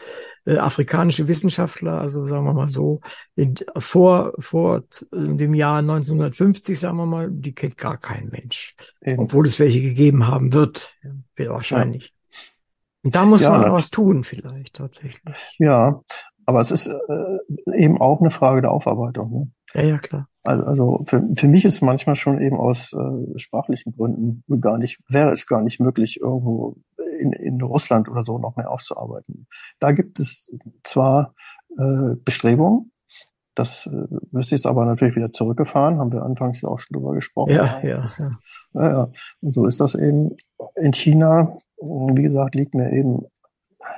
äh, 0.47 0.57
afrikanische 0.59 1.27
Wissenschaftler, 1.27 1.99
also 1.99 2.25
sagen 2.25 2.45
wir 2.45 2.53
mal 2.53 2.69
so, 2.69 3.01
in, 3.35 3.55
vor, 3.77 4.31
vor 4.39 4.83
dem 5.11 5.53
Jahr 5.53 5.79
1950, 5.79 6.79
sagen 6.79 6.95
wir 6.95 7.05
mal, 7.05 7.29
die 7.29 7.53
kennt 7.53 7.75
gar 7.75 7.97
kein 7.97 8.29
Mensch. 8.29 8.75
Eben. 9.01 9.23
Obwohl 9.23 9.45
es 9.45 9.59
welche 9.59 9.81
gegeben 9.81 10.27
haben 10.27 10.53
wird, 10.53 10.95
ja, 11.37 11.49
wahrscheinlich. 11.49 12.13
Ja. 12.31 12.39
Und 13.03 13.15
da 13.15 13.25
muss 13.25 13.41
ja, 13.41 13.57
man 13.57 13.71
was 13.73 13.89
tun 13.89 14.23
vielleicht 14.23 14.75
tatsächlich. 14.75 15.35
Ja, 15.59 16.01
aber 16.45 16.61
es 16.61 16.71
ist 16.71 16.87
äh, 16.87 17.75
eben 17.75 17.99
auch 17.99 18.21
eine 18.21 18.31
Frage 18.31 18.61
der 18.61 18.71
Aufarbeitung. 18.71 19.31
Ne? 19.31 19.51
Ja, 19.73 19.81
ja, 19.81 19.97
klar. 19.97 20.29
Also, 20.43 20.63
also 20.63 21.03
für, 21.05 21.27
für 21.35 21.47
mich 21.47 21.65
ist 21.65 21.81
manchmal 21.81 22.15
schon 22.15 22.41
eben 22.41 22.55
aus 22.55 22.93
äh, 22.93 23.37
sprachlichen 23.37 23.91
Gründen 23.91 24.43
gar 24.61 24.77
nicht, 24.77 25.01
wäre 25.09 25.31
es 25.31 25.45
gar 25.45 25.61
nicht 25.61 25.81
möglich, 25.81 26.21
irgendwo 26.21 26.77
in, 27.19 27.33
in 27.33 27.61
Russland 27.61 28.09
oder 28.09 28.23
so 28.25 28.37
noch 28.37 28.55
mehr 28.55 28.71
aufzuarbeiten. 28.71 29.47
Da 29.79 29.91
gibt 29.91 30.19
es 30.19 30.51
zwar 30.83 31.33
äh, 31.77 32.15
Bestrebungen, 32.23 32.91
das 33.57 33.87
äh, 33.87 34.07
müsste 34.31 34.55
jetzt 34.55 34.67
aber 34.67 34.85
natürlich 34.85 35.15
wieder 35.15 35.33
zurückgefahren, 35.33 35.97
haben 35.97 36.11
wir 36.11 36.21
anfangs 36.21 36.61
ja 36.61 36.69
auch 36.69 36.79
schon 36.79 36.93
drüber 36.95 37.15
gesprochen. 37.15 37.53
Ja, 37.53 37.79
ja, 37.81 38.07
ja. 38.19 38.39
ja, 38.73 38.89
ja. 38.89 39.11
Und 39.41 39.55
so 39.55 39.65
ist 39.65 39.81
das 39.81 39.95
eben 39.95 40.37
in 40.75 40.93
China. 40.93 41.57
Wie 41.81 42.21
gesagt, 42.21 42.55
liegt 42.55 42.75
mir 42.75 42.91
eben 42.91 43.25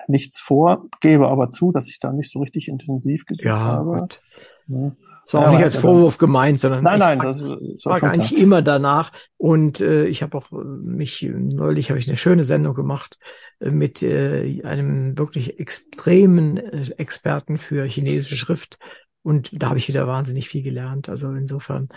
nichts 0.07 0.39
vor, 0.39 0.87
gebe 1.01 1.27
aber 1.27 1.51
zu, 1.51 1.71
dass 1.71 1.89
ich 1.89 1.99
da 1.99 2.11
nicht 2.11 2.31
so 2.31 2.39
richtig 2.39 2.67
intensiv 2.69 3.25
gesucht 3.25 3.45
ja, 3.45 3.59
habe. 3.59 3.99
Gut. 3.99 4.21
Ja. 4.67 4.91
Das 5.25 5.33
war 5.33 5.47
auch 5.47 5.51
nicht 5.51 5.63
als 5.63 5.77
Vorwurf 5.77 6.17
gemeint, 6.17 6.59
sondern 6.59 6.83
nein, 6.83 6.99
nein, 6.99 7.19
das, 7.19 7.39
das 7.39 7.83
frage 7.83 8.09
eigentlich 8.09 8.31
klar. 8.31 8.41
immer 8.41 8.61
danach. 8.61 9.11
Und 9.37 9.79
äh, 9.79 10.05
ich 10.05 10.23
habe 10.23 10.37
auch 10.37 10.51
äh, 10.51 10.63
mich 10.63 11.21
neulich 11.21 11.89
habe 11.89 11.99
ich 11.99 12.07
eine 12.07 12.17
schöne 12.17 12.45
Sendung 12.45 12.73
gemacht 12.73 13.19
äh, 13.59 13.69
mit 13.69 14.01
äh, 14.01 14.61
einem 14.63 15.17
wirklich 15.17 15.59
extremen 15.59 16.57
äh, 16.57 16.89
Experten 16.97 17.57
für 17.57 17.85
chinesische 17.85 18.35
Schrift. 18.35 18.79
Und 19.21 19.51
da 19.53 19.69
habe 19.69 19.79
ich 19.79 19.87
wieder 19.87 20.07
wahnsinnig 20.07 20.49
viel 20.49 20.63
gelernt. 20.63 21.09
Also 21.09 21.31
insofern 21.33 21.89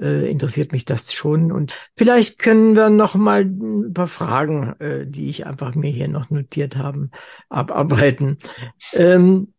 äh, 0.00 0.30
interessiert 0.30 0.72
mich 0.72 0.84
das 0.84 1.12
schon. 1.12 1.52
Und 1.52 1.74
vielleicht 1.96 2.38
können 2.38 2.74
wir 2.74 2.90
noch 2.90 3.14
mal 3.14 3.42
ein 3.42 3.92
paar 3.92 4.06
Fragen, 4.06 4.74
äh, 4.80 5.06
die 5.06 5.28
ich 5.28 5.46
einfach 5.46 5.74
mir 5.74 5.90
hier 5.90 6.08
noch 6.08 6.30
notiert 6.30 6.76
haben, 6.76 7.10
abarbeiten. 7.48 8.38
Ähm, 8.94 9.52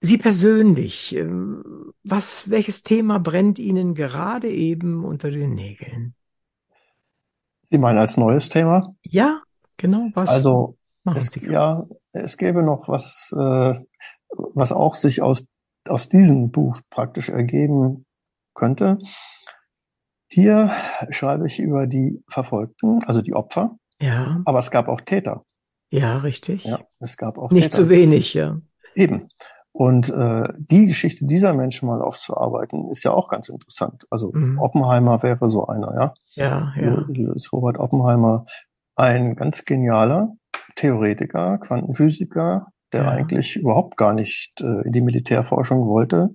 Sie 0.00 0.16
persönlich, 0.16 1.14
ähm, 1.14 1.92
was, 2.02 2.48
welches 2.48 2.82
Thema 2.82 3.18
brennt 3.18 3.58
Ihnen 3.58 3.94
gerade 3.94 4.50
eben 4.50 5.04
unter 5.04 5.30
den 5.30 5.54
Nägeln? 5.54 6.14
Sie 7.64 7.78
meinen 7.78 7.98
als 7.98 8.16
neues 8.16 8.48
Thema? 8.48 8.94
Ja, 9.02 9.42
genau. 9.76 10.08
Was 10.14 10.30
also, 10.30 10.78
es, 11.14 11.34
ja, 11.42 11.86
es 12.12 12.36
gäbe 12.38 12.62
noch 12.62 12.88
was, 12.88 13.32
äh, 13.38 13.74
was 14.54 14.72
auch 14.72 14.94
sich 14.94 15.20
aus, 15.20 15.46
aus 15.86 16.08
diesem 16.08 16.50
Buch 16.50 16.80
praktisch 16.88 17.28
ergeben 17.28 18.06
könnte. 18.54 18.98
Hier 20.28 20.70
schreibe 21.10 21.46
ich 21.46 21.58
über 21.58 21.86
die 21.86 22.22
Verfolgten, 22.28 23.02
also 23.04 23.20
die 23.20 23.34
Opfer. 23.34 23.76
Ja. 24.00 24.40
Aber 24.46 24.60
es 24.60 24.70
gab 24.70 24.88
auch 24.88 25.00
Täter. 25.00 25.44
Ja, 25.90 26.18
richtig. 26.18 26.64
Ja, 26.64 26.80
es 27.00 27.16
gab 27.16 27.36
auch 27.36 27.50
Nicht 27.50 27.72
Täter. 27.72 27.76
zu 27.76 27.90
wenig, 27.90 28.34
ja. 28.34 28.60
Eben. 28.94 29.28
Und 29.72 30.10
äh, 30.10 30.48
die 30.58 30.86
Geschichte 30.86 31.26
dieser 31.26 31.54
Menschen 31.54 31.88
mal 31.88 32.02
aufzuarbeiten, 32.02 32.90
ist 32.90 33.04
ja 33.04 33.12
auch 33.12 33.28
ganz 33.28 33.48
interessant. 33.48 34.04
Also 34.10 34.32
mhm. 34.32 34.58
Oppenheimer 34.58 35.22
wäre 35.22 35.48
so 35.48 35.66
einer, 35.66 35.94
ja. 35.94 36.14
Ja, 36.30 36.72
ja. 36.76 37.32
Ist 37.34 37.52
Robert 37.52 37.78
Oppenheimer 37.78 38.46
ein 38.96 39.36
ganz 39.36 39.64
genialer 39.64 40.34
Theoretiker, 40.74 41.58
Quantenphysiker, 41.58 42.66
der 42.92 43.04
ja. 43.04 43.10
eigentlich 43.10 43.56
überhaupt 43.56 43.96
gar 43.96 44.12
nicht 44.12 44.60
äh, 44.60 44.86
in 44.86 44.92
die 44.92 45.00
Militärforschung 45.00 45.86
wollte, 45.86 46.30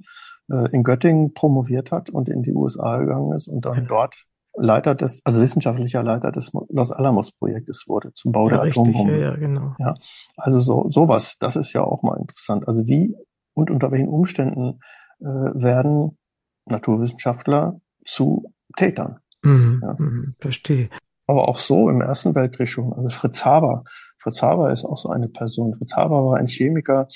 äh, 0.50 0.72
in 0.72 0.84
Göttingen 0.84 1.34
promoviert 1.34 1.92
hat 1.92 2.10
und 2.10 2.30
in 2.30 2.42
die 2.42 2.54
USA 2.54 2.98
gegangen 2.98 3.34
ist 3.34 3.48
und 3.48 3.66
dann 3.66 3.76
ja. 3.76 3.82
dort 3.82 4.26
Leiter 4.58 4.96
des, 4.96 5.22
also 5.26 5.42
wissenschaftlicher 5.42 6.04
Leiter 6.04 6.32
des 6.32 6.52
Los 6.70 6.92
Alamos 6.92 7.32
Projektes 7.32 7.86
wurde 7.88 8.14
zum 8.14 8.32
Bau 8.32 8.50
ja, 8.50 8.58
der 8.58 8.72
Atombombe. 8.72 9.14
Ja, 9.14 9.32
ja, 9.32 9.36
genau. 9.36 9.76
Ja, 9.80 9.94
also 10.38 10.60
so 10.60 10.90
sowas, 10.90 11.38
das 11.40 11.56
ist 11.56 11.74
ja 11.74 11.84
auch 11.84 12.04
mal 12.04 12.18
interessant. 12.20 12.68
Also 12.68 12.88
wie 12.88 13.16
und 13.54 13.72
unter 13.72 13.92
welchen 13.92 14.08
Umständen 14.08 14.80
äh, 15.20 15.26
werden 15.26 16.18
Naturwissenschaftler 16.66 17.80
zu 18.06 18.46
Tätern? 18.76 19.20
Mhm, 19.44 19.82
ja. 19.84 19.96
mhm, 19.98 20.36
verstehe. 20.40 20.90
Aber 21.28 21.48
auch 21.48 21.58
so 21.58 21.90
im 21.90 22.02
Ersten 22.02 22.36
Weltkrieg 22.36 22.68
schon. 22.68 22.94
Also 22.94 23.10
Fritz 23.10 23.46
Haber. 23.46 23.84
Fritz 24.20 24.42
Haber 24.42 24.72
ist 24.72 24.86
auch 24.86 24.98
so 24.98 25.10
eine 25.10 25.28
Person. 25.28 25.76
Fritz 25.78 25.96
Haber 25.96 26.26
war 26.26 26.38
ein 26.38 26.48
Chemiker, 26.48 27.08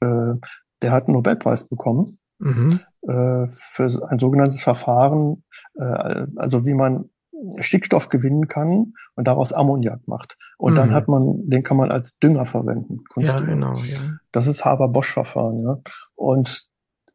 äh, 0.00 0.34
der 0.82 0.92
hat 0.92 1.06
einen 1.06 1.14
Nobelpreis 1.14 1.66
bekommen 1.66 2.18
mhm. 2.44 2.80
äh, 3.02 3.46
für 3.50 4.08
ein 4.08 4.18
sogenanntes 4.18 4.62
Verfahren, 4.62 5.44
äh, 5.74 6.26
also 6.36 6.64
wie 6.66 6.74
man 6.74 7.10
Stickstoff 7.58 8.08
gewinnen 8.08 8.48
kann 8.48 8.92
und 9.16 9.26
daraus 9.26 9.52
Ammoniak 9.52 10.06
macht. 10.06 10.36
Und 10.58 10.72
mhm. 10.72 10.76
dann 10.76 10.92
hat 10.92 11.08
man, 11.08 11.48
den 11.48 11.62
kann 11.62 11.76
man 11.76 11.90
als 11.90 12.18
Dünger 12.18 12.46
verwenden. 12.46 13.04
Ja, 13.16 13.40
genau, 13.40 13.74
ja. 13.74 13.98
Das 14.32 14.46
ist 14.46 14.64
Haber-Bosch-Verfahren, 14.64 15.62
ja. 15.62 15.78
Und 16.14 16.66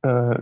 äh, 0.01 0.39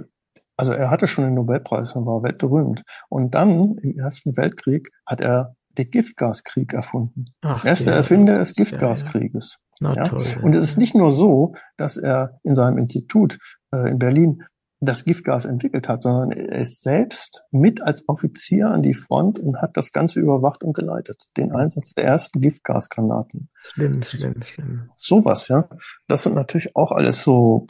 also 0.58 0.74
er 0.74 0.90
hatte 0.90 1.08
schon 1.08 1.24
den 1.24 1.36
Nobelpreis 1.36 1.96
und 1.96 2.06
war 2.06 2.24
weltberühmt. 2.24 2.84
Und 3.10 3.36
dann 3.36 3.78
im 3.78 3.98
Ersten 4.00 4.36
Weltkrieg 4.36 4.90
hat 5.06 5.22
er 5.22 5.56
den 5.78 5.92
Giftgaskrieg 5.92 6.74
erfunden. 6.74 7.26
Ach, 7.42 7.64
er 7.64 7.74
ist 7.74 7.86
der 7.86 7.94
Erfinder 7.94 8.40
des 8.40 8.56
Giftgaskrieges. 8.56 9.60
Ja, 9.80 9.94
ja. 9.94 10.04
Toll, 10.04 10.24
und 10.42 10.56
es 10.56 10.70
ist 10.70 10.78
nicht 10.78 10.96
nur 10.96 11.12
so, 11.12 11.54
dass 11.78 11.98
er 11.98 12.40
in 12.44 12.56
seinem 12.56 12.80
Institut 12.80 13.38
äh, 13.72 13.92
in 13.92 14.00
Berlin 14.00 14.44
das 14.80 15.06
Giftgas 15.06 15.46
entwickelt 15.46 15.90
hat, 15.90 16.04
sondern 16.04 16.32
er 16.32 16.60
ist 16.60 16.84
selbst 16.84 17.44
mit 17.52 17.82
als 17.82 18.08
Offizier 18.08 18.70
an 18.70 18.84
die 18.84 18.94
Front 18.94 19.40
und 19.40 19.62
hat 19.62 19.76
das 19.76 19.92
Ganze 19.92 20.20
überwacht 20.20 20.64
und 20.64 20.74
geleitet. 20.74 21.32
Den 21.36 21.52
Einsatz 21.52 21.94
der 21.94 22.06
ersten 22.06 22.42
Giftgasgranaten. 22.42 23.50
Schlimm, 23.56 24.04
schlimm, 24.04 24.44
schlimm. 24.44 24.90
Sowas, 24.96 25.48
ja. 25.48 25.68
Das 26.08 26.24
sind 26.24 26.36
natürlich 26.36 26.76
auch 26.76 26.92
alles 26.92 27.24
so, 27.24 27.66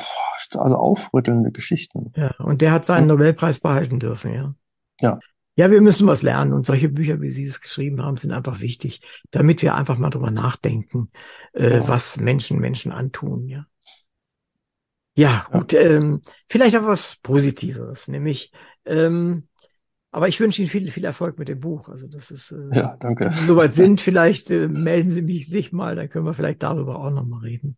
also 0.58 0.76
aufrüttelnde 0.76 1.52
Geschichten. 1.52 2.12
Ja, 2.16 2.36
und 2.40 2.62
der 2.62 2.74
hat 2.74 2.84
seinen 2.84 3.08
Nobelpreis 3.08 3.60
behalten 3.60 4.00
dürfen, 4.00 4.34
ja. 4.34 4.54
Ja. 5.00 5.20
Ja, 5.56 5.72
wir 5.72 5.82
müssen 5.82 6.06
was 6.06 6.22
lernen 6.22 6.54
und 6.54 6.68
solche 6.68 6.88
Bücher, 6.88 7.20
wie 7.20 7.32
Sie 7.32 7.46
es 7.46 7.62
geschrieben 7.62 8.04
haben, 8.04 8.18
sind 8.18 8.32
einfach 8.32 8.62
wichtig, 8.62 9.02
damit 9.32 9.64
wir 9.64 9.74
einfach 9.74 9.98
mal 9.98 10.12
drüber 10.12 10.30
nachdenken, 10.30 11.10
äh, 11.54 11.78
ja. 11.78 11.88
was 11.88 12.20
Menschen 12.20 12.60
Menschen 12.60 12.92
antun, 12.92 13.48
ja. 13.48 13.66
Ja, 15.18 15.48
gut, 15.52 15.74
ja. 15.74 15.82
Ähm, 15.82 16.22
vielleicht 16.48 16.76
auch 16.78 16.86
was 16.86 17.18
Positiveres, 17.18 18.08
nämlich, 18.08 18.52
ähm, 18.86 19.48
aber 20.12 20.28
ich 20.28 20.40
wünsche 20.40 20.62
Ihnen 20.62 20.70
viel, 20.70 20.90
viel 20.92 21.06
Erfolg 21.06 21.40
mit 21.40 21.48
dem 21.48 21.60
Buch. 21.60 21.90
Also 21.90 22.08
das 22.08 22.32
ist, 22.32 22.52
äh, 22.52 22.76
ja, 22.76 22.96
danke. 23.00 23.26
Wenn 23.26 23.32
Sie 23.34 23.46
soweit 23.46 23.74
sind, 23.74 24.00
vielleicht 24.00 24.52
äh, 24.52 24.68
melden 24.68 25.10
Sie 25.10 25.24
mich 25.24 25.50
sich 25.50 25.72
mal, 25.74 25.96
dann 25.96 26.10
können 26.10 26.26
wir 26.26 26.34
vielleicht 26.34 26.62
darüber 26.64 27.00
auch 27.00 27.10
nochmal 27.12 27.42
reden. 27.42 27.78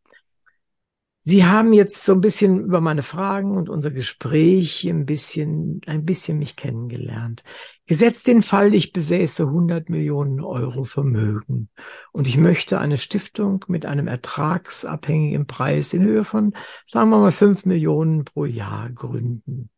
Sie 1.29 1.45
haben 1.45 1.73
jetzt 1.73 2.05
so 2.05 2.13
ein 2.13 2.21
bisschen 2.21 2.59
über 2.59 2.81
meine 2.81 3.03
Fragen 3.03 3.55
und 3.55 3.69
unser 3.69 3.91
Gespräch 3.91 4.83
ein 4.87 5.05
bisschen, 5.05 5.79
ein 5.85 6.03
bisschen 6.03 6.39
mich 6.39 6.55
kennengelernt. 6.55 7.43
Gesetzt 7.85 8.25
den 8.25 8.41
Fall, 8.41 8.73
ich 8.73 8.93
besäße 8.93 9.43
100 9.43 9.89
Millionen 9.89 10.41
Euro 10.41 10.85
Vermögen 10.85 11.69
und 12.11 12.27
ich 12.27 12.37
möchte 12.37 12.79
eine 12.79 12.97
Stiftung 12.97 13.63
mit 13.67 13.85
einem 13.85 14.07
ertragsabhängigen 14.07 15.45
Preis 15.45 15.93
in 15.93 16.01
Höhe 16.01 16.23
von, 16.23 16.55
sagen 16.87 17.11
wir 17.11 17.19
mal, 17.19 17.31
5 17.31 17.63
Millionen 17.63 18.25
pro 18.25 18.45
Jahr 18.45 18.89
gründen. 18.89 19.69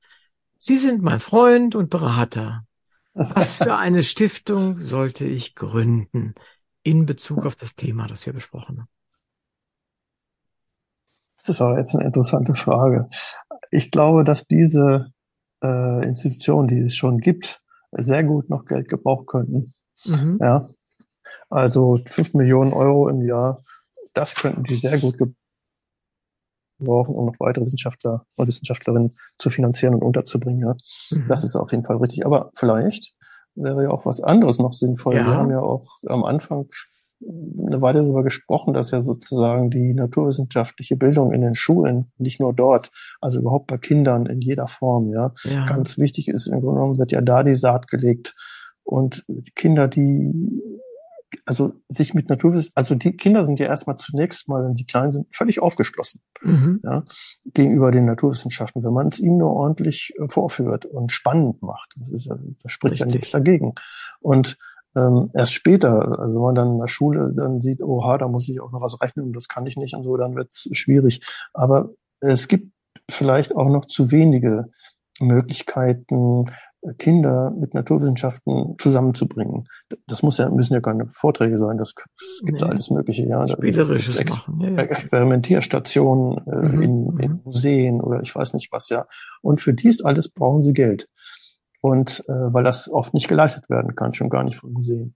Sie 0.57 0.77
sind 0.77 1.01
mein 1.01 1.19
Freund 1.19 1.75
und 1.75 1.89
Berater. 1.89 2.63
Was 3.13 3.55
für 3.55 3.75
eine 3.75 4.03
Stiftung 4.05 4.79
sollte 4.79 5.25
ich 5.25 5.53
gründen 5.55 6.33
in 6.81 7.05
Bezug 7.05 7.45
auf 7.45 7.57
das 7.57 7.75
Thema, 7.75 8.07
das 8.07 8.25
wir 8.25 8.31
besprochen 8.31 8.79
haben? 8.79 9.00
Das 11.41 11.49
ist 11.55 11.61
aber 11.61 11.77
jetzt 11.77 11.95
eine 11.95 12.05
interessante 12.05 12.55
Frage. 12.55 13.09
Ich 13.72 13.91
glaube, 13.91 14.23
dass 14.23 14.45
diese 14.47 15.11
äh, 15.63 16.05
Institutionen, 16.05 16.68
die 16.68 16.81
es 16.81 16.95
schon 16.95 17.18
gibt, 17.19 17.61
sehr 17.91 18.23
gut 18.23 18.49
noch 18.49 18.65
Geld 18.65 18.88
gebrauchen 18.88 19.26
könnten. 19.26 19.73
Mhm. 20.05 20.38
Ja. 20.41 20.69
Also 21.49 21.99
fünf 22.05 22.34
Millionen 22.34 22.73
Euro 22.73 23.09
im 23.09 23.22
Jahr, 23.22 23.59
das 24.13 24.35
könnten 24.35 24.63
die 24.63 24.76
sehr 24.76 24.97
gut 24.99 25.18
gebrauchen, 25.18 27.15
um 27.15 27.26
noch 27.26 27.39
weitere 27.39 27.65
Wissenschaftler 27.65 28.26
und 28.38 28.47
Wissenschaftlerinnen 28.47 29.11
zu 29.38 29.49
finanzieren 29.49 29.95
und 29.95 30.03
unterzubringen. 30.03 30.61
Ja. 30.61 30.76
Mhm. 31.11 31.27
Das 31.27 31.43
ist 31.43 31.55
auf 31.55 31.72
jeden 31.72 31.85
Fall 31.85 31.97
richtig. 31.97 32.26
Aber 32.26 32.51
vielleicht 32.55 33.13
wäre 33.55 33.84
ja 33.84 33.89
auch 33.89 34.05
was 34.05 34.22
anderes 34.22 34.59
noch 34.59 34.73
sinnvoll. 34.73 35.15
Ja. 35.15 35.26
Wir 35.26 35.35
haben 35.35 35.51
ja 35.51 35.59
auch 35.59 35.88
am 36.07 36.23
Anfang 36.23 36.69
eine 37.27 37.81
Weile 37.81 38.02
darüber 38.02 38.23
gesprochen, 38.23 38.73
dass 38.73 38.91
ja 38.91 39.03
sozusagen 39.03 39.69
die 39.69 39.93
naturwissenschaftliche 39.93 40.95
Bildung 40.95 41.31
in 41.31 41.41
den 41.41 41.53
Schulen, 41.53 42.11
nicht 42.18 42.39
nur 42.39 42.53
dort, 42.53 42.91
also 43.19 43.39
überhaupt 43.39 43.68
bei 43.68 43.77
Kindern 43.77 44.26
in 44.26 44.41
jeder 44.41 44.68
Form, 44.68 45.11
ja, 45.11 45.34
ja. 45.43 45.65
ganz 45.65 45.98
wichtig 45.98 46.27
ist. 46.27 46.48
Im 46.48 46.61
Grunde 46.61 46.80
genommen 46.80 46.98
wird 46.98 47.11
ja 47.11 47.22
da 47.22 47.43
die 47.43 47.56
Saat 47.56 47.88
gelegt. 47.88 48.35
Und 48.84 49.26
Kinder, 49.56 49.88
die 49.88 50.61
also 51.45 51.73
sich 51.88 52.14
mit 52.14 52.30
Naturwissenschaften, 52.30 52.77
also 52.77 52.95
die 52.95 53.15
Kinder 53.15 53.45
sind 53.45 53.60
ja 53.60 53.68
erstmal 53.68 53.98
zunächst 53.98 54.48
mal, 54.49 54.64
wenn 54.64 54.76
sie 54.76 54.85
klein 54.85 55.11
sind, 55.11 55.27
völlig 55.34 55.61
aufgeschlossen 55.61 56.22
mhm. 56.41 56.81
ja, 56.84 57.03
gegenüber 57.53 57.91
den 57.91 58.06
Naturwissenschaften, 58.06 58.84
wenn 58.84 58.93
man 58.93 59.07
es 59.07 59.19
ihnen 59.19 59.38
nur 59.38 59.52
ordentlich 59.52 60.14
äh, 60.19 60.27
vorführt 60.27 60.85
und 60.85 61.11
spannend 61.11 61.61
macht. 61.61 61.93
Das, 61.98 62.10
ist, 62.10 62.30
das 62.30 62.72
spricht 62.72 62.93
Richtig. 62.93 63.07
ja 63.07 63.15
nichts 63.15 63.31
dagegen. 63.31 63.73
Und 64.19 64.57
ähm, 64.95 65.30
erst 65.34 65.53
später, 65.53 66.19
also 66.19 66.35
wenn 66.35 66.41
man 66.41 66.55
dann 66.55 66.72
in 66.73 66.80
der 66.80 66.88
Schule 66.88 67.34
dann 67.35 67.61
sieht, 67.61 67.81
oha, 67.81 68.18
da 68.18 68.27
muss 68.27 68.47
ich 68.49 68.59
auch 68.61 68.72
noch 68.72 68.81
was 68.81 69.01
rechnen 69.01 69.27
und 69.27 69.35
das 69.35 69.47
kann 69.47 69.65
ich 69.65 69.77
nicht 69.77 69.95
und 69.95 70.03
so, 70.03 70.18
dann 70.18 70.35
wird's 70.35 70.69
schwierig. 70.73 71.22
Aber 71.53 71.91
es 72.19 72.47
gibt 72.47 72.72
vielleicht 73.09 73.55
auch 73.55 73.69
noch 73.69 73.85
zu 73.85 74.11
wenige 74.11 74.69
Möglichkeiten, 75.19 76.45
Kinder 76.97 77.51
mit 77.51 77.76
Naturwissenschaften 77.76 78.76
zusammenzubringen. 78.80 79.65
Das 80.07 80.23
muss 80.23 80.39
ja, 80.39 80.49
müssen 80.49 80.73
ja 80.73 80.81
keine 80.81 81.07
Vorträge 81.07 81.59
sein, 81.59 81.77
das, 81.77 81.93
gibt 82.43 82.61
nee. 82.61 82.68
alles 82.68 82.89
Mögliche, 82.89 83.27
ja. 83.27 83.45
Spielerisches 83.47 84.18
Ex 84.18 84.31
machen. 84.31 84.61
Ja. 84.61 84.81
Experimentierstationen 84.81 86.39
äh, 86.47 86.55
mhm. 86.55 86.81
in, 86.81 87.19
in 87.19 87.31
mhm. 87.31 87.41
Museen 87.43 88.01
oder 88.01 88.22
ich 88.22 88.34
weiß 88.34 88.55
nicht 88.55 88.72
was, 88.72 88.89
ja. 88.89 89.05
Und 89.41 89.61
für 89.61 89.76
dies 89.76 90.01
alles 90.01 90.30
brauchen 90.30 90.63
sie 90.63 90.73
Geld 90.73 91.07
und 91.81 92.23
äh, 92.27 92.31
weil 92.31 92.63
das 92.63 92.89
oft 92.89 93.13
nicht 93.13 93.27
geleistet 93.27 93.69
werden 93.69 93.95
kann, 93.95 94.13
schon 94.13 94.29
gar 94.29 94.43
nicht 94.43 94.57
von 94.57 94.71
Museen. 94.71 95.15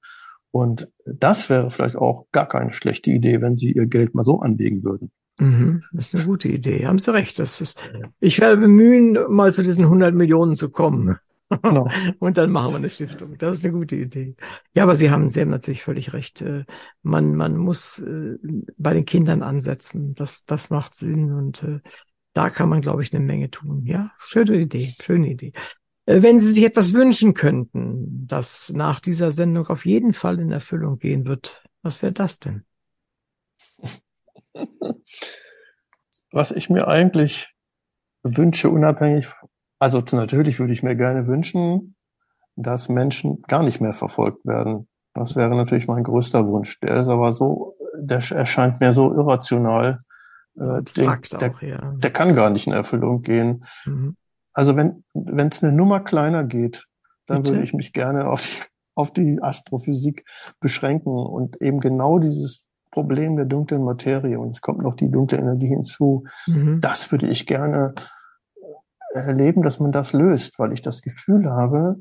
Und 0.51 0.89
das 1.05 1.49
wäre 1.49 1.69
vielleicht 1.69 1.95
auch 1.95 2.27
gar 2.31 2.47
keine 2.47 2.73
schlechte 2.73 3.11
Idee, 3.11 3.41
wenn 3.41 3.55
Sie 3.55 3.73
Ihr 3.73 3.87
Geld 3.87 4.15
mal 4.15 4.23
so 4.23 4.39
anlegen 4.39 4.83
würden. 4.83 5.11
Mhm, 5.37 5.83
das 5.91 6.07
ist 6.07 6.15
eine 6.15 6.23
gute 6.23 6.47
Idee. 6.47 6.87
Haben 6.87 6.99
Sie 6.99 7.13
recht. 7.13 7.39
Das 7.39 7.61
ist, 7.61 7.77
ich 8.19 8.39
werde 8.39 8.57
bemühen, 8.57 9.17
mal 9.29 9.53
zu 9.53 9.63
diesen 9.63 9.83
100 9.83 10.15
Millionen 10.15 10.55
zu 10.55 10.69
kommen. 10.69 11.17
Genau. 11.61 11.87
Und 12.19 12.37
dann 12.37 12.51
machen 12.51 12.71
wir 12.71 12.77
eine 12.77 12.89
Stiftung. 12.89 13.37
Das 13.37 13.57
ist 13.57 13.65
eine 13.65 13.73
gute 13.73 13.95
Idee. 13.97 14.35
Ja, 14.73 14.83
aber 14.83 14.95
Sie 14.95 15.11
haben, 15.11 15.29
Sie 15.29 15.41
haben 15.41 15.49
natürlich 15.49 15.83
völlig 15.83 16.13
recht. 16.13 16.41
Äh, 16.41 16.63
man, 17.03 17.35
man 17.35 17.57
muss 17.57 17.99
äh, 17.99 18.37
bei 18.77 18.93
den 18.93 19.05
Kindern 19.05 19.43
ansetzen. 19.43 20.15
Das, 20.15 20.45
das 20.45 20.69
macht 20.69 20.95
Sinn 20.95 21.33
und 21.33 21.63
äh, 21.63 21.81
da 22.33 22.49
kann 22.49 22.69
man, 22.69 22.81
glaube 22.81 23.03
ich, 23.03 23.13
eine 23.13 23.23
Menge 23.23 23.49
tun. 23.49 23.85
Ja, 23.85 24.11
schöne 24.17 24.57
Idee, 24.57 24.93
schöne 25.01 25.29
Idee. 25.29 25.53
Äh, 26.05 26.21
wenn 26.21 26.37
Sie 26.37 26.51
sich 26.51 26.63
etwas 26.63 26.93
wünschen 26.93 27.33
könnten, 27.33 28.27
das 28.27 28.71
nach 28.73 28.99
dieser 28.99 29.31
Sendung 29.31 29.67
auf 29.67 29.85
jeden 29.85 30.13
Fall 30.13 30.39
in 30.39 30.51
Erfüllung 30.51 30.99
gehen 30.99 31.25
wird, 31.25 31.63
was 31.81 32.01
wäre 32.01 32.13
das 32.13 32.39
denn? 32.39 32.65
Was 36.31 36.51
ich 36.51 36.69
mir 36.69 36.87
eigentlich 36.87 37.53
wünsche, 38.23 38.69
unabhängig, 38.69 39.27
also 39.79 40.03
natürlich 40.11 40.59
würde 40.59 40.73
ich 40.73 40.83
mir 40.83 40.95
gerne 40.95 41.27
wünschen, 41.27 41.95
dass 42.55 42.89
Menschen 42.89 43.41
gar 43.43 43.63
nicht 43.63 43.81
mehr 43.81 43.93
verfolgt 43.93 44.45
werden. 44.45 44.87
Das 45.13 45.35
wäre 45.35 45.55
natürlich 45.55 45.87
mein 45.87 46.03
größter 46.03 46.47
Wunsch. 46.47 46.79
Der 46.79 46.97
ist 46.97 47.07
aber 47.07 47.33
so, 47.33 47.75
der 47.97 48.17
erscheint 48.31 48.79
mir 48.79 48.93
so 48.93 49.13
irrational. 49.13 49.99
Äh, 50.55 50.81
den, 50.81 51.13
der, 51.39 51.51
auch, 51.51 51.61
ja. 51.61 51.93
der 51.97 52.11
kann 52.11 52.35
gar 52.35 52.49
nicht 52.49 52.67
in 52.67 52.73
Erfüllung 52.73 53.21
gehen. 53.21 53.65
Mhm. 53.85 54.15
Also 54.55 54.75
wenn 54.75 55.03
wenn 55.13 55.49
es 55.49 55.63
eine 55.63 55.73
Nummer 55.73 55.99
kleiner 55.99 56.43
geht, 56.43 56.87
dann 57.27 57.41
Bitte? 57.41 57.53
würde 57.53 57.63
ich 57.63 57.73
mich 57.73 57.93
gerne 57.93 58.27
auf 58.27 58.41
die, 58.41 58.63
auf 58.95 59.11
die 59.11 59.39
Astrophysik 59.41 60.25
beschränken 60.59 61.11
und 61.11 61.61
eben 61.61 61.79
genau 61.79 62.17
dieses 62.17 62.67
Problem 62.91 63.35
der 63.35 63.45
dunklen 63.45 63.83
Materie 63.83 64.39
und 64.39 64.51
es 64.51 64.61
kommt 64.61 64.81
noch 64.81 64.95
die 64.95 65.11
dunkle 65.11 65.37
Energie 65.37 65.67
hinzu. 65.67 66.23
Mhm. 66.47 66.79
Das 66.79 67.11
würde 67.11 67.27
ich 67.27 67.45
gerne 67.45 67.93
erleben, 69.13 69.63
dass 69.63 69.79
man 69.79 69.91
das 69.91 70.13
löst, 70.13 70.57
weil 70.59 70.71
ich 70.71 70.81
das 70.81 71.01
Gefühl 71.01 71.49
habe, 71.49 71.97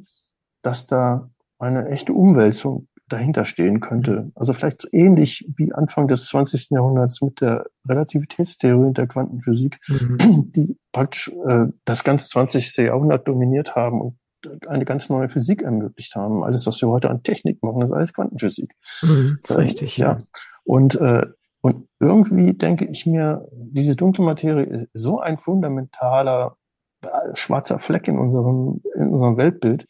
dass 0.62 0.86
da 0.86 1.30
eine 1.58 1.88
echte 1.88 2.12
Umwälzung 2.12 2.86
dahinter 3.08 3.44
stehen 3.44 3.80
könnte. 3.80 4.32
Also 4.34 4.52
vielleicht 4.52 4.82
so 4.82 4.88
ähnlich 4.92 5.46
wie 5.56 5.72
Anfang 5.72 6.08
des 6.08 6.26
20. 6.26 6.70
Jahrhunderts 6.70 7.20
mit 7.20 7.40
der 7.40 7.66
Relativitätstheorie 7.86 8.86
und 8.86 8.98
der 8.98 9.06
Quantenphysik, 9.06 9.78
mhm. 9.88 10.50
die 10.54 10.78
praktisch 10.92 11.30
äh, 11.46 11.66
das 11.84 12.04
ganze 12.04 12.28
20. 12.28 12.76
Jahrhundert 12.78 13.28
dominiert 13.28 13.76
haben 13.76 14.00
und 14.00 14.18
eine 14.66 14.84
ganz 14.84 15.08
neue 15.08 15.28
Physik 15.28 15.62
ermöglicht 15.62 16.14
haben. 16.16 16.44
Alles, 16.44 16.66
was 16.66 16.80
wir 16.80 16.88
heute 16.88 17.10
an 17.10 17.22
Technik 17.22 17.62
machen, 17.62 17.82
ist 17.82 17.92
alles 17.92 18.12
Quantenphysik. 18.14 18.74
Mhm, 19.02 19.38
äh, 19.48 19.52
richtig, 19.54 19.96
ja. 19.96 20.12
ja. 20.12 20.18
Und, 20.64 20.94
äh, 20.96 21.26
und 21.60 21.88
irgendwie 21.98 22.52
denke 22.54 22.84
ich 22.86 23.06
mir, 23.06 23.48
diese 23.52 23.96
dunkle 23.96 24.24
Materie 24.24 24.64
ist 24.64 24.88
so 24.92 25.20
ein 25.20 25.38
fundamentaler 25.38 26.56
äh, 27.02 27.08
schwarzer 27.34 27.78
Fleck 27.78 28.08
in 28.08 28.18
unserem, 28.18 28.82
in 28.94 29.08
unserem 29.08 29.36
Weltbild. 29.36 29.86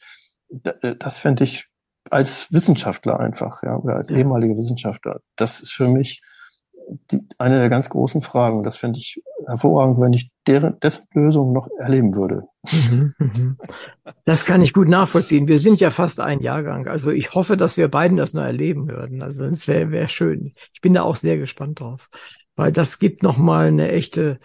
Äh, 0.65 0.97
das 0.97 1.19
fände 1.19 1.45
ich 1.45 1.69
als 2.15 2.47
Wissenschaftler 2.53 3.19
einfach, 3.19 3.62
ja, 3.65 3.77
oder 3.77 3.97
als 3.97 4.11
ehemaliger 4.11 4.57
Wissenschaftler. 4.57 5.20
Das 5.35 5.61
ist 5.61 5.73
für 5.73 5.89
mich 5.89 6.23
die, 7.11 7.20
eine 7.39 7.59
der 7.59 7.69
ganz 7.69 7.91
großen 7.91 8.23
Fragen. 8.23 8.62
Das 8.62 8.77
fände 8.77 8.99
ich 8.99 9.20
hervorragend, 9.47 10.01
wenn 10.01 10.12
ich 10.12 10.31
deren, 10.47 10.78
dessen 10.78 11.07
Lösung 11.12 11.53
noch 11.53 11.69
erleben 11.77 12.15
würde. 12.15 12.45
Mhm, 12.70 13.15
mhm. 13.19 13.59
Das 14.24 14.45
kann 14.45 14.62
ich 14.62 14.73
gut 14.73 14.86
nachvollziehen. 14.86 15.49
Wir 15.49 15.59
sind 15.59 15.81
ja 15.81 15.91
fast 15.91 16.20
ein 16.20 16.39
Jahrgang. 16.41 16.86
Also 16.86 17.11
ich 17.11 17.35
hoffe, 17.35 17.57
dass 17.57 17.77
wir 17.77 17.89
beiden 17.89 18.16
das 18.16 18.32
noch 18.32 18.45
erleben 18.45 18.89
würden. 18.89 19.20
Also 19.20 19.43
es 19.45 19.66
wäre 19.66 19.91
wär 19.91 20.09
schön. 20.09 20.55
Ich 20.73 20.81
bin 20.81 20.95
da 20.95 21.03
auch 21.03 21.16
sehr 21.16 21.36
gespannt 21.36 21.81
drauf, 21.81 22.09
weil 22.55 22.70
das 22.70 23.01
gibt 23.01 23.24
noch 23.24 23.39
mal 23.39 23.66
eine 23.66 23.91
echte 23.91 24.39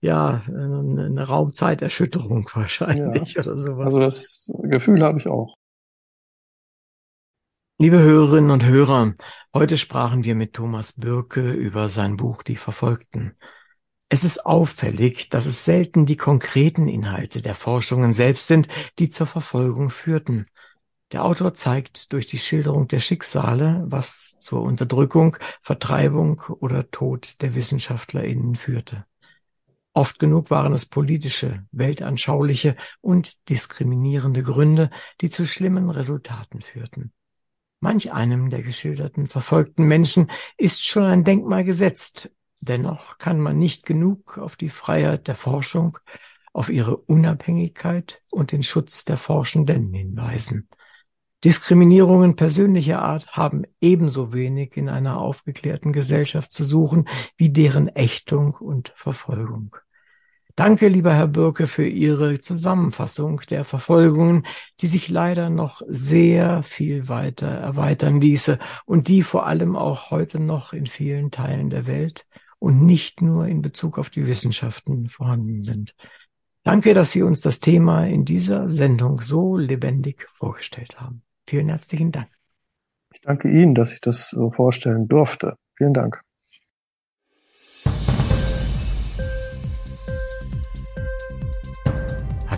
ja, 0.00 0.42
eine 0.46 1.26
Raumzeiterschütterung 1.26 2.48
wahrscheinlich 2.54 3.34
ja. 3.34 3.42
oder 3.42 3.58
sowas. 3.58 3.86
Also 3.86 4.00
das 4.00 4.52
Gefühl 4.62 5.02
habe 5.02 5.18
ich 5.18 5.26
auch. 5.26 5.56
Liebe 7.78 7.98
Hörerinnen 7.98 8.50
und 8.50 8.64
Hörer, 8.64 9.16
heute 9.52 9.76
sprachen 9.76 10.24
wir 10.24 10.34
mit 10.34 10.54
Thomas 10.54 10.94
Bürke 10.94 11.52
über 11.52 11.90
sein 11.90 12.16
Buch 12.16 12.42
Die 12.42 12.56
Verfolgten. 12.56 13.36
Es 14.08 14.24
ist 14.24 14.46
auffällig, 14.46 15.28
dass 15.28 15.44
es 15.44 15.66
selten 15.66 16.06
die 16.06 16.16
konkreten 16.16 16.88
Inhalte 16.88 17.42
der 17.42 17.54
Forschungen 17.54 18.14
selbst 18.14 18.46
sind, 18.46 18.68
die 18.98 19.10
zur 19.10 19.26
Verfolgung 19.26 19.90
führten. 19.90 20.46
Der 21.12 21.22
Autor 21.22 21.52
zeigt 21.52 22.14
durch 22.14 22.24
die 22.24 22.38
Schilderung 22.38 22.88
der 22.88 23.00
Schicksale, 23.00 23.84
was 23.86 24.38
zur 24.40 24.62
Unterdrückung, 24.62 25.36
Vertreibung 25.60 26.40
oder 26.60 26.90
Tod 26.90 27.42
der 27.42 27.54
WissenschaftlerInnen 27.54 28.54
führte. 28.56 29.04
Oft 29.92 30.18
genug 30.18 30.48
waren 30.48 30.72
es 30.72 30.86
politische, 30.86 31.66
weltanschauliche 31.72 32.74
und 33.02 33.50
diskriminierende 33.50 34.40
Gründe, 34.40 34.88
die 35.20 35.28
zu 35.28 35.46
schlimmen 35.46 35.90
Resultaten 35.90 36.62
führten. 36.62 37.12
Manch 37.80 38.12
einem 38.12 38.50
der 38.50 38.62
geschilderten 38.62 39.26
verfolgten 39.26 39.84
Menschen 39.84 40.30
ist 40.56 40.86
schon 40.86 41.04
ein 41.04 41.24
Denkmal 41.24 41.64
gesetzt, 41.64 42.30
dennoch 42.60 43.18
kann 43.18 43.38
man 43.38 43.58
nicht 43.58 43.84
genug 43.84 44.38
auf 44.38 44.56
die 44.56 44.70
Freiheit 44.70 45.28
der 45.28 45.34
Forschung, 45.34 45.98
auf 46.52 46.70
ihre 46.70 46.96
Unabhängigkeit 46.96 48.22
und 48.30 48.52
den 48.52 48.62
Schutz 48.62 49.04
der 49.04 49.18
Forschenden 49.18 49.92
hinweisen. 49.92 50.68
Diskriminierungen 51.44 52.34
persönlicher 52.34 53.02
Art 53.02 53.28
haben 53.32 53.64
ebenso 53.80 54.32
wenig 54.32 54.76
in 54.76 54.88
einer 54.88 55.20
aufgeklärten 55.20 55.92
Gesellschaft 55.92 56.50
zu 56.50 56.64
suchen 56.64 57.06
wie 57.36 57.50
deren 57.50 57.88
Ächtung 57.88 58.54
und 58.54 58.92
Verfolgung. 58.96 59.76
Danke, 60.56 60.88
lieber 60.88 61.12
Herr 61.12 61.28
Birke, 61.28 61.66
für 61.66 61.86
Ihre 61.86 62.40
Zusammenfassung 62.40 63.42
der 63.50 63.66
Verfolgungen, 63.66 64.46
die 64.80 64.86
sich 64.86 65.10
leider 65.10 65.50
noch 65.50 65.82
sehr 65.86 66.62
viel 66.62 67.10
weiter 67.10 67.46
erweitern 67.46 68.22
ließe 68.22 68.58
und 68.86 69.08
die 69.08 69.22
vor 69.22 69.46
allem 69.46 69.76
auch 69.76 70.10
heute 70.10 70.40
noch 70.40 70.72
in 70.72 70.86
vielen 70.86 71.30
Teilen 71.30 71.68
der 71.68 71.86
Welt 71.86 72.26
und 72.58 72.86
nicht 72.86 73.20
nur 73.20 73.46
in 73.46 73.60
Bezug 73.60 73.98
auf 73.98 74.08
die 74.08 74.26
Wissenschaften 74.26 75.10
vorhanden 75.10 75.62
sind. 75.62 75.94
Danke, 76.62 76.94
dass 76.94 77.10
Sie 77.10 77.22
uns 77.22 77.42
das 77.42 77.60
Thema 77.60 78.06
in 78.06 78.24
dieser 78.24 78.70
Sendung 78.70 79.20
so 79.20 79.58
lebendig 79.58 80.26
vorgestellt 80.32 80.98
haben. 80.98 81.22
Vielen 81.46 81.68
herzlichen 81.68 82.12
Dank. 82.12 82.30
Ich 83.12 83.20
danke 83.20 83.50
Ihnen, 83.50 83.74
dass 83.74 83.92
ich 83.92 84.00
das 84.00 84.30
so 84.30 84.50
vorstellen 84.50 85.06
durfte. 85.06 85.56
Vielen 85.76 85.92
Dank. 85.92 86.25